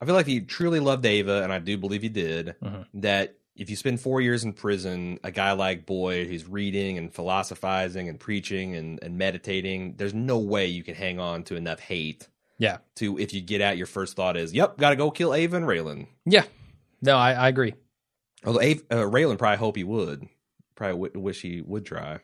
I 0.00 0.04
feel 0.06 0.14
like 0.14 0.26
he 0.26 0.40
truly 0.40 0.80
loved 0.80 1.06
Ava, 1.06 1.42
and 1.42 1.52
I 1.52 1.58
do 1.60 1.78
believe 1.78 2.02
he 2.02 2.08
did. 2.08 2.54
Mhm. 2.62 2.86
That 2.94 3.34
if 3.56 3.70
you 3.70 3.76
spend 3.76 4.00
four 4.00 4.20
years 4.20 4.44
in 4.44 4.52
prison, 4.52 5.18
a 5.24 5.30
guy 5.30 5.52
like 5.52 5.86
Boyd 5.86 6.26
who's 6.26 6.46
reading 6.46 6.98
and 6.98 7.12
philosophizing 7.12 8.08
and 8.08 8.20
preaching 8.20 8.76
and, 8.76 8.98
and 9.02 9.16
meditating, 9.18 9.94
there's 9.96 10.14
no 10.14 10.38
way 10.38 10.66
you 10.66 10.82
can 10.82 10.94
hang 10.94 11.18
on 11.18 11.42
to 11.44 11.56
enough 11.56 11.80
hate 11.80 12.28
Yeah, 12.58 12.78
to 12.96 13.18
if 13.18 13.32
you 13.34 13.40
get 13.40 13.60
out, 13.60 13.76
your 13.76 13.86
first 13.86 14.14
thought 14.16 14.36
is, 14.36 14.52
"Yep, 14.52 14.78
got 14.78 14.90
to 14.90 14.96
go 14.96 15.10
kill 15.10 15.34
Ava 15.34 15.56
and 15.56 15.66
Raylan." 15.66 16.06
yeah. 16.24 16.44
No, 17.02 17.16
I, 17.16 17.32
I 17.32 17.48
agree. 17.48 17.74
Although 18.44 18.62
Ava, 18.62 18.82
uh, 18.90 18.94
Raylan 19.10 19.38
probably 19.38 19.58
hope 19.58 19.76
he 19.76 19.84
would, 19.84 20.26
probably 20.74 21.08
w- 21.10 21.20
wish 21.24 21.42
he 21.42 21.60
would 21.60 21.84
try. 21.84 22.20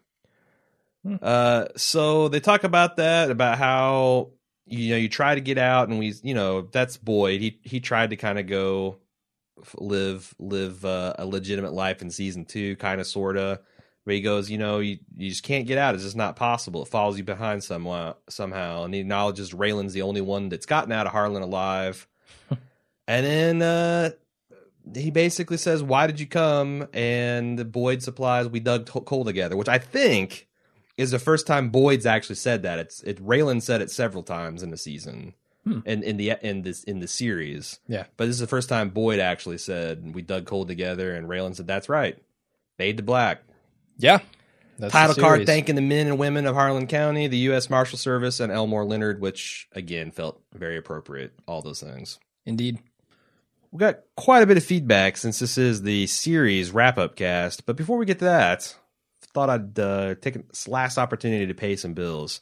Hmm. 1.04 1.16
Uh, 1.20 1.64
so 1.76 2.28
they 2.28 2.40
talk 2.40 2.64
about 2.64 2.96
that 2.96 3.30
about 3.30 3.58
how 3.58 4.30
you 4.66 4.90
know 4.90 4.96
you 4.96 5.08
try 5.08 5.34
to 5.34 5.40
get 5.40 5.58
out, 5.58 5.88
and 5.88 5.98
we 5.98 6.14
you 6.22 6.32
know 6.34 6.62
that's 6.62 6.96
Boyd. 6.96 7.40
He 7.40 7.58
he 7.62 7.80
tried 7.80 8.10
to 8.10 8.16
kind 8.16 8.38
of 8.38 8.46
go 8.46 8.96
live 9.76 10.34
live 10.38 10.84
uh, 10.84 11.14
a 11.18 11.26
legitimate 11.26 11.72
life 11.72 12.02
in 12.02 12.10
season 12.10 12.44
two, 12.44 12.76
kind 12.76 13.00
of 13.00 13.06
sorta. 13.06 13.60
Where 14.04 14.14
he 14.14 14.20
goes, 14.20 14.50
you 14.50 14.58
know, 14.58 14.80
you, 14.80 14.98
you 15.16 15.30
just 15.30 15.44
can't 15.44 15.66
get 15.66 15.78
out. 15.78 15.94
It's 15.94 16.02
just 16.02 16.16
not 16.16 16.34
possible. 16.34 16.82
It 16.82 16.88
follows 16.88 17.18
you 17.18 17.22
behind 17.22 17.62
somehow, 17.62 18.16
somehow. 18.28 18.82
And 18.82 18.92
he 18.92 18.98
acknowledges 18.98 19.52
Raylan's 19.52 19.92
the 19.92 20.02
only 20.02 20.20
one 20.20 20.48
that's 20.48 20.66
gotten 20.66 20.90
out 20.90 21.06
of 21.06 21.12
Harlan 21.12 21.42
alive. 21.42 22.08
and 23.06 23.24
then 23.24 23.62
uh, 23.62 24.10
he 24.94 25.10
basically 25.10 25.56
says, 25.56 25.82
"Why 25.82 26.06
did 26.06 26.20
you 26.20 26.26
come?" 26.26 26.88
And 26.92 27.70
Boyd 27.70 28.02
supplies, 28.02 28.48
"We 28.48 28.60
dug 28.60 28.86
coal 28.86 29.24
together," 29.24 29.56
which 29.56 29.68
I 29.68 29.78
think 29.78 30.48
is 30.96 31.10
the 31.10 31.18
first 31.18 31.46
time 31.46 31.70
Boyd's 31.70 32.06
actually 32.06 32.36
said 32.36 32.62
that. 32.62 32.78
It's 32.78 33.02
it. 33.02 33.24
Raylan 33.24 33.62
said 33.62 33.82
it 33.82 33.90
several 33.90 34.22
times 34.22 34.62
in 34.62 34.70
the 34.70 34.76
season, 34.76 35.34
Hmm. 35.64 35.78
and 35.86 36.02
in 36.02 36.16
the 36.16 36.34
in 36.42 36.62
this 36.62 36.82
in 36.84 36.98
the 36.98 37.06
series. 37.06 37.78
Yeah. 37.86 38.06
But 38.16 38.26
this 38.26 38.34
is 38.34 38.40
the 38.40 38.48
first 38.48 38.68
time 38.68 38.90
Boyd 38.90 39.20
actually 39.20 39.58
said, 39.58 40.14
"We 40.14 40.22
dug 40.22 40.44
coal 40.44 40.66
together," 40.66 41.14
and 41.14 41.28
Raylan 41.28 41.54
said, 41.54 41.68
"That's 41.68 41.88
right." 41.88 42.18
Fade 42.78 42.96
to 42.96 43.02
black. 43.02 43.42
Yeah, 43.98 44.20
That's 44.78 44.92
the 44.92 44.98
Title 44.98 45.14
card 45.16 45.46
thanking 45.46 45.76
the 45.76 45.82
men 45.82 46.08
and 46.08 46.18
women 46.18 46.46
of 46.46 46.56
Harlan 46.56 46.88
County, 46.88 47.28
the 47.28 47.36
U.S. 47.38 47.70
Marshal 47.70 47.98
Service, 47.98 48.40
and 48.40 48.50
Elmore 48.50 48.84
Leonard, 48.84 49.20
which 49.20 49.68
again 49.72 50.10
felt 50.10 50.40
very 50.52 50.76
appropriate. 50.78 51.32
All 51.46 51.62
those 51.62 51.80
things. 51.80 52.18
Indeed. 52.44 52.78
We 53.70 53.78
got 53.78 54.00
quite 54.16 54.42
a 54.42 54.46
bit 54.46 54.56
of 54.56 54.64
feedback 54.64 55.16
since 55.16 55.38
this 55.38 55.56
is 55.56 55.82
the 55.82 56.06
series 56.06 56.72
wrap 56.72 56.98
up 56.98 57.14
cast. 57.14 57.64
But 57.66 57.76
before 57.76 57.98
we 57.98 58.06
get 58.06 58.18
to 58.18 58.24
that, 58.24 58.74
thought 59.32 59.50
I'd 59.50 59.78
uh, 59.78 60.14
take 60.20 60.48
this 60.48 60.68
last 60.68 60.98
opportunity 60.98 61.46
to 61.46 61.54
pay 61.54 61.76
some 61.76 61.94
bills. 61.94 62.40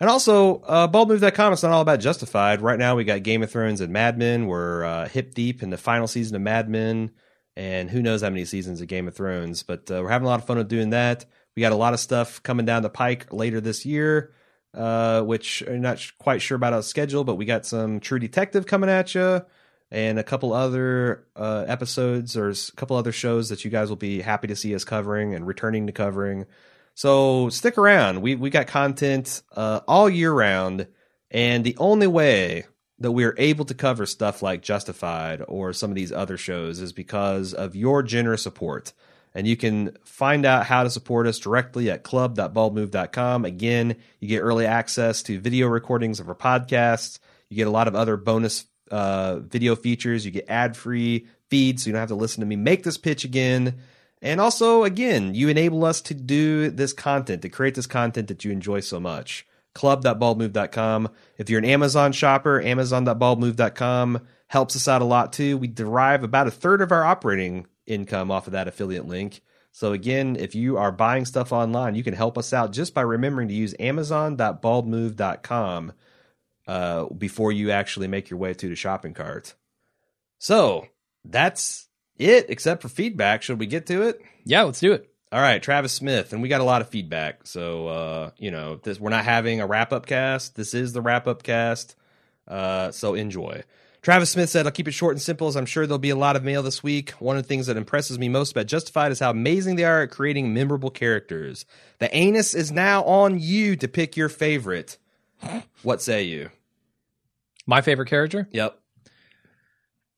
And 0.00 0.10
also, 0.10 0.60
uh, 0.62 0.88
baldmove.com, 0.88 1.52
it's 1.52 1.62
not 1.62 1.72
all 1.72 1.80
about 1.80 2.00
Justified. 2.00 2.60
Right 2.60 2.78
now, 2.78 2.96
we 2.96 3.04
got 3.04 3.22
Game 3.22 3.42
of 3.42 3.50
Thrones 3.50 3.80
and 3.80 3.92
Mad 3.92 4.18
Men. 4.18 4.46
We're 4.46 4.84
uh, 4.84 5.08
hip 5.08 5.34
deep 5.34 5.62
in 5.62 5.70
the 5.70 5.76
final 5.76 6.08
season 6.08 6.34
of 6.34 6.42
Mad 6.42 6.68
Men, 6.68 7.12
and 7.56 7.88
who 7.88 8.02
knows 8.02 8.22
how 8.22 8.30
many 8.30 8.44
seasons 8.44 8.80
of 8.80 8.88
Game 8.88 9.06
of 9.06 9.14
Thrones. 9.14 9.62
But 9.62 9.90
uh, 9.90 10.02
we're 10.02 10.10
having 10.10 10.26
a 10.26 10.28
lot 10.28 10.40
of 10.40 10.46
fun 10.46 10.58
with 10.58 10.68
doing 10.68 10.90
that. 10.90 11.24
We 11.56 11.60
got 11.60 11.72
a 11.72 11.76
lot 11.76 11.94
of 11.94 12.00
stuff 12.00 12.42
coming 12.42 12.66
down 12.66 12.82
the 12.82 12.90
pike 12.90 13.32
later 13.32 13.60
this 13.60 13.86
year, 13.86 14.32
uh, 14.74 15.22
which 15.22 15.62
I'm 15.62 15.80
not 15.80 16.04
quite 16.18 16.42
sure 16.42 16.56
about 16.56 16.72
our 16.72 16.82
schedule, 16.82 17.22
but 17.22 17.36
we 17.36 17.44
got 17.44 17.64
some 17.64 18.00
True 18.00 18.18
Detective 18.18 18.66
coming 18.66 18.90
at 18.90 19.14
you 19.14 19.42
and 19.90 20.18
a 20.18 20.24
couple 20.24 20.52
other 20.52 21.24
uh, 21.36 21.64
episodes 21.68 22.36
or 22.36 22.50
a 22.50 22.54
couple 22.74 22.96
other 22.96 23.12
shows 23.12 23.48
that 23.50 23.64
you 23.64 23.70
guys 23.70 23.88
will 23.88 23.96
be 23.96 24.20
happy 24.20 24.48
to 24.48 24.56
see 24.56 24.74
us 24.74 24.82
covering 24.82 25.34
and 25.34 25.46
returning 25.46 25.86
to 25.86 25.92
covering. 25.92 26.46
So 26.94 27.48
stick 27.50 27.76
around. 27.76 28.22
We 28.22 28.36
we 28.36 28.50
got 28.50 28.68
content 28.68 29.42
uh, 29.54 29.80
all 29.86 30.08
year 30.08 30.32
round, 30.32 30.86
and 31.30 31.64
the 31.64 31.76
only 31.78 32.06
way 32.06 32.66
that 32.98 33.12
we 33.12 33.24
are 33.24 33.34
able 33.36 33.64
to 33.64 33.74
cover 33.74 34.06
stuff 34.06 34.42
like 34.42 34.62
Justified 34.62 35.42
or 35.48 35.72
some 35.72 35.90
of 35.90 35.96
these 35.96 36.12
other 36.12 36.36
shows 36.36 36.80
is 36.80 36.92
because 36.92 37.52
of 37.52 37.74
your 37.74 38.02
generous 38.02 38.42
support. 38.42 38.92
And 39.36 39.48
you 39.48 39.56
can 39.56 39.96
find 40.04 40.46
out 40.46 40.64
how 40.64 40.84
to 40.84 40.90
support 40.90 41.26
us 41.26 41.40
directly 41.40 41.90
at 41.90 42.04
club.baldmove.com. 42.04 43.44
Again, 43.44 43.96
you 44.20 44.28
get 44.28 44.40
early 44.40 44.64
access 44.64 45.24
to 45.24 45.40
video 45.40 45.66
recordings 45.66 46.20
of 46.20 46.28
our 46.28 46.36
podcasts. 46.36 47.18
You 47.50 47.56
get 47.56 47.66
a 47.66 47.72
lot 47.72 47.88
of 47.88 47.96
other 47.96 48.16
bonus 48.16 48.64
uh, 48.92 49.40
video 49.40 49.74
features. 49.74 50.24
You 50.24 50.30
get 50.30 50.48
ad 50.48 50.76
free 50.76 51.26
feeds, 51.50 51.82
so 51.82 51.88
you 51.88 51.92
don't 51.92 52.00
have 52.00 52.08
to 52.10 52.14
listen 52.14 52.40
to 52.42 52.46
me 52.46 52.54
make 52.54 52.84
this 52.84 52.96
pitch 52.96 53.24
again. 53.24 53.80
And 54.22 54.40
also, 54.40 54.84
again, 54.84 55.34
you 55.34 55.48
enable 55.48 55.84
us 55.84 56.00
to 56.02 56.14
do 56.14 56.70
this 56.70 56.92
content, 56.92 57.42
to 57.42 57.48
create 57.48 57.74
this 57.74 57.86
content 57.86 58.28
that 58.28 58.44
you 58.44 58.52
enjoy 58.52 58.80
so 58.80 58.98
much. 58.98 59.46
Club.baldmove.com. 59.74 61.10
If 61.36 61.50
you're 61.50 61.58
an 61.58 61.64
Amazon 61.64 62.12
shopper, 62.12 62.62
Amazon.baldmove.com 62.62 64.20
helps 64.46 64.76
us 64.76 64.88
out 64.88 65.02
a 65.02 65.06
lot 65.06 65.32
too. 65.32 65.58
We 65.58 65.66
derive 65.66 66.22
about 66.22 66.46
a 66.46 66.52
third 66.52 66.80
of 66.80 66.92
our 66.92 67.04
operating 67.04 67.66
income 67.86 68.30
off 68.30 68.46
of 68.46 68.52
that 68.52 68.68
affiliate 68.68 69.06
link. 69.06 69.40
So 69.72 69.92
again, 69.92 70.36
if 70.38 70.54
you 70.54 70.76
are 70.76 70.92
buying 70.92 71.24
stuff 71.24 71.52
online, 71.52 71.96
you 71.96 72.04
can 72.04 72.14
help 72.14 72.38
us 72.38 72.52
out 72.52 72.72
just 72.72 72.94
by 72.94 73.00
remembering 73.00 73.48
to 73.48 73.54
use 73.54 73.74
Amazon.baldmove.com 73.80 75.92
uh, 76.66 77.04
before 77.06 77.50
you 77.50 77.72
actually 77.72 78.06
make 78.06 78.30
your 78.30 78.38
way 78.38 78.54
to 78.54 78.68
the 78.68 78.76
shopping 78.76 79.14
cart. 79.14 79.54
So 80.38 80.86
that's 81.24 81.88
it, 82.18 82.46
except 82.48 82.82
for 82.82 82.88
feedback. 82.88 83.42
Should 83.42 83.58
we 83.58 83.66
get 83.66 83.86
to 83.86 84.02
it? 84.02 84.20
Yeah, 84.44 84.62
let's 84.62 84.80
do 84.80 84.92
it. 84.92 85.10
All 85.32 85.40
right, 85.40 85.62
Travis 85.62 85.92
Smith, 85.92 86.32
and 86.32 86.42
we 86.42 86.48
got 86.48 86.60
a 86.60 86.64
lot 86.64 86.80
of 86.80 86.88
feedback. 86.88 87.46
So 87.46 87.88
uh, 87.88 88.30
you 88.38 88.50
know, 88.50 88.76
this 88.76 89.00
we're 89.00 89.10
not 89.10 89.24
having 89.24 89.60
a 89.60 89.66
wrap 89.66 89.92
up 89.92 90.06
cast. 90.06 90.54
This 90.54 90.74
is 90.74 90.92
the 90.92 91.02
wrap 91.02 91.26
up 91.26 91.42
cast. 91.42 91.96
Uh, 92.46 92.90
so 92.90 93.14
enjoy. 93.14 93.64
Travis 94.04 94.30
Smith 94.30 94.50
said, 94.50 94.66
I'll 94.66 94.72
keep 94.72 94.86
it 94.86 94.92
short 94.92 95.14
and 95.14 95.22
simple 95.22 95.48
as 95.48 95.56
I'm 95.56 95.64
sure 95.64 95.86
there'll 95.86 95.98
be 95.98 96.10
a 96.10 96.16
lot 96.16 96.36
of 96.36 96.44
mail 96.44 96.62
this 96.62 96.82
week. 96.82 97.12
One 97.12 97.38
of 97.38 97.42
the 97.42 97.48
things 97.48 97.68
that 97.68 97.78
impresses 97.78 98.18
me 98.18 98.28
most 98.28 98.52
about 98.52 98.66
Justified 98.66 99.12
is 99.12 99.18
how 99.18 99.30
amazing 99.30 99.76
they 99.76 99.84
are 99.84 100.02
at 100.02 100.10
creating 100.10 100.52
memorable 100.52 100.90
characters. 100.90 101.64
The 102.00 102.14
anus 102.14 102.54
is 102.54 102.70
now 102.70 103.02
on 103.04 103.38
you 103.38 103.76
to 103.76 103.88
pick 103.88 104.14
your 104.14 104.28
favorite. 104.28 104.98
What 105.82 106.02
say 106.02 106.24
you? 106.24 106.50
My 107.66 107.80
favorite 107.80 108.10
character? 108.10 108.46
Yep. 108.52 108.78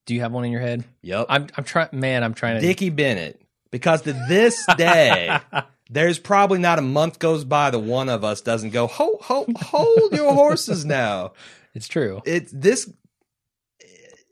Do 0.06 0.14
you 0.14 0.20
have 0.20 0.32
one 0.32 0.44
in 0.44 0.52
your 0.52 0.60
head? 0.60 0.84
Yep. 1.02 1.26
I'm 1.28 1.48
I'm 1.56 1.64
trying 1.64 1.88
man, 1.92 2.24
I'm 2.24 2.34
trying 2.34 2.60
to 2.60 2.66
Dickie 2.66 2.90
Bennett. 2.90 3.40
Because 3.70 4.02
to 4.02 4.12
this 4.28 4.64
day, 4.76 5.38
there's 5.90 6.18
probably 6.18 6.58
not 6.58 6.78
a 6.78 6.82
month 6.82 7.18
goes 7.18 7.44
by 7.44 7.70
that 7.70 7.78
one 7.78 8.08
of 8.08 8.24
us 8.24 8.40
doesn't 8.40 8.70
go, 8.70 8.86
ho, 8.86 9.18
ho, 9.20 9.46
hold 9.60 10.12
your 10.12 10.32
horses 10.32 10.84
now. 10.84 11.32
It's 11.74 11.88
true. 11.88 12.22
It's 12.24 12.50
this 12.52 12.90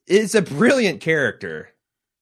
it's 0.07 0.35
a 0.35 0.43
brilliant 0.43 1.01
character. 1.01 1.71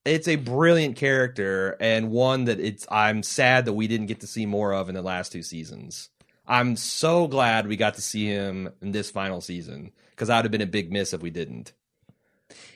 It's 0.05 0.27
a 0.27 0.37
brilliant 0.37 0.97
character 0.97 1.77
and 1.79 2.11
one 2.11 2.47
that 2.47 2.59
it's 2.59 2.87
I'm 2.91 3.23
sad 3.23 3.67
that 3.67 3.75
we 3.75 3.87
didn't 3.87 4.07
get 4.07 4.21
to 4.21 4.27
see 4.27 4.47
more 4.47 4.73
of 4.73 4.89
in 4.89 4.95
the 4.95 5.03
last 5.03 5.31
two 5.31 5.43
seasons. 5.43 6.09
I'm 6.47 6.75
so 6.77 7.29
glad 7.29 7.69
we 7.69 7.77
got 7.77 7.95
to 7.95 8.03
see 8.03 8.27
him 8.27 8.71
in 8.81 8.91
this 8.91 9.11
final 9.11 9.41
season 9.41 9.93
because 10.11 10.29
I 10.29 10.39
would 10.39 10.47
have 10.47 10.53
been 10.53 10.61
a 10.61 10.67
big 10.67 10.91
miss 10.91 11.13
if 11.13 11.23
we 11.23 11.31
didn't. 11.31 11.73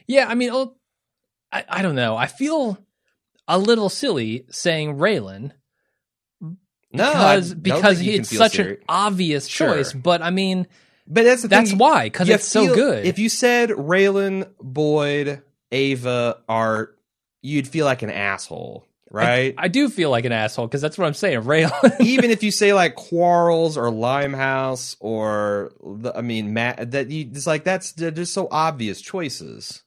Yeah, 0.07 0.26
I 0.28 0.34
mean, 0.34 0.50
oh, 0.52 0.76
I, 1.52 1.64
I 1.68 1.82
don't 1.82 1.94
know. 1.96 2.16
I 2.16 2.26
feel 2.26 2.78
a 3.48 3.59
little 3.59 3.88
silly 3.88 4.44
saying 4.50 4.96
Raylan 4.96 5.52
No, 6.92 7.04
I 7.04 7.36
because 7.36 7.54
because 7.54 8.00
it's 8.00 8.30
such 8.36 8.59
an 8.59 8.78
obvious 8.88 9.46
Sure. 9.46 9.74
choice. 9.74 9.92
But 9.92 10.22
I 10.22 10.30
mean, 10.30 10.66
But 11.07 11.24
that's 11.24 11.42
the 11.42 11.48
that's 11.48 11.70
thing. 11.70 11.78
why 11.78 12.04
because 12.04 12.28
it's 12.28 12.46
so 12.48 12.74
good. 12.74 13.07
If 13.07 13.18
you 13.18 13.28
said 13.28 13.70
Raylan, 13.70 14.50
Boyd, 14.61 15.42
Ava, 15.72 16.38
Art, 16.48 16.98
you'd 17.42 17.68
feel 17.68 17.84
like 17.86 18.02
an 18.02 18.11
asshole, 18.11 18.86
right? 19.11 19.54
I 19.59 19.68
do 19.68 19.88
feel 19.88 20.11
like 20.11 20.24
an 20.24 20.32
asshole 20.32 20.66
because 20.66 20.80
that's 20.82 20.98
what 20.98 21.07
I'm 21.07 21.14
saying. 21.14 21.40
Raylan. 21.42 22.00
Even 22.00 22.30
if 22.30 22.42
you 22.42 22.50
say 22.50 22.72
like 22.72 22.94
Quarles 22.96 23.76
or 23.76 23.90
Limehouse 23.90 24.96
or 25.00 25.72
the, 25.84 26.12
I 26.16 26.22
mean 26.22 26.52
Matt, 26.54 26.90
that 26.92 27.11
you 27.11 27.28
it's 27.30 27.46
like 27.46 27.62
that's 27.64 27.92
they're 27.92 28.11
just 28.11 28.32
so 28.34 28.48
obvious 28.50 29.00
choices. 29.00 29.82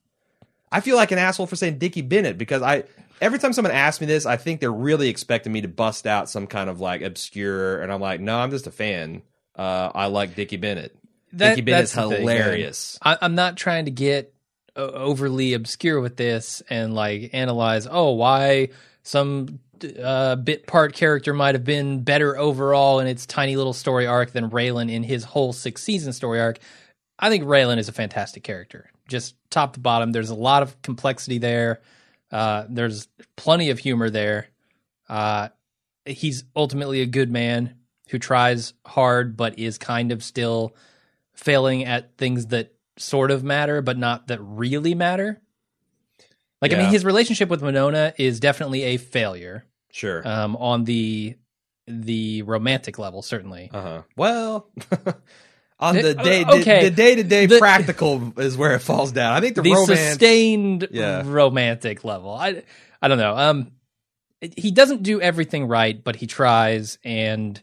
I 0.72 0.82
feel 0.82 0.96
like 0.96 1.12
an 1.12 1.18
asshole 1.18 1.48
for 1.48 1.56
saying 1.56 1.80
Dickie 1.80 2.02
Bennett 2.02 2.38
because 2.38 2.62
I 2.62 2.84
every 3.22 3.40
time 3.40 3.54
someone 3.54 3.74
asks 3.74 4.02
me 4.02 4.08
this, 4.08 4.26
I 4.26 4.38
think 4.38 4.60
they're 4.60 4.72
really 4.72 5.10
expecting 5.10 5.52
me 5.52 5.62
to 5.62 5.68
bust 5.68 6.06
out 6.08 6.30
some 6.30 6.48
kind 6.48 6.70
of 6.70 6.80
like 6.80 7.02
obscure, 7.02 7.82
and 7.82 7.92
I'm 7.92 8.02
like, 8.02 8.20
no, 8.22 8.38
I'm 8.40 8.52
just 8.52 8.68
a 8.68 8.72
fan. 8.72 9.22
Uh, 9.56 9.92
I 9.94 10.06
like 10.08 10.36
Dickie 10.36 10.58
Bennett. 10.58 10.96
That- 11.34 11.50
Dickie 11.50 11.62
Bennett's 11.62 11.94
the 11.94 12.08
thing, 12.10 12.22
hilarious. 12.22 12.98
I, 13.02 13.18
I'm 13.22 13.36
not 13.36 13.58
trying 13.58 13.86
to 13.86 13.92
get 13.92 14.34
uh, 14.76 14.82
overly 14.82 15.54
obscure 15.54 16.00
with 16.00 16.16
this 16.18 16.62
and 16.70 16.94
like 16.94 17.32
analyze. 17.34 17.88
Oh, 17.90 18.12
why 18.14 18.70
some 19.04 19.60
uh, 20.02 20.36
bit 20.36 20.68
part 20.68 20.94
character 20.94 21.34
might 21.34 21.56
have 21.56 21.64
been 21.64 22.04
better 22.04 22.38
overall 22.38 23.00
in 23.00 23.08
its 23.08 23.26
tiny 23.26 23.56
little 23.56 23.74
story 23.74 24.08
arc 24.08 24.32
than 24.32 24.50
Raylan 24.50 24.92
in 24.92 25.04
his 25.04 25.24
whole 25.24 25.54
six 25.54 25.84
season 25.84 26.14
story 26.14 26.40
arc. 26.40 26.60
I 27.18 27.30
think 27.30 27.44
Raylan 27.44 27.78
is 27.78 27.90
a 27.90 27.94
fantastic 27.94 28.44
character, 28.44 28.90
just 29.10 29.36
top 29.50 29.74
to 29.74 29.80
bottom. 29.80 30.12
There's 30.14 30.30
a 30.30 30.36
lot 30.36 30.64
of 30.64 30.82
complexity 30.82 31.38
there. 31.38 31.82
Uh, 32.32 32.66
there's 32.70 33.08
plenty 33.36 33.70
of 33.72 33.80
humor 33.80 34.10
there. 34.10 34.48
Uh, 35.10 35.50
he's 36.06 36.44
ultimately 36.56 37.02
a 37.02 37.06
good 37.06 37.30
man 37.32 37.76
who 38.10 38.20
tries 38.20 38.74
hard, 38.86 39.36
but 39.36 39.60
is 39.60 39.78
kind 39.78 40.12
of 40.12 40.24
still 40.24 40.76
failing 41.34 41.86
at 41.86 42.18
things 42.18 42.48
that 42.48 42.74
sort 42.98 43.32
of 43.32 43.44
matter, 43.44 43.82
but 43.82 43.98
not 43.98 44.28
that 44.28 44.40
really 44.42 44.94
matter. 44.96 45.42
Like, 46.62 46.74
I 46.74 46.78
mean, 46.78 46.90
his 46.90 47.06
relationship 47.06 47.50
with 47.50 47.62
Winona 47.62 48.14
is 48.18 48.40
definitely 48.40 48.84
a 48.84 48.98
failure 48.98 49.66
Sure. 49.92 50.28
um, 50.28 50.56
on 50.58 50.84
the 50.84 51.36
the 51.88 52.44
romantic 52.44 53.00
level, 53.00 53.22
certainly. 53.24 53.70
Uh 53.74 53.82
huh. 53.82 54.02
Well, 54.16 54.70
on 55.80 55.98
Uh, 55.98 56.02
the 56.02 56.14
day, 56.16 56.44
okay. 56.46 56.84
the 56.90 56.92
day 56.96 57.16
to 57.16 57.24
day 57.24 57.48
practical 57.48 58.34
is 58.38 58.58
where 58.58 58.74
it 58.76 58.80
falls 58.80 59.12
down. 59.12 59.34
I 59.34 59.40
think 59.42 59.56
the, 59.56 59.62
the 59.62 59.72
romance. 59.72 60.00
sustained 60.00 60.88
Yeah. 60.92 61.24
romantic 61.26 62.04
level. 62.04 62.32
I 62.34 62.64
I 63.02 63.08
don't 63.08 63.18
know. 63.18 63.36
Um, 63.38 63.72
he 64.42 64.72
doesn't 64.72 65.04
do 65.04 65.20
everything 65.22 65.68
right, 65.68 66.02
but 66.04 66.16
he 66.16 66.28
tries, 66.28 66.98
and 67.04 67.62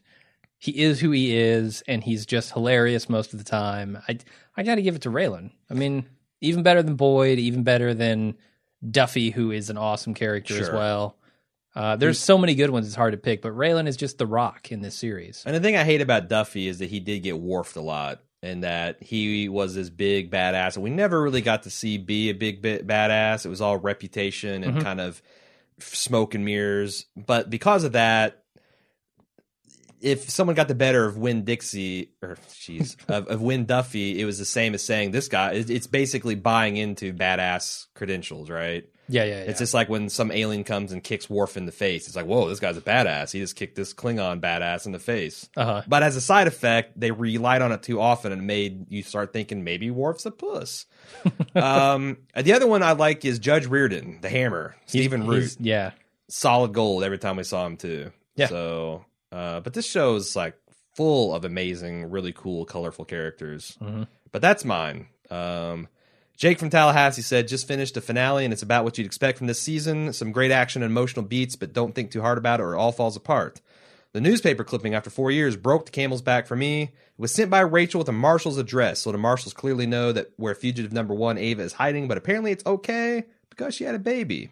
he 0.58 0.72
is 0.82 1.00
who 1.00 1.10
he 1.10 1.36
is, 1.36 1.82
and 1.88 2.02
he's 2.04 2.26
just 2.26 2.52
hilarious 2.52 3.08
most 3.08 3.32
of 3.32 3.38
the 3.38 3.44
time. 3.44 3.98
I 4.08 4.18
I 4.56 4.62
got 4.62 4.76
to 4.76 4.82
give 4.82 4.94
it 4.96 5.02
to 5.02 5.10
Raylan. 5.10 5.50
I 5.70 5.74
mean, 5.74 6.06
even 6.40 6.62
better 6.62 6.82
than 6.82 6.96
Boyd, 6.96 7.38
even 7.38 7.62
better 7.62 7.92
than 7.94 8.36
Duffy, 8.90 9.30
who 9.30 9.50
is 9.50 9.68
an 9.70 9.76
awesome 9.78 10.14
character 10.14 10.58
as 10.60 10.70
well. 10.70 11.16
Uh, 11.76 11.94
there's 11.96 12.18
so 12.18 12.38
many 12.38 12.54
good 12.54 12.70
ones; 12.70 12.86
it's 12.86 12.96
hard 12.96 13.12
to 13.12 13.18
pick. 13.18 13.42
But 13.42 13.52
Raylan 13.52 13.86
is 13.86 13.96
just 13.96 14.16
the 14.18 14.26
rock 14.26 14.72
in 14.72 14.80
this 14.80 14.94
series. 14.96 15.42
and 15.46 15.54
the 15.54 15.60
thing 15.60 15.76
I 15.76 15.84
hate 15.84 16.00
about 16.00 16.28
Duffy 16.28 16.66
is 16.68 16.78
that 16.78 16.88
he 16.90 17.00
did 17.00 17.22
get 17.22 17.38
Worfed 17.38 17.76
a 17.76 17.80
lot, 17.82 18.22
and 18.42 18.64
that 18.64 19.02
he 19.02 19.48
was 19.50 19.74
this 19.74 19.90
big 19.90 20.30
badass, 20.30 20.76
and 20.76 20.82
we 20.82 20.90
never 20.90 21.20
really 21.22 21.42
got 21.42 21.64
to 21.64 21.70
see 21.70 21.98
be 21.98 22.30
a 22.30 22.34
big 22.34 22.62
bit 22.62 22.86
badass. 22.86 23.44
It 23.44 23.50
was 23.50 23.60
all 23.60 23.76
reputation 23.76 24.64
and 24.64 24.78
Mhm. 24.78 24.82
kind 24.82 25.00
of 25.02 25.20
smoke 25.78 26.34
and 26.34 26.44
mirrors. 26.46 27.04
But 27.14 27.50
because 27.50 27.84
of 27.84 27.92
that, 27.92 28.42
if 30.00 30.28
someone 30.30 30.54
got 30.56 30.68
the 30.68 30.74
better 30.74 31.04
of 31.04 31.16
Win 31.16 31.44
Dixie 31.44 32.12
or 32.22 32.36
jeez 32.52 32.96
of, 33.08 33.28
of 33.28 33.42
Wynn 33.42 33.64
Duffy, 33.66 34.20
it 34.20 34.24
was 34.24 34.38
the 34.38 34.44
same 34.44 34.74
as 34.74 34.82
saying 34.82 35.10
this 35.10 35.28
guy. 35.28 35.52
it- 35.52 35.70
It's 35.70 35.86
basically 35.86 36.34
buying 36.34 36.76
into 36.76 37.12
badass 37.12 37.86
credentials, 37.94 38.48
right? 38.50 38.84
Yeah, 39.08 39.24
yeah, 39.24 39.44
yeah. 39.44 39.50
It's 39.50 39.58
just 39.60 39.74
like 39.74 39.88
when 39.88 40.08
some 40.08 40.30
alien 40.32 40.64
comes 40.64 40.92
and 40.92 41.02
kicks 41.02 41.30
Worf 41.30 41.56
in 41.56 41.66
the 41.66 41.72
face. 41.72 42.06
It's 42.06 42.16
like, 42.16 42.26
whoa, 42.26 42.48
this 42.48 42.60
guy's 42.60 42.76
a 42.76 42.80
badass. 42.80 43.30
He 43.32 43.38
just 43.40 43.54
kicked 43.56 43.76
this 43.76 43.94
Klingon 43.94 44.40
badass 44.40 44.86
in 44.86 44.92
the 44.92 44.98
face. 44.98 45.48
uh 45.56 45.64
huh. 45.64 45.82
But 45.86 46.02
as 46.02 46.16
a 46.16 46.20
side 46.20 46.46
effect, 46.46 46.98
they 46.98 47.10
relied 47.10 47.62
on 47.62 47.72
it 47.72 47.82
too 47.82 48.00
often 48.00 48.32
and 48.32 48.46
made 48.46 48.90
you 48.90 49.02
start 49.02 49.32
thinking 49.32 49.64
maybe 49.64 49.90
Worf's 49.90 50.26
a 50.26 50.30
puss. 50.30 50.86
um, 51.54 52.18
the 52.36 52.52
other 52.52 52.66
one 52.66 52.82
I 52.82 52.92
like 52.92 53.24
is 53.24 53.38
Judge 53.38 53.66
Reardon, 53.66 54.18
the 54.20 54.28
Hammer, 54.28 54.76
Stephen 54.86 55.26
Root. 55.26 55.56
Yeah, 55.60 55.92
Solid 56.28 56.72
gold 56.72 57.04
every 57.04 57.18
time 57.18 57.36
we 57.36 57.44
saw 57.44 57.64
him 57.66 57.76
too. 57.76 58.10
Yeah. 58.34 58.48
So, 58.48 59.04
uh, 59.30 59.60
but 59.60 59.72
this 59.74 59.86
show 59.86 60.16
is 60.16 60.34
like 60.34 60.56
full 60.94 61.34
of 61.34 61.44
amazing, 61.44 62.10
really 62.10 62.32
cool, 62.32 62.64
colorful 62.64 63.04
characters. 63.04 63.76
Mhm. 63.80 64.08
But 64.32 64.42
that's 64.42 64.64
mine. 64.64 65.06
Um, 65.30 65.88
Jake 66.36 66.58
from 66.58 66.68
Tallahassee 66.68 67.22
said, 67.22 67.48
just 67.48 67.66
finished 67.66 67.94
the 67.94 68.00
finale 68.02 68.44
and 68.44 68.52
it's 68.52 68.62
about 68.62 68.84
what 68.84 68.98
you'd 68.98 69.06
expect 69.06 69.38
from 69.38 69.46
this 69.46 69.60
season. 69.60 70.12
Some 70.12 70.32
great 70.32 70.50
action 70.50 70.82
and 70.82 70.90
emotional 70.90 71.24
beats, 71.24 71.56
but 71.56 71.72
don't 71.72 71.94
think 71.94 72.10
too 72.10 72.20
hard 72.20 72.36
about 72.36 72.60
it 72.60 72.64
or 72.64 72.74
it 72.74 72.78
all 72.78 72.92
falls 72.92 73.16
apart. 73.16 73.62
The 74.12 74.20
newspaper 74.20 74.62
clipping 74.62 74.94
after 74.94 75.10
four 75.10 75.30
years 75.30 75.56
broke 75.56 75.86
the 75.86 75.92
camel's 75.92 76.22
back 76.22 76.46
for 76.46 76.56
me. 76.56 76.82
It 76.82 76.90
was 77.18 77.32
sent 77.32 77.50
by 77.50 77.60
Rachel 77.60 77.98
with 77.98 78.08
a 78.08 78.12
marshal's 78.12 78.58
address, 78.58 79.00
so 79.00 79.12
the 79.12 79.18
marshals 79.18 79.52
clearly 79.54 79.86
know 79.86 80.12
that 80.12 80.32
where 80.36 80.54
fugitive 80.54 80.92
number 80.92 81.14
one 81.14 81.38
Ava 81.38 81.62
is 81.62 81.74
hiding, 81.74 82.08
but 82.08 82.18
apparently 82.18 82.50
it's 82.50 82.64
okay 82.64 83.24
because 83.50 83.74
she 83.74 83.84
had 83.84 83.94
a 83.94 83.98
baby. 83.98 84.50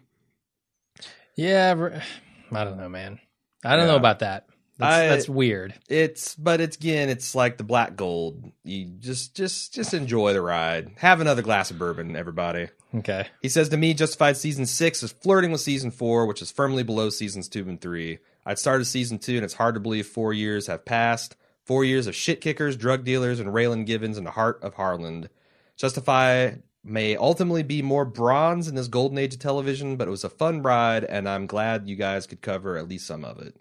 yeah. 1.35 2.01
I 2.51 2.63
don't 2.63 2.77
know, 2.77 2.89
man. 2.89 3.19
I 3.63 3.75
don't 3.75 3.87
know 3.87 3.95
about 3.95 4.19
that. 4.19 4.47
That's, 4.77 4.95
I- 4.95 5.07
that's 5.07 5.29
weird. 5.29 5.73
It's 5.89 6.35
but 6.35 6.59
it's 6.61 6.75
again, 6.77 7.09
it's 7.09 7.33
like 7.35 7.57
the 7.57 7.63
black 7.63 7.95
gold. 7.95 8.51
You 8.63 8.85
just 8.99 9.35
just 9.35 9.73
just 9.73 9.93
enjoy 9.93 10.33
the 10.33 10.41
ride. 10.41 10.91
Have 10.97 11.21
another 11.21 11.41
glass 11.41 11.71
of 11.71 11.79
bourbon, 11.79 12.15
everybody. 12.15 12.67
Okay. 12.93 13.27
He 13.41 13.49
says 13.49 13.69
to 13.69 13.77
me, 13.77 13.93
Justified 13.93 14.37
season 14.37 14.65
six 14.65 15.01
is 15.03 15.11
flirting 15.11 15.51
with 15.51 15.61
season 15.61 15.91
four, 15.91 16.25
which 16.25 16.41
is 16.41 16.51
firmly 16.51 16.83
below 16.83 17.09
seasons 17.09 17.47
two 17.47 17.67
and 17.67 17.79
three. 17.79 18.19
I'd 18.45 18.59
started 18.59 18.85
season 18.85 19.17
two, 19.19 19.35
and 19.35 19.43
it's 19.43 19.53
hard 19.55 19.75
to 19.75 19.81
believe 19.81 20.07
four 20.07 20.31
years 20.33 20.67
have 20.67 20.85
passed. 20.85 21.35
Four 21.63 21.83
years 21.83 22.05
of 22.05 22.15
shit 22.15 22.41
kickers, 22.41 22.77
drug 22.77 23.03
dealers, 23.03 23.39
and 23.39 23.49
Raylan 23.49 23.85
Givens 23.87 24.17
in 24.19 24.23
the 24.23 24.31
heart 24.31 24.59
of 24.61 24.75
Harlan. 24.75 25.29
Justify 25.77 26.51
may 26.83 27.15
ultimately 27.17 27.63
be 27.63 27.81
more 27.81 28.05
bronze 28.05 28.67
in 28.67 28.75
this 28.75 28.87
golden 28.87 29.17
age 29.17 29.33
of 29.33 29.39
television, 29.39 29.95
but 29.97 30.07
it 30.07 30.11
was 30.11 30.23
a 30.23 30.29
fun 30.29 30.61
ride, 30.61 31.03
and 31.03 31.27
I'm 31.27 31.47
glad 31.47 31.89
you 31.89 31.95
guys 31.95 32.27
could 32.27 32.41
cover 32.41 32.77
at 32.77 32.87
least 32.87 33.07
some 33.07 33.25
of 33.25 33.39
it. 33.39 33.57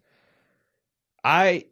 I, 1.25 1.64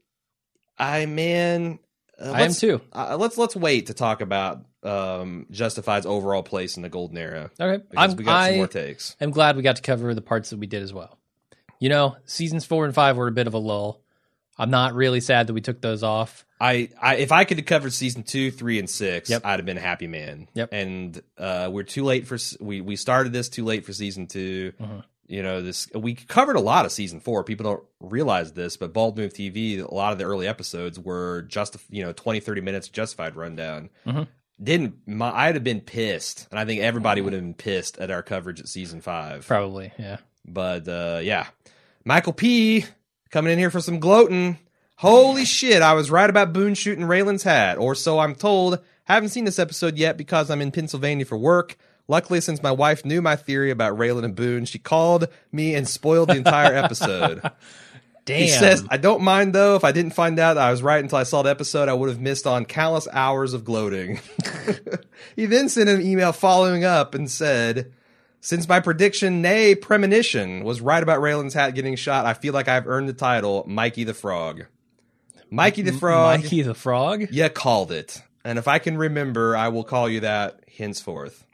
I 0.78 1.06
man, 1.06 1.78
uh, 2.20 2.24
I 2.24 2.28
am 2.28 2.38
let's- 2.48 2.60
too. 2.60 2.80
Uh, 2.92 3.16
let's 3.18 3.36
let's 3.38 3.54
wait 3.54 3.86
to 3.86 3.94
talk 3.94 4.20
about 4.20 4.64
um, 4.82 5.46
Justified's 5.50 6.06
overall 6.06 6.42
place 6.42 6.76
in 6.76 6.82
the 6.82 6.88
golden 6.88 7.16
era 7.18 7.50
Okay. 7.60 7.84
because 7.90 8.10
I'm, 8.12 8.16
we 8.16 8.24
got 8.24 8.46
some 8.48 8.56
more 8.56 8.66
takes. 8.66 9.16
am 9.20 9.30
glad 9.30 9.56
we 9.56 9.62
got 9.62 9.76
to 9.76 9.82
cover 9.82 10.14
the 10.14 10.22
parts 10.22 10.50
that 10.50 10.58
we 10.58 10.66
did 10.66 10.82
as 10.82 10.92
well. 10.92 11.18
You 11.78 11.88
know, 11.88 12.16
seasons 12.26 12.64
four 12.64 12.84
and 12.84 12.94
five 12.94 13.16
were 13.16 13.28
a 13.28 13.32
bit 13.32 13.46
of 13.46 13.54
a 13.54 13.58
lull. 13.58 14.00
I'm 14.58 14.70
not 14.70 14.94
really 14.94 15.20
sad 15.20 15.46
that 15.46 15.54
we 15.54 15.60
took 15.60 15.80
those 15.80 16.02
off. 16.02 16.44
I, 16.60 16.90
I 17.00 17.16
if 17.16 17.32
I 17.32 17.44
could 17.44 17.56
have 17.56 17.66
covered 17.66 17.92
season 17.92 18.22
two, 18.22 18.50
three, 18.52 18.78
and 18.78 18.88
six, 18.88 19.28
Yep. 19.30 19.44
I'd 19.44 19.58
have 19.58 19.66
been 19.66 19.78
a 19.78 19.80
happy 19.80 20.06
man. 20.06 20.46
Yep. 20.54 20.68
And 20.72 21.22
uh, 21.38 21.68
we're 21.72 21.82
too 21.82 22.04
late 22.04 22.26
for 22.26 22.38
we 22.60 22.80
we 22.80 22.94
started 22.96 23.32
this 23.32 23.48
too 23.48 23.64
late 23.64 23.84
for 23.84 23.92
season 23.92 24.26
2 24.28 24.72
Mhm. 24.80 25.04
You 25.32 25.42
know 25.42 25.62
this 25.62 25.88
we 25.94 26.14
covered 26.14 26.56
a 26.56 26.60
lot 26.60 26.84
of 26.84 26.92
season 26.92 27.18
four. 27.18 27.42
People 27.42 27.64
don't 27.64 27.82
realize 28.00 28.52
this, 28.52 28.76
but 28.76 28.92
Bald 28.92 29.16
Move 29.16 29.32
TV, 29.32 29.80
a 29.80 29.94
lot 29.94 30.12
of 30.12 30.18
the 30.18 30.24
early 30.24 30.46
episodes 30.46 30.98
were 31.00 31.42
just 31.42 31.74
you 31.88 32.02
know 32.02 32.12
20, 32.12 32.40
30 32.40 32.60
minutes 32.60 32.88
justified 32.88 33.34
rundown. 33.34 33.88
Mhm. 34.06 34.28
Didn't 34.62 34.96
my, 35.06 35.30
I'd 35.30 35.54
have 35.54 35.64
been 35.64 35.80
pissed, 35.80 36.46
and 36.50 36.60
I 36.60 36.66
think 36.66 36.82
everybody 36.82 37.22
would 37.22 37.32
have 37.32 37.40
been 37.40 37.54
pissed 37.54 37.96
at 37.96 38.10
our 38.10 38.22
coverage 38.22 38.60
at 38.60 38.68
season 38.68 39.00
five. 39.00 39.46
Probably, 39.46 39.90
yeah. 39.98 40.18
But 40.44 40.86
uh, 40.86 41.20
yeah, 41.22 41.46
Michael 42.04 42.34
P 42.34 42.84
coming 43.30 43.54
in 43.54 43.58
here 43.58 43.70
for 43.70 43.80
some 43.80 44.00
gloating. 44.00 44.58
Holy 44.96 45.44
shit! 45.46 45.80
I 45.80 45.94
was 45.94 46.10
right 46.10 46.28
about 46.28 46.52
Boone 46.52 46.74
shooting 46.74 47.06
Raylan's 47.06 47.42
hat, 47.42 47.78
or 47.78 47.94
so 47.94 48.18
I'm 48.18 48.34
told. 48.34 48.80
Haven't 49.04 49.30
seen 49.30 49.46
this 49.46 49.58
episode 49.58 49.96
yet 49.96 50.18
because 50.18 50.50
I'm 50.50 50.60
in 50.60 50.70
Pennsylvania 50.72 51.24
for 51.24 51.38
work. 51.38 51.78
Luckily, 52.08 52.40
since 52.40 52.62
my 52.62 52.72
wife 52.72 53.04
knew 53.04 53.22
my 53.22 53.36
theory 53.36 53.70
about 53.70 53.96
Raylan 53.96 54.24
and 54.24 54.34
Boone, 54.34 54.64
she 54.64 54.78
called 54.78 55.28
me 55.50 55.74
and 55.74 55.88
spoiled 55.88 56.28
the 56.28 56.36
entire 56.36 56.74
episode. 56.74 57.42
Damn. 58.24 58.40
He 58.40 58.48
says, 58.48 58.84
I 58.88 58.98
don't 58.98 59.22
mind 59.22 59.52
though. 59.52 59.74
If 59.74 59.84
I 59.84 59.92
didn't 59.92 60.14
find 60.14 60.38
out 60.38 60.56
I 60.56 60.70
was 60.70 60.82
right 60.82 61.02
until 61.02 61.18
I 61.18 61.24
saw 61.24 61.42
the 61.42 61.50
episode, 61.50 61.88
I 61.88 61.94
would 61.94 62.08
have 62.08 62.20
missed 62.20 62.46
on 62.46 62.64
countless 62.64 63.08
hours 63.12 63.52
of 63.52 63.64
gloating. 63.64 64.20
he 65.36 65.46
then 65.46 65.68
sent 65.68 65.88
an 65.88 66.02
email 66.02 66.32
following 66.32 66.84
up 66.84 67.14
and 67.14 67.28
said, 67.28 67.92
Since 68.40 68.68
my 68.68 68.78
prediction, 68.78 69.42
nay, 69.42 69.74
premonition, 69.74 70.62
was 70.62 70.80
right 70.80 71.02
about 71.02 71.20
Raylan's 71.20 71.54
hat 71.54 71.74
getting 71.74 71.96
shot, 71.96 72.26
I 72.26 72.34
feel 72.34 72.54
like 72.54 72.68
I've 72.68 72.86
earned 72.86 73.08
the 73.08 73.14
title 73.14 73.64
Mikey 73.66 74.04
the 74.04 74.14
Frog. 74.14 74.66
Mikey 75.50 75.82
the 75.82 75.92
Frog, 75.92 76.42
Mikey 76.42 76.62
the 76.62 76.74
Frog? 76.74 77.26
Yeah, 77.30 77.48
called 77.48 77.90
it. 77.90 78.22
And 78.44 78.58
if 78.58 78.68
I 78.68 78.78
can 78.78 78.96
remember, 78.96 79.56
I 79.56 79.68
will 79.68 79.84
call 79.84 80.08
you 80.08 80.20
that 80.20 80.60
henceforth. 80.76 81.44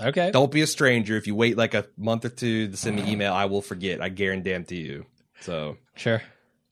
Okay. 0.00 0.30
Don't 0.30 0.50
be 0.50 0.62
a 0.62 0.66
stranger. 0.66 1.16
If 1.16 1.26
you 1.26 1.34
wait 1.34 1.56
like 1.56 1.74
a 1.74 1.86
month 1.98 2.24
or 2.24 2.30
two 2.30 2.68
to 2.68 2.76
send 2.76 2.96
me 2.96 3.10
email, 3.10 3.32
I 3.32 3.44
will 3.46 3.62
forget. 3.62 4.00
I 4.00 4.08
guarantee 4.08 4.80
you. 4.80 5.06
So 5.40 5.76
Sure. 5.96 6.22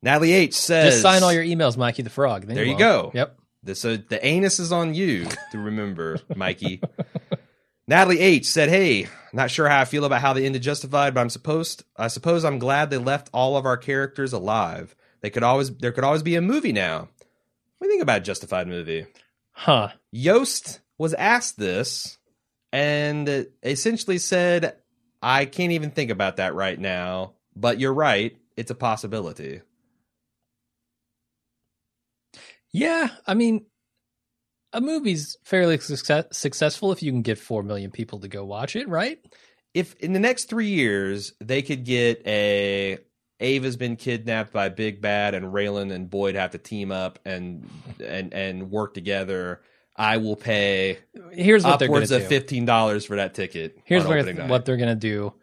Natalie 0.02 0.32
H 0.32 0.54
says, 0.54 0.92
Just 0.94 1.02
sign 1.02 1.22
all 1.22 1.32
your 1.32 1.44
emails, 1.44 1.76
Mikey 1.76 2.02
the 2.02 2.10
Frog. 2.10 2.46
Then 2.46 2.54
There 2.54 2.64
you 2.64 2.70
won't. 2.70 2.78
go. 2.80 3.10
Yep. 3.14 3.38
The, 3.64 3.74
so 3.74 3.96
the 3.96 4.24
anus 4.24 4.60
is 4.60 4.70
on 4.72 4.94
you 4.94 5.26
to 5.50 5.58
remember, 5.58 6.20
Mikey. 6.36 6.80
Natalie 7.88 8.20
H 8.20 8.46
said, 8.46 8.68
"Hey, 8.68 9.08
not 9.32 9.50
sure 9.50 9.68
how 9.68 9.80
I 9.80 9.84
feel 9.86 10.04
about 10.04 10.20
how 10.20 10.32
they 10.34 10.44
ended 10.44 10.62
Justified, 10.62 11.14
but 11.14 11.20
I'm 11.20 11.30
supposed 11.30 11.84
I 11.96 12.08
suppose 12.08 12.44
I'm 12.44 12.58
glad 12.58 12.90
they 12.90 12.98
left 12.98 13.30
all 13.32 13.56
of 13.56 13.64
our 13.66 13.76
characters 13.78 14.32
alive. 14.32 14.94
They 15.22 15.30
could 15.30 15.42
always 15.42 15.74
there 15.74 15.90
could 15.92 16.04
always 16.04 16.22
be 16.22 16.36
a 16.36 16.40
movie 16.42 16.72
now. 16.72 17.08
What 17.78 17.86
do 17.86 17.86
you 17.86 17.90
think 17.92 18.02
about 18.02 18.24
Justified 18.24 18.68
movie? 18.68 19.06
Huh. 19.52 19.88
Yost 20.12 20.80
was 20.98 21.14
asked 21.14 21.58
this 21.58 22.17
and 22.72 23.46
essentially 23.62 24.18
said, 24.18 24.76
I 25.22 25.44
can't 25.44 25.72
even 25.72 25.90
think 25.90 26.10
about 26.10 26.36
that 26.36 26.54
right 26.54 26.78
now, 26.78 27.34
but 27.56 27.80
you're 27.80 27.94
right, 27.94 28.36
it's 28.56 28.70
a 28.70 28.74
possibility. 28.74 29.62
Yeah, 32.72 33.08
I 33.26 33.34
mean, 33.34 33.66
a 34.72 34.80
movie's 34.80 35.36
fairly 35.44 35.78
success- 35.78 36.26
successful 36.32 36.92
if 36.92 37.02
you 37.02 37.10
can 37.10 37.22
get 37.22 37.38
four 37.38 37.62
million 37.62 37.90
people 37.90 38.20
to 38.20 38.28
go 38.28 38.44
watch 38.44 38.76
it, 38.76 38.88
right? 38.88 39.18
If 39.74 39.94
in 39.96 40.12
the 40.12 40.20
next 40.20 40.44
three 40.44 40.68
years 40.68 41.32
they 41.40 41.62
could 41.62 41.84
get 41.84 42.22
a 42.26 42.98
Ava's 43.40 43.76
been 43.76 43.96
kidnapped 43.96 44.52
by 44.52 44.68
Big 44.68 45.00
Bad 45.00 45.34
and 45.34 45.46
Raylan 45.46 45.92
and 45.92 46.10
Boyd 46.10 46.34
have 46.34 46.50
to 46.50 46.58
team 46.58 46.90
up 46.90 47.18
and 47.24 47.68
and 48.04 48.34
and 48.34 48.70
work 48.70 48.94
together, 48.94 49.62
I 49.98 50.18
will 50.18 50.36
pay 50.36 50.98
Here's 51.32 51.64
what 51.64 51.78
they're 51.78 51.88
going 51.88 51.96
upwards 51.98 52.10
to 52.10 52.16
of 52.16 52.22
do. 52.22 52.28
fifteen 52.28 52.64
dollars 52.64 53.04
for 53.04 53.16
that 53.16 53.34
ticket. 53.34 53.78
Here's 53.84 54.04
where, 54.06 54.24
what 54.46 54.64
they're 54.64 54.76
going 54.76 54.88
to 54.88 54.94
do 54.94 55.34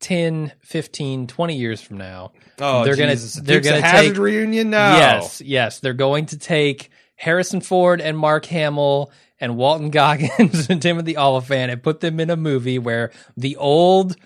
10, 0.00 0.52
15, 0.62 1.26
20 1.26 1.56
years 1.56 1.80
from 1.82 1.98
now. 1.98 2.32
oh, 2.58 2.84
they're 2.84 2.96
gonna- 2.96 3.12
Jesus. 3.12 3.34
they're 3.34 3.60
gonna 3.60 3.82
take- 3.82 4.16
reunion 4.16 4.70
now. 4.70 4.96
Yes, 4.96 5.40
yes. 5.42 5.80
They're 5.80 5.92
going 5.92 6.26
to 6.26 6.38
take 6.38 6.90
Harrison 7.16 7.60
Ford 7.60 8.00
and 8.00 8.16
Mark 8.16 8.46
Hamill 8.46 9.12
and 9.38 9.56
Walton 9.56 9.90
Goggins 9.90 10.68
and 10.70 10.80
Timothy 10.80 11.16
Olyphant 11.16 11.70
and 11.70 11.82
put 11.82 12.00
them 12.00 12.18
in 12.18 12.30
a 12.30 12.36
movie 12.36 12.78
where 12.78 13.10
the 13.36 13.56
old 13.56 14.16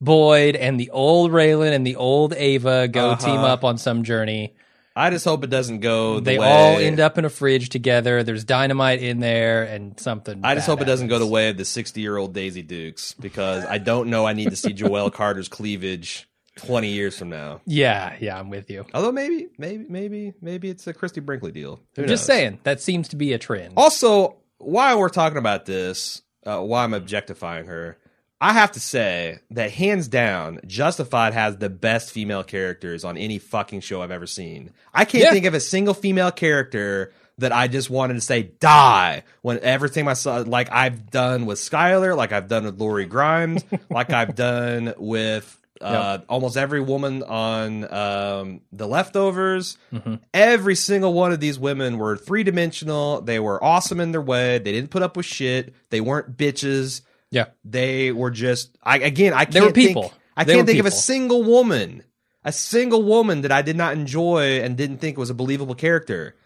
Boyd 0.00 0.54
and 0.56 0.78
the 0.78 0.90
old 0.90 1.30
Raylan 1.32 1.72
and 1.74 1.86
the 1.86 1.96
old 1.96 2.32
Ava 2.34 2.88
go 2.88 3.10
Uh-huh. 3.10 3.26
team 3.26 3.38
up 3.40 3.64
on 3.64 3.76
some 3.78 4.02
journey. 4.04 4.54
I 4.96 5.10
just 5.10 5.24
hope 5.24 5.42
it 5.42 5.50
doesn't 5.50 5.80
go. 5.80 6.16
The 6.16 6.20
They 6.20 6.38
way, 6.38 6.46
all 6.50 6.78
end 6.78 7.00
up 7.00 7.18
in 7.18 7.24
a 7.24 7.30
fridge 7.30 7.68
together. 7.68 8.22
There's 8.22 8.44
dynamite 8.44 9.02
in 9.02 9.18
there 9.20 9.64
and 9.64 9.98
something. 9.98 10.40
I 10.44 10.54
just 10.54 10.66
hope 10.66 10.80
it 10.80 10.84
doesn't 10.84 11.08
go 11.08 11.18
the 11.18 11.26
way 11.26 11.48
of 11.48 11.56
the 11.56 11.64
60 11.64 12.00
year 12.00 12.16
old 12.16 12.32
Daisy 12.32 12.62
Dukes 12.62 13.14
because 13.14 13.64
I 13.64 13.78
don't 13.78 14.08
know 14.10 14.24
I 14.24 14.32
need 14.34 14.50
to 14.50 14.56
see 14.56 14.72
Joelle 14.72 15.12
Carter's 15.12 15.48
cleavage 15.48 16.28
20 16.58 16.88
years 16.88 17.18
from 17.18 17.30
now. 17.30 17.60
Yeah, 17.66 18.14
yeah, 18.20 18.38
I'm 18.38 18.50
with 18.50 18.70
you. 18.70 18.86
Although 18.94 19.10
maybe, 19.10 19.48
maybe, 19.58 19.84
maybe, 19.88 20.32
maybe 20.40 20.70
it's 20.70 20.86
a 20.86 20.94
Christie 20.94 21.20
Brinkley 21.20 21.50
deal. 21.50 21.80
Who 21.96 22.02
I'm 22.02 22.08
just 22.08 22.22
knows? 22.28 22.36
saying 22.36 22.60
that 22.62 22.80
seems 22.80 23.08
to 23.08 23.16
be 23.16 23.32
a 23.32 23.38
trend. 23.38 23.74
Also, 23.76 24.36
while 24.58 25.00
we're 25.00 25.08
talking 25.08 25.38
about 25.38 25.66
this, 25.66 26.22
uh, 26.46 26.60
why 26.60 26.84
I'm 26.84 26.94
objectifying 26.94 27.66
her, 27.66 27.98
I 28.44 28.52
have 28.52 28.72
to 28.72 28.80
say 28.80 29.38
that 29.52 29.70
hands 29.70 30.06
down, 30.08 30.60
Justified 30.66 31.32
has 31.32 31.56
the 31.56 31.70
best 31.70 32.12
female 32.12 32.44
characters 32.44 33.02
on 33.02 33.16
any 33.16 33.38
fucking 33.38 33.80
show 33.80 34.02
I've 34.02 34.10
ever 34.10 34.26
seen. 34.26 34.70
I 34.92 35.06
can't 35.06 35.24
Yeah. 35.24 35.30
think 35.32 35.46
of 35.46 35.54
a 35.54 35.60
single 35.60 35.94
female 35.94 36.30
character 36.30 37.12
that 37.38 37.52
I 37.52 37.68
just 37.68 37.88
wanted 37.88 38.14
to 38.14 38.20
say 38.20 38.42
die 38.42 39.22
when 39.40 39.60
everything 39.60 40.06
I 40.06 40.12
saw, 40.12 40.44
like 40.46 40.70
I've 40.70 41.10
done 41.10 41.46
with 41.46 41.58
Skyler, 41.58 42.14
like 42.14 42.32
I've 42.32 42.46
done 42.48 42.64
with 42.66 42.78
Lori 42.78 43.06
Grimes, 43.06 43.64
like 43.90 44.10
I've 44.10 44.34
done 44.34 44.92
with 44.98 45.58
uh, 45.80 46.18
almost 46.28 46.56
every 46.58 46.80
woman 46.80 47.22
on 47.22 47.92
um, 47.92 48.60
the 48.72 48.86
leftovers. 48.86 49.78
Mm-hmm. 49.92 50.16
Every 50.34 50.74
single 50.76 51.12
one 51.14 51.32
of 51.32 51.40
these 51.40 51.58
women 51.58 51.96
were 51.98 52.16
three 52.18 52.42
dimensional. 52.44 53.22
They 53.22 53.40
were 53.40 53.62
awesome 53.64 54.00
in 54.00 54.12
their 54.12 54.20
way. 54.22 54.58
They 54.58 54.72
didn't 54.72 54.90
put 54.90 55.02
up 55.02 55.16
with 55.16 55.26
shit. 55.26 55.74
They 55.88 56.00
weren't 56.02 56.36
bitches. 56.36 57.00
Yeah, 57.34 57.46
They 57.64 58.12
were 58.12 58.30
just. 58.30 58.76
I 58.82 58.98
again. 58.98 59.32
I 59.34 59.44
can't 59.44 59.52
They 59.52 59.60
were 59.60 59.72
people. 59.72 60.02
Think, 60.04 60.14
I 60.36 60.44
They 60.44 60.54
can't 60.54 60.66
think 60.66 60.78
of 60.80 60.86
a 60.86 60.90
single 60.90 61.42
woman, 61.42 62.02
a 62.44 62.52
single 62.52 63.02
woman 63.02 63.42
that 63.42 63.52
I 63.52 63.62
did 63.62 63.76
not 63.76 63.92
enjoy 63.94 64.60
and 64.60 64.76
didn't 64.76 64.98
think 64.98 65.18
was 65.18 65.30
a 65.30 65.34
believable 65.34 65.74
character. 65.74 66.36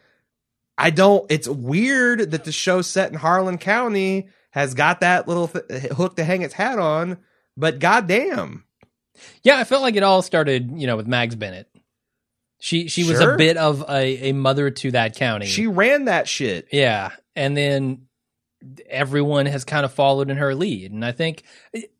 I 0.77 0.91
don't. 0.91 1.25
It's 1.31 1.49
weird 1.49 2.31
that 2.31 2.45
the 2.45 2.53
show 2.53 2.83
set 2.83 3.11
in 3.13 3.19
Harlan 3.19 3.59
County 3.59 4.29
has 4.51 4.75
got 4.75 5.01
that 5.01 5.29
little 5.29 5.49
th- 5.49 5.93
hook 5.93 6.17
to 6.17 6.25
hang 6.25 6.43
its 6.43 6.55
hat 6.55 6.79
on, 6.79 7.19
but 7.57 7.79
goddamn. 7.81 8.65
yeah. 9.43 9.57
I 9.59 9.65
felt 9.65 9.83
like 9.83 9.97
it 9.97 10.03
all 10.03 10.23
started, 10.23 10.71
you 10.75 10.87
know, 10.87 10.97
with 10.97 11.07
Mags 11.07 11.35
Bennett. 11.37 11.69
She 12.61 12.89
she 12.89 13.05
was 13.05 13.21
Sure. 13.21 13.35
a 13.35 13.39
bit 13.39 13.57
of 13.57 13.85
a, 13.89 14.31
a 14.31 14.33
mother 14.33 14.71
to 14.71 14.91
that 14.93 15.15
county. 15.15 15.47
She 15.47 15.67
ran 15.69 16.07
that 16.07 16.27
shit. 16.27 16.69
Yeah. 16.73 17.11
And 17.37 17.57
then 17.57 18.08
everyone 18.89 19.47
has 19.47 19.65
kind 19.65 19.85
of 19.85 19.93
followed 19.93 20.31
in 20.31 20.37
her 20.37 20.55
lead. 20.55 20.91
And 20.93 21.05
I 21.05 21.13
think 21.13 21.43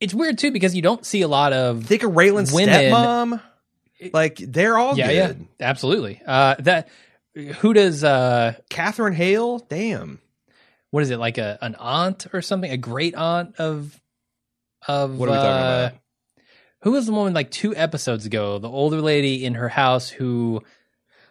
it's 0.01 0.13
weird 0.15 0.39
too 0.39 0.51
because 0.51 0.75
you 0.75 0.83
don't 0.83 1.05
see 1.07 1.23
a 1.23 1.29
lot 1.29 1.53
of 1.53 1.85
Think 1.85 2.03
of 2.03 2.13
Raylan's 2.13 2.53
Women- 2.53 2.75
stepmom. 2.93 3.41
Like 4.13 4.37
they're 4.37 4.79
all 4.79 4.97
Yeah, 4.97 5.09
good. 5.09 5.47
yeah. 5.61 5.67
Absolutely. 5.69 6.21
Uh 6.27 6.55
that 6.61 6.89
who 7.35 7.73
does 7.73 8.03
uh 8.05 8.55
Katherine 8.71 9.15
Hale, 9.15 9.59
damn. 9.61 10.21
what 10.91 11.03
is 11.03 11.11
it 11.11 11.19
like 11.19 11.39
a 11.39 11.59
an 11.61 11.75
aunt 11.77 12.27
or 12.33 12.41
something? 12.43 12.71
A 12.71 12.77
great 12.77 13.15
aunt 13.15 13.57
of 13.59 14.01
of 14.87 15.19
What 15.19 15.29
are 15.29 15.33
we 15.33 15.39
talking 15.39 15.51
uh, 15.51 15.91
about? 15.91 15.93
Who 16.83 16.93
was 16.93 17.07
the 17.07 17.13
woman 17.13 17.35
like 17.35 17.51
two 17.51 17.75
episodes 17.75 18.25
ago? 18.25 18.59
The 18.61 18.69
older 18.71 19.01
lady 19.01 19.45
in 19.45 19.55
her 19.55 19.69
house 19.69 20.09
who 20.09 20.63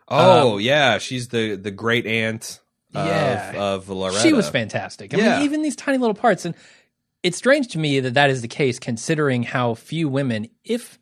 Oh 0.09 0.55
Um, 0.55 0.61
yeah, 0.61 0.97
she's 0.99 1.29
the 1.29 1.55
the 1.55 1.71
great 1.71 2.05
aunt 2.05 2.59
Yeah. 2.93 3.53
of 3.55 3.89
Loretta. 3.89 4.19
She 4.19 4.33
was 4.33 4.49
fantastic. 4.49 5.13
I 5.13 5.17
Yeah. 5.17 5.35
mean, 5.37 5.45
even 5.45 5.61
these 5.61 5.75
tiny 5.75 5.97
little 5.97 6.13
parts, 6.15 6.45
and 6.45 6.55
it's 7.23 7.37
strange 7.37 7.67
to 7.69 7.79
me 7.79 7.99
that 7.99 8.13
that 8.13 8.29
is 8.29 8.41
the 8.41 8.47
case, 8.47 8.79
considering 8.79 9.43
how 9.43 9.73
few 9.75 10.07
women, 10.09 10.47
if 10.63 10.97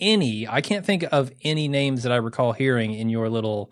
any, 0.00 0.46
I 0.48 0.60
can't 0.60 0.84
think 0.84 1.04
of 1.12 1.30
any 1.42 1.68
names 1.68 2.02
that 2.02 2.12
I 2.12 2.16
recall 2.16 2.52
hearing 2.52 2.92
in 2.94 3.08
your 3.08 3.28
little 3.28 3.70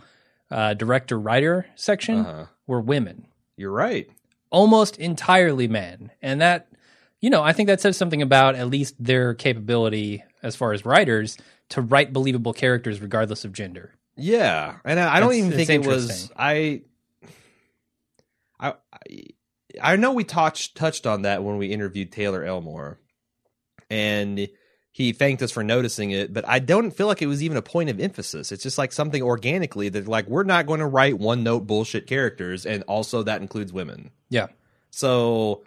uh, 0.50 0.74
director 0.74 1.18
writer 1.18 1.66
section 1.74 2.18
Uh-huh. 2.20 2.46
were 2.66 2.80
women, 2.80 3.26
You're 3.56 3.72
right. 3.72 4.08
almost 4.50 4.96
entirely 4.98 5.66
men, 5.68 6.10
and 6.22 6.40
that, 6.40 6.68
you 7.20 7.30
know, 7.30 7.42
I 7.42 7.52
think 7.52 7.66
that 7.68 7.80
says 7.80 7.96
something 7.96 8.22
about 8.22 8.54
at 8.54 8.68
least 8.68 8.94
their 9.02 9.34
capability 9.34 10.22
as 10.42 10.54
far 10.54 10.72
as 10.72 10.84
writers 10.84 11.38
to 11.70 11.80
write 11.80 12.12
believable 12.12 12.52
characters 12.52 13.00
regardless 13.00 13.44
of 13.44 13.52
gender. 13.52 13.94
Yeah, 14.16 14.76
and 14.84 15.00
I, 15.00 15.16
I 15.16 15.20
don't 15.20 15.32
It's- 15.32 15.46
even 15.46 15.66
think 15.66 15.84
it 15.84 15.88
was. 15.88 16.30
I, 16.36 16.82
I, 19.81 19.97
know 19.97 20.12
we 20.12 20.24
touched 20.24 20.76
touched 20.76 21.06
on 21.06 21.22
that 21.22 21.43
when 21.43 21.56
we 21.56 21.68
interviewed 21.68 22.12
Taylor 22.12 22.44
Elmore, 22.44 22.98
and 23.90 24.48
he 24.93 25.12
thanked 25.12 25.43
us 25.43 25.51
for 25.51 25.64
noticing 25.64 26.10
it. 26.12 26.32
But 26.32 26.48
I 26.48 26.59
don't 26.59 26.93
feel 26.93 27.06
like 27.06 27.22
it 27.22 27.26
was 27.26 27.43
even 27.43 27.56
a 27.56 27.62
point 27.62 27.90
of 27.90 28.01
emphasis. 28.01 28.52
It's 28.52 28.62
just 28.62 28.78
like 28.78 28.93
something 28.93 29.22
organically 29.22 29.89
that 29.89 30.06
like 30.06 30.26
we're 30.28 30.44
not 30.44 30.66
going 30.66 30.81
to 30.81 30.86
write 30.86 31.18
one 31.18 31.43
note 31.43 31.66
bullshit 31.66 32.06
characters, 32.06 32.66
and 32.66 32.82
also 32.85 33.22
that 33.22 33.40
includes 33.40 33.72
women. 33.72 34.10
Yeah. 34.31 34.48
So 34.90 35.64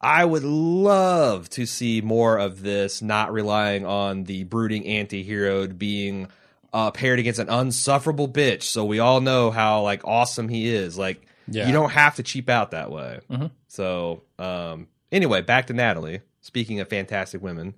I 0.00 0.24
would 0.24 0.44
love 0.44 1.48
to 1.50 1.66
see 1.66 2.00
more 2.00 2.38
of 2.38 2.62
this, 2.62 3.02
not 3.02 3.32
relying 3.32 3.86
on 3.86 4.24
the 4.24 4.44
brooding 4.44 4.86
anti-hero 4.86 5.68
being 5.68 6.28
uh, 6.72 6.90
paired 6.90 7.18
against 7.18 7.38
an 7.38 7.48
unsufferable 7.48 8.28
bitch. 8.28 8.62
So 8.62 8.84
we 8.84 8.98
all 8.98 9.20
know 9.20 9.50
how 9.50 9.82
like 9.82 10.04
awesome 10.04 10.48
he 10.48 10.74
is. 10.74 10.98
Like 10.98 11.22
Yeah. 11.48 11.66
you 11.66 11.72
don't 11.72 11.90
have 11.90 12.16
to 12.16 12.22
cheap 12.22 12.48
out 12.48 12.70
that 12.72 12.90
way. 12.90 13.20
Mhm. 13.30 13.50
So 13.68 14.22
um, 14.38 14.86
anyway, 15.10 15.42
back 15.42 15.66
to 15.68 15.72
Natalie. 15.72 16.20
Speaking 16.40 16.80
of 16.80 16.88
fantastic 16.88 17.40
women, 17.42 17.74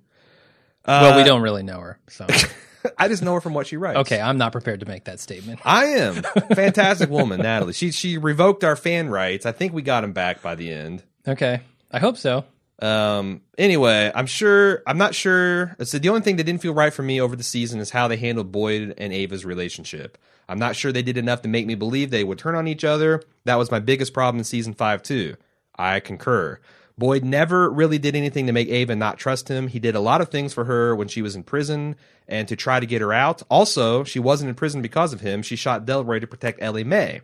well, 0.87 1.15
we 1.15 1.21
Uh, 1.21 1.25
don't 1.25 1.41
really 1.41 1.63
know 1.63 1.79
her, 1.79 1.99
so 2.09 2.25
I 2.97 3.07
just 3.07 3.23
know 3.23 3.33
her 3.35 3.41
from 3.41 3.53
what 3.53 3.67
she 3.67 3.77
writes. 3.77 3.97
okay. 3.99 4.19
I'm 4.21 4.37
not 4.37 4.51
prepared 4.51 4.79
to 4.81 4.85
make 4.87 5.05
that 5.05 5.19
statement. 5.19 5.59
I 5.65 5.85
am 5.85 6.15
fantastic 6.55 7.09
woman, 7.09 7.41
Natalie. 7.41 7.73
She 7.73 7.91
she 7.91 8.17
revoked 8.17 8.63
our 8.63 8.75
fan 8.75 9.09
rights. 9.09 9.45
I 9.45 9.51
think 9.51 9.73
we 9.73 9.81
got 9.81 10.03
him 10.03 10.13
back 10.13 10.41
by 10.41 10.55
the 10.55 10.71
end. 10.71 11.03
Okay, 11.27 11.61
I 11.91 11.99
hope 11.99 12.17
so. 12.17 12.45
Um. 12.81 13.41
Anyway, 13.57 14.11
I'm 14.13 14.25
sure. 14.27 14.83
I'm 14.85 14.97
not 14.97 15.15
sure. 15.15 15.75
So 15.83 15.97
the 15.97 16.09
only 16.09 16.21
thing 16.21 16.35
that 16.35 16.43
didn't 16.43 16.61
feel 16.61 16.73
right 16.73 16.93
for 16.93 17.03
me 17.03 17.21
over 17.21 17.35
the 17.35 17.43
season 17.43 17.79
is 17.79 17.89
how 17.91 18.07
they 18.07 18.17
handled 18.17 18.51
Boyd 18.51 18.93
and 18.97 19.13
Ava's 19.13 19.45
relationship. 19.45 20.17
I'm 20.47 20.59
not 20.59 20.75
sure 20.75 20.91
they 20.91 21.01
did 21.01 21.17
enough 21.17 21.41
to 21.43 21.47
make 21.47 21.65
me 21.65 21.75
believe 21.75 22.09
they 22.11 22.23
would 22.23 22.37
turn 22.39 22.55
on 22.55 22.67
each 22.67 22.83
other. 22.83 23.21
That 23.45 23.55
was 23.55 23.71
my 23.71 23.79
biggest 23.79 24.13
problem 24.13 24.39
in 24.39 24.43
season 24.43 24.73
five 24.73 25.01
too. 25.03 25.35
I 25.77 25.99
concur. 25.99 26.59
Boyd 26.97 27.25
never 27.25 27.69
really 27.69 27.97
did 27.97 28.15
anything 28.15 28.47
to 28.47 28.53
make 28.53 28.69
Ava 28.69 28.95
not 28.95 29.17
trust 29.17 29.49
him. 29.49 29.67
He 29.67 29.79
did 29.79 29.95
a 29.95 29.99
lot 29.99 30.21
of 30.21 30.29
things 30.29 30.53
for 30.53 30.63
her 30.65 30.95
when 30.95 31.09
she 31.09 31.21
was 31.21 31.35
in 31.35 31.43
prison 31.43 31.97
and 32.27 32.47
to 32.47 32.55
try 32.55 32.79
to 32.79 32.85
get 32.85 33.01
her 33.01 33.11
out. 33.11 33.41
Also, 33.49 34.05
she 34.05 34.17
wasn't 34.19 34.47
in 34.49 34.55
prison 34.55 34.81
because 34.81 35.11
of 35.11 35.19
him. 35.19 35.41
She 35.41 35.57
shot 35.57 35.85
Delroy 35.85 36.21
to 36.21 36.27
protect 36.27 36.61
Ellie 36.61 36.85
Mae. 36.85 37.19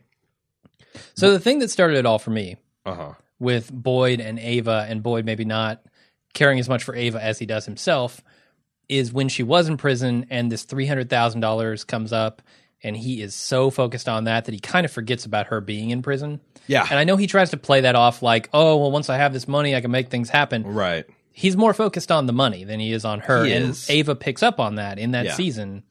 So 1.14 1.32
the 1.32 1.40
thing 1.40 1.60
that 1.60 1.70
started 1.70 1.98
it 1.98 2.06
all 2.06 2.20
for 2.20 2.32
me 2.32 2.58
Uh 2.86 2.96
huh. 2.96 3.14
with 3.40 3.72
Boyd 3.72 4.20
and 4.20 4.40
Ava, 4.40 4.86
and 4.90 5.02
Boyd 5.02 5.26
maybe 5.26 5.46
not 5.46 5.82
caring 6.34 6.60
as 6.60 6.68
much 6.68 6.84
for 6.84 6.94
Ava 6.96 7.24
as 7.24 7.40
he 7.40 7.46
does 7.46 7.66
himself, 7.66 8.22
is 8.90 9.14
when 9.14 9.30
she 9.30 9.44
was 9.44 9.70
in 9.70 9.78
prison 9.78 10.26
and 10.30 10.52
this 10.52 10.64
three 10.64 10.86
hundred 10.86 11.10
thousand 11.10 11.40
dollars 11.40 11.86
comes 11.86 12.12
up, 12.12 12.42
and 12.84 12.96
he 12.98 13.22
is 13.22 13.36
so 13.36 13.70
focused 13.70 14.10
on 14.10 14.24
that 14.26 14.46
that 14.46 14.54
he 14.54 14.60
kind 14.60 14.86
of 14.86 14.92
forgets 14.92 15.26
about 15.26 15.48
her 15.48 15.62
being 15.62 15.90
in 15.92 16.02
prison. 16.02 16.40
Yeah. 16.68 16.86
And 16.90 16.98
I 17.00 17.04
know 17.04 17.16
he 17.18 17.28
tries 17.28 17.50
to 17.52 17.58
play 17.58 17.82
that 17.82 17.96
off 17.96 18.22
like, 18.22 18.50
oh, 18.54 18.78
well, 18.78 18.92
once 18.92 19.10
I 19.10 19.18
have 19.18 19.34
this 19.34 19.48
money, 19.48 19.76
I 19.76 19.82
can 19.82 19.92
make 19.92 20.10
things 20.10 20.30
happen. 20.30 20.64
Right. 20.64 21.06
He's 21.34 21.56
more 21.58 21.74
focused 21.74 22.12
on 22.12 22.26
the 22.28 22.34
money 22.34 22.64
than 22.64 22.80
he 22.80 22.92
is 22.92 23.06
on 23.06 23.20
her. 23.22 23.46
He 23.46 23.54
and 23.54 23.70
is. 23.70 23.90
Ava 23.90 24.16
picks 24.16 24.44
up 24.44 24.60
on 24.60 24.76
that 24.76 25.00
in 25.00 25.12
that 25.12 25.26
Yeah. 25.26 25.34
season, 25.36 25.84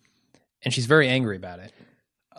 and 0.62 0.72
she's 0.74 0.86
very 0.86 1.08
angry 1.08 1.36
about 1.36 1.58
it. 1.60 1.72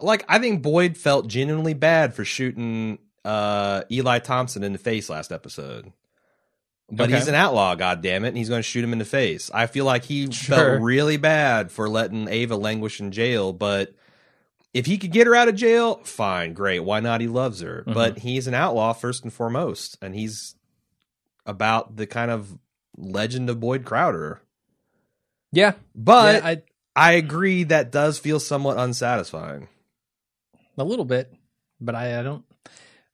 like 0.02 0.26
I 0.28 0.40
think 0.40 0.62
Boyd 0.64 0.98
felt 0.98 1.28
genuinely 1.28 1.74
bad 1.76 2.14
for 2.16 2.26
shooting 2.26 2.98
uh, 3.24 3.84
Eli 3.92 4.18
Thompson 4.20 4.64
in 4.64 4.72
the 4.74 4.80
face 4.80 5.10
last 5.10 5.32
episode. 5.32 5.92
But 6.92 7.06
Okay. 7.10 7.16
he's 7.18 7.28
an 7.28 7.36
outlaw, 7.36 7.76
god 7.76 8.02
damn 8.02 8.26
it, 8.26 8.30
and 8.30 8.38
he's 8.38 8.50
going 8.50 8.60
to 8.60 8.68
shoot 8.68 8.84
him 8.84 8.94
in 8.94 9.00
the 9.00 9.06
face. 9.06 9.50
I 9.54 9.68
feel 9.68 9.86
like 9.86 10.04
he 10.04 10.32
Sure. 10.32 10.56
felt 10.56 10.82
really 10.82 11.18
bad 11.18 11.72
for 11.72 11.88
letting 11.88 12.28
Ava 12.28 12.56
languish 12.56 13.00
in 13.00 13.12
jail, 13.12 13.54
but 13.54 13.94
if 14.74 14.86
he 14.86 14.98
could 14.98 15.12
get 15.12 15.28
her 15.28 15.36
out 15.36 15.48
of 15.48 15.56
jail, 15.56 16.02
fine, 16.04 16.54
great. 16.54 16.80
Why 16.80 17.00
not? 17.00 17.22
He 17.22 17.28
loves 17.28 17.62
her. 17.62 17.84
Mhm. 17.88 17.94
But 17.94 18.20
he's 18.20 18.48
an 18.48 18.54
outlaw 18.54 18.94
first 18.94 19.24
and 19.24 19.32
foremost, 19.34 19.98
and 20.02 20.16
he's 20.16 20.56
about 21.46 21.98
the 21.98 22.08
kind 22.08 22.32
of 22.32 22.58
legend 22.98 23.50
of 23.50 23.60
Boyd 23.60 23.84
Crowder. 23.86 24.42
Yeah, 25.52 25.74
But 25.94 26.36
yeah, 26.44 26.48
I, 26.48 26.64
I 26.96 27.12
agree 27.14 27.64
that 27.66 27.92
does 27.92 28.18
feel 28.20 28.40
somewhat 28.40 28.78
unsatisfying. 28.78 29.68
a 30.78 30.84
little 30.86 31.04
bit, 31.06 31.34
but 31.82 31.94
I, 31.96 32.20
I 32.20 32.24
don't. 32.24 32.46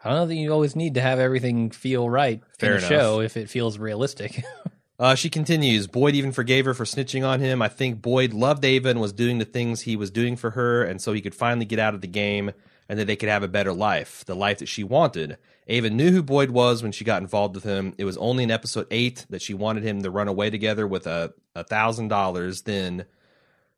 I 0.04 0.12
don't 0.14 0.28
that 0.28 0.36
you 0.36 0.54
always 0.54 0.76
need 0.76 0.94
to 0.94 1.02
have 1.02 1.18
everything 1.20 1.72
feel 1.72 2.08
right 2.08 2.42
Fair 2.60 2.78
in 2.78 2.84
a 2.84 2.88
show 2.88 3.20
if 3.20 3.36
it 3.36 3.50
feels 3.50 3.80
realistic. 3.80 4.44
Uh, 5.00 5.14
she 5.14 5.30
continues. 5.30 5.86
Boyd 5.86 6.16
even 6.16 6.32
forgave 6.32 6.66
her 6.66 6.74
for 6.74 6.84
snitching 6.84 7.28
on 7.28 7.40
him. 7.40 7.62
I 7.62 7.68
think 7.68 8.02
Boyd 8.02 8.34
loved 8.34 8.66
Ava 8.66 8.90
and 8.90 9.00
was 9.00 9.14
doing 9.14 9.38
the 9.38 9.46
things 9.46 9.82
he 9.82 9.96
was 9.96 10.10
doing 10.10 10.36
for 10.36 10.52
her, 10.52 10.84
and 10.84 11.00
so 11.00 11.14
he 11.14 11.22
could 11.22 11.36
finally 11.36 11.66
get 11.66 11.80
out 11.80 11.94
of 11.94 12.02
the 12.02 12.08
game 12.08 12.52
and 12.90 12.98
that 12.98 13.06
they 13.06 13.16
could 13.16 13.30
have 13.30 13.44
a 13.44 13.48
better 13.48 13.74
life, 13.74 14.24
the 14.26 14.36
life 14.36 14.60
that 14.60 14.68
she 14.68 14.84
wanted. 14.84 15.38
Ava 15.68 15.90
knew 15.90 16.12
who 16.12 16.24
Boyd 16.24 16.50
was 16.50 16.82
when 16.82 16.92
she 16.94 17.04
got 17.04 17.22
involved 17.22 17.54
with 17.54 17.64
him. 17.64 17.94
It 17.98 18.06
was 18.06 18.18
only 18.18 18.44
in 18.44 18.52
episode 18.52 18.88
eight 18.90 19.26
that 19.30 19.42
she 19.42 19.54
wanted 19.54 19.84
him 19.84 20.02
to 20.02 20.10
run 20.10 20.28
away 20.28 20.50
together 20.50 20.88
with 20.88 21.06
a 21.06 21.34
thousand 21.68 22.08
dollars. 22.08 22.62
Then, 22.62 23.06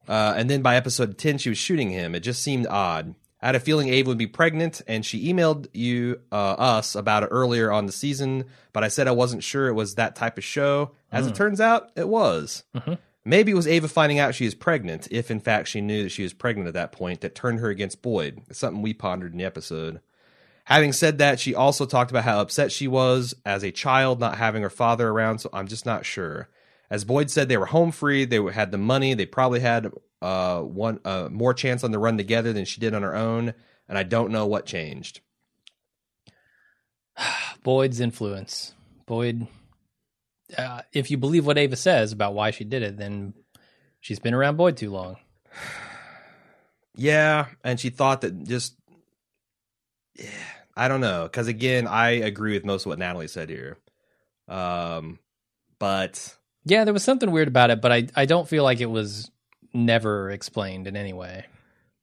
uh, 0.08 0.36
and 0.38 0.50
then 0.50 0.62
by 0.62 0.76
episode 0.76 1.18
ten, 1.18 1.38
she 1.38 1.50
was 1.50 1.58
shooting 1.58 1.90
him. 1.90 2.16
It 2.16 2.22
just 2.22 2.44
seemed 2.44 2.68
odd. 2.68 3.16
I 3.42 3.48
had 3.48 3.56
a 3.56 3.60
feeling 3.60 3.88
Ava 3.90 4.10
would 4.10 4.18
be 4.18 4.28
pregnant, 4.28 4.82
and 4.88 5.06
she 5.06 5.32
emailed 5.32 5.68
you 5.74 6.20
uh, 6.32 6.36
us 6.36 6.96
about 6.96 7.24
it 7.24 7.28
earlier 7.28 7.72
on 7.72 7.86
the 7.86 7.92
season. 7.92 8.46
But 8.74 8.84
I 8.84 8.90
said 8.90 9.08
I 9.08 9.12
wasn't 9.12 9.44
sure 9.44 9.68
it 9.68 9.74
was 9.74 9.96
that 9.96 10.16
type 10.16 10.38
of 10.38 10.44
show. 10.44 10.92
As 11.12 11.26
it 11.26 11.36
turns 11.36 11.62
out, 11.62 11.92
it 11.96 12.08
was. 12.08 12.64
Maybe 13.26 13.52
it 13.52 13.56
was 13.56 13.68
Ava 13.68 13.88
finding 13.88 14.20
out 14.20 14.36
she 14.36 14.46
is 14.46 14.56
pregnant, 14.56 15.08
if 15.12 15.30
in 15.30 15.40
fact 15.40 15.68
she 15.68 15.82
knew 15.82 16.04
that 16.04 16.10
she 16.10 16.24
was 16.24 16.34
pregnant 16.34 16.68
at 16.68 16.74
that 16.74 16.92
point, 16.92 17.22
that 17.22 17.36
turned 17.36 17.60
her 17.60 17.70
against 17.70 18.02
Boyd. 18.02 18.42
It's 18.50 18.60
something 18.60 18.82
we 18.82 18.94
pondered 18.94 19.34
in 19.34 19.38
the 19.38 19.46
episode. 19.46 20.02
Having 20.66 20.94
said 20.94 21.18
that, 21.18 21.40
she 21.40 21.56
also 21.56 21.86
talked 21.86 22.12
about 22.12 22.26
how 22.26 22.40
upset 22.42 22.72
she 22.72 22.88
was 22.88 23.34
as 23.46 23.64
a 23.64 23.72
child 23.72 24.20
not 24.20 24.38
having 24.38 24.62
her 24.62 24.70
father 24.70 25.10
around, 25.10 25.40
so 25.40 25.50
I'm 25.52 25.68
just 25.68 25.86
not 25.86 26.06
sure. 26.06 26.50
As 26.90 27.06
Boyd 27.06 27.30
said, 27.30 27.50
they 27.50 27.58
were 27.58 27.68
home 27.68 27.92
free, 27.92 28.26
they 28.26 28.42
had 28.52 28.72
the 28.72 28.78
money, 28.78 29.14
they 29.14 29.26
probably 29.26 29.60
had 29.60 29.92
uh, 30.22 30.62
one 30.62 31.00
uh, 31.06 31.30
more 31.32 31.54
chance 31.54 31.84
on 31.84 31.92
the 31.92 32.00
run 32.00 32.18
together 32.18 32.54
than 32.54 32.66
she 32.66 32.82
did 32.82 32.94
on 32.94 33.04
her 33.04 33.16
own, 33.16 33.54
and 33.88 33.98
I 33.98 34.04
don't 34.04 34.32
know 34.32 34.46
what 34.46 34.66
changed. 34.66 35.22
Boyd's 37.64 38.00
influence. 38.00 38.74
Boyd, 39.06 39.48
uh, 40.58 40.82
if 40.94 41.10
you 41.10 41.18
believe 41.18 41.46
what 41.46 41.58
Ava 41.58 41.76
says 41.76 42.12
about 42.12 42.34
why 42.34 42.52
she 42.52 42.64
did 42.64 42.84
it, 42.84 42.98
then 42.98 43.34
she's 44.00 44.20
been 44.20 44.34
around 44.34 44.58
Boyd 44.58 44.78
too 44.78 44.92
long. 44.92 45.18
Yeah, 46.96 47.46
and 47.64 47.80
she 47.80 47.92
thought 47.92 48.22
that 48.22 48.44
just 48.44 48.76
yeah, 50.16 50.28
I 50.76 50.90
don't 50.90 51.00
know 51.00 51.24
because 51.24 51.48
again, 51.48 51.88
I 51.88 52.10
agree 52.10 52.52
with 52.52 52.66
most 52.66 52.86
of 52.86 52.88
what 52.88 53.00
Natalie 53.00 53.30
said 53.30 53.50
here. 53.50 53.78
Um, 54.50 55.20
but 55.78 56.36
Yeah, 56.66 56.84
there 56.84 56.94
was 56.94 57.04
something 57.04 57.32
weird 57.32 57.48
about 57.48 57.70
it, 57.70 57.80
but 57.80 57.94
I, 57.94 58.08
I 58.18 58.26
don't 58.26 58.50
feel 58.50 58.66
like 58.66 58.82
it 58.82 58.90
was 58.90 59.32
never 59.74 60.30
explained 60.32 60.88
in 60.88 60.96
any 60.96 61.14
way. 61.14 61.46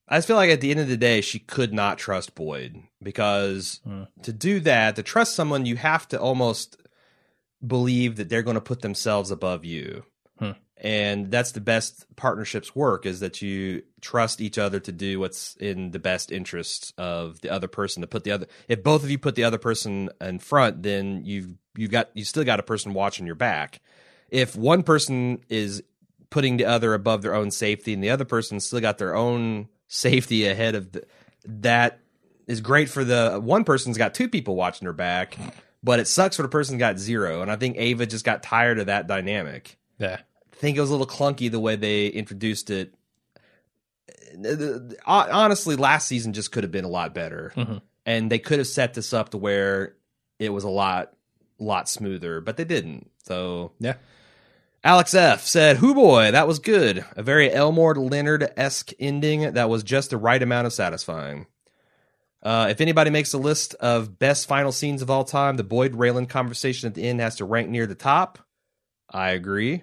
I 0.08 0.18
just 0.18 0.28
feel 0.28 0.36
like 0.36 0.50
at 0.50 0.60
the 0.60 0.70
end 0.70 0.80
of 0.80 0.88
the 0.88 0.96
day, 0.96 1.20
she 1.20 1.40
could 1.40 1.72
not 1.72 1.98
trust 1.98 2.34
Boyd 2.34 2.76
because 3.02 3.80
Hmm. 3.84 4.04
to 4.22 4.32
do 4.32 4.60
that, 4.60 4.96
to 4.96 5.02
trust 5.02 5.34
someone, 5.34 5.66
you 5.66 5.76
have 5.76 6.06
to 6.08 6.20
almost 6.20 6.76
believe 7.66 8.16
that 8.16 8.28
they're 8.28 8.42
going 8.42 8.54
to 8.54 8.60
put 8.60 8.82
themselves 8.82 9.30
above 9.30 9.64
you. 9.64 10.04
Hmm. 10.38 10.52
And 10.78 11.30
that's 11.30 11.52
the 11.52 11.60
best 11.60 12.04
partnerships 12.16 12.76
work 12.76 13.06
is 13.06 13.20
that 13.20 13.40
you 13.40 13.82
trust 14.02 14.40
each 14.42 14.58
other 14.58 14.78
to 14.80 14.92
do 14.92 15.18
what's 15.18 15.56
in 15.56 15.90
the 15.90 15.98
best 15.98 16.30
interest 16.30 16.92
of 16.98 17.40
the 17.40 17.50
other 17.50 17.66
person 17.66 18.02
to 18.02 18.06
put 18.06 18.24
the 18.24 18.30
other 18.30 18.46
if 18.68 18.82
both 18.84 19.02
of 19.02 19.10
you 19.10 19.18
put 19.18 19.34
the 19.34 19.42
other 19.44 19.58
person 19.58 20.10
in 20.20 20.38
front 20.38 20.82
then 20.82 21.22
you've 21.24 21.48
you've 21.76 21.90
got 21.90 22.10
you 22.14 22.24
still 22.24 22.44
got 22.44 22.60
a 22.60 22.62
person 22.62 22.92
watching 22.92 23.24
your 23.26 23.34
back 23.34 23.80
if 24.28 24.54
one 24.54 24.82
person 24.82 25.40
is 25.48 25.82
putting 26.30 26.56
the 26.56 26.64
other 26.64 26.94
above 26.94 27.22
their 27.22 27.34
own 27.34 27.50
safety 27.50 27.92
and 27.94 28.02
the 28.02 28.10
other 28.10 28.24
person 28.24 28.60
still 28.60 28.80
got 28.80 28.98
their 28.98 29.14
own 29.14 29.68
safety 29.88 30.46
ahead 30.46 30.74
of 30.74 30.92
the, 30.92 31.04
that 31.44 32.00
is 32.46 32.60
great 32.60 32.88
for 32.88 33.04
the 33.04 33.40
one 33.42 33.64
person's 33.64 33.96
got 33.98 34.14
two 34.14 34.28
people 34.28 34.56
watching 34.56 34.86
her 34.86 34.92
back 34.92 35.36
but 35.82 36.00
it 36.00 36.08
sucks 36.08 36.36
for 36.36 36.42
the 36.42 36.48
person 36.48 36.78
got 36.78 36.98
zero 36.98 37.42
and 37.42 37.50
i 37.50 37.56
think 37.56 37.76
ava 37.78 38.04
just 38.06 38.24
got 38.24 38.42
tired 38.42 38.78
of 38.78 38.86
that 38.86 39.06
dynamic 39.06 39.78
Yeah. 39.98 40.18
I 40.52 40.56
think 40.58 40.76
it 40.78 40.80
was 40.80 40.88
a 40.90 40.92
little 40.96 41.06
clunky 41.06 41.50
the 41.50 41.60
way 41.60 41.76
they 41.76 42.06
introduced 42.06 42.70
it. 42.70 42.94
Honestly, 45.06 45.76
last 45.76 46.08
season 46.08 46.32
just 46.32 46.52
could 46.52 46.64
have 46.64 46.70
been 46.72 46.84
a 46.84 46.88
lot 46.88 47.14
better, 47.14 47.52
Mhm. 47.56 47.82
and 48.04 48.30
they 48.30 48.38
could 48.38 48.58
have 48.58 48.66
set 48.66 48.94
this 48.94 49.12
up 49.12 49.30
to 49.30 49.38
where 49.38 49.96
it 50.38 50.50
was 50.50 50.64
a 50.64 50.68
lot, 50.70 51.12
lot 51.58 51.88
smoother, 51.88 52.40
but 52.40 52.56
they 52.56 52.64
didn't. 52.64 53.10
So 53.24 53.72
Yeah. 53.80 53.94
Alex 54.86 55.14
F 55.14 55.44
said, 55.44 55.78
"Who 55.78 55.96
boy, 55.96 56.30
that 56.30 56.46
was 56.46 56.60
good. 56.60 57.04
A 57.16 57.22
very 57.24 57.52
Elmore 57.52 57.96
Leonard 57.96 58.52
esque 58.56 58.92
ending 59.00 59.54
that 59.54 59.68
was 59.68 59.82
just 59.82 60.10
the 60.10 60.16
right 60.16 60.40
amount 60.40 60.68
of 60.68 60.72
satisfying." 60.72 61.46
Uh, 62.40 62.68
if 62.70 62.80
anybody 62.80 63.10
makes 63.10 63.32
a 63.32 63.38
list 63.38 63.74
of 63.80 64.20
best 64.20 64.46
final 64.46 64.70
scenes 64.70 65.02
of 65.02 65.10
all 65.10 65.24
time, 65.24 65.56
the 65.56 65.64
Boyd 65.64 65.94
Raylan 65.94 66.28
conversation 66.28 66.86
at 66.86 66.94
the 66.94 67.02
end 67.02 67.18
has 67.18 67.34
to 67.34 67.44
rank 67.44 67.68
near 67.68 67.84
the 67.84 67.96
top. 67.96 68.38
I 69.10 69.30
agree. 69.30 69.82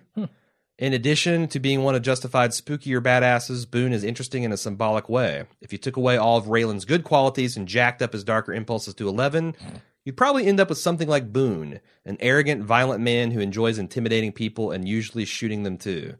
In 0.80 0.94
addition 0.94 1.50
to 1.50 1.60
being 1.60 1.84
one 1.84 1.96
of 1.96 2.02
Justified's 2.02 2.62
spookier 2.62 3.02
badasses, 3.02 3.70
Boone 3.70 3.92
is 3.92 4.06
interesting 4.06 4.44
in 4.44 4.54
a 4.54 4.58
symbolic 4.58 5.10
way. 5.10 5.44
If 5.60 5.74
you 5.74 5.80
took 5.80 5.98
away 5.98 6.16
all 6.16 6.38
of 6.38 6.46
Raylan's 6.46 6.86
good 6.86 7.04
qualities 7.04 7.58
and 7.58 7.68
jacked 7.68 8.02
up 8.02 8.14
his 8.14 8.24
darker 8.24 8.54
impulses 8.54 8.94
to 8.96 9.10
11, 9.10 9.56
you'd 10.04 10.18
probably 10.18 10.46
end 10.46 10.60
up 10.60 10.70
with 10.70 10.78
something 10.78 11.08
like 11.08 11.32
Boone, 11.34 11.80
an 12.06 12.18
arrogant, 12.20 12.64
violent 12.64 13.02
man 13.02 13.32
who 13.32 13.40
enjoys 13.40 13.78
intimidating 13.78 14.32
people 14.32 14.72
and 14.72 14.88
usually 14.88 15.26
shooting 15.26 15.64
them 15.64 15.78
too. 15.78 16.16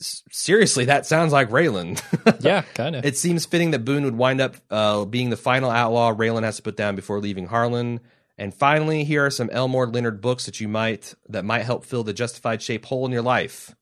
S- 0.00 0.22
seriously, 0.30 0.86
that 0.86 1.06
sounds 1.06 1.32
like 1.32 1.50
Raylan. 1.50 2.00
Yeah, 2.40 2.62
kind 2.74 2.96
of. 2.96 3.04
It 3.04 3.16
seems 3.16 3.44
fitting 3.46 3.72
that 3.72 3.84
Boone 3.84 4.04
would 4.04 4.16
wind 4.16 4.40
up 4.40 4.56
uh, 4.70 5.04
being 5.04 5.30
the 5.30 5.36
final 5.36 5.70
outlaw 5.70 6.12
Raylan 6.14 6.42
has 6.44 6.56
to 6.56 6.62
put 6.62 6.76
down 6.76 6.96
before 6.96 7.18
leaving 7.20 7.46
Harlan, 7.46 8.00
And 8.38 8.54
finally, 8.54 9.04
here 9.04 9.26
are 9.26 9.30
some 9.30 9.50
Elmore 9.50 9.86
Leonard 9.86 10.20
books 10.20 10.46
that 10.46 10.60
you 10.60 10.68
might 10.68 11.14
that 11.28 11.44
might 11.44 11.64
help 11.64 11.84
fill 11.84 12.04
the 12.04 12.12
justified 12.14 12.62
shape 12.62 12.86
hole 12.86 13.04
in 13.04 13.12
your 13.12 13.22
life. 13.22 13.74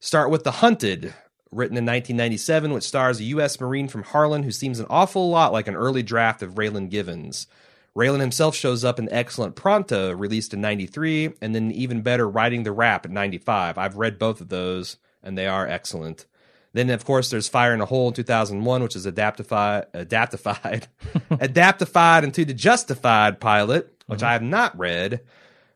Start 0.00 0.30
with 0.30 0.44
The 0.44 0.52
Hunted, 0.52 1.12
written 1.50 1.76
in 1.76 1.84
1997, 1.84 2.72
which 2.72 2.84
stars 2.84 3.18
a 3.18 3.24
U.S. 3.24 3.60
Marine 3.60 3.88
from 3.88 4.04
Harlan 4.04 4.44
who 4.44 4.52
seems 4.52 4.78
an 4.78 4.86
awful 4.90 5.28
lot 5.30 5.52
like 5.52 5.66
an 5.66 5.74
early 5.74 6.04
draft 6.04 6.42
of 6.42 6.54
Raylan 6.54 6.88
Givens. 6.90 7.48
Raylan 7.98 8.20
himself 8.20 8.54
shows 8.54 8.84
up 8.84 9.00
in 9.00 9.12
Excellent 9.12 9.56
Pronto, 9.56 10.12
released 10.12 10.54
in 10.54 10.60
93, 10.60 11.32
and 11.42 11.52
then 11.52 11.72
even 11.72 12.02
better, 12.02 12.28
Riding 12.28 12.62
the 12.62 12.70
Rap 12.70 13.04
in 13.04 13.12
95. 13.12 13.76
I've 13.76 13.96
read 13.96 14.20
both 14.20 14.40
of 14.40 14.50
those, 14.50 14.98
and 15.20 15.36
they 15.36 15.48
are 15.48 15.66
excellent. 15.66 16.24
Then, 16.72 16.90
of 16.90 17.04
course, 17.04 17.28
there's 17.28 17.48
Fire 17.48 17.74
in 17.74 17.80
a 17.80 17.86
Hole 17.86 18.06
in 18.06 18.14
2001, 18.14 18.82
which 18.84 18.94
is 18.94 19.04
adaptified, 19.04 19.90
adaptified, 19.90 20.86
adaptified 21.32 22.22
into 22.22 22.44
the 22.44 22.54
Justified 22.54 23.40
pilot, 23.40 23.92
which 24.06 24.22
I 24.22 24.32
have 24.32 24.42
not 24.42 24.78
read. 24.78 25.22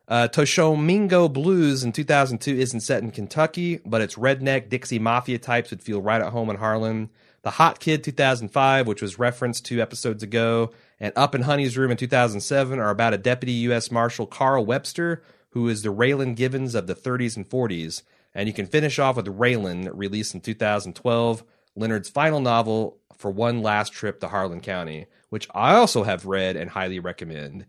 Uh, 0.06 0.28
Tishomingo 0.28 1.28
Blues 1.28 1.82
in 1.82 1.90
2002 1.90 2.54
isn't 2.56 2.80
set 2.80 3.02
in 3.02 3.10
Kentucky, 3.10 3.80
but 3.84 4.00
its 4.00 4.14
redneck 4.14 4.68
Dixie 4.68 5.00
Mafia 5.00 5.38
types 5.38 5.70
would 5.70 5.82
feel 5.82 6.00
right 6.00 6.22
at 6.22 6.30
home 6.32 6.50
in 6.50 6.56
Harlan. 6.56 7.10
The 7.42 7.50
Hot 7.50 7.80
Kid 7.80 8.04
2005, 8.04 8.86
which 8.86 9.02
was 9.02 9.18
referenced 9.18 9.64
two 9.64 9.82
episodes 9.82 10.22
ago, 10.22 10.70
and 11.02 11.12
Up 11.16 11.34
in 11.34 11.42
Honey's 11.42 11.76
Room 11.76 11.90
in 11.90 11.96
2007 11.96 12.78
are 12.78 12.88
about 12.88 13.12
a 13.12 13.18
deputy 13.18 13.52
U.S. 13.64 13.90
Marshal 13.90 14.24
Carl 14.24 14.64
Webster, 14.64 15.20
who 15.50 15.68
is 15.68 15.82
the 15.82 15.92
Raylan 15.92 16.36
Givens 16.36 16.76
of 16.76 16.86
the 16.86 16.94
30s 16.94 17.36
and 17.36 17.46
40s. 17.46 18.02
And 18.32 18.46
you 18.46 18.54
can 18.54 18.66
finish 18.66 19.00
off 19.00 19.16
with 19.16 19.26
Raylan, 19.26 19.90
released 19.92 20.32
in 20.32 20.40
2012, 20.40 21.42
Leonard's 21.74 22.08
final 22.08 22.38
novel 22.38 22.98
for 23.16 23.32
one 23.32 23.62
last 23.62 23.92
trip 23.92 24.20
to 24.20 24.28
Harlan 24.28 24.60
County, 24.60 25.06
which 25.28 25.48
I 25.52 25.74
also 25.74 26.04
have 26.04 26.24
read 26.24 26.54
and 26.54 26.70
highly 26.70 27.00
recommend. 27.00 27.66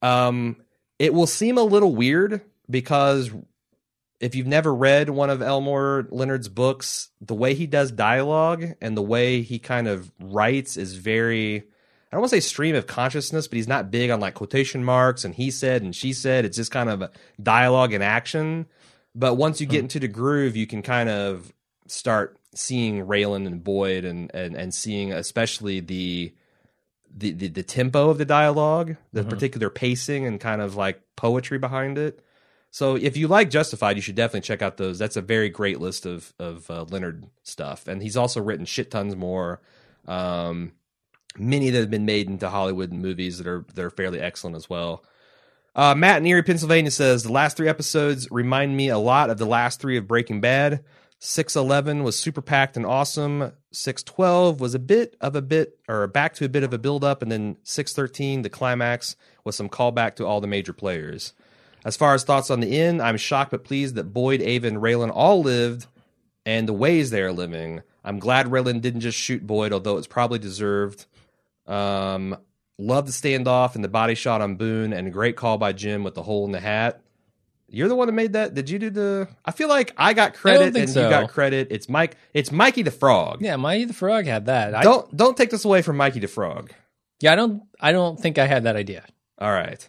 Um, 0.00 0.56
it 0.98 1.12
will 1.12 1.26
seem 1.26 1.58
a 1.58 1.62
little 1.62 1.94
weird 1.94 2.40
because 2.70 3.30
if 4.18 4.34
you've 4.34 4.46
never 4.46 4.74
read 4.74 5.10
one 5.10 5.28
of 5.28 5.42
Elmore 5.42 6.06
Leonard's 6.10 6.48
books, 6.48 7.10
the 7.20 7.34
way 7.34 7.52
he 7.52 7.66
does 7.66 7.92
dialogue 7.92 8.64
and 8.80 8.96
the 8.96 9.02
way 9.02 9.42
he 9.42 9.58
kind 9.58 9.88
of 9.88 10.10
writes 10.18 10.78
is 10.78 10.96
very 10.96 11.64
I 12.12 12.16
don't 12.16 12.20
want 12.20 12.30
to 12.32 12.36
say 12.36 12.46
stream 12.46 12.74
of 12.74 12.86
consciousness, 12.86 13.48
but 13.48 13.56
he's 13.56 13.68
not 13.68 13.90
big 13.90 14.10
on 14.10 14.20
like 14.20 14.34
quotation 14.34 14.84
marks 14.84 15.24
and 15.24 15.34
he 15.34 15.50
said 15.50 15.80
and 15.80 15.96
she 15.96 16.12
said. 16.12 16.44
It's 16.44 16.58
just 16.58 16.70
kind 16.70 16.90
of 16.90 17.00
a 17.00 17.10
dialogue 17.42 17.94
and 17.94 18.04
action. 18.04 18.66
But 19.14 19.34
once 19.34 19.62
you 19.62 19.66
get 19.66 19.80
into 19.80 19.98
the 19.98 20.08
groove, 20.08 20.54
you 20.54 20.66
can 20.66 20.82
kind 20.82 21.08
of 21.08 21.54
start 21.86 22.36
seeing 22.54 23.06
Raylan 23.06 23.46
and 23.46 23.64
Boyd 23.64 24.04
and 24.04 24.30
and, 24.34 24.54
and 24.54 24.74
seeing 24.74 25.10
especially 25.10 25.80
the 25.80 26.34
the, 27.14 27.32
the, 27.32 27.48
the 27.48 27.62
tempo 27.62 28.10
of 28.10 28.18
the 28.18 28.24
dialogue, 28.24 28.96
the 29.12 29.22
particular 29.24 29.68
pacing 29.70 30.26
and 30.26 30.40
kind 30.40 30.62
of 30.62 30.76
like 30.76 31.00
poetry 31.16 31.58
behind 31.58 31.98
it. 31.98 32.24
So 32.70 32.96
if 32.96 33.18
you 33.18 33.28
like 33.28 33.50
Justified, 33.50 33.96
you 33.96 34.02
should 34.02 34.14
definitely 34.14 34.40
check 34.40 34.62
out 34.62 34.78
those. 34.78 34.98
That's 34.98 35.16
a 35.16 35.22
very 35.22 35.48
great 35.48 35.80
list 35.80 36.04
of 36.04 36.34
of 36.38 36.70
uh, 36.70 36.84
Leonard 36.84 37.26
stuff, 37.42 37.88
and 37.88 38.02
he's 38.02 38.18
also 38.18 38.42
written 38.42 38.66
shit 38.66 38.90
tons 38.90 39.16
more. 39.16 39.60
Um, 40.06 40.72
many 41.38 41.70
that 41.70 41.80
have 41.80 41.90
been 41.90 42.06
made 42.06 42.28
into 42.28 42.48
Hollywood 42.48 42.92
movies 42.92 43.38
that 43.38 43.46
are 43.46 43.64
that 43.74 43.84
are 43.84 43.90
fairly 43.90 44.20
excellent 44.20 44.56
as 44.56 44.68
well. 44.68 45.04
Uh, 45.74 45.94
Matt 45.94 46.18
in 46.18 46.26
Erie, 46.26 46.42
Pennsylvania 46.42 46.90
says 46.90 47.22
the 47.22 47.32
last 47.32 47.56
three 47.56 47.68
episodes 47.68 48.30
remind 48.30 48.76
me 48.76 48.88
a 48.88 48.98
lot 48.98 49.30
of 49.30 49.38
the 49.38 49.46
last 49.46 49.80
three 49.80 49.96
of 49.96 50.06
Breaking 50.06 50.40
Bad. 50.40 50.84
Six 51.18 51.54
eleven 51.54 52.02
was 52.02 52.18
super 52.18 52.42
packed 52.42 52.76
and 52.76 52.84
awesome. 52.84 53.52
Six 53.70 54.02
twelve 54.02 54.60
was 54.60 54.74
a 54.74 54.78
bit 54.78 55.16
of 55.20 55.36
a 55.36 55.42
bit 55.42 55.78
or 55.88 56.06
back 56.08 56.34
to 56.34 56.44
a 56.44 56.48
bit 56.48 56.64
of 56.64 56.74
a 56.74 56.78
build 56.78 57.04
up, 57.04 57.22
and 57.22 57.30
then 57.30 57.56
six 57.62 57.92
thirteen 57.92 58.42
the 58.42 58.50
climax 58.50 59.16
was 59.44 59.56
some 59.56 59.68
callback 59.68 60.16
to 60.16 60.26
all 60.26 60.40
the 60.40 60.46
major 60.46 60.72
players. 60.72 61.32
As 61.84 61.96
far 61.96 62.14
as 62.14 62.22
thoughts 62.22 62.50
on 62.50 62.60
the 62.60 62.78
end, 62.78 63.00
I'm 63.00 63.16
shocked 63.16 63.52
but 63.52 63.64
pleased 63.64 63.94
that 63.94 64.12
Boyd, 64.12 64.40
Ava, 64.40 64.68
and 64.68 64.78
Raylan 64.78 65.10
all 65.12 65.42
lived 65.42 65.86
and 66.44 66.68
the 66.68 66.72
ways 66.72 67.10
they 67.10 67.22
are 67.22 67.32
living. 67.32 67.82
I'm 68.04 68.18
glad 68.18 68.46
Raylan 68.46 68.80
didn't 68.80 69.00
just 69.00 69.18
shoot 69.18 69.46
Boyd, 69.46 69.72
although 69.72 69.96
it's 69.96 70.06
probably 70.06 70.38
deserved. 70.38 71.06
Um, 71.66 72.36
love 72.78 73.06
the 73.06 73.12
standoff 73.12 73.74
and 73.74 73.84
the 73.84 73.88
body 73.88 74.14
shot 74.14 74.40
on 74.40 74.56
Boone, 74.56 74.92
and 74.92 75.06
a 75.06 75.10
great 75.10 75.36
call 75.36 75.58
by 75.58 75.72
Jim 75.72 76.04
with 76.04 76.14
the 76.14 76.22
hole 76.22 76.44
in 76.44 76.52
the 76.52 76.60
hat. 76.60 77.00
You're 77.68 77.88
the 77.88 77.94
one 77.94 78.06
that 78.06 78.12
made 78.12 78.34
that. 78.34 78.52
Did 78.52 78.68
you 78.68 78.78
do 78.78 78.90
the? 78.90 79.28
I 79.46 79.50
feel 79.50 79.68
like 79.68 79.94
I 79.96 80.12
got 80.12 80.34
credit 80.34 80.74
think 80.74 80.84
and 80.84 80.90
so. 80.90 81.04
you 81.04 81.08
got 81.08 81.30
credit. 81.30 81.68
It's 81.70 81.88
Mike. 81.88 82.16
It's 82.34 82.52
Mikey 82.52 82.82
the 82.82 82.90
Frog. 82.90 83.40
Yeah, 83.40 83.56
Mikey 83.56 83.86
the 83.86 83.94
Frog 83.94 84.26
had 84.26 84.46
that. 84.46 84.74
I, 84.74 84.82
Don't 84.82 85.16
don't 85.16 85.36
take 85.36 85.48
this 85.50 85.64
away 85.64 85.80
from 85.80 85.96
Mikey 85.96 86.20
the 86.20 86.28
Frog. 86.28 86.70
yeah, 87.20 87.32
I 87.32 87.36
don't. 87.36 87.62
I 87.80 87.92
don't 87.92 88.20
think 88.20 88.36
I 88.36 88.46
had 88.46 88.64
that 88.64 88.76
idea, 88.76 89.06
All 89.38 89.50
right. 89.50 89.88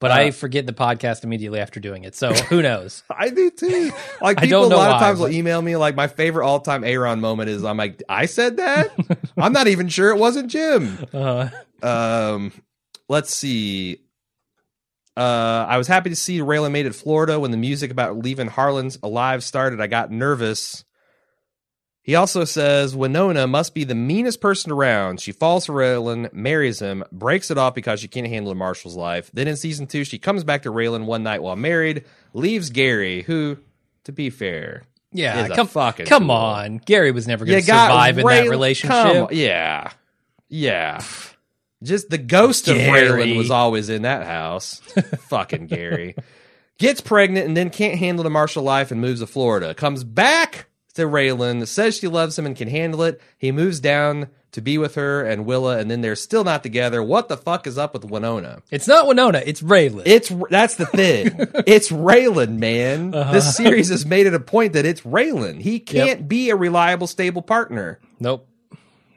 But 0.00 0.10
Uh, 0.10 0.14
I 0.14 0.30
forget 0.30 0.66
the 0.66 0.72
podcast 0.72 1.24
immediately 1.24 1.58
after 1.60 1.80
doing 1.80 2.04
it. 2.04 2.14
So 2.14 2.32
who 2.32 2.62
knows? 2.62 3.02
I 3.10 3.30
do 3.30 3.50
too. 3.50 3.92
Like 4.20 4.38
people 4.40 4.64
a 4.64 4.66
lot 4.66 4.90
why, 4.90 4.94
of 4.94 5.00
times 5.00 5.18
will 5.20 5.30
email 5.30 5.60
me 5.62 5.76
like 5.76 5.94
my 5.96 6.06
favorite 6.08 6.46
all 6.46 6.60
time 6.60 6.84
Aaron 6.84 7.20
moment 7.20 7.48
is 7.50 7.64
I'm 7.64 7.76
like 7.76 8.02
I 8.08 8.26
said 8.26 8.58
that. 8.58 8.90
I'm 9.36 9.52
not 9.52 9.68
even 9.68 9.88
sure 9.88 10.10
it 10.10 10.18
wasn't 10.18 10.50
Jim. 10.50 10.98
Uh, 11.12 11.48
Um, 11.82 12.52
let's 13.08 13.34
see. 13.34 13.98
Uh, 15.16 15.64
I 15.68 15.78
was 15.78 15.86
happy 15.86 16.10
to 16.10 16.16
see 16.16 16.40
Raylan 16.40 16.72
made 16.72 16.84
it 16.86 16.94
Florida 16.94 17.40
when 17.40 17.50
the 17.50 17.56
music 17.56 17.90
about 17.90 18.18
leaving 18.18 18.48
Harlan's 18.48 18.98
alive 19.02 19.42
started. 19.42 19.80
I 19.80 19.86
got 19.86 20.10
nervous. 20.10 20.84
He 22.06 22.14
also 22.14 22.44
says 22.44 22.94
Winona 22.94 23.48
must 23.48 23.74
be 23.74 23.82
the 23.82 23.96
meanest 23.96 24.40
person 24.40 24.70
around. 24.70 25.20
She 25.20 25.32
falls 25.32 25.66
for 25.66 25.72
Raylan, 25.72 26.32
marries 26.32 26.80
him, 26.80 27.02
breaks 27.10 27.50
it 27.50 27.58
off 27.58 27.74
because 27.74 27.98
she 27.98 28.06
can't 28.06 28.28
handle 28.28 28.54
Marshall's 28.54 28.94
life. 28.94 29.28
Then 29.34 29.48
in 29.48 29.56
season 29.56 29.88
two, 29.88 30.04
she 30.04 30.20
comes 30.20 30.44
back 30.44 30.62
to 30.62 30.70
Raylan 30.70 31.06
one 31.06 31.24
night 31.24 31.42
while 31.42 31.56
married, 31.56 32.04
leaves 32.32 32.70
Gary, 32.70 33.22
who, 33.22 33.58
to 34.04 34.12
be 34.12 34.30
fair, 34.30 34.84
yeah, 35.10 35.48
come 35.48 35.66
fucking 35.66 36.06
come 36.06 36.30
on. 36.30 36.78
Gary 36.78 37.10
was 37.10 37.26
never 37.26 37.44
going 37.44 37.58
to 37.58 37.66
survive 37.66 38.18
in 38.18 38.24
that 38.24 38.48
relationship. 38.50 39.32
Yeah, 39.32 39.90
yeah. 40.48 41.02
Just 41.82 42.08
the 42.08 42.18
ghost 42.18 42.68
of 42.68 42.76
Gary. 42.76 43.08
Raylan 43.08 43.36
was 43.36 43.50
always 43.50 43.88
in 43.88 44.02
that 44.02 44.24
house. 44.24 44.74
Fucking 45.28 45.66
Gary 45.66 46.14
gets 46.78 47.00
pregnant 47.00 47.48
and 47.48 47.56
then 47.56 47.70
can't 47.70 47.98
handle 47.98 48.22
the 48.22 48.30
marshal 48.30 48.62
life 48.62 48.92
and 48.92 49.00
moves 49.00 49.20
to 49.20 49.26
Florida. 49.26 49.74
Comes 49.74 50.04
back 50.04 50.66
to 50.96 51.02
Raylan, 51.02 51.66
says 51.66 51.96
she 51.96 52.08
loves 52.08 52.38
him 52.38 52.46
and 52.46 52.56
can 52.56 52.68
handle 52.68 53.02
it. 53.02 53.20
He 53.38 53.52
moves 53.52 53.80
down 53.80 54.28
to 54.52 54.60
be 54.60 54.78
with 54.78 54.94
her 54.94 55.22
and 55.22 55.44
Willa, 55.44 55.78
and 55.78 55.90
then 55.90 56.00
they're 56.00 56.16
still 56.16 56.44
not 56.44 56.62
together. 56.62 57.02
What 57.02 57.28
the 57.28 57.36
fuck 57.36 57.66
is 57.66 57.78
up 57.78 57.92
with 57.92 58.04
Winona? 58.04 58.62
It's 58.70 58.88
not 58.88 59.06
Winona. 59.06 59.42
It's 59.44 59.62
Raylan. 59.62 60.02
It's 60.06 60.32
that's 60.50 60.76
the 60.76 60.86
thing. 60.86 61.26
it's 61.66 61.90
Raylan, 61.90 62.58
man. 62.58 63.14
Uh-huh. 63.14 63.32
This 63.32 63.56
series 63.56 63.90
has 63.90 64.06
made 64.06 64.26
it 64.26 64.34
a 64.34 64.40
point 64.40 64.72
that 64.72 64.86
it's 64.86 65.02
Raylan. 65.02 65.60
He 65.60 65.78
can't 65.78 66.26
be 66.26 66.50
a 66.50 66.56
reliable, 66.56 67.06
stable 67.06 67.42
partner. 67.42 68.00
nope. 68.18 68.48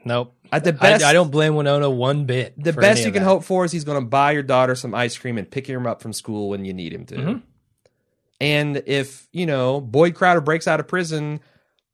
Nope. 0.04 0.34
At 0.52 0.64
the 0.64 0.70
I, 0.70 0.72
best, 0.72 1.04
I 1.04 1.12
don't 1.12 1.30
blame 1.30 1.54
Winona 1.54 1.88
one 1.88 2.24
bit. 2.24 2.54
the 2.56 2.72
best 2.72 3.04
you 3.04 3.12
can 3.12 3.22
that. 3.22 3.28
hope 3.28 3.44
for 3.44 3.64
is 3.64 3.72
he's 3.72 3.84
going 3.84 4.02
to 4.02 4.06
buy 4.06 4.32
your 4.32 4.42
daughter 4.42 4.74
some 4.74 4.94
ice 4.94 5.16
cream 5.16 5.38
and 5.38 5.48
pick 5.48 5.66
him 5.66 5.86
up 5.86 6.02
from 6.02 6.12
school 6.12 6.48
when 6.48 6.64
you 6.64 6.72
need 6.72 6.92
him 6.92 7.06
to. 7.06 7.14
Mm-hmm. 7.14 7.38
And 8.40 8.82
if 8.86 9.28
you 9.32 9.46
know 9.46 9.80
Boyd 9.80 10.14
Crowder 10.14 10.40
breaks 10.40 10.66
out 10.66 10.80
of 10.80 10.88
prison, 10.88 11.40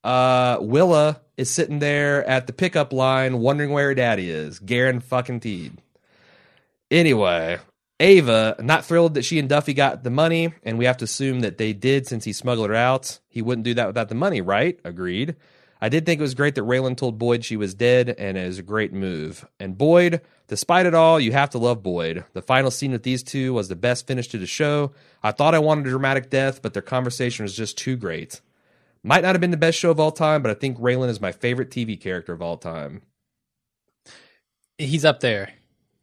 uh, 0.07 0.59
Willa 0.61 1.21
is 1.37 1.51
sitting 1.51 1.81
there 1.81 2.25
at 2.25 2.47
the 2.47 2.53
pickup 2.53 2.93
line 2.93 3.39
wondering 3.39 3.71
where 3.71 3.89
her 3.89 3.95
daddy 3.95 4.31
is. 4.31 4.61
Garen 4.61 5.01
fucking 5.01 5.41
Teed. 5.41 5.83
Anyway, 6.91 7.59
Ava 7.99 8.55
not 8.61 8.85
thrilled 8.85 9.15
that 9.15 9.25
she 9.25 9.41
and 9.41 9.49
Duffy 9.49 9.75
got 9.75 10.05
the 10.05 10.11
money, 10.11 10.55
and 10.63 10.79
we 10.79 10.85
have 10.85 10.99
to 10.99 11.05
assume 11.05 11.41
that 11.41 11.59
they 11.59 11.73
did 11.73 12.07
since 12.07 12.25
he 12.25 12.33
smuggled 12.33 12.71
her 12.71 12.77
out. 12.77 13.19
He 13.29 13.43
wouldn't 13.43 13.65
do 13.65 13.75
that 13.75 13.89
without 13.89 14.09
the 14.09 14.15
money, 14.15 14.41
right? 14.41 14.79
Agreed. 14.85 15.35
I 15.81 15.89
did 15.89 16.07
think 16.07 16.21
it 16.21 16.23
was 16.23 16.35
great 16.35 16.55
that 16.55 16.63
Raylan 16.63 16.97
told 16.97 17.19
Boyd 17.19 17.45
she 17.45 17.57
was 17.57 17.75
dead, 17.75 18.15
and 18.17 18.39
it 18.39 18.47
was 18.47 18.61
a 18.61 18.63
great 18.63 18.93
move. 18.93 19.45
And 19.59 19.77
Boyd, 19.77 20.21
despite 20.47 20.87
it 20.87 20.95
all, 20.95 21.19
you 21.19 21.33
have 21.33 21.51
to 21.51 21.59
love 21.59 21.83
Boyd. 21.83 22.25
The 22.33 22.43
final 22.43 22.71
scene 22.71 22.93
with 22.93 23.03
these 23.03 23.25
two 23.25 23.53
was 23.53 23.69
the 23.69 23.77
best 23.77 24.07
finish 24.07 24.29
to 24.29 24.39
the 24.39 24.47
show. 24.47 24.93
I 25.23 25.33
thought 25.33 25.55
I 25.55 25.59
wanted 25.59 25.87
a 25.87 25.91
dramatic 25.91 26.31
death, 26.31 26.63
but 26.63 26.75
their 26.75 26.83
conversation 26.83 27.43
was 27.43 27.57
just 27.57 27.77
too 27.77 27.97
great. 27.97 28.41
Might 29.07 29.23
not 29.23 29.35
have 29.35 29.41
been 29.41 29.53
the 29.53 29.57
best 29.57 29.79
show 29.79 29.91
of 29.93 30.01
all 30.01 30.11
time, 30.11 30.43
but 30.43 30.51
I 30.51 30.55
think 30.55 30.79
Raylan 30.79 31.09
is 31.09 31.21
my 31.21 31.31
favorite 31.31 31.71
TV 31.71 31.99
character 32.01 32.33
of 32.33 32.43
all 32.43 32.57
time. 32.57 33.03
He's 34.79 35.05
up 35.05 35.21
there. 35.21 35.53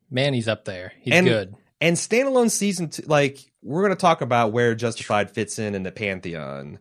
Man, 0.10 0.34
he's 0.34 0.48
up 0.48 0.66
there. 0.66 0.94
He's 1.02 1.14
And- 1.14 1.28
good. 1.28 1.56
And 1.82 1.98
standalone 1.98 2.50
season 2.50 2.90
two, 2.90 3.04
like 3.08 3.40
we're 3.62 3.82
going 3.82 3.92
to 3.96 4.00
talk 4.00 4.22
about 4.22 4.54
where 4.54 4.74
Justified 4.74 5.30
fits 5.32 5.60
in 5.60 5.76
in 5.76 5.84
the 5.84 5.92
pantheon, 5.92 6.80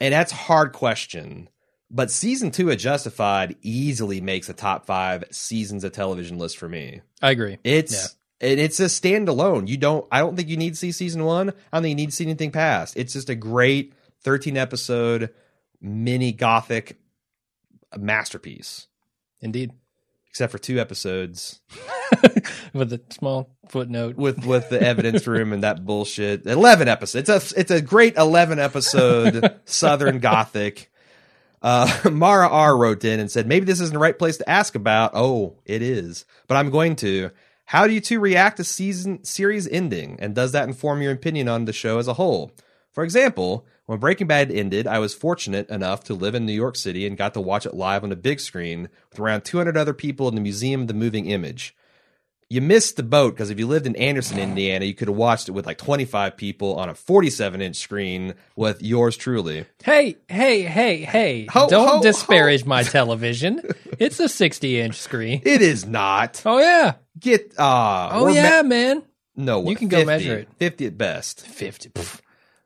and 0.00 0.14
that's 0.14 0.32
a 0.32 0.36
hard 0.36 0.72
question. 0.72 1.50
But 1.90 2.10
season 2.10 2.50
two 2.50 2.70
of 2.70 2.78
Justified 2.78 3.56
easily 3.60 4.22
makes 4.22 4.48
a 4.48 4.54
top 4.54 4.86
five 4.86 5.24
seasons 5.30 5.84
of 5.84 5.92
television 5.92 6.38
list 6.38 6.56
for 6.56 6.70
me. 6.70 7.02
I 7.20 7.32
agree. 7.32 7.58
It's 7.64 8.16
and 8.40 8.58
it's 8.58 8.80
a 8.80 8.84
standalone. 8.84 9.68
You 9.68 9.76
don't. 9.76 10.06
I 10.10 10.20
don't 10.20 10.36
think 10.36 10.48
you 10.48 10.56
need 10.56 10.70
to 10.70 10.76
see 10.76 10.92
season 10.92 11.24
one. 11.24 11.50
I 11.50 11.76
don't 11.76 11.82
think 11.82 11.90
you 11.90 11.96
need 11.96 12.10
to 12.10 12.16
see 12.16 12.24
anything 12.24 12.50
past. 12.50 12.96
It's 12.96 13.12
just 13.12 13.28
a 13.28 13.34
great 13.34 13.92
thirteen 14.22 14.56
episode 14.56 15.34
mini 15.80 16.32
gothic 16.32 16.98
masterpiece. 17.96 18.86
Indeed. 19.40 19.72
Except 20.28 20.52
for 20.52 20.58
two 20.58 20.78
episodes 20.78 21.60
with 22.72 22.92
a 22.92 23.00
small 23.10 23.50
footnote. 23.68 24.16
with 24.16 24.46
with 24.46 24.68
the 24.68 24.80
evidence 24.80 25.26
room 25.26 25.52
and 25.52 25.64
that 25.64 25.84
bullshit. 25.84 26.46
Eleven 26.46 26.86
episodes. 26.86 27.28
It's 27.28 27.52
a 27.52 27.60
it's 27.60 27.70
a 27.72 27.82
great 27.82 28.16
eleven 28.16 28.60
episode 28.60 29.58
Southern 29.64 30.20
Gothic. 30.20 30.90
Uh, 31.62 31.90
Mara 32.10 32.48
R 32.48 32.76
wrote 32.76 33.04
in 33.04 33.20
and 33.20 33.30
said, 33.30 33.46
maybe 33.46 33.66
this 33.66 33.80
isn't 33.80 33.92
the 33.92 33.98
right 33.98 34.18
place 34.18 34.38
to 34.38 34.48
ask 34.48 34.74
about. 34.74 35.10
Oh, 35.14 35.56
it 35.64 35.82
is, 35.82 36.24
but 36.46 36.56
I'm 36.56 36.70
going 36.70 36.96
to. 36.96 37.30
How 37.66 37.86
do 37.86 37.92
you 37.92 38.00
two 38.00 38.18
react 38.18 38.56
to 38.56 38.64
season 38.64 39.22
series 39.24 39.68
ending, 39.68 40.16
and 40.20 40.34
does 40.34 40.52
that 40.52 40.68
inform 40.68 41.02
your 41.02 41.12
opinion 41.12 41.48
on 41.48 41.66
the 41.66 41.72
show 41.72 41.98
as 41.98 42.08
a 42.08 42.14
whole? 42.14 42.52
For 42.92 43.04
example, 43.04 43.66
when 43.90 43.98
Breaking 43.98 44.26
Bad 44.28 44.50
ended, 44.50 44.86
I 44.86 44.98
was 45.00 45.14
fortunate 45.14 45.68
enough 45.68 46.04
to 46.04 46.14
live 46.14 46.34
in 46.34 46.46
New 46.46 46.52
York 46.52 46.76
City 46.76 47.06
and 47.06 47.16
got 47.16 47.34
to 47.34 47.40
watch 47.40 47.66
it 47.66 47.74
live 47.74 48.04
on 48.04 48.12
a 48.12 48.16
big 48.16 48.40
screen 48.40 48.88
with 49.10 49.18
around 49.18 49.44
200 49.44 49.76
other 49.76 49.92
people 49.94 50.28
in 50.28 50.34
the 50.34 50.40
Museum 50.40 50.82
of 50.82 50.86
the 50.88 50.94
Moving 50.94 51.26
Image 51.26 51.74
you 52.52 52.60
missed 52.60 52.96
the 52.96 53.04
boat 53.04 53.34
because 53.34 53.50
if 53.50 53.60
you 53.60 53.66
lived 53.68 53.86
in 53.86 53.94
Anderson, 53.94 54.36
Indiana, 54.38 54.84
you 54.84 54.92
could 54.92 55.06
have 55.06 55.16
watched 55.16 55.48
it 55.48 55.52
with 55.52 55.66
like 55.66 55.78
25 55.78 56.36
people 56.36 56.74
on 56.74 56.88
a 56.88 56.94
47 56.94 57.62
inch 57.62 57.76
screen 57.76 58.34
with 58.56 58.82
yours 58.82 59.16
truly. 59.16 59.66
Hey, 59.84 60.16
hey, 60.28 60.62
hey, 60.62 60.96
hey! 61.02 61.46
Ho, 61.52 61.68
Don't 61.68 61.88
ho, 61.88 62.02
disparage 62.02 62.64
my 62.64 62.82
television. 62.82 63.62
It's 64.00 64.18
a 64.18 64.28
60 64.28 64.80
inch 64.80 64.96
screen. 64.96 65.42
It 65.44 65.62
is 65.62 65.86
not. 65.86 66.42
Oh 66.44 66.58
yeah. 66.58 66.94
Get 67.20 67.54
uh 67.56 68.08
Oh 68.12 68.26
yeah, 68.26 68.62
me- 68.62 68.68
man. 68.68 69.02
no, 69.36 69.68
You 69.68 69.76
can 69.76 69.86
go 69.86 69.98
50. 69.98 70.06
measure 70.06 70.38
it. 70.38 70.48
50 70.58 70.86
at 70.86 70.98
best. 70.98 71.46
50. 71.46 71.90
pff. 71.90 72.20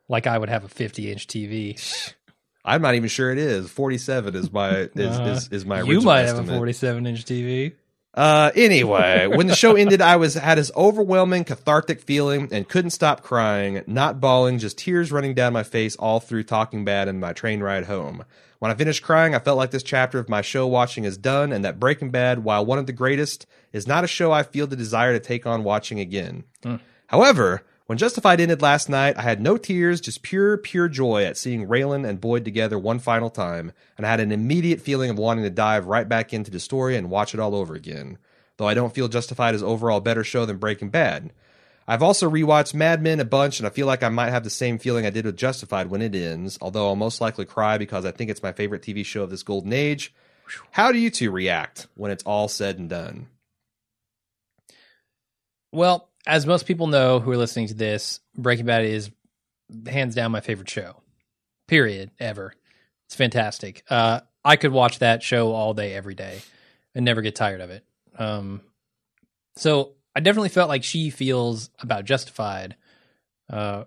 Like 0.09 0.27
I 0.27 0.37
would 0.37 0.49
have 0.49 0.65
a 0.65 0.69
50 0.69 1.11
inch 1.11 1.27
TV. 1.27 2.15
I'm 2.65 2.81
not 2.81 2.95
even 2.95 3.09
sure 3.09 3.31
it 3.31 3.39
is. 3.39 3.71
47 3.71 4.35
is 4.35 4.51
my 4.51 4.71
is 4.71 4.91
Uh, 4.97 5.23
is, 5.37 5.49
is 5.49 5.67
my 5.67 5.83
you 5.83 6.01
might 6.01 6.23
have 6.23 6.39
a 6.39 6.45
47 6.45 7.07
inch 7.07 7.25
TV. 7.25 7.75
Uh, 8.15 8.53
anyway, 8.55 9.27
when 9.27 9.49
the 9.49 9.57
show 9.57 9.75
ended, 9.75 10.01
I 10.01 10.17
was 10.17 10.35
had 10.35 10.57
this 10.57 10.71
overwhelming 10.77 11.43
cathartic 11.43 12.01
feeling 12.01 12.49
and 12.53 12.69
couldn't 12.69 12.91
stop 12.91 13.23
crying, 13.23 13.83
not 13.89 14.21
bawling, 14.21 14.61
just 14.61 14.79
tears 14.79 15.11
running 15.11 15.35
down 15.35 15.53
my 15.53 15.65
face 15.65 15.97
all 15.97 16.21
through 16.21 16.45
Talking 16.45 16.85
Bad 16.85 17.09
and 17.09 17.21
my 17.21 17.33
train 17.33 17.61
ride 17.61 17.87
home. 17.87 18.25
When 18.61 18.71
I 18.71 18.75
finished 18.75 19.03
crying, 19.03 19.35
I 19.35 19.41
felt 19.41 19.59
like 19.59 19.73
this 19.73 19.83
chapter 19.83 20.21
of 20.21 20.29
my 20.29 20.43
show 20.43 20.67
watching 20.67 21.05
is 21.05 21.19
done, 21.19 21.53
and 21.53 21.65
that 21.65 21.81
Breaking 21.81 22.11
Bad, 22.11 22.45
while 22.45 22.65
one 22.65 22.79
of 22.79 22.87
the 22.87 22.93
greatest, 22.93 23.47
is 23.73 23.89
not 23.89 24.05
a 24.05 24.07
show 24.07 24.31
I 24.31 24.45
feel 24.45 24.69
the 24.69 24.77
desire 24.77 25.13
to 25.13 25.21
take 25.21 25.45
on 25.45 25.65
watching 25.65 25.99
again. 25.99 26.45
However, 27.09 27.63
when 27.87 27.99
Justified 27.99 28.41
ended 28.41 28.63
last 28.63 28.89
night, 28.89 29.19
I 29.19 29.23
had 29.23 29.43
no 29.43 29.57
tears, 29.57 30.01
just 30.01 30.23
pure, 30.23 30.57
pure 30.57 30.89
joy 30.89 31.25
at 31.25 31.37
seeing 31.37 31.67
Raylan 31.67 32.09
and 32.09 32.21
Boyd 32.21 32.45
together 32.45 32.79
one 32.79 32.99
final 32.99 33.29
time, 33.29 33.73
and 33.97 34.07
I 34.07 34.11
had 34.11 34.21
an 34.21 34.33
immediate 34.33 34.81
feeling 34.81 35.11
of 35.11 35.19
wanting 35.19 35.45
to 35.45 35.51
dive 35.51 35.87
right 35.87 36.09
back 36.09 36.33
into 36.33 36.51
the 36.51 36.61
story 36.61 36.97
and 36.97 37.11
watch 37.11 37.35
it 37.35 37.41
all 37.41 37.55
over 37.55 37.75
again. 37.75 38.19
Though 38.57 38.69
I 38.69 38.75
don't 38.75 38.95
feel 38.95 39.09
Justified 39.09 39.55
is 39.55 39.63
overall 39.63 40.01
better 40.01 40.25
show 40.25 40.47
than 40.47 40.59
Breaking 40.59 40.89
Bad. 40.89 41.33
I've 41.87 42.03
also 42.03 42.31
rewatched 42.31 42.73
Mad 42.73 43.03
Men 43.03 43.21
a 43.21 43.25
bunch, 43.25 43.61
and 43.61 43.67
I 43.67 43.71
feel 43.71 43.87
like 43.87 44.03
I 44.03 44.09
might 44.09 44.31
have 44.31 44.45
the 44.45 44.51
same 44.51 44.79
feeling 44.79 45.05
I 45.05 45.11
did 45.11 45.27
with 45.27 45.37
Justified 45.37 45.91
when 45.91 46.01
it 46.01 46.15
ends, 46.15 46.57
although 46.63 46.87
I'll 46.87 46.97
most 46.97 47.21
likely 47.21 47.45
cry 47.45 47.77
because 47.77 48.07
I 48.07 48.11
think 48.11 48.31
it's 48.31 48.43
my 48.43 48.53
favorite 48.53 48.83
TV 48.83 49.05
show 49.05 49.23
of 49.23 49.31
this 49.31 49.43
golden 49.43 49.73
age. 49.73 50.15
How 50.71 50.93
do 50.93 50.99
you 50.99 51.11
two 51.11 51.31
react 51.31 51.87
when 51.95 52.11
it's 52.11 52.25
all 52.25 52.49
said 52.49 52.79
and 52.79 52.89
done? 52.89 53.27
Well, 55.73 56.09
as 56.27 56.47
most 56.47 56.67
people 56.67 56.87
know 56.87 57.21
who 57.21 57.31
are 57.33 57.37
listening 57.37 57.69
to 57.69 57.75
this, 57.75 58.21
Breaking 58.37 58.67
Bad 58.67 58.85
is 58.85 59.11
hands 59.87 60.15
down 60.15 60.31
my 60.33 60.41
favorite 60.41 60.69
show. 60.71 61.03
Period. 61.69 62.11
Ever. 62.19 62.55
It's 63.07 63.15
fantastic. 63.15 63.85
Uh, 63.89 64.21
I 64.45 64.57
could 64.57 64.73
watch 64.73 64.99
that 65.01 65.23
show 65.23 65.53
all 65.53 65.75
day, 65.75 65.95
every 65.95 66.15
day, 66.15 66.41
and 66.95 67.05
never 67.05 67.23
get 67.23 67.35
tired 67.35 67.61
of 67.61 67.71
it. 67.71 67.85
Um, 68.19 68.61
so 69.57 69.93
I 70.15 70.21
definitely 70.21 70.49
felt 70.51 70.69
like 70.69 70.85
she 70.85 71.11
feels 71.11 71.71
about 71.81 72.05
Justified 72.05 72.77
uh, 73.51 73.85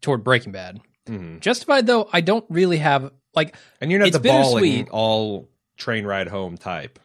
toward 0.00 0.24
Breaking 0.24 0.52
Bad. 0.52 0.80
Mhm. 1.06 1.40
Justified, 1.40 1.86
though, 1.86 2.08
I 2.12 2.20
don't 2.20 2.44
really 2.48 2.78
have 2.78 3.12
like 3.34 3.54
And 3.80 3.90
you're 3.90 4.00
not 4.00 4.08
It's 4.08 4.16
the 4.16 4.22
bittersweet. 4.22 4.88
all 4.90 5.48
train 5.76 6.04
ride 6.04 6.28
home 6.28 6.56
type. 6.58 6.98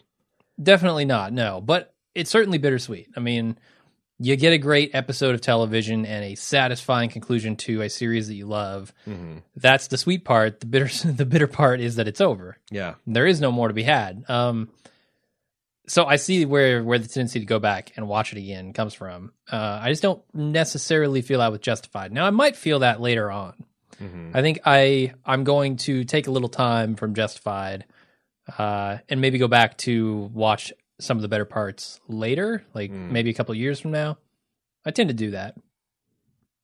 Definitely 0.62 1.06
not. 1.06 1.34
No, 1.34 1.62
but 1.62 1.94
it's 2.16 2.30
certainly 2.32 2.58
bittersweet. 2.58 3.10
I 3.16 3.20
mean, 3.20 3.58
you 4.24 4.36
get 4.36 4.54
a 4.54 4.58
great 4.60 4.92
episode 4.94 5.34
of 5.34 5.42
television 5.42 6.06
and 6.06 6.24
a 6.24 6.36
satisfying 6.36 7.10
conclusion 7.10 7.56
to 7.56 7.82
a 7.82 7.90
series 7.90 8.28
that 8.28 8.36
you 8.36 8.46
love. 8.46 8.94
hmm 9.06 9.38
That's 9.56 9.88
the 9.88 9.98
sweet 9.98 10.24
part. 10.26 10.60
The 10.60 10.68
bitter, 10.68 10.88
the 11.12 11.26
bitter 11.26 11.48
part 11.48 11.80
is 11.82 11.96
that 11.96 12.08
it's 12.08 12.22
over. 12.22 12.58
Yeah. 12.70 12.96
There 13.08 13.26
is 13.26 13.42
no 13.42 13.52
more 13.52 13.68
to 13.68 13.74
be 13.74 13.84
had. 13.84 14.24
Um, 14.30 14.70
so 15.88 16.06
I 16.06 16.18
see 16.18 16.46
where 16.46 16.84
where 16.84 17.00
the 17.00 17.08
tendency 17.08 17.40
to 17.40 17.46
go 17.46 17.60
back 17.60 17.94
and 17.96 18.08
watch 18.08 18.32
it 18.32 18.38
again 18.38 18.72
comes 18.74 18.94
from. 18.94 19.34
Uh, 19.52 19.80
I 19.82 19.90
just 19.90 20.02
don't 20.04 20.22
necessarily 20.34 21.22
feel 21.22 21.40
that 21.40 21.52
with 21.52 21.62
Justified. 21.62 22.12
Now 22.12 22.26
I 22.26 22.30
might 22.30 22.56
feel 22.56 22.80
that 22.80 23.02
later 23.02 23.32
on. 23.32 23.54
hmm 23.98 24.32
I 24.34 24.42
think 24.42 24.60
I 24.66 25.14
I'm 25.26 25.44
going 25.44 25.78
to 25.78 26.04
take 26.06 26.28
a 26.28 26.32
little 26.32 26.50
time 26.50 26.96
from 26.96 27.16
Justified, 27.16 27.86
uh, 28.58 29.00
and 29.10 29.20
maybe 29.20 29.38
go 29.40 29.48
back 29.48 29.78
to 29.80 30.30
watch 30.34 30.72
some 31.02 31.18
of 31.18 31.22
the 31.22 31.28
better 31.28 31.46
parts 31.46 32.00
later, 32.08 32.64
like 32.74 32.92
Mm. 32.92 33.12
maybe 33.12 33.30
a 33.30 33.34
couple 33.34 33.52
of 33.54 33.58
years 33.58 33.80
from 33.80 33.92
now. 33.92 34.18
I 34.86 34.92
tend 34.92 35.10
to 35.10 35.14
do 35.16 35.32
that. 35.32 35.56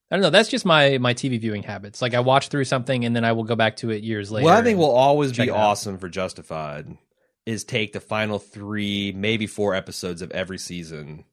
I 0.10 0.16
don't 0.16 0.22
know. 0.24 0.30
That's 0.30 0.50
just 0.50 0.66
my 0.66 0.98
my 1.00 1.14
TV 1.14 1.38
viewing 1.40 1.64
habits. 1.64 2.02
Like 2.02 2.14
I 2.14 2.22
watch 2.22 2.48
through 2.48 2.64
something 2.66 3.04
and 3.04 3.16
then 3.16 3.26
I 3.26 3.34
will 3.34 3.44
go 3.44 3.56
back 3.56 3.76
to 3.78 3.90
it 3.90 4.04
years 4.04 4.32
later. 4.32 4.46
What 4.46 4.54
I 4.54 4.62
think 4.64 4.80
will 4.80 4.92
always 4.96 5.34
be 5.38 5.50
awesome 5.50 5.98
for 5.98 6.08
Justified 6.08 6.98
is 7.46 7.64
take 7.64 7.94
the 7.94 8.00
final 8.00 8.40
three, 8.40 9.12
maybe 9.16 9.48
four 9.48 9.74
episodes 9.76 10.22
of 10.22 10.32
every 10.32 10.58
season. 10.58 11.26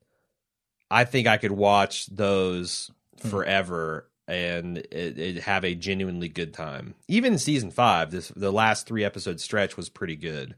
I 0.91 1.05
think 1.05 1.27
I 1.27 1.37
could 1.39 1.53
watch 1.53 2.07
those 2.07 2.91
Hmm. 3.23 3.29
forever 3.29 4.11
and 4.27 4.79
it, 4.79 5.19
it 5.19 5.43
have 5.43 5.65
a 5.65 5.75
genuinely 5.77 6.29
good 6.29 6.53
time. 6.53 6.95
Even 7.09 7.39
season 7.39 7.71
five, 7.71 8.11
this 8.11 8.33
the 8.35 8.51
last 8.53 8.87
three 8.89 9.05
episode 9.05 9.39
stretch 9.41 9.77
was 9.77 9.89
pretty 9.89 10.17
good. 10.17 10.57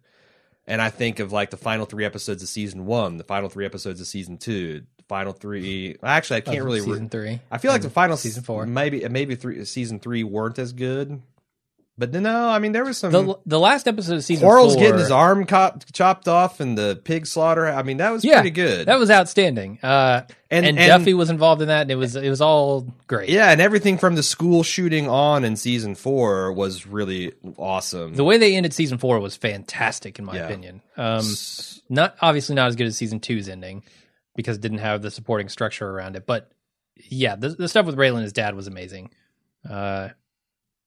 And 0.67 0.83
I 0.83 0.91
think 0.91 1.21
of 1.21 1.33
like 1.33 1.51
the 1.51 1.57
final 1.57 1.87
three 1.87 2.05
episodes 2.05 2.43
of 2.43 2.49
season 2.49 2.87
one, 2.87 3.19
the 3.19 3.25
final 3.25 3.49
three 3.49 3.65
episodes 3.65 4.01
of 4.01 4.07
season 4.07 4.37
two, 4.37 4.83
the 4.97 5.05
final 5.05 5.33
three. 5.33 5.97
Actually, 6.03 6.39
I 6.39 6.41
can't 6.41 6.65
really. 6.65 6.81
re- 6.81 6.87
season 6.87 7.09
three. 7.09 7.41
I 7.51 7.59
feel 7.59 7.71
like 7.71 7.83
the 7.83 7.89
mm. 7.89 7.93
final 7.93 8.17
season 8.17 8.43
four. 8.43 8.67
maybe 8.67 9.07
maybe 9.09 9.37
three 9.37 9.65
season 9.65 10.01
three 10.01 10.25
weren't 10.25 10.59
as 10.59 10.73
good. 10.73 11.23
But 11.99 12.13
no, 12.13 12.49
I 12.51 12.59
mean 12.59 12.73
there 12.73 12.85
was 12.85 12.99
some. 12.99 13.11
The 13.11 13.37
the 13.47 13.59
last 13.59 13.89
episode 13.89 14.17
of 14.17 14.25
season 14.25 14.47
Quarles 14.47 14.75
four, 14.75 14.83
getting 14.83 14.99
his 14.99 15.11
arm 15.11 15.47
cop, 15.47 15.83
chopped 15.95 16.29
off 16.29 16.61
and 16.61 16.77
the 16.77 17.01
pig 17.03 17.27
slaughter. 17.27 17.67
I 17.67 17.83
mean 17.83 17.97
that 17.97 18.11
was 18.11 18.23
Yeah, 18.23 18.35
pretty 18.35 18.51
good. 18.51 18.87
that 18.87 18.99
was 18.99 19.11
outstanding. 19.11 19.79
Uh, 19.83 20.23
and, 20.51 20.67
and, 20.67 20.79
and- 20.79 20.89
Duffy 20.89 21.15
was 21.15 21.31
involved 21.31 21.63
in 21.63 21.69
that, 21.69 21.81
and 21.83 21.91
it 21.91 21.95
was 21.95 22.15
it 22.15 22.29
was 22.29 22.43
all 22.43 22.87
great. 23.07 23.31
yeah, 23.31 23.51
and 23.51 23.63
everything 23.63 23.97
from 23.97 24.15
the 24.15 24.23
school 24.23 24.63
shooting 24.63 25.09
on 25.09 25.43
in 25.43 25.57
season 25.57 25.95
four 25.95 26.53
was 26.53 26.87
really 26.87 27.33
awesome. 27.57 28.15
The 28.15 28.25
way 28.25 28.37
they 28.37 28.57
ended 28.57 28.75
season 28.75 28.99
four 28.99 29.19
was 29.19 29.35
fantastic, 29.35 30.19
in 30.19 30.27
my 30.27 30.35
Yeah. 30.37 30.45
opinion. 30.49 30.83
Um, 30.99 31.25
not 31.89 32.15
obviously 32.21 32.55
not 32.57 32.69
as 32.69 32.77
good 32.77 32.89
as 32.89 32.97
season 32.99 33.21
two's 33.21 33.49
ending 33.49 33.83
because 34.35 34.59
it 34.59 34.61
didn't 34.61 34.79
have 34.79 35.01
the 35.01 35.11
supporting 35.11 35.49
structure 35.49 35.89
around 35.89 36.15
it. 36.17 36.27
But 36.27 36.51
yeah, 37.09 37.37
the, 37.37 37.49
the 37.49 37.69
stuff 37.69 37.87
with 37.87 37.97
Raylan 37.97 38.17
and 38.17 38.23
his 38.25 38.35
dad 38.35 38.55
was 38.55 38.67
amazing. 38.67 39.13
Uh, 39.69 40.11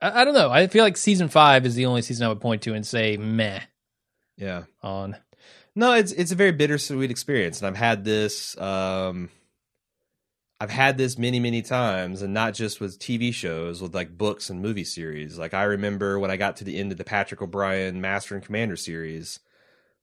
I, 0.01 0.21
I 0.21 0.25
don't 0.25 0.33
know. 0.33 0.49
I 0.49 0.67
feel 0.67 0.83
like 0.83 0.97
season 0.97 1.29
five 1.29 1.65
is 1.65 1.75
the 1.75 1.85
only 1.85 2.01
season 2.01 2.25
I 2.25 2.29
would 2.29 2.41
point 2.41 2.61
to 2.63 2.73
and 2.73 2.85
say 2.85 3.17
meh 3.17 3.61
yeah, 4.39 4.63
on. 4.81 5.17
no, 5.75 5.93
it's 5.93 6.13
it's 6.13 6.31
a 6.31 6.35
very 6.35 6.53
bittersweet 6.53 7.11
experience, 7.11 7.59
and 7.59 7.67
I've 7.67 7.75
had 7.75 8.05
this. 8.05 8.57
Um, 8.57 9.29
I've 10.61 10.69
had 10.69 10.97
this 10.97 11.17
many, 11.17 11.39
many 11.39 11.61
times, 11.61 12.21
and 12.21 12.33
not 12.33 12.53
just 12.53 12.79
with 12.79 12.99
TV 12.99 13.33
shows, 13.33 13.81
with 13.81 13.93
like 13.93 14.17
books 14.17 14.49
and 14.49 14.61
movie 14.61 14.85
series. 14.85 15.37
Like 15.37 15.53
I 15.53 15.63
remember 15.63 16.17
when 16.19 16.31
I 16.31 16.37
got 16.37 16.57
to 16.57 16.63
the 16.63 16.77
end 16.79 16.91
of 16.91 16.97
the 16.97 17.03
Patrick 17.03 17.41
O'Brian 17.41 18.01
Master 18.01 18.33
and 18.35 18.43
Commander 18.43 18.77
series, 18.77 19.39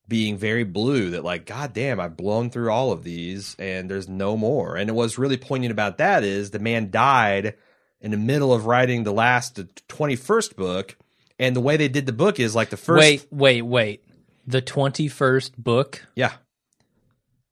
being 0.06 0.36
very 0.36 0.64
blue 0.64 1.10
that 1.10 1.24
like, 1.24 1.47
God 1.47 1.73
damn, 1.73 1.98
I've 1.98 2.16
blown 2.16 2.51
through 2.51 2.70
all 2.70 2.93
of 2.93 3.02
these, 3.02 3.56
and 3.59 3.90
there's 3.90 4.09
no 4.09 4.36
more. 4.36 4.77
And 4.77 4.90
what's 4.94 5.18
really 5.18 5.39
poignant 5.39 5.73
about 5.73 5.98
that 5.98 6.24
is 6.24 6.51
the 6.51 6.59
man 6.59 6.90
died 6.90 7.55
in 8.01 8.10
the 8.10 8.16
middle 8.16 8.52
of 8.52 8.66
writing 8.66 9.05
the 9.05 9.12
last 9.12 9.55
the 9.56 9.68
twenty 9.89 10.16
first 10.16 10.56
book, 10.56 10.97
and 11.39 11.55
the 11.56 11.60
way 11.60 11.77
they 11.77 11.89
did 11.89 12.06
the 12.06 12.12
book 12.12 12.39
is 12.40 12.55
like 12.55 12.70
the 12.70 12.77
first. 12.77 13.01
Wait, 13.01 13.27
wait, 13.31 13.62
wait. 13.62 14.02
The 14.47 14.60
twenty 14.60 15.09
first 15.09 15.56
book. 15.62 16.06
yeah, 16.14 16.32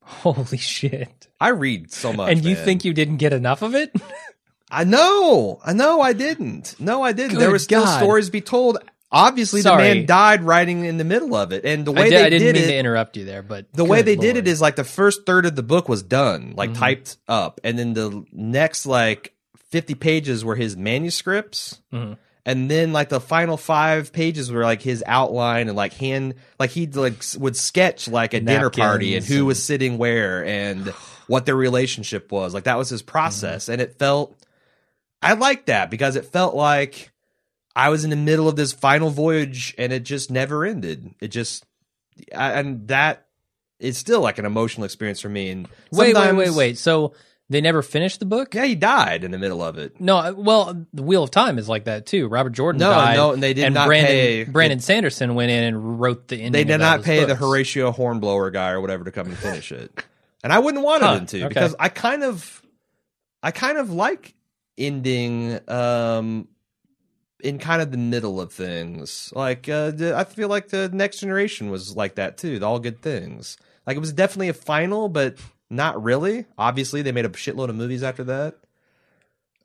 Holy 0.03 0.59
shit! 0.59 1.29
I 1.41 1.49
read 1.49 1.91
so 1.91 2.13
much, 2.13 2.31
and 2.31 2.45
you 2.45 2.55
man. 2.57 2.65
think 2.65 2.85
you 2.85 2.93
didn't 2.93 3.17
get 3.17 3.33
enough 3.33 3.63
of 3.63 3.75
it? 3.75 3.91
I 4.71 4.85
know. 4.85 5.61
I 5.65 5.73
know 5.73 6.01
I 6.03 6.13
didn't. 6.13 6.77
No, 6.79 7.03
I 7.03 7.13
didn't. 7.13 7.39
there 7.39 7.49
Good 7.49 7.53
were 7.53 7.59
still 7.59 7.85
God. 7.85 7.99
stories 8.03 8.27
to 8.27 8.33
be 8.33 8.41
told. 8.43 8.79
Obviously, 9.11 9.63
the 9.63 9.77
man 9.77 10.07
died 10.07 10.43
writing 10.43 10.85
in 10.85 10.97
the 10.99 11.05
middle 11.05 11.37
of 11.37 11.53
it. 11.53 11.65
And 11.65 11.85
the 11.87 11.93
way 11.93 12.11
did, 12.11 12.13
they 12.19 12.25
I 12.25 12.31
didn't 12.31 12.47
did 12.47 12.55
mean 12.57 12.65
it, 12.65 12.67
to 12.73 12.77
interrupt 12.77 13.17
you 13.17 13.25
there, 13.25 13.43
but 13.43 13.73
the 13.73 13.85
way 13.85 14.03
they 14.03 14.17
did 14.17 14.37
it 14.37 14.49
is 14.49 14.61
like 14.61 14.75
the 14.75 14.83
first 14.85 15.25
third 15.25 15.47
of 15.47 15.55
the 15.55 15.63
book 15.63 15.89
was 15.89 16.03
done, 16.03 16.55
like 16.57 16.71
Mhm. 16.71 16.79
typed 16.79 17.19
up. 17.29 17.61
And 17.63 17.79
then 17.79 17.95
the 17.95 18.25
next 18.33 18.87
like 18.87 19.33
50 19.75 19.95
pages 19.97 20.45
were 20.45 20.55
his 20.55 20.77
manuscripts. 20.77 21.81
Mhm. 21.93 22.17
And 22.47 22.71
then 22.71 22.93
like 22.93 23.09
the 23.09 23.21
final 23.21 23.57
five 23.57 24.13
pages 24.13 24.53
were 24.53 24.63
like 24.63 24.83
his 24.83 25.03
outline 25.07 25.67
and 25.69 25.77
like 25.77 25.95
hand 25.95 26.35
like 26.61 26.71
he 26.71 26.87
like 26.87 27.25
would 27.39 27.57
sketch 27.57 28.07
like 28.07 28.35
a 28.35 28.41
dinner 28.41 28.71
party 28.71 29.17
and 29.17 29.25
who 29.25 29.39
and- 29.39 29.47
was 29.49 29.61
sitting 29.63 29.99
where 29.99 30.45
and 30.45 30.87
what 31.27 31.45
their 31.47 31.57
relationship 31.57 32.31
was. 32.31 32.55
Like 32.55 32.65
that 32.65 32.79
was 32.79 32.89
his 32.89 33.03
process, 33.03 33.69
and 33.69 33.81
it 33.81 33.99
felt 33.99 34.37
I 35.23 35.33
liked 35.33 35.67
that 35.67 35.91
because 35.91 36.15
it 36.17 36.27
felt 36.27 36.55
like 36.55 37.11
I 37.75 37.89
was 37.89 38.05
in 38.05 38.11
the 38.11 38.17
middle 38.17 38.47
of 38.49 38.55
this 38.57 38.73
final 38.73 39.11
voyage 39.11 39.75
and 39.79 39.93
it 39.93 40.05
just 40.05 40.31
never 40.31 40.65
ended. 40.65 41.15
It 41.21 41.29
just 41.29 41.65
I- 42.35 42.53
and 42.61 42.87
that 42.89 43.27
is 43.81 43.99
still 43.99 44.21
like 44.21 44.39
an 44.39 44.45
emotional 44.45 44.85
experience 44.85 45.21
for 45.21 45.29
me. 45.31 45.49
And 45.51 45.67
Wait, 45.91 46.15
wait, 46.15 46.33
wait, 46.37 46.51
wait. 46.51 46.79
So 46.79 47.15
they 47.51 47.61
never 47.61 47.83
finished 47.83 48.21
the 48.21 48.27
book? 48.27 48.55
Yeah, 48.55 48.65
he 48.65 48.75
died 48.75 49.23
in 49.25 49.31
the 49.31 49.39
middle 49.39 49.63
of 49.63 49.77
it. 49.79 50.01
No, 50.01 50.17
uh, 50.17 50.33
well, 50.37 50.87
the 50.93 51.03
Wheel 51.03 51.23
of 51.23 51.31
Time 51.31 51.59
is 51.59 51.69
like 51.69 51.85
that 51.85 52.07
too. 52.07 52.27
Robert 52.29 52.51
Jordan 52.55 52.81
No, 52.81 52.91
died. 52.91 53.17
no, 53.17 53.33
and 53.33 53.43
they 53.43 53.53
did 53.55 53.73
not 53.73 53.87
Brandon, 53.87 54.11
pay- 54.11 54.45
Brandon 54.45 54.81
Sanderson 54.81 55.35
went 55.35 55.51
in 55.51 55.65
and 55.65 56.01
wrote 56.01 56.29
the 56.29 56.37
ending. 56.37 56.53
They 56.53 56.65
did 56.65 56.75
of 56.75 56.81
not 56.81 57.03
pay 57.03 57.21
the 57.21 57.29
books. 57.29 57.41
Horatio 57.41 57.93
Hornblower 57.93 58.51
guy 58.51 58.71
or 58.71 58.81
whatever 58.81 59.05
to 59.05 59.11
come 59.13 59.27
and 59.27 59.37
finish 59.39 59.73
it, 59.73 60.05
and 60.43 60.53
I 60.53 60.59
wouldn't 60.59 60.83
want 60.85 61.03
Huh, 61.03 61.15
them 61.17 61.27
to 61.27 61.39
okay. 61.41 61.49
because 61.49 61.75
I 61.79 61.89
kind 61.91 62.23
of, 62.25 62.63
I 63.43 63.51
kind 63.51 63.79
of 63.79 63.91
like 63.91 64.35
ending 64.79 65.59
um 65.69 66.49
in 67.43 67.59
kind 67.59 67.83
of 67.83 67.91
the 67.91 67.99
middle 67.99 68.41
of 68.41 68.53
things. 68.53 69.31
Like 69.37 69.69
uh, 69.69 69.91
the, 69.91 70.17
I 70.17 70.25
feel 70.25 70.49
like 70.49 70.69
the 70.69 70.89
next 70.93 71.19
generation 71.21 71.71
was 71.71 71.95
like 71.95 72.15
that 72.15 72.39
too. 72.39 72.59
The 72.59 72.67
all 72.67 72.79
good 72.81 73.03
things. 73.03 73.59
Like 73.87 73.97
it 73.97 74.01
was 74.01 74.15
definitely 74.15 74.49
a 74.49 74.55
final, 74.55 75.11
but 75.11 75.37
not 75.75 76.03
really. 76.03 76.47
Obviously, 76.57 77.03
they 77.03 77.13
made 77.13 77.25
a 77.27 77.29
shitload 77.31 77.69
of 77.69 77.77
movies 77.77 78.03
after 78.03 78.25
that. 78.25 78.57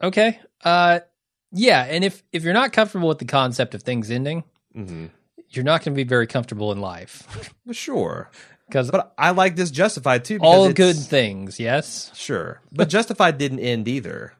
Okay. 0.02 0.38
Uh, 0.64 1.00
yeah, 1.52 1.84
and 1.84 2.04
if 2.04 2.22
if 2.32 2.42
you're 2.44 2.54
not 2.54 2.72
comfortable 2.72 3.08
with 3.08 3.18
the 3.18 3.24
concept 3.24 3.74
of 3.74 3.82
things 3.82 4.10
ending, 4.10 4.44
hmm 4.74 5.06
you're 5.52 5.64
not 5.64 5.82
going 5.82 5.92
to 5.92 5.96
be 5.96 6.04
very 6.08 6.28
comfortable 6.28 6.70
in 6.70 6.80
life 6.80 7.26
Sure, 7.72 8.30
because 8.68 8.88
but 8.88 9.12
I 9.18 9.30
like 9.32 9.56
this 9.56 9.72
Justified 9.72 10.24
too. 10.24 10.38
all 10.40 10.72
good 10.72 10.94
things. 10.96 11.58
Yes, 11.58 12.12
Sure, 12.14 12.60
but 12.70 12.88
Justified 12.88 13.36
didn't 13.36 13.58
end 13.58 13.88
either. 13.88 14.32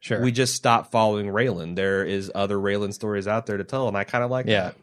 sure. 0.00 0.20
we 0.22 0.30
just 0.30 0.54
stopped 0.54 0.92
following 0.92 1.26
Raylan. 1.28 1.74
There 1.74 2.04
is 2.04 2.30
other 2.34 2.56
Raylan 2.58 2.92
stories 2.92 3.26
out 3.26 3.46
there 3.46 3.56
to 3.56 3.64
tell, 3.64 3.88
and 3.88 3.96
I 3.96 4.04
kind 4.04 4.22
of 4.22 4.30
like 4.30 4.44
Yeah. 4.46 4.60
that. 4.64 4.74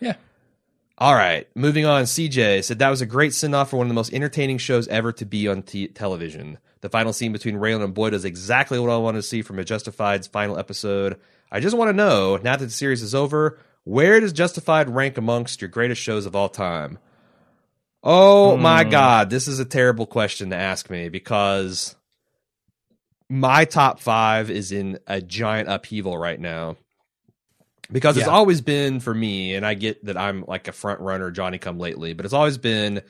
Yeah. 0.00 0.14
All 1.00 1.14
right, 1.14 1.46
moving 1.54 1.86
on. 1.86 2.04
CJ 2.04 2.64
said 2.64 2.80
that 2.80 2.90
was 2.90 3.00
a 3.00 3.06
great 3.06 3.32
send 3.32 3.54
off 3.54 3.70
for 3.70 3.76
one 3.76 3.86
of 3.86 3.88
the 3.88 3.94
most 3.94 4.12
entertaining 4.12 4.58
shows 4.58 4.88
ever 4.88 5.12
to 5.12 5.24
be 5.24 5.46
on 5.46 5.62
t- 5.62 5.86
television. 5.86 6.58
The 6.80 6.88
final 6.88 7.12
scene 7.12 7.32
between 7.32 7.54
Raylan 7.56 7.84
and 7.84 7.94
Boyd 7.94 8.14
is 8.14 8.24
exactly 8.24 8.80
what 8.80 8.90
I 8.90 8.96
wanted 8.96 9.18
to 9.18 9.22
see 9.22 9.42
from 9.42 9.60
a 9.60 9.64
Justified's 9.64 10.26
final 10.26 10.58
episode. 10.58 11.20
I 11.52 11.60
just 11.60 11.76
want 11.76 11.88
to 11.88 11.92
know, 11.92 12.36
now 12.38 12.56
that 12.56 12.64
the 12.64 12.70
series 12.70 13.02
is 13.02 13.14
over, 13.14 13.60
where 13.84 14.18
does 14.18 14.32
Justified 14.32 14.90
rank 14.90 15.16
amongst 15.18 15.60
your 15.60 15.68
greatest 15.68 16.02
shows 16.02 16.26
of 16.26 16.34
all 16.34 16.48
time? 16.48 16.98
Oh 18.02 18.56
my 18.56 18.82
Hmm. 18.84 18.90
God, 18.90 19.30
this 19.30 19.46
is 19.46 19.60
a 19.60 19.64
terrible 19.64 20.06
question 20.06 20.50
to 20.50 20.56
ask 20.56 20.90
me 20.90 21.08
because 21.08 21.94
my 23.28 23.64
top 23.64 24.00
five 24.00 24.50
is 24.50 24.72
in 24.72 24.98
a 25.06 25.20
giant 25.20 25.68
upheaval 25.68 26.18
right 26.18 26.40
now 26.40 26.76
because 27.90 28.16
it's 28.16 28.28
always 28.32 28.60
been 28.60 29.00
for 29.00 29.14
me 29.14 29.54
and 29.54 29.64
i 29.66 29.74
get 29.74 30.04
that 30.04 30.16
i'm 30.16 30.44
like 30.46 30.68
a 30.68 30.72
front 30.72 31.00
runner 31.00 31.30
johnny 31.30 31.58
come 31.58 31.78
lately 31.78 32.12
but 32.12 32.24
it's 32.24 32.34
always 32.34 32.58
been 32.58 33.00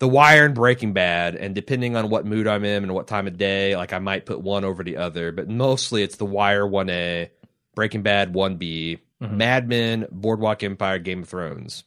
the 0.00 0.08
wire 0.08 0.44
and 0.44 0.54
breaking 0.54 0.92
bad 0.92 1.34
and 1.34 1.54
depending 1.54 1.96
on 1.96 2.08
what 2.10 2.24
mood 2.26 2.46
i'm 2.46 2.64
in 2.64 2.82
and 2.82 2.94
what 2.94 3.06
time 3.06 3.26
of 3.26 3.36
day 3.38 3.76
like 3.76 3.92
i 3.92 3.98
might 3.98 4.26
put 4.26 4.40
one 4.40 4.64
over 4.64 4.82
the 4.84 4.96
other 4.96 5.32
but 5.32 5.48
mostly 5.48 6.02
it's 6.02 6.16
the 6.16 6.26
wire 6.26 6.64
1a 6.66 7.30
breaking 7.74 8.02
bad 8.02 8.32
1b 8.32 8.98
Mhm. 9.20 9.32
mad 9.32 9.68
men 9.68 10.06
boardwalk 10.12 10.62
empire 10.62 10.98
game 11.00 11.22
of 11.22 11.28
thrones 11.28 11.82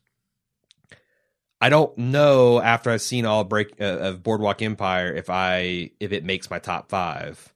I 1.64 1.70
don't 1.70 1.96
know 1.98 2.60
after 2.60 2.90
I've 2.90 3.02
seen 3.04 3.26
all 3.26 3.44
break 3.44 3.80
uh, 3.80 3.84
of 3.84 4.24
Boardwalk 4.24 4.62
Empire 4.64 5.14
if 5.14 5.30
I 5.30 5.92
if 6.00 6.12
it 6.12 6.24
makes 6.24 6.50
my 6.50 6.58
top 6.58 6.90
five, 6.90 7.54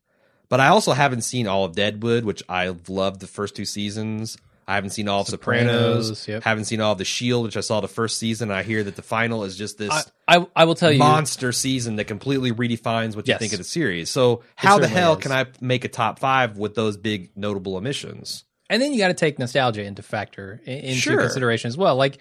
but 0.48 0.60
I 0.60 0.68
also 0.68 0.94
haven't 0.94 1.22
seen 1.22 1.48
all 1.48 1.66
of 1.66 1.74
Deadwood, 1.76 2.24
which 2.24 2.44
I 2.48 2.76
loved 2.88 3.20
the 3.20 3.26
first 3.28 3.56
two 3.56 3.66
seasons. 3.66 4.38
I 4.68 4.76
haven't 4.76 4.90
seen 4.92 5.08
all 5.08 5.22
of 5.22 5.28
Sopranos. 5.28 6.08
Sopranos, 6.08 6.28
yep. 6.28 6.44
Haven't 6.44 6.66
seen 6.66 6.82
all 6.82 6.94
of 6.94 6.98
The 6.98 7.06
Shield, 7.06 7.44
which 7.46 7.56
I 7.58 7.60
saw 7.62 7.82
the 7.82 7.88
first 7.88 8.18
season. 8.18 8.50
I 8.52 8.64
hear 8.64 8.84
that 8.84 8.96
the 8.96 9.02
final 9.04 9.44
is 9.44 9.56
just 9.58 9.78
this 9.78 9.92
I, 10.28 10.38
I 10.40 10.48
I 10.56 10.66
will 10.66 10.74
tell 10.76 10.92
you. 10.92 10.98
monster 11.00 11.52
season 11.52 11.98
that 11.98 12.06
completely 12.06 12.52
redefines 12.52 13.16
what 13.16 13.28
you 13.28 13.38
think 13.38 13.54
of 13.54 13.60
the 13.60 13.64
series. 13.64 14.10
So 14.10 14.42
how 14.56 14.80
the 14.80 14.88
hell 14.88 15.14
is. 15.14 15.20
can 15.24 15.32
I 15.32 15.46
make 15.62 15.86
a 15.86 15.88
top 15.90 16.18
five 16.20 16.58
with 16.58 16.74
those 16.76 16.98
big 16.98 17.30
notable 17.36 17.76
omissions? 17.76 18.44
And 18.70 18.82
then 18.82 18.92
you 18.94 18.98
got 18.98 19.10
to 19.10 19.14
take 19.14 19.38
nostalgia 19.38 19.84
into 19.84 20.02
factor 20.02 20.60
into 20.66 20.96
Sure. 20.96 21.20
consideration 21.22 21.68
as 21.68 21.78
well. 21.78 21.96
Like, 21.96 22.20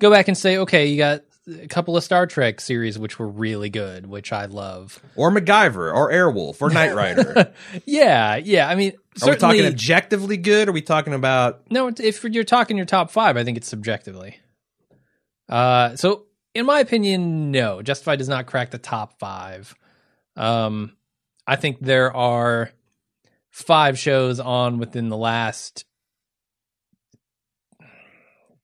go 0.00 0.10
back 0.10 0.26
and 0.26 0.36
say, 0.36 0.56
okay, 0.58 0.86
you 0.86 0.96
got 0.98 1.20
a 1.48 1.68
couple 1.68 1.96
of 1.96 2.02
Star 2.02 2.26
Trek 2.26 2.60
series 2.60 2.98
which 2.98 3.18
were 3.18 3.28
really 3.28 3.70
good, 3.70 4.06
which 4.06 4.32
I 4.32 4.46
love. 4.46 5.00
Or 5.14 5.30
MacGyver, 5.30 5.94
or 5.94 6.10
Airwolf, 6.10 6.60
or 6.60 6.70
Knight 6.70 6.94
Rider. 6.94 7.52
Yeah, 7.84 8.36
yeah. 8.36 8.68
I 8.68 8.74
mean, 8.74 8.92
Are 9.22 9.30
we 9.30 9.36
talking 9.36 9.64
objectively 9.64 10.36
good? 10.36 10.68
Or 10.68 10.70
are 10.70 10.74
we 10.74 10.82
talking 10.82 11.14
about 11.14 11.70
no. 11.70 11.88
If 11.88 12.24
you're 12.24 12.44
talking 12.44 12.76
your 12.76 12.86
top 12.86 13.10
five, 13.10 13.36
I 13.36 13.44
think 13.44 13.56
it's 13.56 13.68
subjectively. 13.68 14.38
Uh, 15.48 15.94
so 15.96 16.26
in 16.54 16.66
my 16.66 16.80
opinion, 16.80 17.50
no, 17.50 17.82
Justified 17.82 18.18
does 18.18 18.28
not 18.28 18.46
crack 18.46 18.70
the 18.70 18.78
top 18.78 19.18
five. 19.18 19.74
Um, 20.36 20.96
I 21.46 21.56
think 21.56 21.78
there 21.80 22.14
are 22.14 22.70
five 23.50 23.98
shows 23.98 24.40
on 24.40 24.78
within 24.78 25.08
the 25.08 25.16
last 25.16 25.84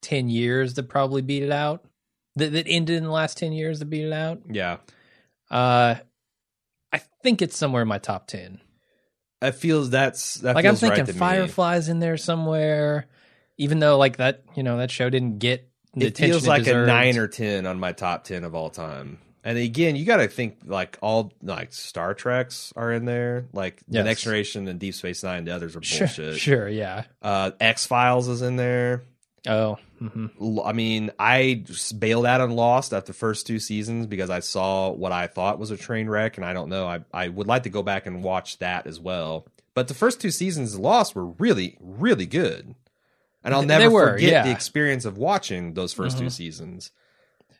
10 0.03 0.29
years 0.29 0.75
that 0.75 0.89
probably 0.89 1.23
beat 1.23 1.43
it 1.43 1.53
out 1.53 1.85
that, 2.37 2.53
that 2.53 2.67
ended 2.69 2.97
in 2.97 3.05
the 3.05 3.11
last 3.11 3.39
10 3.39 3.53
years 3.53 3.79
that 3.79 3.87
beat 3.87 4.05
it 4.05 4.13
out 4.13 4.41
yeah? 4.51 4.79
uh 5.51 5.95
i 6.93 6.99
think 7.23 7.43
it's 7.43 7.57
somewhere 7.57 7.83
in 7.83 7.89
my 7.89 7.99
top 7.99 8.27
10 8.27 8.61
It 9.43 9.55
feels 9.55 9.91
that's 9.91 10.35
that 10.37 10.55
like 10.55 10.65
i'm 10.65 10.73
feels 10.77 10.83
right 10.83 10.97
thinking 10.97 11.07
to 11.07 11.13
me. 11.13 11.19
Firefly's 11.19 11.89
in 11.89 11.99
there 12.01 12.17
somewhere 12.17 13.07
even 13.59 13.79
though 13.79 13.99
like 13.99 14.17
that 14.17 14.45
you 14.57 14.63
know 14.63 14.79
that 14.79 14.91
show 14.91 15.11
didn't 15.11 15.39
get 15.39 15.69
the 15.95 16.07
It 16.07 16.17
feels 16.17 16.47
like 16.47 16.67
a 16.67 16.87
nine 16.87 17.19
or 17.19 17.29
ten 17.29 17.67
on 17.67 17.79
my 17.79 17.93
top 17.93 18.25
ten 18.25 18.45
of 18.45 18.55
all 18.55 18.71
time. 18.71 19.19
And 19.45 19.59
again, 19.59 19.95
you 19.95 20.07
got 20.07 20.17
to 20.19 20.29
think 20.29 20.61
like 20.65 20.97
all 21.03 21.35
like 21.43 21.75
Star 21.75 22.15
Treks 22.15 22.73
are 22.77 22.91
in 22.93 23.05
there, 23.05 23.45
like 23.53 23.83
the 23.89 24.03
Next 24.03 24.23
Generation 24.23 24.69
and 24.69 24.81
Deep 24.81 24.95
Space 24.95 25.23
Nine. 25.23 25.45
The 25.45 25.55
others 25.55 25.77
are 25.77 25.83
sure, 25.83 26.07
bullshit. 26.07 26.39
sure 26.39 26.67
yeah 26.67 27.05
Uh, 27.21 27.51
X 27.61 27.85
Files 27.85 28.29
is 28.29 28.41
in 28.41 28.57
there. 28.57 29.03
Oh 29.47 29.79
hmm 29.99 30.27
L- 30.41 30.63
I 30.65 30.73
mean, 30.73 31.11
I 31.19 31.65
bailed 31.99 32.27
out 32.27 32.41
on 32.41 32.51
Lost 32.51 32.93
after 32.93 33.09
the 33.09 33.13
first 33.19 33.47
two 33.47 33.59
seasons 33.59 34.07
because 34.07 34.31
I 34.31 34.41
saw 34.41 34.91
what 34.91 35.13
I 35.13 35.27
thought 35.29 35.59
was 35.61 35.71
a 35.71 35.77
train 35.77 36.09
wreck, 36.09 36.37
and 36.37 36.45
I 36.45 36.53
don't 36.53 36.69
know. 36.69 36.87
I 36.87 37.01
I 37.13 37.29
would 37.29 37.47
like 37.47 37.63
to 37.65 37.71
go 37.71 37.83
back 37.83 38.07
and 38.07 38.23
watch 38.23 38.59
that 38.59 38.87
as 38.87 38.99
well. 38.99 39.47
But 39.75 39.89
the 39.89 39.95
first 39.95 40.21
two 40.21 40.31
seasons 40.31 40.75
of 40.75 40.81
Lost 40.81 41.15
were 41.15 41.27
really, 41.27 41.77
really 41.81 42.27
good, 42.27 42.75
and 43.45 43.55
I'll 43.55 43.63
never 43.63 43.91
were, 43.91 44.13
forget 44.15 44.31
yeah. 44.31 44.43
the 44.43 44.51
experience 44.51 45.05
of 45.05 45.17
watching 45.19 45.75
those 45.75 45.95
1st 45.95 46.19
two 46.19 46.25
Mhm. 46.27 46.33
seasons. 46.33 46.91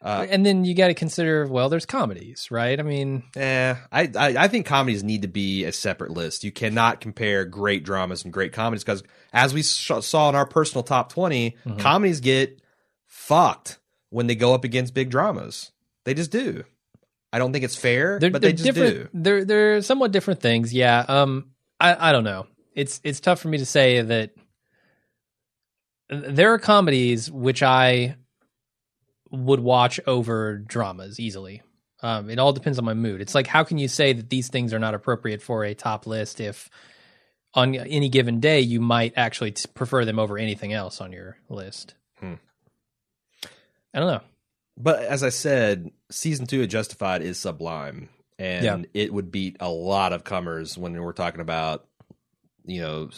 Uh, 0.03 0.27
and 0.29 0.45
then 0.45 0.65
you 0.65 0.75
got 0.75 0.89
to 0.89 0.95
consider 0.95 1.47
well 1.47 1.69
there's 1.69 1.87
comedies 1.87 2.51
right 2.51 2.81
i 2.81 2.83
mean 2.83 3.23
Eh, 3.37 3.75
I, 3.93 4.03
I 4.17 4.37
I 4.45 4.49
think 4.49 4.67
comedies 4.67 5.05
need 5.05 5.23
to 5.23 5.29
be 5.29 5.65
a 5.65 5.71
separate 5.73 6.11
list. 6.11 6.43
You 6.43 6.51
cannot 6.51 7.01
compare 7.01 7.45
great 7.45 7.85
dramas 7.85 8.25
and 8.25 8.33
great 8.33 8.53
comedies 8.53 8.83
because, 8.83 9.05
as 9.33 9.55
we 9.55 9.63
sh- 9.63 9.93
saw 10.01 10.29
in 10.29 10.35
our 10.35 10.45
personal 10.47 10.83
top 10.83 11.13
20 11.13 11.57
Mhm. 11.65 11.79
comedies 11.79 12.19
get 12.21 12.61
fucked 13.07 13.79
when 14.11 14.27
they 14.27 14.35
go 14.35 14.55
up 14.55 14.65
against 14.65 14.93
big 14.93 15.09
dramas. 15.09 15.71
They 16.05 16.15
just 16.15 16.33
do. 16.33 16.65
I 17.33 17.39
don't 17.39 17.53
think 17.53 17.65
it's 17.65 17.77
fair, 17.77 18.19
they're, 18.19 18.31
but 18.31 18.43
they're 18.43 18.51
they 18.53 18.57
just 18.65 18.75
do. 18.75 19.09
they're 19.15 19.45
they're 19.45 19.83
somewhat 19.83 20.11
different 20.13 20.41
things 20.41 20.75
yeah 20.75 21.05
um 21.09 21.51
i 21.81 22.09
i 22.09 22.13
don't 22.13 22.25
know 22.25 22.47
it's 22.75 23.01
it's 23.05 23.21
tough 23.21 23.41
for 23.41 23.49
me 23.49 23.57
to 23.59 23.65
say 23.67 24.03
that 24.03 24.31
there 26.11 26.53
are 26.53 26.59
comedies 26.59 27.31
which 27.31 27.63
i 27.63 28.17
would 29.33 29.61
watch 29.61 29.99
over 30.07 30.59
dramas 30.59 31.19
easily 31.19 31.63
um 32.03 32.31
it 32.31 32.39
all 32.39 32.53
depends 32.53 32.79
on 32.79 32.85
my 32.85 32.95
mood 32.95 33.21
it's 33.21 33.35
like 33.35 33.47
how 33.49 33.65
can 33.65 33.79
you 33.79 33.89
say 33.89 34.13
that 34.13 34.29
these 34.31 34.49
things 34.49 34.73
are 34.73 34.79
not 34.79 34.95
appropriate 34.95 35.43
for 35.43 35.65
a 35.65 35.75
top 35.75 36.07
list 36.07 36.41
if 36.41 36.69
on 37.55 37.75
any 37.75 38.09
given 38.09 38.39
day 38.41 38.61
you 38.61 38.81
might 38.81 39.13
actually 39.17 39.51
t- 39.53 39.69
prefer 39.75 40.05
them 40.05 40.19
over 40.19 40.39
anything 40.39 40.73
else 40.73 41.01
on 41.01 41.11
your 41.13 41.37
list 41.49 41.95
Hmm. 42.21 42.35
i 43.95 43.99
don't 43.99 44.09
know 44.09 44.21
But 44.77 45.03
as 45.03 45.23
I 45.23 45.29
said, 45.29 45.91
season 46.11 46.47
two 46.47 46.63
of 46.63 46.69
Justified 46.69 47.21
is 47.23 47.39
sublime, 47.39 48.09
and 48.39 48.65
Yeah. 48.65 48.79
it 48.95 49.13
would 49.13 49.31
beat 49.31 49.57
a 49.61 49.69
lot 49.69 50.13
of 50.15 50.25
comers 50.25 50.79
when 50.79 50.95
we're 51.01 51.13
talking 51.13 51.43
about, 51.43 51.87
you 52.65 52.81
know, 52.81 53.11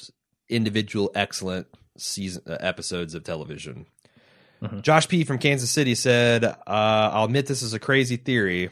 individual 0.49 1.12
excellent 1.15 1.69
season 1.97 2.43
uh, 2.49 2.57
episodes 2.59 3.15
of 3.15 3.23
television. 3.23 3.86
Mhm. 4.63 4.83
Josh 4.83 5.09
P 5.09 5.25
from 5.25 5.39
Kansas 5.39 5.71
City 5.71 5.95
said, 5.95 6.45
uh, 6.45 6.55
"I'll 6.67 7.25
admit 7.25 7.47
this 7.47 7.63
is 7.63 7.75
a 7.75 7.79
crazy 7.79 8.17
theory, 8.17 8.71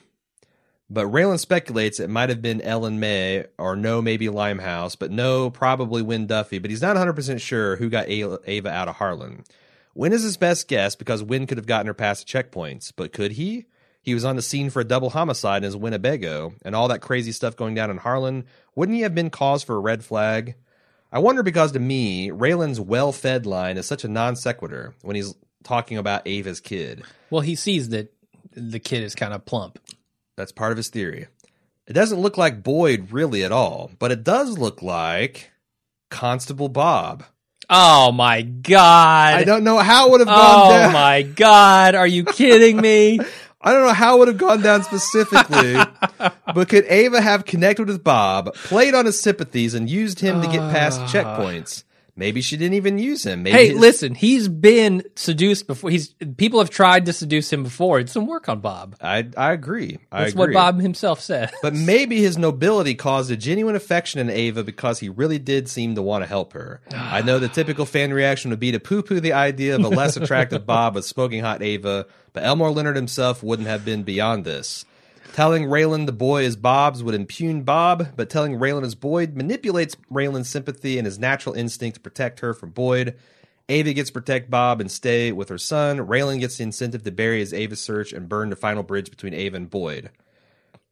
But 0.90 1.06
Raylan 1.06 1.38
speculates 1.38 2.00
it 2.00 2.10
might 2.10 2.28
have 2.28 2.42
been 2.42 2.60
Ellen 2.60 3.00
May 3.00 3.46
or 3.56 3.76
no, 3.76 4.02
maybe 4.02 4.28
Limehouse, 4.28 4.94
but 4.94 5.10
no, 5.10 5.48
probably 5.48 6.02
Wynn 6.02 6.26
Duffy. 6.26 6.58
But 6.58 6.70
he's 6.70 6.82
not 6.82 6.96
100% 6.96 7.40
sure 7.40 7.76
who 7.76 7.88
got 7.88 8.10
Ava 8.10 8.68
out 8.68 8.88
of 8.88 8.96
Harlan. 8.96 9.44
Wynn 9.94 10.12
is 10.12 10.22
his 10.22 10.36
best 10.36 10.68
guess 10.68 10.94
because 10.94 11.22
Wynn 11.22 11.46
could 11.46 11.56
have 11.56 11.66
gotten 11.66 11.86
her 11.86 11.94
past 11.94 12.26
the 12.26 12.32
checkpoints, 12.32 12.92
but 12.94 13.12
could 13.14 13.32
he? 13.32 13.64
He 14.02 14.12
was 14.12 14.24
on 14.24 14.36
the 14.36 14.42
scene 14.42 14.68
for 14.68 14.80
a 14.80 14.84
double 14.84 15.10
homicide 15.10 15.58
in 15.58 15.64
his 15.64 15.76
Winnebago, 15.76 16.54
and 16.62 16.74
all 16.74 16.88
that 16.88 17.00
crazy 17.00 17.32
stuff 17.32 17.56
going 17.56 17.74
down 17.74 17.90
in 17.90 17.96
Harlan. 17.98 18.44
Wouldn't 18.74 18.96
he 18.96 19.02
have 19.02 19.14
been 19.14 19.30
cause 19.30 19.62
for 19.62 19.76
a 19.76 19.80
red 19.80 20.04
flag? 20.04 20.56
I 21.10 21.20
wonder 21.20 21.42
because 21.42 21.72
to 21.72 21.78
me, 21.78 22.30
Raylan's 22.30 22.80
well 22.80 23.12
fed 23.12 23.46
line 23.46 23.78
is 23.78 23.86
such 23.86 24.04
a 24.04 24.08
non 24.08 24.36
sequitur 24.36 24.94
when 25.00 25.16
he's 25.16 25.34
talking 25.62 25.98
about 25.98 26.26
Ava's 26.26 26.60
kid. 26.60 27.02
Well, 27.30 27.40
he 27.42 27.54
sees 27.54 27.88
that 27.90 28.12
the 28.54 28.78
kid 28.78 29.02
is 29.02 29.14
kind 29.14 29.32
of 29.32 29.44
plump. 29.44 29.78
That's 30.36 30.52
part 30.52 30.72
of 30.72 30.76
his 30.76 30.88
theory. 30.88 31.26
It 31.86 31.92
doesn't 31.94 32.20
look 32.20 32.38
like 32.38 32.62
Boyd 32.62 33.10
really 33.10 33.44
at 33.44 33.52
all, 33.52 33.90
but 33.98 34.12
it 34.12 34.24
does 34.24 34.58
look 34.58 34.82
like 34.82 35.50
Constable 36.10 36.68
Bob. 36.68 37.24
Oh 37.68 38.12
my 38.12 38.42
god! 38.42 39.34
I 39.34 39.44
don't 39.44 39.64
know 39.64 39.78
how 39.78 40.08
it 40.08 40.10
would 40.10 40.20
have 40.20 40.28
gone 40.28 40.66
Oh 40.66 40.70
down. 40.70 40.92
my 40.92 41.22
god! 41.22 41.94
Are 41.94 42.06
you 42.06 42.24
kidding 42.24 42.80
me? 42.80 43.18
I 43.60 43.72
don't 43.72 43.86
know 43.86 43.92
how 43.92 44.16
it 44.16 44.18
would 44.18 44.28
have 44.28 44.38
gone 44.38 44.60
down 44.60 44.82
specifically, 44.82 45.74
but 46.54 46.68
could 46.68 46.84
Ava 46.86 47.20
have 47.20 47.44
connected 47.44 47.86
with 47.86 48.02
Bob, 48.02 48.52
played 48.54 48.94
on 48.94 49.06
his 49.06 49.20
sympathies, 49.20 49.74
and 49.74 49.88
used 49.88 50.18
him 50.18 50.42
to 50.42 50.48
get 50.48 50.58
past 50.72 51.00
ah. 51.00 51.06
checkpoints? 51.06 51.84
Maybe 52.14 52.42
she 52.42 52.58
didn't 52.58 52.74
even 52.74 52.98
use 52.98 53.24
him. 53.24 53.42
Maybe 53.42 53.56
hey, 53.56 53.68
his- 53.68 53.78
listen, 53.78 54.14
he's 54.14 54.46
been 54.46 55.02
seduced 55.16 55.66
before. 55.66 55.88
He's 55.88 56.08
people 56.36 56.58
have 56.58 56.68
tried 56.68 57.06
to 57.06 57.12
seduce 57.12 57.50
him 57.50 57.62
before. 57.62 58.00
It's 58.00 58.12
some 58.12 58.26
work 58.26 58.50
on 58.50 58.60
Bob. 58.60 58.96
I 59.00 59.28
I 59.34 59.52
agree. 59.52 59.98
I 60.12 60.20
That's 60.24 60.32
agree. 60.34 60.40
what 60.48 60.52
Bob 60.52 60.80
himself 60.80 61.20
said. 61.22 61.52
But 61.62 61.72
maybe 61.74 62.20
his 62.20 62.36
nobility 62.36 62.94
caused 62.94 63.30
a 63.30 63.36
genuine 63.36 63.76
affection 63.76 64.20
in 64.20 64.28
Ava 64.28 64.62
because 64.62 64.98
he 65.00 65.08
really 65.08 65.38
did 65.38 65.70
seem 65.70 65.94
to 65.94 66.02
want 66.02 66.22
to 66.22 66.28
help 66.28 66.52
her. 66.52 66.82
I 66.92 67.22
know 67.22 67.38
the 67.38 67.48
typical 67.48 67.86
fan 67.86 68.12
reaction 68.12 68.50
would 68.50 68.60
be 68.60 68.72
to 68.72 68.80
poo 68.80 69.02
poo 69.02 69.18
the 69.20 69.32
idea 69.32 69.74
of 69.76 69.82
a 69.84 69.88
less 69.88 70.16
attractive 70.18 70.66
Bob 70.66 70.94
with 70.96 71.06
smoking 71.06 71.40
hot 71.40 71.62
Ava, 71.62 72.06
but 72.34 72.42
Elmore 72.44 72.70
Leonard 72.70 72.96
himself 72.96 73.42
wouldn't 73.42 73.68
have 73.68 73.86
been 73.86 74.02
beyond 74.02 74.44
this. 74.44 74.84
Telling 75.32 75.64
Raylan 75.64 76.04
the 76.04 76.12
boy 76.12 76.44
is 76.44 76.56
Bob's 76.56 77.02
would 77.02 77.14
impugn 77.14 77.62
Bob, 77.62 78.08
but 78.16 78.28
telling 78.28 78.58
Raylan 78.58 78.84
is 78.84 78.94
Boyd 78.94 79.34
manipulates 79.34 79.96
Raylan's 80.12 80.48
sympathy 80.48 80.98
and 80.98 81.06
his 81.06 81.18
natural 81.18 81.54
instinct 81.54 81.94
to 81.94 82.00
protect 82.00 82.40
her 82.40 82.52
from 82.52 82.70
Boyd. 82.70 83.16
Ava 83.68 83.94
gets 83.94 84.10
to 84.10 84.14
protect 84.14 84.50
Bob 84.50 84.80
and 84.80 84.90
stay 84.90 85.32
with 85.32 85.48
her 85.48 85.56
son. 85.56 85.98
Raylan 85.98 86.40
gets 86.40 86.58
the 86.58 86.64
incentive 86.64 87.04
to 87.04 87.10
bury 87.10 87.38
his 87.38 87.54
Ava 87.54 87.76
search 87.76 88.12
and 88.12 88.28
burn 88.28 88.50
the 88.50 88.56
final 88.56 88.82
bridge 88.82 89.08
between 89.08 89.32
Ava 89.32 89.56
and 89.56 89.70
Boyd. 89.70 90.10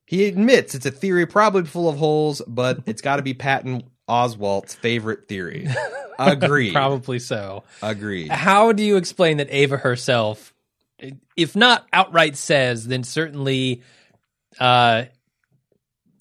He 0.06 0.26
admits 0.26 0.74
it's 0.74 0.86
a 0.86 0.90
theory 0.90 1.26
probably 1.26 1.64
full 1.64 1.88
of 1.88 1.98
holes, 1.98 2.40
but 2.46 2.80
it's 2.86 3.02
got 3.02 3.16
to 3.16 3.22
be 3.22 3.34
Patton 3.34 3.82
Oswalt's 4.08 4.74
favorite 4.74 5.28
theory. 5.28 5.68
Agreed. 6.18 6.72
Probably 6.72 7.18
so. 7.18 7.64
Agreed. 7.82 8.30
How 8.30 8.72
do 8.72 8.82
you 8.82 8.96
explain 8.96 9.36
that 9.36 9.48
Ava 9.50 9.76
herself, 9.76 10.54
if 11.36 11.54
not 11.54 11.86
outright 11.92 12.36
says, 12.36 12.86
then 12.86 13.04
certainly 13.04 13.82
uh, 14.58 15.04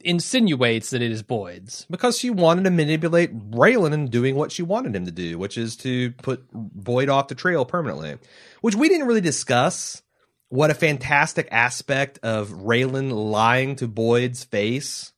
insinuates 0.01 0.91
that 0.91 1.01
it 1.01 1.11
is 1.11 1.23
Boyd's? 1.23 1.85
Because 1.89 2.17
she 2.17 2.29
wanted 2.29 2.63
to 2.63 2.71
manipulate 2.71 3.51
Raylan 3.51 3.93
into 3.93 4.09
doing 4.11 4.35
what 4.35 4.51
she 4.51 4.63
wanted 4.63 4.95
him 4.95 5.05
to 5.05 5.11
do, 5.11 5.37
which 5.37 5.57
is 5.57 5.75
to 5.77 6.11
put 6.11 6.45
Boyd 6.51 7.09
off 7.09 7.27
the 7.27 7.35
trail 7.35 7.65
permanently. 7.65 8.17
Which 8.61 8.75
we 8.75 8.89
didn't 8.89 9.07
really 9.07 9.21
discuss. 9.21 10.01
What 10.49 10.71
a 10.71 10.75
fantastic 10.75 11.47
aspect 11.51 12.19
of 12.23 12.49
Raylan 12.49 13.11
lying 13.31 13.75
to 13.77 13.87
Boyd's 13.87 14.43
face 14.43 15.13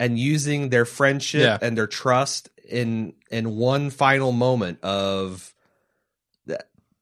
and 0.00 0.18
using 0.18 0.70
their 0.70 0.84
friendship 0.84 1.42
Yeah. 1.42 1.58
and 1.60 1.76
their 1.76 1.86
trust 1.86 2.48
in 2.68 3.12
in 3.30 3.56
one 3.56 3.90
final 3.90 4.32
moment 4.32 4.82
of 4.82 5.54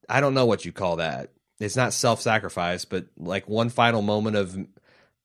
I 0.08 0.20
don't 0.20 0.34
know 0.34 0.46
what 0.46 0.64
you 0.64 0.72
call 0.72 0.96
that. 0.96 1.30
It's 1.60 1.76
not 1.76 1.92
self-sacrifice, 1.92 2.84
but 2.84 3.06
like 3.16 3.48
one 3.48 3.68
final 3.70 4.02
moment 4.02 4.36
of 4.36 4.58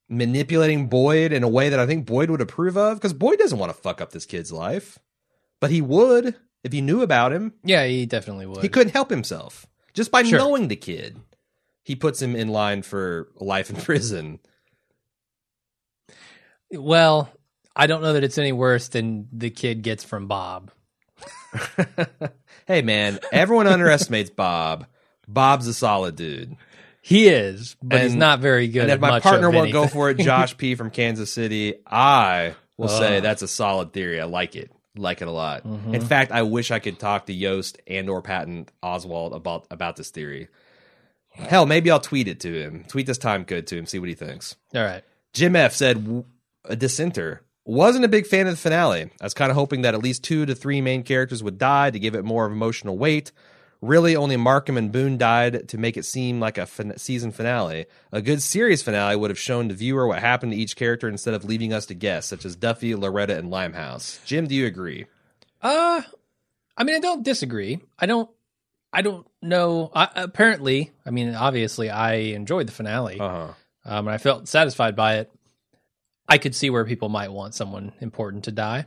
manipulating 0.09 0.87
Boyd 0.87 1.31
in 1.31 1.43
a 1.43 1.47
way 1.49 1.69
that 1.69 1.79
I 1.79 1.85
think 1.85 2.05
Boyd 2.05 2.29
would 2.29 2.41
approve 2.41 2.77
of 2.77 2.97
because 2.97 3.13
Boyd 3.13 3.39
doesn't 3.39 3.57
want 3.59 3.69
to 3.75 3.81
fuck 3.81 3.99
up 4.01 4.11
this 4.11 4.25
kid's 4.25 4.51
life, 4.51 4.99
but 5.59 5.71
he 5.71 5.81
would 5.81 6.35
if 6.63 6.71
he 6.71 6.81
knew 6.81 7.01
about 7.01 7.33
him. 7.33 7.53
Yeah, 7.63 7.85
he 7.85 8.05
definitely 8.05 8.45
would. 8.45 8.61
He 8.61 8.69
couldn't 8.69 8.93
help 8.93 9.09
himself 9.09 9.65
just 9.93 10.11
by 10.11 10.23
Sure. 10.23 10.39
knowing 10.39 10.67
the 10.67 10.75
kid. 10.75 11.19
He 11.83 11.95
puts 11.95 12.21
him 12.21 12.35
in 12.35 12.49
line 12.49 12.81
for 12.81 13.29
life 13.35 13.69
in 13.69 13.75
prison. 13.81 14.39
Well, 16.71 17.29
I 17.75 17.87
don't 17.87 18.01
know 18.01 18.13
that 18.13 18.23
it's 18.23 18.37
any 18.37 18.51
worse 18.51 18.87
than 18.89 19.27
the 19.31 19.49
kid 19.49 19.81
gets 19.83 20.03
from 20.03 20.27
Bob. 20.27 20.71
hey 22.67 22.81
man, 22.81 23.19
everyone 23.31 23.67
underestimates 23.67 24.29
Bob. 24.29 24.85
Bob's 25.27 25.67
a 25.67 25.73
solid 25.73 26.15
dude. 26.15 26.55
He 27.07 27.29
is, 27.29 27.77
but 27.81 28.01
he's 28.01 28.11
And- 28.11 28.19
not 28.19 28.41
very 28.41 28.67
good. 28.67 28.81
and 28.83 28.91
at 28.91 28.99
my 28.99 29.11
much 29.11 29.23
partner 29.23 29.47
of 29.47 29.53
won't 29.53 29.71
go 29.71 29.83
anything. 29.83 29.93
for 29.93 30.09
it, 30.09 30.17
Josh 30.17 30.57
P 30.57 30.75
from 30.75 30.89
Kansas 30.89 31.31
City, 31.31 31.75
I 31.87 32.55
will 32.75 32.89
say 32.89 33.21
that's 33.21 33.41
a 33.41 33.47
solid 33.47 33.93
theory. 33.93 34.19
I 34.19 34.25
like 34.25 34.57
it. 34.57 34.71
Like 34.97 35.21
it 35.21 35.27
a 35.29 35.31
lot. 35.31 35.63
Mm-hmm. 35.65 35.95
In 35.95 36.01
fact, 36.01 36.33
I 36.33 36.41
wish 36.41 36.69
I 36.69 36.79
could 36.79 36.99
talk 36.99 37.27
to 37.27 37.33
Yost 37.33 37.79
and 37.87 38.09
or 38.09 38.21
Patton 38.21 38.65
Oswalt 38.83 39.33
about 39.33 39.65
about 39.71 39.95
this 39.95 40.09
theory. 40.09 40.49
Hell, 41.31 41.65
maybe 41.65 41.89
I'll 41.91 41.99
tweet 41.99 42.27
it 42.27 42.39
to 42.41 42.53
him. 42.53 42.83
Tweet 42.89 43.05
this 43.05 43.17
time 43.19 43.45
code 43.45 43.67
to 43.67 43.77
him, 43.77 43.85
see 43.85 43.99
what 43.99 44.09
he 44.09 44.15
thinks. 44.15 44.55
All 44.75 44.83
right. 44.83 45.03
Jim 45.33 45.55
F 45.55 45.73
said 45.75 46.03
"W- 46.03 46.25
a 46.65 46.75
dissenter 46.75 47.41
wasn't 47.63 48.03
a 48.03 48.07
big 48.09 48.25
fan 48.27 48.47
of 48.47 48.53
the 48.53 48.57
finale. 48.57 49.03
I 49.21 49.23
was 49.23 49.33
kind 49.33 49.51
of 49.51 49.55
hoping 49.55 49.83
that 49.83 49.93
at 49.93 50.01
least 50.03 50.23
two 50.23 50.45
to 50.45 50.55
three 50.55 50.81
main 50.81 51.03
characters 51.03 51.43
would 51.43 51.57
die 51.57 51.91
to 51.91 51.99
give 51.99 52.15
it 52.15 52.25
more 52.25 52.45
of 52.45 52.51
emotional 52.51 52.97
weight. 52.97 53.31
Really, 53.81 54.15
only 54.15 54.37
Markham 54.37 54.75
and 54.77 54.91
Boone 54.91 55.17
died 55.17 55.67
to 55.69 55.77
make 55.77 55.97
it 55.97 56.03
seem 56.05 56.39
like 56.39 56.57
a 56.57 56.65
fin- 56.65 56.97
season 56.97 57.31
finale. 57.31 57.85
A 58.11 58.21
good 58.23 58.41
series 58.41 58.81
finale 58.81 59.15
would 59.15 59.29
have 59.29 59.37
shown 59.37 59.67
the 59.67 59.75
viewer 59.75 60.07
what 60.07 60.19
happened 60.19 60.51
to 60.53 60.57
each 60.57 60.75
character 60.75 61.07
instead 61.07 61.35
of 61.35 61.45
leaving 61.45 61.71
us 61.73 61.85
to 61.87 61.93
guess, 61.93 62.25
such 62.25 62.43
as 62.43 62.55
Duffy, 62.55 62.95
Loretta, 62.95 63.37
and 63.37 63.51
Limehouse. 63.51 64.19
Jim, 64.25 64.47
do 64.47 64.55
you 64.55 64.65
agree? 64.65 65.05
Uh, 65.61 66.01
I 66.75 66.83
mean, 66.83 66.95
I 66.95 66.99
don't 66.99 67.23
disagree. 67.23 67.79
I 67.99 68.05
don't. 68.07 68.29
I 68.93 69.01
don't 69.01 69.27
know. 69.41 69.91
I, 69.93 70.07
apparently, 70.15 70.91
I 71.05 71.11
mean, 71.11 71.35
obviously, 71.35 71.89
I 71.89 72.13
enjoyed 72.15 72.67
the 72.67 72.71
finale, 72.71 73.19
Uh 73.19 73.29
huh. 73.29 73.53
um, 73.85 74.07
and 74.07 74.09
I 74.15 74.17
felt 74.17 74.47
satisfied 74.47 74.95
by 74.95 75.17
it. 75.17 75.31
I 76.27 76.37
could 76.39 76.55
see 76.55 76.69
where 76.69 76.83
people 76.85 77.09
might 77.09 77.31
want 77.31 77.53
someone 77.53 77.91
important 77.99 78.45
to 78.45 78.51
die. 78.51 78.85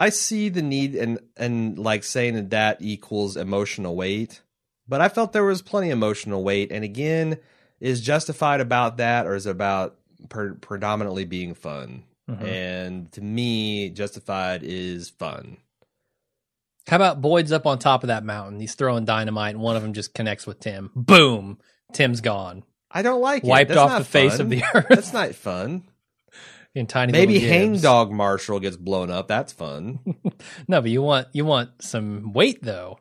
I 0.00 0.10
see 0.10 0.48
the 0.48 0.62
need 0.62 0.94
and 0.94 1.18
and 1.36 1.78
like 1.78 2.04
saying 2.04 2.34
that 2.34 2.50
that 2.50 2.78
equals 2.80 3.36
emotional 3.36 3.96
weight, 3.96 4.42
but 4.86 5.00
I 5.00 5.08
felt 5.08 5.32
there 5.32 5.44
was 5.44 5.62
plenty 5.62 5.88
of 5.90 5.98
emotional 5.98 6.44
weight. 6.44 6.70
And 6.70 6.84
again, 6.84 7.38
is 7.80 8.00
justified 8.00 8.60
about 8.60 8.96
that, 8.98 9.26
or 9.26 9.34
is 9.34 9.46
it 9.46 9.50
about 9.50 9.96
per, 10.28 10.54
predominantly 10.54 11.24
being 11.24 11.54
fun? 11.54 12.04
Mhm. 12.30 12.42
And 12.44 13.12
to 13.12 13.20
me, 13.20 13.90
justified 13.90 14.62
is 14.62 15.08
fun. 15.10 15.56
How 16.86 16.96
about 16.96 17.20
Boyd's 17.20 17.52
up 17.52 17.66
on 17.66 17.78
top 17.78 18.02
of 18.02 18.06
that 18.08 18.24
mountain? 18.24 18.60
He's 18.60 18.74
throwing 18.74 19.04
dynamite, 19.04 19.54
and 19.54 19.62
one 19.62 19.76
of 19.76 19.82
them 19.82 19.92
just 19.92 20.14
connects 20.14 20.46
with 20.46 20.60
Tim. 20.60 20.90
Boom! 20.94 21.58
Tim's 21.92 22.20
gone, 22.20 22.64
I 22.90 23.02
don't 23.02 23.20
like 23.20 23.44
it. 23.44 23.48
wiped 23.48 23.72
off 23.72 23.98
the 23.98 24.04
face 24.04 24.38
of 24.38 24.48
the 24.50 24.62
earth. 24.74 24.86
That's 24.88 25.12
not 25.12 25.34
fun. 25.34 25.84
In 26.78 26.86
tiny 26.86 27.12
Maybe 27.12 27.34
little 27.34 27.48
Hang. 27.48 27.78
Dog 27.80 28.10
Marshall 28.12 28.60
gets 28.60 28.76
blown 28.76 29.10
up. 29.10 29.28
That's 29.28 29.52
fun. 29.52 30.00
No, 30.68 30.80
but 30.80 30.90
you 30.90 31.02
want 31.02 31.28
you 31.32 31.44
want 31.44 31.70
some 31.82 32.32
weight 32.32 32.62
though. 32.62 32.98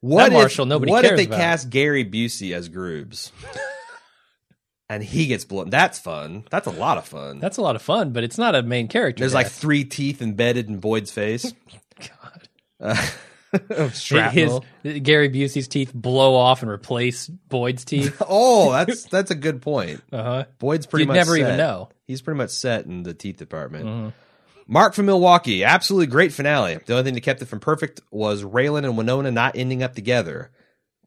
What 0.00 0.26
if, 0.28 0.32
Marshall 0.34 0.66
nobody 0.66 0.92
What 0.92 1.04
if 1.04 1.16
they 1.16 1.24
about. 1.24 1.38
cast 1.38 1.70
Gary 1.70 2.04
Busey 2.04 2.54
as 2.54 2.68
Groobs? 2.68 3.30
and 4.88 5.02
he 5.02 5.26
gets 5.26 5.44
blown. 5.44 5.70
That's 5.70 5.98
fun. 5.98 6.44
That's 6.50 6.66
a 6.66 6.70
lot 6.70 6.98
of 6.98 7.06
fun. 7.06 7.40
That's 7.40 7.56
a 7.56 7.62
lot 7.62 7.76
of 7.76 7.82
fun, 7.82 8.12
but 8.12 8.22
it's 8.24 8.36
not 8.38 8.54
a 8.54 8.62
main 8.62 8.88
character. 8.88 9.20
There's 9.20 9.34
like 9.34 9.48
three 9.48 9.84
teeth 9.84 10.20
embedded 10.20 10.68
in 10.68 10.78
Boyd's 10.78 11.10
face. 11.10 11.54
God. 11.98 12.48
Uh, 12.80 13.06
his. 14.32 14.60
Gary 15.02 15.28
Busey's 15.28 15.68
teeth 15.68 15.92
blow 15.94 16.34
off 16.34 16.62
and 16.62 16.70
replace 16.70 17.28
Boyd's 17.28 17.84
teeth. 17.84 18.20
oh, 18.28 18.72
that's 18.72 19.04
that's 19.04 19.30
a 19.30 19.34
good 19.34 19.62
point. 19.62 20.02
Uh 20.12 20.22
huh. 20.22 20.44
Boyd's 20.58 20.86
pretty 20.86 21.02
You'd 21.02 21.08
much 21.08 21.16
never 21.16 21.36
even 21.36 21.52
set. 21.52 21.56
know. 21.58 21.88
He's 22.06 22.22
pretty 22.22 22.38
much 22.38 22.50
set 22.50 22.86
in 22.86 23.02
the 23.02 23.14
teeth 23.14 23.36
department. 23.36 23.86
Mhm. 23.86 24.12
Mark 24.66 24.94
from 24.94 25.06
Milwaukee, 25.06 25.62
absolutely 25.62 26.06
great 26.06 26.32
finale. 26.32 26.78
The 26.86 26.94
only 26.94 27.04
thing 27.04 27.14
that 27.14 27.20
kept 27.20 27.42
it 27.42 27.46
from 27.46 27.60
perfect 27.60 28.00
was 28.10 28.42
Raylan 28.42 28.84
and 28.84 28.96
Winona 28.96 29.30
not 29.30 29.56
ending 29.56 29.82
up 29.82 29.94
together. 29.94 30.50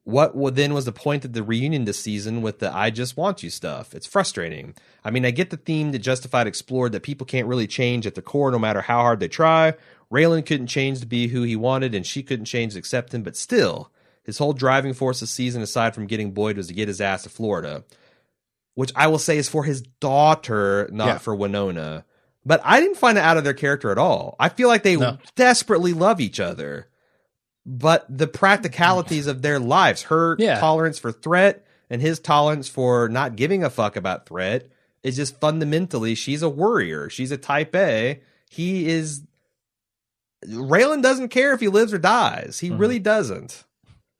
What 0.04 0.54
then 0.54 0.72
was 0.72 0.86
the 0.86 0.92
point 0.92 1.26
of 1.26 1.34
the 1.34 1.42
reunion 1.42 1.84
this 1.84 1.98
season 2.00 2.40
with 2.40 2.60
the 2.60 2.74
I 2.74 2.88
just 2.88 3.18
want 3.18 3.42
you 3.42 3.50
stuff? 3.50 3.94
It's 3.94 4.06
frustrating. 4.06 4.74
I 5.04 5.10
mean, 5.10 5.26
I 5.26 5.30
get 5.32 5.50
the 5.50 5.58
theme 5.58 5.92
that 5.92 5.98
Justified 5.98 6.46
explored 6.46 6.92
that 6.92 7.02
people 7.02 7.26
can't 7.26 7.46
really 7.46 7.66
change 7.66 8.06
at 8.06 8.14
the 8.14 8.22
core 8.22 8.50
no 8.50 8.58
matter 8.58 8.80
how 8.80 9.00
hard 9.00 9.20
they 9.20 9.28
try. 9.28 9.74
Raylan 10.12 10.46
couldn't 10.46 10.68
change 10.68 11.00
to 11.00 11.06
be 11.06 11.28
who 11.28 11.42
he 11.42 11.56
wanted, 11.56 11.94
and 11.94 12.06
she 12.06 12.22
couldn't 12.22 12.46
change 12.46 12.72
to 12.72 12.78
accept 12.78 13.12
him, 13.12 13.22
but 13.22 13.36
still, 13.36 13.90
his 14.22 14.38
whole 14.38 14.52
driving 14.54 14.94
force 14.94 15.20
this 15.20 15.30
season, 15.30 15.60
aside 15.62 15.94
from 15.94 16.06
getting 16.06 16.32
Boyd, 16.32 16.56
was 16.56 16.68
to 16.68 16.74
get 16.74 16.88
his 16.88 17.00
ass 17.00 17.22
to 17.24 17.28
Florida. 17.28 17.84
which 18.74 18.92
I 18.94 19.08
will 19.08 19.18
say 19.18 19.38
is 19.38 19.48
for 19.48 19.64
his 19.64 19.82
daughter, 19.82 20.88
not 20.92 21.06
Yeah. 21.08 21.18
for 21.18 21.34
Winona. 21.34 22.04
But 22.46 22.60
I 22.64 22.78
didn't 22.78 22.96
find 22.96 23.18
it 23.18 23.24
out 23.24 23.36
of 23.36 23.42
their 23.42 23.52
character 23.52 23.90
at 23.90 23.98
all. 23.98 24.36
I 24.38 24.48
feel 24.50 24.68
like 24.68 24.84
they 24.84 24.94
No. 24.94 25.18
desperately 25.34 25.92
love 25.92 26.20
each 26.20 26.38
other. 26.38 26.86
But 27.66 28.06
the 28.08 28.28
practicalities 28.28 29.26
of 29.26 29.42
their 29.42 29.58
lives, 29.58 30.02
her 30.02 30.36
Yeah. 30.38 30.60
tolerance 30.60 30.96
for 30.96 31.10
threat 31.10 31.66
and 31.90 32.00
his 32.00 32.20
tolerance 32.20 32.68
for 32.68 33.08
not 33.08 33.34
giving 33.34 33.64
a 33.64 33.68
fuck 33.68 33.96
about 33.96 34.26
threat, 34.28 34.68
is 35.02 35.16
just 35.16 35.40
fundamentally 35.40 36.14
she's 36.14 36.42
a 36.42 36.48
worrier. 36.48 37.10
She's 37.10 37.32
a 37.32 37.36
type 37.36 37.74
A. 37.74 38.20
He 38.48 38.88
is 38.88 39.22
Raylan 40.46 41.02
doesn't 41.02 41.28
care 41.28 41.52
if 41.52 41.60
he 41.60 41.68
lives 41.68 41.92
or 41.92 41.98
dies. 41.98 42.58
He 42.60 42.70
Mhm. 42.70 42.78
really 42.78 42.98
doesn't. 42.98 43.64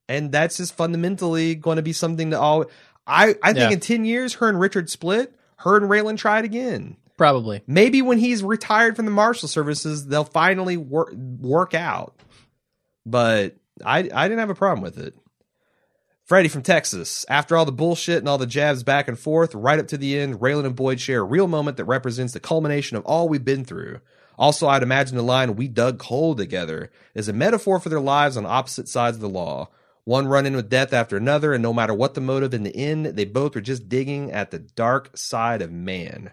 And 0.08 0.32
that's 0.32 0.56
just 0.56 0.74
fundamentally 0.74 1.54
going 1.54 1.76
to 1.76 1.82
be 1.82 1.92
something 1.92 2.30
that 2.30 2.40
all 2.40 2.66
I, 3.06 3.36
I 3.42 3.52
think 3.52 3.70
Yeah. 3.70 3.70
in 3.70 3.80
10 3.80 4.04
years, 4.04 4.34
her 4.34 4.48
and 4.48 4.60
Richard 4.60 4.90
split, 4.90 5.34
her 5.58 5.76
and 5.76 5.88
Raylan 5.90 6.18
tried 6.18 6.44
again. 6.44 6.96
Probably. 7.16 7.62
Maybe 7.66 8.02
when 8.02 8.18
he's 8.18 8.42
retired 8.42 8.96
from 8.96 9.04
the 9.06 9.10
marshal 9.10 9.48
services, 9.48 10.06
they'll 10.06 10.24
finally 10.24 10.76
work 10.76 11.12
work 11.14 11.74
out. 11.74 12.14
But 13.06 13.56
I 13.84 14.08
I 14.12 14.28
didn't 14.28 14.38
have 14.40 14.50
a 14.50 14.54
problem 14.54 14.82
with 14.82 14.98
it. 14.98 15.14
Freddie 16.24 16.48
from 16.48 16.62
Texas. 16.62 17.24
After 17.30 17.56
all 17.56 17.64
the 17.64 17.72
bullshit 17.72 18.18
and 18.18 18.28
all 18.28 18.36
the 18.38 18.46
jabs 18.46 18.82
back 18.82 19.08
and 19.08 19.18
forth, 19.18 19.54
right 19.54 19.78
up 19.78 19.88
to 19.88 19.96
the 19.96 20.18
end, 20.18 20.40
Raylan 20.40 20.66
and 20.66 20.76
Boyd 20.76 21.00
share 21.00 21.20
a 21.22 21.24
real 21.24 21.48
moment 21.48 21.78
that 21.78 21.86
represents 21.86 22.34
the 22.34 22.40
culmination 22.40 22.96
of 22.98 23.04
all 23.06 23.28
we've 23.28 23.44
been 23.44 23.64
through. 23.64 24.00
Also, 24.38 24.68
I'd 24.68 24.84
imagine 24.84 25.16
the 25.16 25.22
line 25.22 25.56
"We 25.56 25.68
dug 25.68 25.98
coal 25.98 26.34
together" 26.36 26.90
is 27.14 27.28
a 27.28 27.32
metaphor 27.32 27.80
for 27.80 27.88
their 27.88 28.00
lives 28.00 28.36
on 28.36 28.46
opposite 28.46 28.88
sides 28.88 29.16
of 29.16 29.20
the 29.20 29.28
law. 29.28 29.68
One 30.04 30.28
run 30.28 30.46
in 30.46 30.56
with 30.56 30.70
death 30.70 30.94
after 30.94 31.18
another, 31.18 31.52
and 31.52 31.62
no 31.62 31.74
matter 31.74 31.92
what 31.92 32.14
the 32.14 32.22
motive 32.22 32.54
in 32.54 32.62
the 32.62 32.74
end, 32.74 33.04
they 33.06 33.26
both 33.26 33.54
were 33.54 33.60
just 33.60 33.88
digging 33.88 34.32
at 34.32 34.50
the 34.50 34.58
dark 34.58 35.16
side 35.18 35.60
of 35.60 35.70
man. 35.70 36.30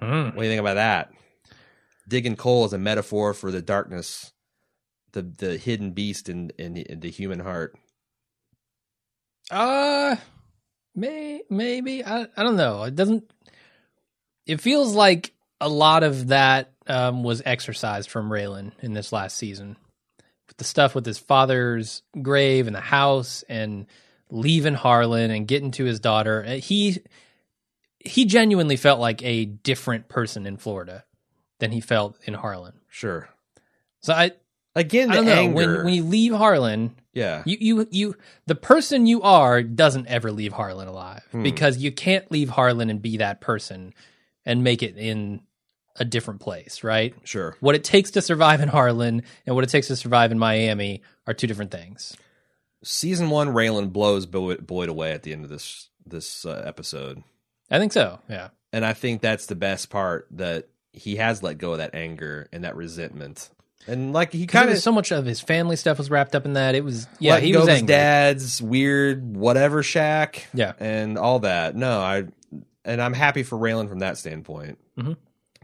Mm. 0.00 0.26
What 0.26 0.36
do 0.36 0.42
you 0.42 0.48
think 0.48 0.60
about 0.60 0.74
that? 0.74 1.12
Digging 2.08 2.36
coal 2.36 2.64
is 2.64 2.72
a 2.72 2.78
metaphor 2.78 3.34
for 3.34 3.50
the 3.50 3.60
darkness, 3.60 4.32
the 5.12 5.22
the 5.22 5.58
hidden 5.58 5.90
beast 5.90 6.28
in 6.28 6.50
in, 6.58 6.76
in 6.76 7.00
the 7.00 7.10
human 7.10 7.40
heart. 7.40 7.76
Uh, 9.50 10.16
may 10.94 11.42
maybe 11.50 12.04
I 12.04 12.26
I 12.36 12.42
don't 12.42 12.56
know. 12.56 12.84
It 12.84 12.94
doesn't. 12.94 13.30
It 14.46 14.60
feels 14.60 14.94
like 14.94 15.34
a 15.64 15.68
lot 15.68 16.02
of 16.02 16.28
that 16.28 16.72
um, 16.86 17.22
was 17.22 17.40
exercised 17.44 18.10
from 18.10 18.28
Raylan 18.30 18.72
in 18.82 18.92
this 18.92 19.12
last 19.12 19.36
season, 19.36 19.76
with 20.48 20.56
the 20.58 20.64
stuff 20.64 20.94
with 20.94 21.06
his 21.06 21.18
father's 21.18 22.02
grave 22.20 22.66
and 22.66 22.76
the 22.76 22.80
house 22.80 23.44
and 23.48 23.86
leaving 24.30 24.74
Harlan 24.74 25.30
and 25.30 25.48
getting 25.48 25.70
to 25.72 25.84
his 25.84 26.00
daughter. 26.00 26.44
Uh, 26.46 26.50
He 26.56 26.98
he 28.00 28.26
genuinely 28.26 28.76
felt 28.76 29.00
like 29.00 29.22
a 29.22 29.46
different 29.46 30.08
person 30.08 30.46
in 30.46 30.56
Florida 30.58 31.04
than 31.60 31.72
he 31.72 31.80
felt 31.80 32.18
in 32.24 32.34
Harlan. 32.34 32.74
Sure. 32.88 33.28
So 34.00 34.12
I 34.12 34.32
Again, 34.76 35.10
I 35.10 35.14
don't 35.14 35.26
know 35.26 35.32
anger. 35.32 35.54
when 35.54 35.84
when 35.84 35.94
you 35.94 36.02
leave 36.04 36.34
Harlan. 36.34 36.96
yeah. 37.12 37.42
You 37.46 37.56
you 37.60 37.88
you 37.92 38.16
the 38.46 38.56
person 38.56 39.06
you 39.06 39.22
are 39.22 39.62
doesn't 39.62 40.08
ever 40.08 40.32
leave 40.32 40.52
Harlan 40.52 40.88
alive 40.88 41.22
Hmm. 41.30 41.42
because 41.44 41.78
you 41.78 41.92
can't 41.92 42.30
leave 42.32 42.50
Harlan 42.50 42.90
and 42.90 43.00
be 43.00 43.18
that 43.18 43.40
person 43.40 43.94
and 44.44 44.64
make 44.64 44.82
it 44.82 44.96
in 44.98 45.40
a 45.96 46.04
different 46.04 46.40
place, 46.40 46.82
right? 46.82 47.14
sure. 47.24 47.56
What 47.60 47.74
it 47.74 47.84
takes 47.84 48.10
to 48.12 48.22
survive 48.22 48.60
in 48.60 48.68
Harlan 48.68 49.22
and 49.46 49.54
what 49.54 49.64
it 49.64 49.70
takes 49.70 49.86
to 49.88 49.96
survive 49.96 50.32
in 50.32 50.38
Miami 50.38 51.02
are 51.26 51.34
two 51.34 51.46
different 51.46 51.70
things. 51.70 52.16
Season 52.82 53.30
one, 53.30 53.48
Raylan 53.48 53.92
blows 53.92 54.26
Boyd, 54.26 54.88
away 54.88 55.12
at 55.12 55.22
the 55.22 55.32
end 55.32 55.44
of 55.44 55.50
this 55.50 55.88
this 56.06 56.44
uh, 56.44 56.62
episode, 56.66 57.22
I 57.70 57.78
think 57.78 57.92
so. 57.94 58.18
Yeah. 58.28 58.48
and 58.74 58.84
I 58.84 58.92
think 58.92 59.22
that's 59.22 59.46
the 59.46 59.54
best 59.54 59.88
part 59.88 60.26
that 60.32 60.68
he 60.92 61.16
has 61.16 61.42
let 61.42 61.56
go 61.56 61.72
of 61.72 61.78
that 61.78 61.94
anger 61.94 62.46
and 62.52 62.64
that 62.64 62.76
resentment, 62.76 63.48
and 63.86 64.12
like 64.12 64.32
he 64.32 64.46
Kind 64.46 64.68
of 64.68 64.78
so 64.78 64.92
much 64.92 65.12
of 65.12 65.24
his 65.24 65.40
family 65.40 65.76
stuff 65.76 65.96
was 65.96 66.10
wrapped 66.10 66.34
up 66.34 66.44
in 66.44 66.52
that. 66.54 66.74
It 66.74 66.84
was 66.84 67.06
yeah, 67.20 67.38
he 67.40 67.52
was 67.56 67.66
his 67.68 67.78
angry. 67.78 67.86
dad's 67.86 68.60
weird 68.60 69.34
whatever 69.34 69.82
shack, 69.82 70.46
Yeah. 70.52 70.74
and 70.78 71.16
all 71.16 71.38
that. 71.38 71.74
No, 71.74 71.98
I 72.00 72.24
and 72.84 73.00
I'm 73.00 73.14
happy 73.14 73.44
for 73.44 73.56
Raylan 73.58 73.88
from 73.88 74.00
that 74.00 74.18
standpoint. 74.18 74.78
Mhm. 74.98 75.16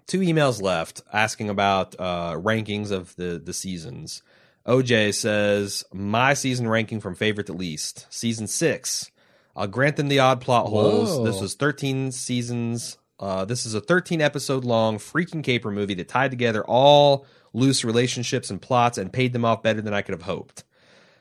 Two 0.06 0.20
emails 0.20 0.60
left 0.60 1.02
asking 1.12 1.48
about 1.48 1.94
uh, 1.98 2.34
rankings 2.34 2.90
of 2.90 3.14
the 3.16 3.40
the 3.42 3.52
seasons. 3.52 4.22
OJ 4.66 5.14
says 5.14 5.84
my 5.92 6.34
season 6.34 6.68
ranking 6.68 7.00
from 7.00 7.14
favorite 7.14 7.46
to 7.46 7.52
least. 7.52 8.06
Season 8.10 8.46
six. 8.46 9.10
I'll 9.56 9.66
grant 9.66 9.96
them 9.96 10.08
the 10.08 10.20
odd 10.20 10.40
plot 10.40 10.66
holes. 10.68 11.10
Whoa. 11.10 11.24
This 11.24 11.40
was 11.40 11.54
13 11.54 12.12
seasons. 12.12 12.98
Uh, 13.18 13.44
this 13.44 13.66
is 13.66 13.74
a 13.74 13.80
13 13.80 14.20
episode 14.20 14.64
long 14.64 14.98
freaking 14.98 15.42
caper 15.42 15.70
movie 15.70 15.94
that 15.94 16.08
tied 16.08 16.30
together 16.30 16.64
all 16.64 17.26
loose 17.52 17.84
relationships 17.84 18.50
and 18.50 18.62
plots 18.62 18.96
and 18.96 19.12
paid 19.12 19.32
them 19.32 19.44
off 19.44 19.62
better 19.62 19.82
than 19.82 19.92
I 19.92 20.02
could 20.02 20.12
have 20.14 20.22
hoped. 20.22 20.64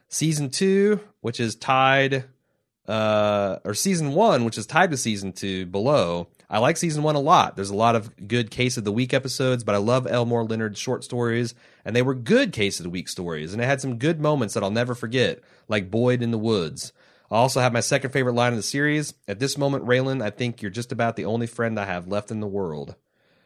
Season 0.08 0.50
two, 0.50 1.00
which 1.22 1.40
is 1.40 1.56
tied, 1.56 2.26
uh, 2.88 3.58
or 3.64 3.74
season 3.74 4.14
one, 4.14 4.46
which 4.46 4.58
is 4.58 4.66
tied 4.66 4.92
to 4.92 4.98
season 4.98 5.34
two 5.34 5.66
below. 5.66 6.28
I 6.50 6.58
like 6.58 6.78
season 6.78 7.04
one 7.04 7.16
a 7.16 7.20
lot. 7.20 7.56
There's 7.56 7.70
a 7.70 7.76
lot 7.76 7.96
of 7.96 8.28
good 8.28 8.50
case 8.50 8.76
of 8.78 8.84
the 8.84 8.92
week 8.92 9.14
episodes, 9.14 9.64
but 9.64 9.76
I 9.76 9.78
love 9.78 10.08
Elmore 10.08 10.44
Leonard's 10.44 10.80
short 10.80 11.04
stories, 11.04 11.54
and 11.86 11.96
they 11.96 12.02
were 12.02 12.16
good 12.16 12.52
case 12.52 12.80
of 12.80 12.86
the 12.86 12.90
week 12.90 13.08
stories, 13.08 13.54
and 13.54 13.62
it 13.62 13.66
had 13.66 13.82
some 13.82 14.00
good 14.00 14.20
moments 14.20 14.56
that 14.56 14.64
I'll 14.64 14.72
never 14.72 14.96
forget, 14.96 15.42
like 15.68 15.92
Boyd 15.92 16.24
in 16.24 16.32
the 16.32 16.40
Woods. 16.40 16.92
I 17.30 17.36
also 17.36 17.60
have 17.60 17.72
my 17.72 17.82
second 17.82 18.10
favorite 18.10 18.34
line 18.34 18.54
of 18.54 18.58
the 18.58 18.64
series. 18.64 19.14
At 19.28 19.38
this 19.38 19.60
moment, 19.60 19.86
Raylan, 19.86 20.24
I 20.24 20.32
think 20.32 20.64
you're 20.64 20.72
just 20.72 20.92
about 20.92 21.16
the 21.16 21.26
only 21.26 21.46
friend 21.46 21.80
I 21.80 21.86
have 21.86 22.08
left 22.08 22.32
in 22.32 22.40
the 22.40 22.48
world. 22.48 22.96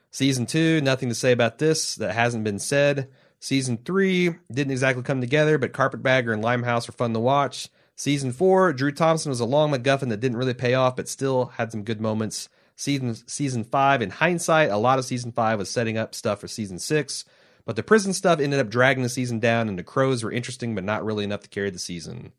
Season 0.09 0.45
two, 0.45 0.79
nothing 0.79 1.09
to 1.09 1.15
say 1.15 1.33
about 1.33 1.57
this 1.57 1.95
that 1.95 2.13
hasn't 2.13 2.45
been 2.45 2.59
said. 2.59 3.09
Season 3.41 3.77
three 3.83 4.35
didn't 4.49 4.71
exactly 4.71 5.03
come 5.03 5.19
together, 5.19 5.57
but 5.57 5.73
Carpetbagger 5.73 6.31
and 6.31 6.41
Limehouse 6.41 6.87
were 6.87 6.93
fun 6.93 7.11
to 7.11 7.19
watch. 7.19 7.67
Season 7.97 8.31
four, 8.31 8.71
Drew 8.71 8.93
Thompson 8.93 9.29
was 9.29 9.41
a 9.41 9.45
long 9.45 9.71
MacGuffin 9.71 10.07
that 10.09 10.21
didn't 10.21 10.37
really 10.37 10.53
pay 10.53 10.75
off, 10.75 10.95
but 10.95 11.09
still 11.09 11.47
had 11.57 11.71
some 11.71 11.83
good 11.83 11.99
moments. 11.99 12.47
Season 12.75 13.15
season 13.27 13.63
five, 13.63 14.01
in 14.01 14.09
hindsight, 14.09 14.71
a 14.71 14.77
lot 14.77 14.99
of 14.99 15.05
season 15.05 15.31
five 15.31 15.59
was 15.59 15.69
setting 15.69 15.97
up 15.97 16.15
stuff 16.15 16.39
for 16.39 16.47
season 16.47 16.79
six, 16.79 17.23
but 17.65 17.75
the 17.75 17.83
prison 17.83 18.13
stuff 18.13 18.39
ended 18.39 18.59
up 18.59 18.69
dragging 18.69 19.03
the 19.03 19.09
season 19.09 19.39
down, 19.39 19.69
and 19.69 19.77
the 19.77 19.83
crows 19.83 20.23
were 20.23 20.31
interesting, 20.31 20.75
but 20.75 20.83
not 20.83 21.05
really 21.05 21.23
enough 21.23 21.41
to 21.41 21.49
carry 21.49 21.69
the 21.69 21.79
season. 21.79 22.33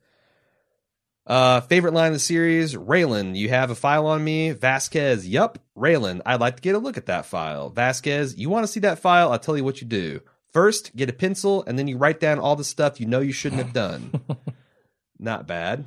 Uh, 1.27 1.61
favorite 1.63 1.95
line 1.95 2.09
of 2.09 2.13
the 2.15 2.19
series, 2.19 2.75
Raylan, 2.75 3.35
you 3.35 3.49
have 3.49 3.71
a 3.71 3.75
file 3.75 4.07
on 4.07 4.23
me. 4.23 4.51
Vasquez, 4.51 5.27
yup. 5.27 5.59
Raylan, 5.77 6.21
I'd 6.27 6.41
like 6.41 6.57
to 6.57 6.63
get 6.63 6.75
a 6.75 6.79
look 6.79 6.99
at 6.99 7.07
that 7.07 7.25
file. 7.25 7.71
Vasquez, 7.71 8.37
you 8.37 8.51
want 8.51 8.65
to 8.65 8.73
see 8.73 8.81
that 8.81 8.99
file? 8.99 9.33
I'll 9.33 9.39
tell 9.39 9.57
you 9.57 9.65
what 9.65 9.81
you 9.81 9.87
do. 9.87 10.21
First, 10.53 10.95
get 10.95 11.09
a 11.09 11.15
pencil, 11.15 11.65
and 11.67 11.79
then 11.79 11.89
you 11.89 11.97
write 11.97 12.21
down 12.21 12.39
all 12.39 12.57
the 12.57 12.65
stuff 12.65 13.01
you 13.01 13.07
know 13.07 13.21
you 13.21 13.33
shouldn't 13.33 13.63
have 13.63 13.73
done. 13.73 14.21
Not 15.19 15.47
bad. 15.47 15.85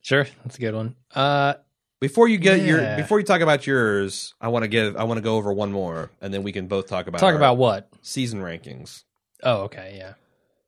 Sure, 0.00 0.26
that's 0.42 0.56
a 0.56 0.60
good 0.60 0.74
one. 0.74 0.96
Uh, 1.14 1.54
Before 2.02 2.26
you 2.26 2.36
get 2.36 2.62
your 2.62 2.80
Yeah. 2.80 2.96
before 2.96 3.20
you 3.20 3.24
talk 3.24 3.42
about 3.42 3.64
yours, 3.64 4.34
I 4.40 4.48
want 4.48 4.64
to 4.64 4.68
give 4.68 4.96
I 4.96 5.04
want 5.04 5.18
to 5.18 5.22
go 5.22 5.36
over 5.36 5.52
one 5.52 5.70
more, 5.70 6.10
and 6.20 6.34
then 6.34 6.42
we 6.42 6.50
can 6.50 6.66
both 6.66 6.88
talk 6.88 7.06
about 7.06 7.20
talk 7.20 7.30
our 7.30 7.36
about 7.36 7.58
what? 7.58 7.88
season 8.02 8.40
rankings. 8.40 9.04
Oh, 9.44 9.62
okay, 9.62 9.94
yeah. 9.96 10.14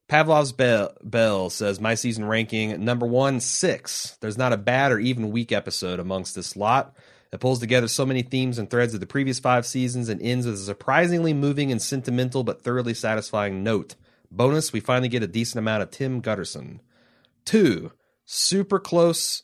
Pavlov's 0.08 0.52
Bell, 0.52 0.92
Bell 1.02 1.50
says 1.50 1.80
my 1.80 1.96
season 1.96 2.24
ranking 2.26 2.84
number 2.84 3.04
one 3.04 3.40
six. 3.40 4.16
There's 4.20 4.38
not 4.38 4.52
a 4.52 4.56
bad 4.56 4.92
or 4.92 5.00
even 5.00 5.32
weak 5.32 5.50
episode 5.50 5.98
amongst 5.98 6.36
this 6.36 6.56
lot. 6.56 6.94
It 7.32 7.40
pulls 7.40 7.58
together 7.58 7.88
so 7.88 8.06
many 8.06 8.22
themes 8.22 8.56
and 8.58 8.70
threads 8.70 8.94
of 8.94 9.00
the 9.00 9.06
previous 9.06 9.40
five 9.40 9.66
seasons 9.66 10.08
and 10.08 10.22
ends 10.22 10.46
with 10.46 10.54
a 10.54 10.58
surprisingly 10.58 11.34
moving 11.34 11.72
and 11.72 11.82
sentimental 11.82 12.44
but 12.44 12.62
thoroughly 12.62 12.94
satisfying 12.94 13.64
note. 13.64 13.96
Bonus: 14.30 14.72
we 14.72 14.78
finally 14.78 15.08
get 15.08 15.24
a 15.24 15.26
decent 15.26 15.58
amount 15.58 15.82
of 15.82 15.90
Tim 15.90 16.22
Gutterson. 16.22 16.78
Two, 17.44 17.90
super 18.24 18.78
close, 18.78 19.42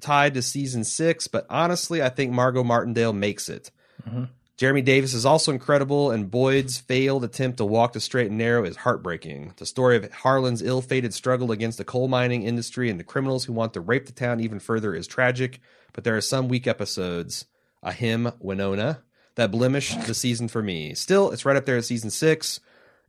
tied 0.00 0.34
to 0.34 0.42
season 0.42 0.84
six, 0.84 1.26
but 1.26 1.46
honestly, 1.50 2.02
I 2.02 2.08
think 2.08 2.32
Margot 2.32 2.64
Martindale 2.64 3.12
makes 3.12 3.48
it. 3.48 3.70
Mhm. 4.08 4.28
Jeremy 4.56 4.82
Davies 4.82 5.14
is 5.14 5.24
also 5.24 5.52
incredible, 5.52 6.10
and 6.10 6.30
Boyd's 6.30 6.78
failed 6.78 7.22
attempt 7.22 7.58
to 7.58 7.64
walk 7.64 7.92
the 7.92 8.00
straight 8.00 8.26
and 8.26 8.38
narrow 8.38 8.64
is 8.64 8.76
heartbreaking. 8.78 9.54
The 9.56 9.66
story 9.66 9.96
of 9.96 10.10
Harlan's 10.10 10.62
ill 10.62 10.82
fated 10.82 11.14
struggle 11.14 11.52
against 11.52 11.78
the 11.78 11.84
coal 11.84 12.08
mining 12.08 12.42
industry 12.42 12.90
and 12.90 12.98
the 12.98 13.04
criminals 13.04 13.44
who 13.44 13.52
want 13.52 13.72
to 13.74 13.80
rape 13.80 14.06
the 14.06 14.12
town 14.12 14.40
even 14.40 14.58
further 14.58 14.94
is 14.94 15.06
tragic, 15.06 15.60
but 15.92 16.02
there 16.02 16.16
are 16.16 16.20
some 16.20 16.48
weak 16.48 16.66
episodes. 16.66 17.44
A 17.84 17.92
hymn, 17.92 18.32
Winona, 18.40 19.02
that 19.36 19.52
blemish 19.52 19.94
the 19.94 20.14
season 20.14 20.48
for 20.48 20.60
me. 20.60 20.94
Still, 20.94 21.30
it's 21.30 21.44
right 21.44 21.56
up 21.56 21.64
there 21.64 21.76
at 21.76 21.84
season 21.84 22.10
six. 22.10 22.58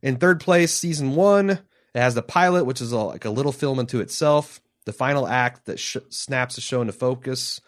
In 0.00 0.16
third 0.16 0.38
place, 0.38 0.72
season 0.72 1.16
one, 1.16 1.50
it 1.50 1.60
has 1.94 2.14
the 2.14 2.22
pilot, 2.22 2.64
which 2.64 2.80
is 2.80 2.92
a, 2.92 2.98
like 2.98 3.24
a 3.24 3.30
little 3.30 3.50
film 3.50 3.80
unto 3.80 3.98
itself. 3.98 4.60
The 4.86 4.92
final 4.92 5.26
act 5.26 5.66
that 5.66 5.78
sh- 5.78 5.98
snaps 6.08 6.54
the 6.54 6.60
show 6.60 6.80
into 6.80 6.92
focus. 6.92 7.60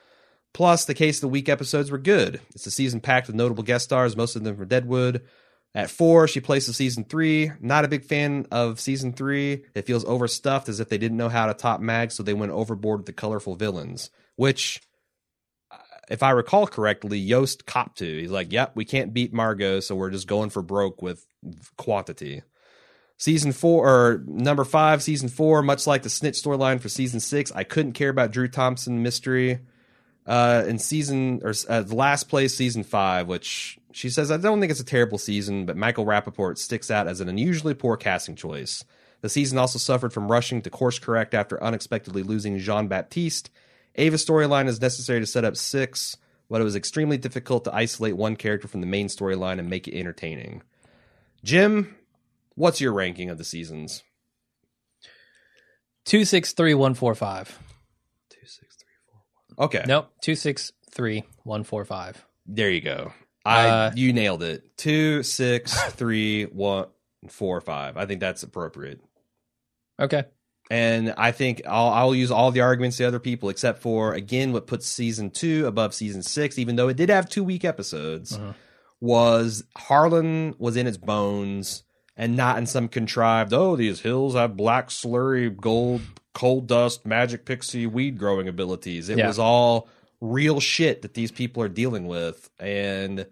Plus, 0.55 0.85
the 0.85 0.95
case 0.95 1.19
of 1.19 1.23
the 1.23 1.29
week 1.29 1.49
episodes 1.49 1.91
were 1.91 1.99
good. 1.99 2.41
It's 2.55 2.67
a 2.67 2.71
season 2.71 3.01
packed 3.01 3.27
with 3.27 3.37
notable 3.37 3.63
guest 3.63 3.85
stars, 3.85 4.17
most 4.17 4.37
of 4.37 4.45
them 4.45 4.57
from 4.57 4.69
Deadwood. 4.69 5.23
At 5.75 5.91
four, 5.91 6.29
she 6.29 6.41
places 6.41 6.77
season 6.77 7.05
three. 7.05 7.51
Not 7.61 7.87
a 7.87 7.89
big 7.89 8.05
fan 8.05 8.47
of 8.51 8.79
season 8.79 9.15
three. 9.15 9.65
It 9.75 9.87
feels 9.87 10.05
overstuffed 10.05 10.69
as 10.69 10.81
if 10.81 10.91
they 10.91 10.99
didn't 10.99 11.17
know 11.17 11.31
how 11.31 11.47
to 11.47 11.55
top 11.55 11.81
Mag, 11.81 12.13
so 12.13 12.23
they 12.23 12.35
went 12.35 12.53
overboard 12.53 13.01
with 13.01 13.07
the 13.07 13.15
colorful 13.15 13.57
villains. 13.57 14.11
Which, 14.37 14.83
uh, 15.71 15.77
if 16.11 16.23
I 16.23 16.31
recall 16.31 16.67
correctly, 16.67 17.19
Yost 17.19 17.65
copped 17.65 17.99
to. 17.99 18.21
He's 18.21 18.31
like, 18.31 18.53
"Yep, 18.53 18.73
we 18.75 18.85
can't 18.85 19.15
beat 19.15 19.33
Margot, 19.33 19.81
so 19.81 19.95
we're 19.95 20.11
just 20.11 20.27
going 20.27 20.51
for 20.51 20.61
broke 20.61 21.01
with 21.01 21.25
quantity." 21.79 22.43
Season 23.17 23.53
four 23.53 23.89
or 23.89 24.23
number 24.27 24.65
five, 24.65 25.03
season 25.03 25.29
four, 25.29 25.63
much 25.63 25.87
like 25.87 26.03
the 26.03 26.11
snitch 26.11 26.43
storyline 26.43 26.81
for 26.81 26.89
season 26.89 27.21
six, 27.21 27.53
I 27.53 27.65
couldn't 27.65 27.93
care 27.93 28.09
about 28.09 28.33
Drew 28.33 28.49
Thompson 28.49 29.03
mystery. 29.03 29.61
Uh, 30.25 30.65
in 30.69 30.79
season 30.79 31.41
or 31.43 31.53
uh, 31.69 31.83
the 31.83 31.97
last 31.97 32.29
place, 32.29 32.57
season 32.57 32.85
five, 32.85 33.27
which 33.27 33.79
she 33.91 34.09
says 34.09 34.31
I 34.31 34.37
don't 34.37 34.61
think 34.61 34.71
it's 34.71 34.81
a 34.81 34.85
terrible 34.85 35.19
season, 35.19 35.67
but 35.67 35.77
Michael 35.77 36.07
Rapaport 36.07 36.59
sticks 36.59 36.93
out 36.93 37.09
as 37.09 37.21
an 37.21 37.29
unusually 37.29 37.75
poor 37.75 37.97
casting 37.97 38.37
choice. 38.37 38.85
The 39.21 39.29
season 39.29 39.59
also 39.59 39.79
suffered 39.79 40.13
from 40.13 40.31
rushing 40.31 40.63
to 40.63 40.71
course 40.71 40.99
correct 40.99 41.35
after 41.35 41.63
unexpectedly 41.63 42.23
losing 42.23 42.59
Jean 42.59 42.89
Baptiste. 42.89 43.51
Ava's 43.97 44.25
storyline 44.25 44.69
is 44.69 44.81
necessary 44.81 45.21
to 45.21 45.27
set 45.27 45.45
up 45.45 45.57
six, 45.57 46.17
but 46.49 46.61
it 46.61 46.65
was 46.65 46.77
extremely 46.77 47.19
difficult 47.19 47.65
to 47.65 47.75
isolate 47.75 48.17
one 48.17 48.37
character 48.37 48.69
from 48.69 48.81
the 48.81 48.87
main 48.87 49.09
storyline 49.09 49.59
and 49.59 49.71
make 49.71 49.87
it 49.87 49.99
entertaining. 49.99 50.63
Jim, 51.45 51.95
what's 52.55 52.81
your 52.81 52.93
ranking 52.93 53.31
of 53.31 53.39
the 53.39 53.45
seasons? 53.45 54.03
Two 56.05 56.25
six 56.25 56.53
three 56.53 56.75
one 56.75 56.95
four 56.95 57.15
five. 57.15 57.59
Two, 58.31 58.47
six, 58.47 58.77
three, 58.77 58.89
four, 59.07 59.21
one. 59.57 59.67
Okay. 59.67 59.85
Nope. 59.87 60.11
Two 60.21 60.35
six 60.35 60.73
three 60.91 61.25
one 61.45 61.65
four 61.65 61.85
five. 61.85 62.25
There 62.47 62.71
you 62.71 62.81
go. 62.81 63.13
I 63.45 63.69
Uh, 63.69 63.93
you 63.95 64.13
nailed 64.13 64.43
it. 64.43 64.77
Two, 64.77 65.23
six, 65.23 65.81
three, 65.93 66.45
one, 66.45 66.87
four, 67.29 67.61
five. 67.61 67.97
I 67.97 68.07
think 68.07 68.21
that's 68.21 68.43
appropriate. 68.43 69.01
Okay. 70.01 70.25
And 70.71 71.15
I 71.19 71.33
think 71.33 71.63
I'll, 71.69 71.89
I'll 71.91 72.15
use 72.15 72.31
all 72.31 72.51
the 72.51 72.63
arguments 72.63 72.97
to 72.97 73.05
other 73.05 73.19
people, 73.19 73.49
except 73.51 73.83
for 73.83 74.15
again, 74.15 74.53
what 74.53 74.67
puts 74.67 74.87
season 74.87 75.31
two 75.31 75.67
above 75.67 75.93
season 75.93 76.23
six, 76.23 76.59
even 76.59 76.77
though 76.77 76.89
it 76.89 76.97
did 76.97 77.11
have 77.11 77.29
two 77.29 77.45
week 77.45 77.65
episodes, 77.65 78.33
Uh-huh. 78.37 78.53
was 79.01 79.65
Harlan 79.77 80.55
was 80.59 80.77
in 80.77 80.87
its 80.87 80.97
bones 80.97 81.83
and 82.23 82.37
not 82.37 82.57
in 82.57 82.67
some 82.67 82.87
contrived. 82.87 83.53
Oh, 83.53 83.75
these 83.75 83.99
hills 84.03 84.35
have 84.35 84.57
black 84.57 84.91
slurry, 84.91 85.55
gold, 85.55 86.03
coal 86.35 86.61
dust, 86.61 87.05
magic 87.05 87.45
pixie 87.45 87.85
weed 87.85 88.17
growing 88.17 88.47
abilities. 88.47 89.09
It 89.09 89.19
Yeah. 89.19 89.27
was 89.27 89.41
all 89.41 89.89
real 90.21 90.61
shit 90.61 91.03
that 91.03 91.15
these 91.15 91.33
people 91.33 91.65
are 91.65 91.69
dealing 91.69 92.07
with, 92.07 92.49
and 92.61 93.27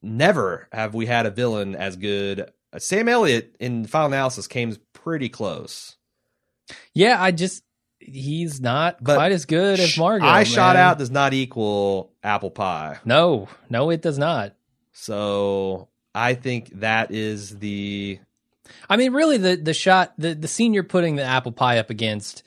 never 0.00 0.68
have 0.72 0.94
we 0.94 1.06
had 1.06 1.26
a 1.26 1.32
villain 1.32 1.74
as 1.74 1.96
good. 1.96 2.48
Sam 2.78 3.08
Elliott 3.08 3.56
in 3.58 3.86
Final 3.86 4.06
Analysis 4.12 4.46
came 4.46 4.76
pretty 4.92 5.28
close. 5.28 5.96
Yeah, 6.94 7.20
I 7.20 7.32
just 7.32 7.64
he's 7.98 8.60
not 8.60 9.02
But 9.02 9.16
quite 9.16 9.32
as 9.32 9.46
good 9.46 9.80
as 9.80 9.98
Margot. 9.98 10.24
I 10.26 10.44
shot 10.44 10.76
out 10.76 10.98
does 10.98 11.10
not 11.10 11.34
equal 11.34 12.12
apple 12.22 12.50
pie. 12.52 12.98
No, 13.04 13.48
no, 13.68 13.90
it 13.90 14.00
does 14.00 14.16
not. 14.16 14.54
So 14.92 15.88
I 16.14 16.34
think 16.34 16.80
that 16.80 17.10
is 17.10 17.58
the 17.58 18.18
I 18.88 18.96
mean, 18.96 19.12
really, 19.12 19.36
the 19.38 19.56
the 19.56 19.74
shot, 19.74 20.12
the 20.18 20.34
the 20.34 20.48
scene 20.48 20.74
you're 20.74 20.82
putting 20.84 21.16
the 21.16 21.22
apple 21.24 21.52
pie 21.52 21.78
up 21.78 21.90
against 21.90 22.42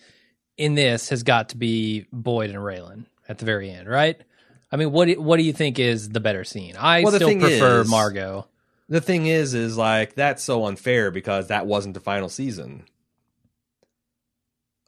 in 0.57 0.75
this 0.75 1.09
has 1.09 1.23
got 1.23 1.49
to 1.49 1.57
be 1.57 2.05
Boyd 2.13 2.49
and 2.49 2.59
Raylan 2.59 3.05
at 3.27 3.37
the 3.39 3.45
very 3.45 3.69
end, 3.69 3.87
right? 3.89 4.19
I 4.71 4.77
mean, 4.77 4.91
what 4.91 5.05
do, 5.07 5.21
what 5.21 5.37
do 5.37 5.43
you 5.43 5.53
think 5.53 5.79
is 5.79 6.09
the 6.09 6.19
better 6.19 6.43
scene? 6.43 6.75
I 6.77 7.03
Well, 7.03 7.13
still 7.13 7.39
prefer 7.39 7.81
is- 7.81 7.89
Margot. 7.89 8.47
the 8.89 9.01
thing 9.01 9.25
is 9.27 9.53
is 9.53 9.77
like 9.77 10.15
that's 10.15 10.43
so 10.43 10.65
unfair 10.65 11.11
because 11.11 11.47
that 11.47 11.65
wasn't 11.67 11.93
the 11.93 11.99
final 11.99 12.29
season. 12.29 12.85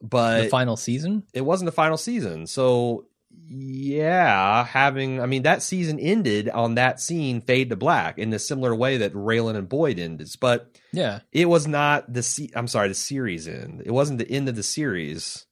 But 0.02 0.44
the 0.44 0.50
final 0.50 0.78
season. 0.78 1.24
it 1.34 1.42
wasn't 1.42 1.66
the 1.68 1.72
final 1.72 1.98
season. 1.98 2.46
So 2.48 3.06
yeah, 3.50 4.66
having 4.66 5.22
I 5.22 5.26
mean 5.26 5.44
that 5.44 5.62
season 5.62 6.00
ended 6.00 6.50
on 6.50 6.76
that 6.76 7.00
scene 7.00 7.42
fade 7.42 7.70
to 7.70 7.76
black 7.76 8.18
in 8.18 8.34
a 8.34 8.40
similar 8.40 8.74
way 8.76 8.98
that 8.98 9.14
Raylan 9.14 9.56
and 9.56 9.70
Boyd 9.70 10.00
ended. 10.00 10.30
But 10.40 10.78
Yeah, 10.92 11.20
it 11.32 11.48
was 11.48 11.68
not 11.68 12.12
the 12.12 12.24
se- 12.24 12.52
I'm 12.56 12.68
sorry, 12.68 12.88
the 12.90 12.94
series 12.94 13.48
end. 13.48 13.84
It 13.86 13.92
wasn't 13.92 14.20
the 14.20 14.30
end 14.30 14.50
of 14.50 14.56
the 14.56 14.64
series. 14.64 15.46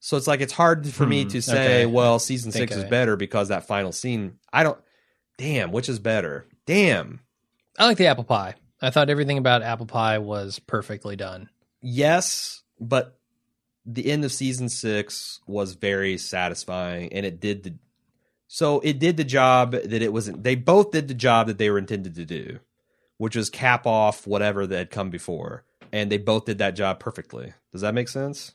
So 0.00 0.16
it's 0.16 0.26
like 0.26 0.40
it's 0.40 0.52
hard 0.52 0.86
for 0.88 1.06
me 1.06 1.22
Hmm, 1.22 1.28
to 1.30 1.42
say, 1.42 1.54
okay. 1.84 1.86
well, 1.86 2.18
season 2.18 2.50
six 2.50 2.74
is 2.74 2.84
better 2.84 3.16
because 3.16 3.48
that 3.48 3.66
final 3.68 3.92
scene. 3.92 4.38
I 4.52 4.64
don't. 4.64 4.78
Damn, 5.38 5.70
which 5.70 5.88
is 5.88 5.98
better? 6.00 6.46
Damn. 6.66 7.20
I 7.78 7.86
like 7.86 7.98
the 7.98 8.06
apple 8.06 8.24
pie. 8.24 8.54
I 8.80 8.90
thought 8.90 9.10
everything 9.10 9.38
about 9.38 9.62
apple 9.62 9.86
pie 9.86 10.18
was 10.18 10.58
perfectly 10.58 11.14
done. 11.14 11.48
Yes, 11.80 12.62
but 12.80 13.16
the 13.84 14.10
end 14.10 14.24
of 14.24 14.32
season 14.32 14.68
six 14.68 15.40
was 15.46 15.74
very 15.74 16.18
satisfying, 16.18 17.12
and 17.12 17.26
it 17.26 17.40
did 17.40 17.62
the. 17.64 17.74
So 18.48 18.80
it 18.80 18.98
did 18.98 19.16
the 19.16 19.24
job 19.24 19.72
that 19.72 20.02
it 20.02 20.12
wasn't. 20.12 20.42
They 20.42 20.54
both 20.54 20.90
did 20.90 21.08
the 21.08 21.14
job 21.14 21.46
that 21.46 21.58
they 21.58 21.70
were 21.70 21.78
intended 21.78 22.14
to 22.16 22.24
do, 22.24 22.58
which 23.18 23.34
was 23.36 23.48
cap 23.50 23.86
off 23.86 24.26
whatever 24.26 24.66
that 24.66 24.76
had 24.76 24.90
come 24.90 25.10
before, 25.10 25.64
and 25.92 26.10
they 26.12 26.18
both 26.18 26.44
did 26.44 26.58
that 26.58 26.76
job 26.76 27.00
perfectly. 27.00 27.52
Does 27.72 27.80
that 27.80 27.94
make 27.94 28.08
sense? 28.08 28.52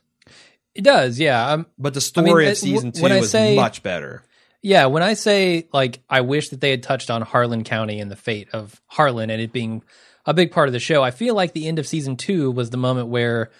It 0.74 0.84
does, 0.84 1.18
yeah. 1.18 1.50
Um, 1.52 1.66
But 1.78 1.94
the 1.94 1.98
I 2.16 2.20
mean, 2.20 2.28
story 2.30 2.48
of 2.48 2.56
season 2.56 2.92
two 2.92 3.02
was 3.02 3.30
say- 3.30 3.56
much 3.56 3.82
better. 3.82 4.22
Yeah, 4.62 4.86
when 4.86 5.02
I 5.04 5.14
say 5.14 5.68
like 5.72 6.00
I 6.10 6.20
wish 6.20 6.48
that 6.50 6.60
they 6.60 6.70
had 6.70 6.82
touched 6.82 7.10
on 7.10 7.22
Harlan 7.22 7.62
County 7.64 8.00
and 8.00 8.10
the 8.10 8.16
fate 8.16 8.48
of 8.52 8.80
Harlan 8.86 9.30
and 9.30 9.40
it 9.40 9.52
being 9.52 9.82
a 10.26 10.34
big 10.34 10.50
part 10.52 10.68
of 10.68 10.72
the 10.72 10.80
show, 10.80 11.02
I 11.02 11.10
feel 11.12 11.34
like 11.34 11.52
the 11.52 11.66
end 11.68 11.78
of 11.78 11.86
season 11.86 12.16
two 12.16 12.50
was 12.50 12.70
the 12.70 12.76
moment 12.76 13.08
where 13.08 13.50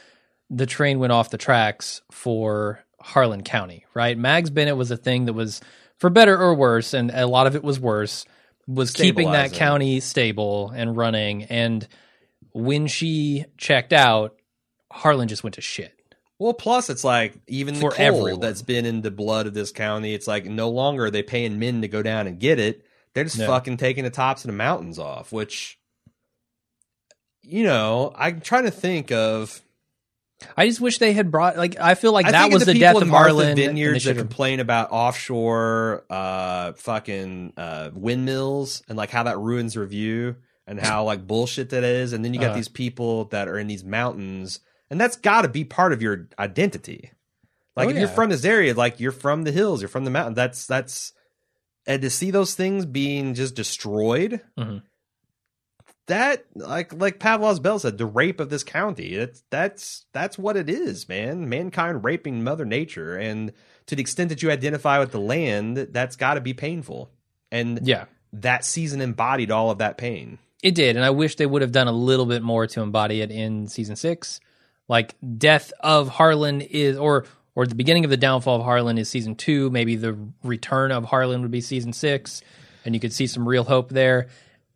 the 0.51 0.67
train 0.67 0.99
went 0.99 1.13
off 1.13 1.31
the 1.31 1.39
tracks 1.39 2.03
for 2.11 2.83
Harlan 3.01 3.43
County, 3.43 3.85
right? 3.95 4.17
Mags 4.17 4.51
Bennett 4.51 4.77
was 4.77 4.91
a 4.91 4.97
thing 4.97 5.27
that 5.27 5.33
was 5.35 5.61
for 5.99 6.11
better 6.11 6.37
or 6.39 6.55
worse, 6.55 6.95
and 6.95 7.11
a 7.11 7.27
lot 7.27 7.47
of 7.47 7.55
it 7.57 7.63
was 7.63 7.79
worse, 7.79 8.25
was 8.67 8.93
keeping 8.93 9.33
that 9.33 9.53
county 9.53 10.01
stable 10.01 10.71
and 10.71 10.97
running. 10.97 11.45
And 11.45 11.87
when 12.53 12.87
she 12.87 13.45
checked 13.57 13.93
out, 13.93 14.37
Harlan 14.91 15.29
just 15.29 15.43
went 15.45 15.55
to 15.55 15.61
shit. 15.61 15.95
Well, 16.39 16.55
plus 16.55 16.89
it's 16.89 17.03
like 17.05 17.35
even 17.49 17.75
the 17.75 17.81
For 17.81 17.91
coal 17.91 18.07
everyone. 18.07 18.41
that's 18.41 18.63
been 18.63 18.87
in 18.87 19.03
the 19.03 19.11
blood 19.11 19.47
of 19.47 19.55
this 19.55 19.73
county. 19.73 20.15
It's 20.15 20.29
like 20.29 20.45
no 20.45 20.69
longer 20.71 21.07
are 21.07 21.11
they 21.11 21.23
paying 21.23 21.59
men 21.59 21.83
to 21.83 21.89
go 21.89 22.01
down 22.03 22.27
and 22.29 22.39
get 22.39 22.59
it. 22.61 22.85
They're 23.13 23.25
just 23.25 23.39
No. 23.39 23.47
fucking 23.49 23.77
taking 23.79 24.05
the 24.05 24.11
tops 24.11 24.45
of 24.45 24.49
the 24.49 24.57
mountains 24.57 24.99
off. 25.01 25.33
Which, 25.33 25.79
you 27.43 27.65
know, 27.65 28.13
I'm 28.17 28.41
trying 28.41 28.65
to 28.65 28.71
think 28.71 29.11
of. 29.11 29.61
I 30.57 30.67
just 30.69 30.81
wish 30.81 30.99
they 30.99 31.13
had 31.13 31.31
brought 31.31 31.57
like 31.57 31.79
I 31.81 31.95
feel 31.95 32.13
like 32.13 32.27
I 32.27 32.33
that 32.33 32.51
was 32.53 32.65
the, 32.65 32.73
the 32.73 32.79
death 32.79 32.97
of 32.97 33.03
in 33.03 33.09
Martha 33.09 33.31
Harlan. 33.31 33.49
and 33.51 33.59
they 33.59 33.67
Vineyards 33.67 34.05
that 34.05 34.17
complain 34.17 34.61
about 34.61 34.91
offshore, 34.93 36.05
uh, 36.09 36.73
fucking 36.75 37.55
uh, 37.57 37.91
windmills 37.93 38.83
and 38.89 38.97
like 38.97 39.11
how 39.11 39.25
that 39.25 39.39
ruins 39.39 39.77
review 39.77 40.37
and 40.67 40.79
how 40.79 41.05
like 41.05 41.27
bullshit 41.27 41.71
that 41.71 41.83
is. 41.85 42.13
And 42.13 42.25
then 42.25 42.35
you 42.35 42.41
got 42.41 42.53
Uh. 42.53 42.55
these 42.57 42.69
people 42.69 43.25
that 43.27 43.49
are 43.49 43.59
in 43.59 43.67
these 43.67 43.83
mountains, 43.85 44.61
and 44.91 45.01
that's 45.01 45.17
got 45.17 45.43
to 45.43 45.49
be 45.49 45.65
part 45.65 45.93
of 45.93 46.03
your 46.03 46.29
identity. 46.39 47.11
Like 47.77 47.89
Oh, 47.89 47.91
if 47.91 47.97
you're 47.99 48.09
from 48.09 48.31
this 48.31 48.45
area, 48.45 48.75
like 48.75 49.01
you're 49.01 49.13
from 49.13 49.45
the 49.45 49.53
hills, 49.53 49.81
you're 49.83 49.89
from 49.89 50.05
the 50.05 50.11
mountain. 50.11 50.35
That's 50.35 50.67
that's 50.67 51.13
and 51.87 52.03
to 52.03 52.11
see 52.11 52.31
those 52.31 52.55
things 52.55 52.85
being 52.87 53.35
just 53.35 53.55
destroyed. 53.55 54.41
Mhm. 54.59 54.83
That 56.09 56.47
like 56.55 56.95
like 56.95 57.21
Pavlov's 57.21 57.61
Bell 57.61 57.79
said, 57.79 57.99
the 57.99 58.07
rape 58.07 58.41
of 58.41 58.49
this 58.49 58.65
county. 58.65 59.15
That's 59.17 59.43
that's 59.51 60.07
that's 60.13 60.39
what 60.39 60.57
it 60.57 60.69
is, 60.71 61.07
man. 61.07 61.51
Mankind 61.51 62.03
raping 62.03 62.43
Mother 62.43 62.65
Nature, 62.65 63.17
and 63.17 63.53
to 63.87 63.95
the 63.95 64.01
extent 64.01 64.31
that 64.31 64.43
you 64.43 64.51
identify 64.51 64.99
with 64.99 65.13
the 65.13 65.21
land, 65.21 65.77
that's 65.77 66.17
got 66.17 66.35
to 66.35 66.41
be 66.41 66.55
painful. 66.55 67.11
And 67.53 67.87
yeah. 67.87 68.07
that 68.33 68.65
season 68.65 69.03
embodied 69.03 69.51
all 69.51 69.71
of 69.71 69.79
that 69.79 69.99
pain. 69.99 70.39
It 70.63 70.75
did, 70.75 70.97
and 70.97 71.05
I 71.05 71.11
wish 71.11 71.37
they 71.37 71.47
would 71.47 71.63
have 71.63 71.73
done 71.73 71.89
a 71.89 71.93
little 71.93 72.27
bit 72.27 72.43
more 72.43 72.67
to 72.67 72.81
embody 72.81 73.21
it 73.21 73.31
in 73.31 73.69
season 73.69 73.95
six. 73.95 74.41
Like 74.89 75.15
death 75.37 75.75
of 75.81 76.09
Harlan 76.09 76.63
is, 76.63 76.97
or 76.97 77.27
or 77.55 77.67
the 77.67 77.75
beginning 77.75 78.05
of 78.05 78.11
the 78.11 78.17
downfall 78.17 78.57
of 78.57 78.63
Harlan 78.63 78.97
is 78.97 79.11
season 79.11 79.35
two. 79.35 79.69
Maybe 79.69 79.97
the 79.97 80.19
return 80.43 80.91
of 80.91 81.05
Harlan 81.05 81.43
would 81.43 81.51
be 81.51 81.61
season 81.61 81.93
six, 81.93 82.41
and 82.87 82.95
you 82.95 83.01
could 83.01 83.13
see 83.13 83.27
some 83.27 83.47
real 83.47 83.65
hope 83.65 83.91
there. 83.91 84.29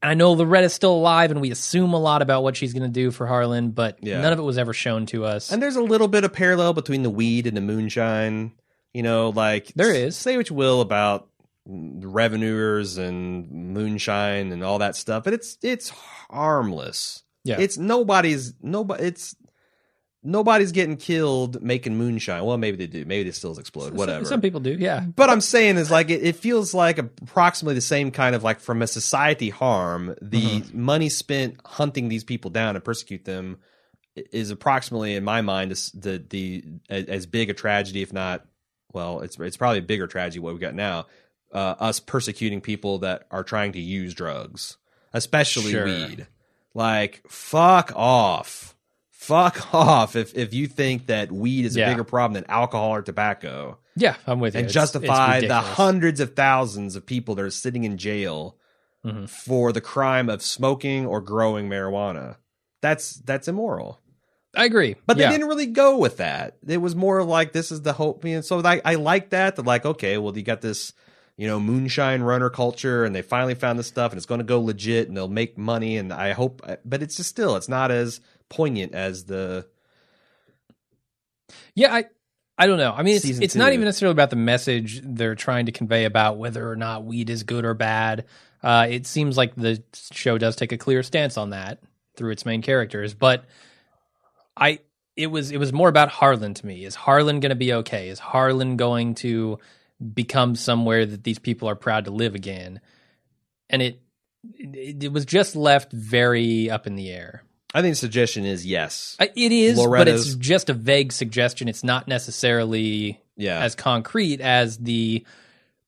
And 0.03 0.11
I 0.11 0.15
know 0.15 0.33
Loretta's 0.33 0.73
still 0.75 0.93
alive, 0.95 1.31
and 1.31 1.41
we 1.41 1.51
assume 1.53 1.93
a 1.93 1.99
lot 2.01 2.23
about 2.23 2.43
what 2.43 2.57
she's 2.57 2.73
going 2.73 2.83
to 2.83 2.89
do 2.89 3.11
for 3.13 3.27
Harlan, 3.27 3.71
but 3.71 3.99
Yeah. 4.03 4.21
none 4.21 4.33
of 4.33 4.39
it 4.39 4.43
was 4.43 4.59
ever 4.59 4.73
shown 4.73 5.07
to 5.07 5.25
us. 5.25 5.53
And 5.53 5.63
there's 5.63 5.77
a 5.77 5.83
little 5.83 6.09
bit 6.09 6.25
of 6.25 6.33
parallel 6.33 6.73
between 6.73 7.03
the 7.05 7.11
weed 7.11 7.47
and 7.47 7.57
the 7.57 7.61
moonshine. 7.61 8.53
You 8.93 9.03
know, 9.03 9.31
like 9.31 9.73
There 9.75 9.93
is. 9.95 10.17
Say 10.17 10.37
what 10.37 10.51
you 10.51 10.57
will 10.57 10.81
about 10.81 11.29
revenuers 11.67 12.99
and 12.99 13.51
moonshine 13.51 14.53
and 14.53 14.63
all 14.65 14.79
that 14.79 14.97
stuff, 14.97 15.25
but 15.25 15.33
it's 15.33 15.57
it's 15.63 15.89
harmless. 15.89 17.23
Yeah. 17.45 17.57
It's 17.59 17.79
nobody's 17.79 18.55
nobody. 18.63 19.05
It's 19.05 19.35
nobody's 20.23 20.73
getting 20.73 20.97
killed 20.97 21.63
making 21.63 21.97
moonshine. 21.97 22.45
Well, 22.45 22.57
maybe 22.59 22.77
they 22.77 22.87
do. 22.87 23.05
Maybe 23.05 23.25
they 23.25 23.31
still 23.33 23.59
explode. 23.59 23.95
Whatever. 23.95 24.25
Some 24.25 24.41
people 24.41 24.61
do, 24.61 24.73
yeah. 24.79 25.01
But 25.01 25.31
I'm 25.31 25.41
saying 25.41 25.77
is 25.77 25.91
like 25.91 26.11
it, 26.11 26.23
it 26.23 26.37
feels 26.37 26.75
like 26.75 26.99
approximately 26.99 27.75
the 27.75 27.81
same 27.81 28.11
kind 28.11 28.35
of 28.35 28.43
like 28.43 28.61
from 28.61 28.83
a 28.83 28.87
society 28.87 29.51
harm. 29.51 30.15
The 30.23 30.43
Mm-hmm. 30.61 30.81
money 30.83 31.09
spent 31.09 31.57
hunting 31.65 32.09
these 32.09 32.25
people 32.25 32.51
down 32.51 32.77
and 32.77 32.85
persecute 32.85 33.25
them 33.25 33.59
is 34.15 34.51
approximately, 34.51 35.15
in 35.17 35.25
my 35.25 35.41
mind, 35.41 35.71
the 35.71 36.23
the 36.29 36.65
as 36.91 37.27
big 37.27 37.51
a 37.51 37.55
tragedy, 37.55 38.03
if 38.03 38.13
not 38.13 38.45
well, 38.93 39.21
it's 39.21 39.39
it's 39.41 39.57
probably 39.57 39.79
a 39.79 39.83
bigger 39.83 40.07
tragedy 40.07 40.39
what 40.39 40.53
we 40.53 40.61
got 40.61 40.75
now. 40.75 41.07
Uh, 41.51 41.75
us 41.81 42.01
persecuting 42.01 42.61
people 42.63 42.99
that 43.01 43.27
are 43.31 43.43
trying 43.45 43.73
to 43.73 43.81
use 43.81 44.15
drugs, 44.15 44.77
especially 45.13 45.73
Sure. 45.73 45.85
weed. 45.85 46.27
Like, 46.75 47.23
fuck 47.29 47.93
off, 47.95 48.72
fuck 49.23 49.75
off. 49.75 50.17
If 50.17 50.35
if 50.37 50.53
you 50.55 50.67
think 50.67 51.07
that 51.07 51.31
weed 51.33 51.65
is 51.65 51.77
a 51.77 51.81
Yeah. 51.81 51.91
bigger 51.91 52.05
problem 52.05 52.35
than 52.35 52.45
alcohol 52.51 52.91
or 52.95 53.03
tobacco, 53.03 53.79
Yeah, 53.97 54.17
I'm 54.27 54.41
with 54.41 54.55
you. 54.55 54.59
and 54.61 54.65
It's- 54.67 54.75
justify 54.75 55.39
it's 55.39 55.49
the 55.49 55.55
hundreds 55.61 56.21
of 56.21 56.35
thousands 56.35 56.97
of 56.97 57.07
people 57.07 57.35
that 57.37 57.45
are 57.45 57.51
sitting 57.51 57.85
in 57.85 57.99
jail 57.99 58.57
Mhm. 59.07 59.29
for 59.29 59.73
the 59.73 59.81
crime 59.81 60.29
of 60.29 60.43
smoking 60.43 61.07
or 61.07 61.21
growing 61.21 61.69
marijuana. 61.69 62.37
That's 62.83 63.15
that's 63.25 63.49
immoral. 63.49 64.01
I 64.55 64.67
agree, 64.67 64.97
But 65.07 65.17
yeah. 65.17 65.27
they 65.31 65.37
didn't 65.37 65.49
really 65.49 65.67
go 65.67 65.97
with 65.97 66.19
that. 66.19 66.59
It 66.67 66.77
was 66.77 66.95
more 66.95 67.25
like 67.25 67.53
this 67.53 67.73
is 67.73 67.81
the 67.83 67.95
hope. 67.95 68.23
And 68.25 68.45
so 68.45 68.61
I, 68.63 68.83
I 68.85 68.97
like 68.97 69.31
that. 69.31 69.57
That 69.57 69.65
like 69.65 69.87
okay, 69.87 70.19
well 70.19 70.37
you 70.37 70.43
got 70.43 70.61
this, 70.61 70.93
you 71.37 71.47
know, 71.47 71.59
moonshine 71.59 72.23
runner 72.23 72.51
culture, 72.51 73.05
and 73.05 73.15
they 73.15 73.23
finally 73.23 73.55
found 73.55 73.79
this 73.79 73.87
stuff, 73.87 74.13
and 74.13 74.17
it's 74.19 74.27
going 74.27 74.41
to 74.41 74.45
go 74.45 74.61
legit, 74.61 75.09
and 75.09 75.17
they'll 75.17 75.29
make 75.29 75.57
money. 75.59 75.97
And 75.97 76.13
I 76.13 76.33
hope, 76.33 76.63
but 76.85 77.03
it's 77.03 77.17
just 77.17 77.31
still, 77.31 77.57
it's 77.57 77.69
not 77.69 77.91
as 77.91 78.21
poignant 78.49 78.95
as 78.95 79.25
the 79.25 79.67
Yeah, 81.75 81.95
I 81.95 82.05
I 82.59 82.67
don't 82.67 82.79
know. 82.79 82.93
I 82.93 83.03
mean, 83.03 83.17
it's 83.17 83.25
it's 83.25 83.55
not 83.55 83.73
even 83.73 83.87
necessarily 83.87 84.13
about 84.13 84.31
the 84.31 84.37
message 84.37 85.01
they're 85.03 85.35
trying 85.35 85.67
to 85.67 85.73
convey 85.73 86.05
about 86.05 86.37
whether 86.37 86.71
or 86.71 86.77
not 86.77 87.05
weed 87.05 87.31
is 87.31 87.43
good 87.45 87.65
or 87.65 87.75
bad. 87.75 88.27
Uh, 88.63 88.87
it 88.89 89.07
seems 89.07 89.37
like 89.37 89.55
the 89.57 89.83
show 90.13 90.39
does 90.39 90.55
take 90.55 90.71
a 90.71 90.79
clear 90.79 91.03
stance 91.03 91.37
on 91.37 91.51
that 91.51 91.81
through 92.17 92.31
its 92.31 92.45
main 92.45 92.63
characters, 92.63 93.15
but 93.15 93.47
I 94.57 94.81
it 95.17 95.29
was 95.29 95.51
it 95.51 95.57
was 95.57 95.73
more 95.73 95.89
about 95.89 96.11
Harlan 96.11 96.55
to 96.55 96.67
me. 96.67 96.85
Is 96.85 96.95
Harlan 96.95 97.41
going 97.41 97.51
to 97.51 97.57
be 97.57 97.73
okay? 97.73 98.09
Is 98.11 98.19
Harlan 98.19 98.77
going 98.77 99.15
to 99.17 99.59
become 100.15 100.55
somewhere 100.57 101.07
that 101.07 101.25
these 101.25 101.39
people 101.39 101.69
are 101.69 101.75
proud 101.77 102.05
to 102.07 102.11
live 102.11 102.35
again? 102.35 102.81
And 103.71 103.81
it 103.83 104.01
it, 104.55 105.05
it 105.05 105.13
was 105.13 105.25
just 105.25 105.55
left 105.57 105.93
very 105.93 106.69
up 106.71 106.87
in 106.87 106.97
the 106.97 107.11
air. 107.11 107.43
I 107.75 107.81
think 107.81 107.93
the 107.93 107.97
suggestion 107.99 108.45
is 108.45 108.67
yes. 108.67 109.17
I- 109.21 109.31
It 109.35 109.53
is, 109.53 109.79
but 109.79 110.09
it's 110.09 110.35
just 110.35 110.69
a 110.69 110.75
vague 110.75 111.13
suggestion. 111.13 111.69
It's 111.69 111.83
not 111.85 112.07
necessarily 112.09 113.21
Yeah, 113.37 113.61
as 113.61 113.75
concrete 113.75 114.41
as 114.43 114.77
the 114.79 115.25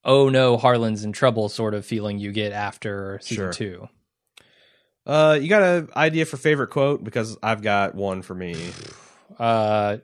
oh 0.05 0.29
no 0.29 0.57
harlan's 0.57 1.03
in 1.05 1.13
trouble 1.13 1.49
sort 1.49 1.73
of 1.75 1.85
feeling 1.85 2.19
you 2.19 2.31
get 2.33 2.53
after 2.53 3.19
season 3.23 3.45
Sure. 3.45 3.53
two 3.53 3.89
uh, 5.07 5.39
you 5.41 5.49
got 5.49 5.63
an 5.63 5.89
idea 5.97 6.25
for 6.25 6.37
favorite 6.39 6.69
quote 6.69 7.03
because 7.05 7.37
I've 7.43 7.61
got 7.63 7.95
one 7.95 8.23
for 8.23 8.35
me. 8.35 8.55
Uh, 9.39 9.97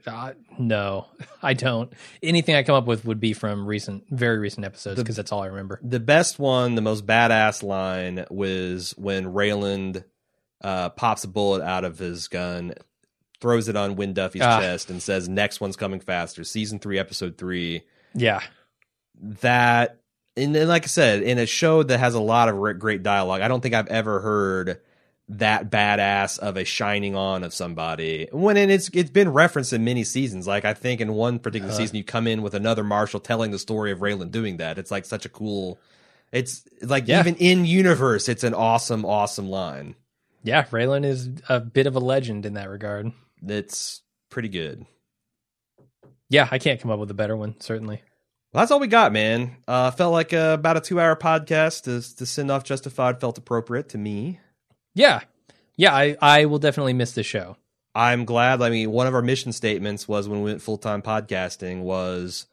no 0.58 1.06
i 1.42 1.54
don't 1.54 1.92
anything 2.22 2.54
i 2.54 2.62
come 2.62 2.74
up 2.74 2.86
with 2.86 3.04
would 3.04 3.20
be 3.20 3.32
from 3.32 3.66
recent 3.66 4.04
very 4.10 4.38
recent 4.38 4.64
episodes 4.66 5.00
because 5.00 5.16
that's 5.16 5.32
all 5.32 5.42
i 5.42 5.46
remember 5.46 5.78
The 5.82 6.00
best 6.00 6.38
one, 6.38 6.74
the 6.74 6.82
most 6.82 7.06
badass 7.06 7.62
line 7.62 8.26
was 8.30 8.92
when 8.98 9.26
Raylan 9.26 10.04
uh, 10.62 10.90
pops 10.90 11.24
a 11.24 11.28
bullet 11.28 11.62
out 11.62 11.84
of 11.84 11.98
his 11.98 12.28
gun, 12.28 12.74
throws 13.40 13.68
it 13.68 13.76
on 13.76 13.96
Wynn 13.96 14.12
Duffy's 14.12 14.42
Ah. 14.42 14.60
chest, 14.60 14.90
and 14.90 15.02
says, 15.02 15.26
"Next 15.28 15.60
one's 15.60 15.76
coming 15.76 16.00
faster." 16.00 16.44
Season 16.44 16.78
three, 16.78 16.98
episode 16.98 17.38
three. 17.38 17.82
yeah 18.14 18.40
That, 19.40 20.00
and 20.36 20.54
then, 20.54 20.68
like 20.68 20.84
I 20.84 20.86
said, 20.86 21.22
in 21.22 21.38
a 21.38 21.46
show 21.46 21.82
that 21.82 21.98
has 21.98 22.14
a 22.14 22.20
lot 22.20 22.48
of 22.48 22.56
re- 22.56 22.74
great 22.74 23.02
dialogue, 23.02 23.40
I 23.40 23.48
don't 23.48 23.60
think 23.62 23.74
I've 23.74 23.86
ever 23.88 24.20
heard 24.20 24.80
that 25.32 25.70
badass 25.70 26.38
of 26.38 26.56
a 26.56 26.64
shining 26.64 27.14
on 27.16 27.44
of 27.44 27.54
somebody. 27.54 28.28
When 28.32 28.56
and 28.56 28.70
it's 28.70 28.90
it's 28.92 29.10
been 29.10 29.28
referenced 29.32 29.72
in 29.72 29.84
many 29.84 30.04
seasons. 30.04 30.46
Like 30.46 30.64
I 30.64 30.74
think 30.74 31.00
in 31.00 31.12
one 31.14 31.38
particular 31.38 31.70
Uh-huh. 31.72 31.78
season, 31.80 31.96
you 31.96 32.04
come 32.04 32.26
in 32.26 32.42
with 32.42 32.54
another 32.54 32.82
marshal 32.84 33.20
telling 33.20 33.50
the 33.52 33.58
story 33.58 33.92
of 33.92 34.00
Raylan 34.00 34.30
doing 34.30 34.56
that. 34.58 34.76
It's 34.78 34.90
like 34.90 35.04
such 35.04 35.24
a 35.24 35.28
cool. 35.28 35.78
It's 36.32 36.62
like 36.82 37.06
Yeah. 37.08 37.20
even 37.20 37.36
in 37.36 37.64
universe, 37.64 38.28
it's 38.28 38.44
an 38.44 38.54
awesome, 38.54 39.04
awesome 39.04 39.48
line. 39.48 39.94
yeah 40.42 40.64
raylan 40.70 41.04
is 41.04 41.28
a 41.48 41.60
bit 41.60 41.86
of 41.86 41.96
a 41.96 42.00
legend 42.00 42.46
in 42.46 42.54
that 42.54 42.68
regard 42.70 43.12
It's 43.46 44.00
pretty 44.30 44.48
good. 44.48 44.86
yeah 46.28 46.48
i 46.50 46.58
can't 46.58 46.80
come 46.80 46.90
up 46.90 46.98
with 46.98 47.10
a 47.10 47.14
better 47.14 47.36
one 47.36 47.54
certainly 47.60 48.02
Well, 48.52 48.62
that's 48.62 48.72
all 48.72 48.80
we 48.80 48.88
got, 48.88 49.12
man. 49.12 49.56
Uh, 49.68 49.92
felt 49.92 50.12
like 50.12 50.32
uh, 50.32 50.56
about 50.58 50.76
a 50.76 50.80
two-hour 50.80 51.14
podcast 51.16 51.82
to 51.84 52.00
to 52.16 52.26
send 52.26 52.50
off 52.50 52.64
Justified 52.64 53.20
felt 53.20 53.38
appropriate 53.38 53.88
to 53.90 53.98
me. 53.98 54.40
Yeah 54.94 55.20
yeah 55.76 55.94
i 55.94 56.16
i 56.20 56.44
will 56.44 56.58
definitely 56.58 56.92
miss 56.92 57.12
this 57.12 57.26
show 57.26 57.56
I'm 57.94 58.24
glad. 58.24 58.62
I 58.62 58.70
mean, 58.70 58.90
one 58.92 59.06
of 59.06 59.14
our 59.14 59.22
mission 59.22 59.52
statements 59.52 60.06
was 60.06 60.28
when 60.28 60.42
we 60.42 60.50
went 60.50 60.62
full 60.62 60.78
time 60.78 61.02
podcasting 61.02 61.82
was 61.82 62.46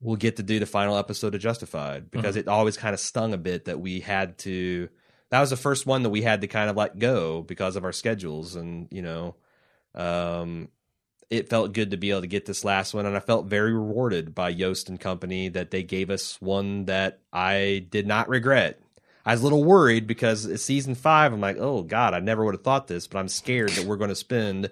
we'll 0.00 0.16
get 0.16 0.36
to 0.36 0.42
do 0.42 0.58
the 0.58 0.66
final 0.66 0.98
episode 0.98 1.34
of 1.34 1.40
Justified 1.40 2.10
because 2.10 2.36
it 2.36 2.48
always 2.48 2.76
kind 2.76 2.92
of 2.92 3.00
stung 3.00 3.32
a 3.32 3.38
bit 3.38 3.64
that 3.64 3.80
we 3.80 4.00
had 4.00 4.36
to. 4.38 4.88
That 5.30 5.40
was 5.40 5.50
the 5.50 5.56
first 5.56 5.86
one 5.86 6.02
that 6.02 6.10
we 6.10 6.20
had 6.20 6.42
to 6.42 6.46
kind 6.46 6.68
of 6.68 6.76
let 6.76 6.98
go 6.98 7.42
because 7.42 7.76
of 7.76 7.84
our 7.84 7.92
schedules, 7.92 8.56
and 8.56 8.88
you 8.90 9.00
know, 9.00 9.36
um, 9.94 10.68
it 11.30 11.48
felt 11.48 11.72
good 11.72 11.92
to 11.92 11.96
be 11.96 12.10
able 12.10 12.20
to 12.20 12.26
get 12.26 12.44
this 12.44 12.64
last 12.64 12.92
one, 12.92 13.06
and 13.06 13.16
I 13.16 13.20
felt 13.20 13.46
very 13.46 13.72
rewarded 13.72 14.34
by 14.34 14.50
Yost 14.50 14.90
and 14.90 15.00
Company 15.00 15.48
that 15.48 15.70
they 15.70 15.82
gave 15.82 16.10
us 16.10 16.40
one 16.42 16.84
that 16.84 17.20
I 17.32 17.86
did 17.88 18.06
not 18.06 18.28
regret. 18.28 18.80
I 19.26 19.32
was 19.32 19.40
a 19.40 19.44
little 19.44 19.64
worried 19.64 20.06
because 20.06 20.44
it's 20.46 20.62
season 20.62 20.94
five. 20.94 21.32
I'm 21.32 21.40
like, 21.40 21.56
oh 21.58 21.82
god, 21.82 22.14
I 22.14 22.20
never 22.20 22.44
would 22.44 22.54
have 22.54 22.62
thought 22.64 22.88
this, 22.88 23.06
but 23.06 23.18
I'm 23.18 23.28
scared 23.28 23.70
that 23.70 23.86
we're 23.86 23.96
going 23.96 24.10
to 24.10 24.14
spend. 24.16 24.70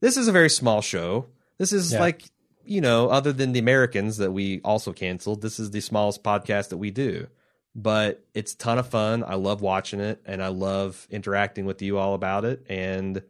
This 0.00 0.16
is 0.16 0.28
a 0.28 0.32
very 0.32 0.50
small 0.50 0.80
show. 0.82 1.26
This 1.58 1.72
is 1.72 1.92
Yeah. 1.92 2.00
like 2.00 2.22
you 2.64 2.82
know, 2.82 3.08
other 3.08 3.32
than 3.32 3.52
the 3.52 3.58
Americans 3.58 4.18
that 4.18 4.30
we 4.30 4.60
also 4.62 4.92
canceled, 4.92 5.40
this 5.40 5.58
is 5.58 5.70
the 5.70 5.80
smallest 5.80 6.22
podcast 6.22 6.68
that 6.68 6.76
we 6.76 6.90
do. 6.90 7.26
But 7.74 8.22
it's 8.34 8.52
a 8.52 8.58
ton 8.58 8.78
of 8.78 8.86
fun. 8.88 9.24
I 9.26 9.36
love 9.36 9.62
watching 9.62 10.00
it, 10.00 10.20
and 10.26 10.42
I 10.42 10.48
love 10.48 11.06
interacting 11.10 11.64
with 11.64 11.80
you 11.80 11.96
all 11.96 12.12
about 12.12 12.44
it. 12.44 12.66
And 12.68 13.22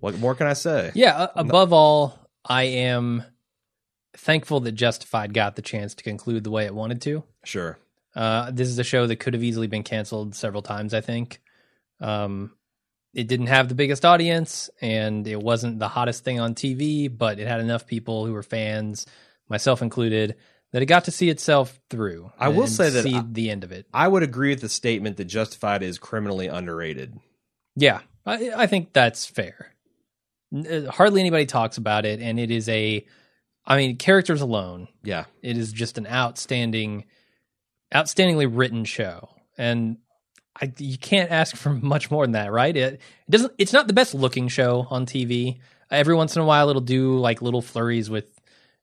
what 0.00 0.18
more 0.18 0.34
can 0.34 0.48
I 0.48 0.54
say? 0.54 0.90
Yeah, 0.96 1.28
a- 1.34 1.40
above 1.40 1.72
all, 1.72 2.18
I 2.44 2.64
am 2.64 3.22
thankful 4.14 4.58
that 4.60 4.72
Justified 4.72 5.32
got 5.34 5.54
the 5.54 5.62
chance 5.62 5.94
to 5.94 6.02
conclude 6.02 6.42
the 6.42 6.50
way 6.50 6.64
it 6.66 6.74
wanted 6.74 7.00
to. 7.02 7.22
Sure. 7.44 7.78
Uh, 8.14 8.50
this 8.50 8.68
is 8.68 8.78
a 8.78 8.84
show 8.84 9.06
that 9.06 9.16
could 9.16 9.34
have 9.34 9.42
easily 9.42 9.66
been 9.66 9.82
canceled 9.82 10.34
several 10.34 10.62
times, 10.62 10.92
I 10.94 11.00
think. 11.00 11.40
Um, 12.00 12.52
it 13.14 13.26
didn't 13.28 13.46
have 13.48 13.68
the 13.68 13.74
biggest 13.74 14.04
audience 14.04 14.70
and 14.80 15.26
it 15.26 15.40
wasn't 15.40 15.78
the 15.78 15.88
hottest 15.88 16.24
thing 16.24 16.40
on 16.40 16.54
TV, 16.54 17.08
but 17.14 17.38
it 17.38 17.46
had 17.46 17.60
enough 17.60 17.86
people 17.86 18.26
who 18.26 18.32
were 18.32 18.42
fans, 18.42 19.06
myself 19.48 19.82
included, 19.82 20.36
that 20.72 20.80
it 20.82 20.86
got 20.86 21.04
to 21.04 21.10
see 21.10 21.28
itself 21.28 21.78
through. 21.90 22.32
I 22.38 22.48
will 22.48 22.66
say 22.66 22.88
that 22.90 23.02
see 23.02 23.14
I- 23.16 23.24
the 23.30 23.50
end 23.50 23.64
of 23.64 23.72
it. 23.72 23.86
I 23.92 24.08
would 24.08 24.22
agree 24.22 24.50
with 24.50 24.62
the 24.62 24.68
statement 24.70 25.18
that 25.18 25.26
Justified 25.26 25.82
is 25.82 25.98
criminally 25.98 26.46
underrated. 26.48 27.18
Yeah, 27.76 28.00
I, 28.26 28.50
I 28.56 28.66
think 28.66 28.92
that's 28.92 29.26
fair. 29.26 29.74
Uh, 30.54 30.90
Hardly 30.90 31.20
anybody 31.20 31.46
talks 31.46 31.76
about 31.78 32.04
it, 32.06 32.20
and 32.20 32.38
it 32.40 32.50
is 32.50 32.68
a, 32.68 33.06
I 33.66 33.76
mean, 33.76 33.96
characters 33.96 34.40
alone, 34.40 34.88
Yeah. 35.02 35.24
it 35.42 35.56
is 35.58 35.72
just 35.72 35.98
an 35.98 36.06
outstanding, 36.06 37.04
outstandingly 37.92 38.48
written 38.50 38.84
show, 38.84 39.28
and 39.56 39.98
I, 40.60 40.72
you 40.78 40.98
can't 40.98 41.30
ask 41.30 41.56
for 41.56 41.70
much 41.82 42.10
more 42.10 42.24
than 42.24 42.32
that, 42.32 42.52
right? 42.52 42.76
It, 42.76 42.94
it 42.94 43.00
doesn't. 43.30 43.52
It's 43.58 43.72
not 43.72 43.86
the 43.86 43.92
best 43.92 44.14
looking 44.14 44.48
show 44.48 44.86
on 44.90 45.06
TV. 45.06 45.58
Every 45.90 46.14
once 46.14 46.36
in 46.36 46.42
a 46.42 46.46
while, 46.46 46.70
it'll 46.70 46.80
do 46.80 47.18
like 47.18 47.42
little 47.42 47.62
flurries 47.62 48.08
with 48.08 48.24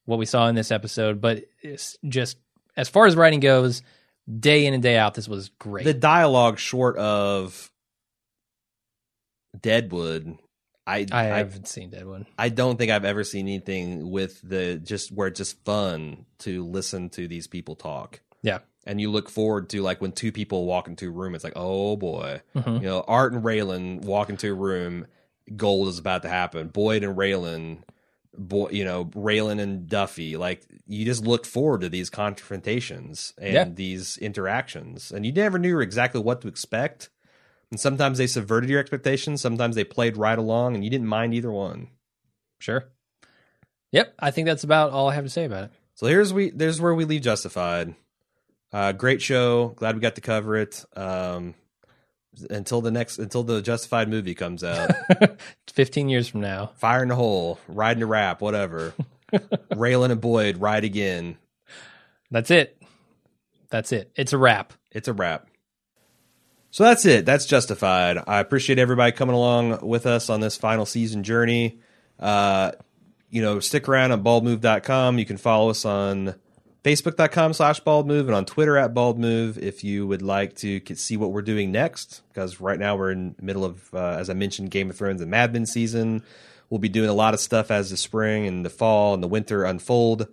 what 0.05 0.19
we 0.19 0.25
saw 0.25 0.47
in 0.47 0.55
this 0.55 0.71
episode, 0.71 1.21
but 1.21 1.45
it's 1.61 1.97
just 2.07 2.37
as 2.75 2.89
far 2.89 3.05
as 3.05 3.15
writing 3.15 3.39
goes, 3.39 3.81
day 4.39 4.65
in 4.65 4.73
and 4.73 4.81
day 4.81 4.97
out, 4.97 5.13
this 5.13 5.27
was 5.27 5.49
great. 5.59 5.85
The 5.85 5.93
dialogue 5.93 6.59
short 6.59 6.97
of 6.97 7.71
Deadwood, 9.59 10.37
I 10.87 11.05
I 11.11 11.19
I, 11.19 11.37
haven't 11.37 11.67
seen 11.67 11.89
Deadwood. 11.89 12.25
I 12.37 12.49
don't 12.49 12.77
think 12.77 12.91
I've 12.91 13.05
ever 13.05 13.23
seen 13.23 13.47
anything 13.47 14.09
with 14.11 14.41
the 14.41 14.77
just 14.77 15.11
where 15.11 15.27
it's 15.27 15.37
just 15.37 15.63
fun 15.63 16.25
to 16.39 16.65
listen 16.65 17.09
to 17.11 17.27
these 17.27 17.47
people 17.47 17.75
talk. 17.75 18.21
Yeah. 18.41 18.59
And 18.89 18.99
you 18.99 19.11
look 19.11 19.29
forward 19.29 19.69
to 19.69 19.83
like 19.83 20.01
when 20.01 20.13
two 20.13 20.31
people 20.31 20.65
walk 20.65 20.87
into 20.87 21.09
a 21.09 21.11
room, 21.11 21.35
it's 21.35 21.43
like, 21.43 21.53
oh 21.55 21.95
boy. 21.95 22.41
Mhm. 22.55 22.81
You 22.81 22.87
know, 22.87 23.01
Art 23.07 23.33
and 23.33 23.43
Raylan 23.43 24.01
walk 24.01 24.31
into 24.31 24.49
a 24.49 24.53
room, 24.55 25.05
gold 25.55 25.89
is 25.89 25.99
about 25.99 26.23
to 26.23 26.27
happen. 26.29 26.69
Boyd 26.69 27.03
and 27.03 27.15
Raylan, 27.15 27.83
boy, 28.35 28.69
you 28.71 28.83
know, 28.83 29.05
Raylan 29.05 29.59
and 29.59 29.87
Duffy, 29.87 30.37
like 30.37 30.65
you 30.87 31.05
just 31.05 31.23
look 31.23 31.45
forward 31.45 31.81
to 31.81 31.89
these 31.89 32.09
confrontations 32.09 33.33
and 33.37 33.53
Yeah. 33.53 33.65
these 33.71 34.17
interactions, 34.17 35.11
and 35.11 35.23
you 35.23 35.31
never 35.33 35.59
knew 35.59 35.79
exactly 35.81 36.19
what 36.19 36.41
to 36.41 36.47
expect. 36.47 37.11
And 37.69 37.79
sometimes 37.79 38.17
they 38.17 38.25
subverted 38.25 38.71
your 38.71 38.79
expectations, 38.79 39.39
sometimes 39.39 39.75
they 39.75 39.83
played 39.83 40.17
right 40.17 40.39
along, 40.39 40.73
and 40.73 40.83
you 40.83 40.89
didn't 40.89 41.05
mind 41.05 41.35
either 41.35 41.51
one. 41.51 41.89
Sure. 42.57 42.85
Yep, 43.91 44.15
I 44.19 44.31
think 44.31 44.47
that's 44.47 44.63
about 44.63 44.89
all 44.91 45.09
I 45.09 45.13
have 45.13 45.25
to 45.25 45.29
say 45.29 45.45
about 45.45 45.65
it. 45.65 45.71
So 45.93 46.07
here's 46.07 46.33
we 46.33 46.49
there's 46.49 46.81
where 46.81 46.95
we 46.95 47.05
leave 47.05 47.21
Justified. 47.21 47.93
Uh, 48.71 48.91
great 48.91 49.21
show. 49.21 49.69
Glad 49.69 49.95
we 49.95 50.01
got 50.01 50.15
to 50.15 50.21
cover 50.21 50.55
it. 50.57 50.83
Um, 50.95 51.55
until 52.49 52.81
the 52.81 52.91
next 52.91 53.17
until 53.17 53.43
the 53.43 53.61
Justified 53.61 54.09
movie 54.09 54.35
comes 54.35 54.63
out. 54.63 54.91
Fifteen 55.73 56.09
years 56.09 56.27
from 56.27 56.41
now. 56.41 56.71
Fire 56.77 57.03
in 57.03 57.09
the 57.09 57.15
hole, 57.15 57.59
riding 57.67 58.03
a 58.03 58.05
rap, 58.05 58.41
whatever. 58.41 58.93
Raylan 59.33 60.11
and 60.11 60.21
Boyd 60.21 60.57
ride 60.57 60.83
again. 60.83 61.37
That's 62.31 62.51
it. 62.51 62.81
That's 63.69 63.91
it. 63.91 64.11
It's 64.15 64.33
a 64.33 64.37
wrap. 64.37 64.73
It's 64.91 65.07
a 65.07 65.13
wrap. 65.13 65.47
So 66.71 66.83
that's 66.83 67.05
it. 67.05 67.25
That's 67.25 67.45
justified. 67.45 68.19
I 68.27 68.39
appreciate 68.39 68.77
everybody 68.77 69.11
coming 69.11 69.35
along 69.35 69.79
with 69.87 70.05
us 70.05 70.29
on 70.29 70.39
this 70.39 70.55
final 70.55 70.85
season 70.85 71.23
journey. 71.23 71.79
Uh, 72.19 72.71
you 73.29 73.41
know, 73.41 73.59
stick 73.59 73.87
around 73.87 74.11
at 74.11 74.21
baldmove.com. 74.21 75.17
You 75.17 75.25
can 75.25 75.37
follow 75.37 75.69
us 75.71 75.85
on 75.85 76.35
facebook.com 76.83 77.53
slash 77.53 77.79
bald 77.79 78.07
move 78.07 78.27
and 78.27 78.35
on 78.35 78.45
Twitter 78.45 78.77
at 78.77 78.93
bald 78.93 79.19
move 79.19 79.57
if 79.57 79.83
you 79.83 80.07
would 80.07 80.21
like 80.21 80.55
to 80.57 80.81
see 80.95 81.17
what 81.17 81.31
we're 81.31 81.41
doing 81.41 81.71
next. 81.71 82.21
Because 82.29 82.61
right 82.61 82.79
now 82.79 82.95
we're 82.95 83.11
in 83.11 83.35
the 83.37 83.43
middle 83.43 83.65
of, 83.65 83.93
uh, 83.93 84.17
as 84.17 84.29
I 84.29 84.33
mentioned, 84.33 84.71
Game 84.71 84.89
of 84.89 84.97
Thrones 84.97 85.21
and 85.21 85.29
Mad 85.29 85.53
Men 85.53 85.65
season. 85.65 86.23
We'll 86.69 86.79
be 86.79 86.89
doing 86.89 87.09
a 87.09 87.13
lot 87.13 87.33
of 87.33 87.39
stuff 87.39 87.71
as 87.71 87.89
the 87.89 87.97
spring 87.97 88.45
and 88.45 88.63
the 88.65 88.69
fall 88.69 89.13
and 89.13 89.23
the 89.23 89.27
winter 89.27 89.63
unfold 89.63 90.27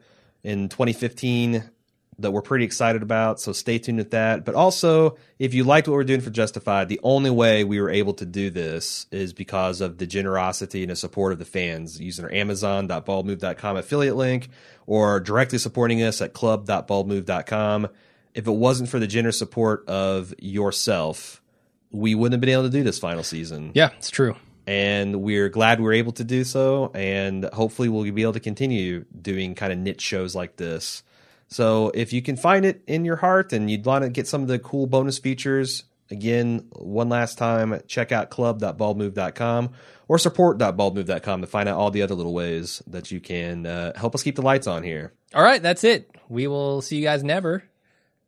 in 0.44 0.68
2015 0.68 1.70
that 2.18 2.30
we're 2.30 2.42
pretty 2.42 2.64
excited 2.64 3.02
about. 3.02 3.40
So 3.40 3.52
stay 3.52 3.78
tuned 3.78 3.98
with 3.98 4.10
that. 4.12 4.44
But 4.44 4.54
also, 4.54 5.16
if 5.38 5.52
you 5.52 5.64
liked 5.64 5.86
what 5.86 5.94
we're 5.94 6.04
doing 6.04 6.20
for 6.20 6.30
Justified, 6.30 6.88
the 6.88 7.00
only 7.02 7.30
way 7.30 7.62
we 7.64 7.80
were 7.80 7.90
able 7.90 8.14
to 8.14 8.24
do 8.24 8.48
this 8.50 9.06
is 9.10 9.32
because 9.32 9.80
of 9.80 9.98
the 9.98 10.06
generosity 10.06 10.82
and 10.82 10.90
the 10.90 10.96
support 10.96 11.32
of 11.32 11.38
the 11.38 11.44
fans 11.44 12.00
using 12.00 12.24
our 12.24 12.32
Amazon.baldmove.com 12.32 13.76
affiliate 13.76 14.16
link 14.16 14.48
or 14.86 15.20
directly 15.20 15.58
supporting 15.58 16.02
us 16.02 16.22
at 16.22 16.32
club.baldmove.com. 16.32 17.88
If 18.34 18.46
it 18.46 18.52
wasn't 18.52 18.88
for 18.88 18.98
the 18.98 19.06
generous 19.06 19.38
support 19.38 19.86
of 19.88 20.34
yourself, 20.38 21.42
we 21.90 22.14
wouldn't 22.14 22.34
have 22.34 22.40
been 22.40 22.50
able 22.50 22.64
to 22.64 22.70
do 22.70 22.82
this 22.82 22.98
final 22.98 23.22
season. 23.24 23.72
Yeah, 23.74 23.90
it's 23.96 24.10
true. 24.10 24.36
And 24.66 25.22
we're 25.22 25.48
glad 25.48 25.80
we're 25.80 25.92
able 25.92 26.12
to 26.12 26.24
do 26.24 26.44
so. 26.44 26.90
And 26.92 27.44
hopefully, 27.52 27.88
we'll 27.88 28.10
be 28.10 28.22
able 28.22 28.32
to 28.32 28.40
continue 28.40 29.04
doing 29.22 29.54
kind 29.54 29.72
of 29.72 29.78
niche 29.78 30.00
shows 30.00 30.34
like 30.34 30.56
this 30.56 31.02
so 31.48 31.90
if 31.94 32.12
you 32.12 32.22
can 32.22 32.36
find 32.36 32.64
it 32.64 32.82
in 32.86 33.04
your 33.04 33.16
heart 33.16 33.52
and 33.52 33.70
you'd 33.70 33.84
want 33.84 34.04
to 34.04 34.10
get 34.10 34.26
some 34.26 34.42
of 34.42 34.48
the 34.48 34.58
cool 34.58 34.86
bonus 34.86 35.18
features, 35.18 35.84
again, 36.10 36.66
one 36.72 37.08
last 37.08 37.38
time, 37.38 37.80
check 37.86 38.12
out 38.12 38.30
club.baldmove.com 38.30 39.70
or 40.08 40.18
support.baldmove.com 40.18 41.40
to 41.40 41.46
find 41.46 41.68
out 41.68 41.76
all 41.76 41.90
the 41.90 42.02
other 42.02 42.14
little 42.14 42.34
ways 42.34 42.82
that 42.86 43.10
you 43.10 43.20
can 43.20 43.66
uh, 43.66 43.92
help 43.96 44.14
us 44.14 44.22
keep 44.22 44.36
the 44.36 44.42
lights 44.42 44.66
on 44.66 44.82
here. 44.82 45.12
All 45.34 45.42
right, 45.42 45.62
that's 45.62 45.84
it. 45.84 46.10
We 46.28 46.46
will 46.46 46.82
see 46.82 46.96
you 46.96 47.04
guys 47.04 47.22
never. 47.22 47.62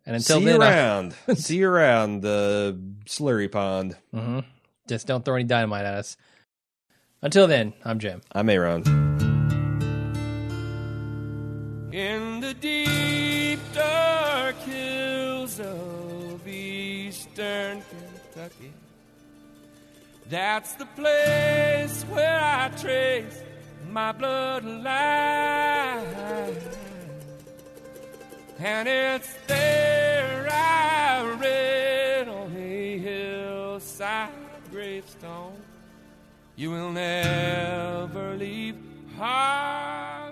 And 0.07 0.17
until 0.17 0.39
see 0.39 0.45
then, 0.47 0.55
you 0.55 0.61
around. 0.61 1.15
see 1.35 1.57
you 1.57 1.69
around 1.69 2.23
the 2.23 2.81
slurry 3.05 3.51
pond. 3.51 3.97
Mm-hmm. 4.15 4.41
Just 4.89 5.07
don't 5.07 5.25
throw 5.25 5.35
any 5.35 5.45
dynamite 5.45 5.85
at 5.85 5.95
us. 5.95 6.17
Until 7.21 7.47
then, 7.47 7.75
I'm 7.85 7.99
Jim. 7.99 8.23
I'm 8.33 8.49
Aaron. 8.49 8.83
In 11.93 12.41
the 12.41 12.55
deep 12.55 12.88
dark 12.88 12.88
hills 14.69 15.61
of 15.61 16.47
eastern 16.47 17.83
Kentucky, 17.91 18.73
that's 20.29 20.75
the 20.75 20.87
place 20.87 22.03
where 22.05 22.41
I 22.41 22.71
trace 22.77 23.43
my 23.91 24.13
bloodline. 24.13 24.85
And 28.59 28.89
it's 28.89 29.33
there 29.47 30.49
I 30.51 31.23
read 31.41 32.29
on 32.29 32.57
a 32.57 32.99
hillside 32.99 34.31
gravestone. 34.71 35.57
You 36.57 36.73
will 36.73 36.91
never 36.91 38.37
leave 38.37 38.77
heart 39.17 40.28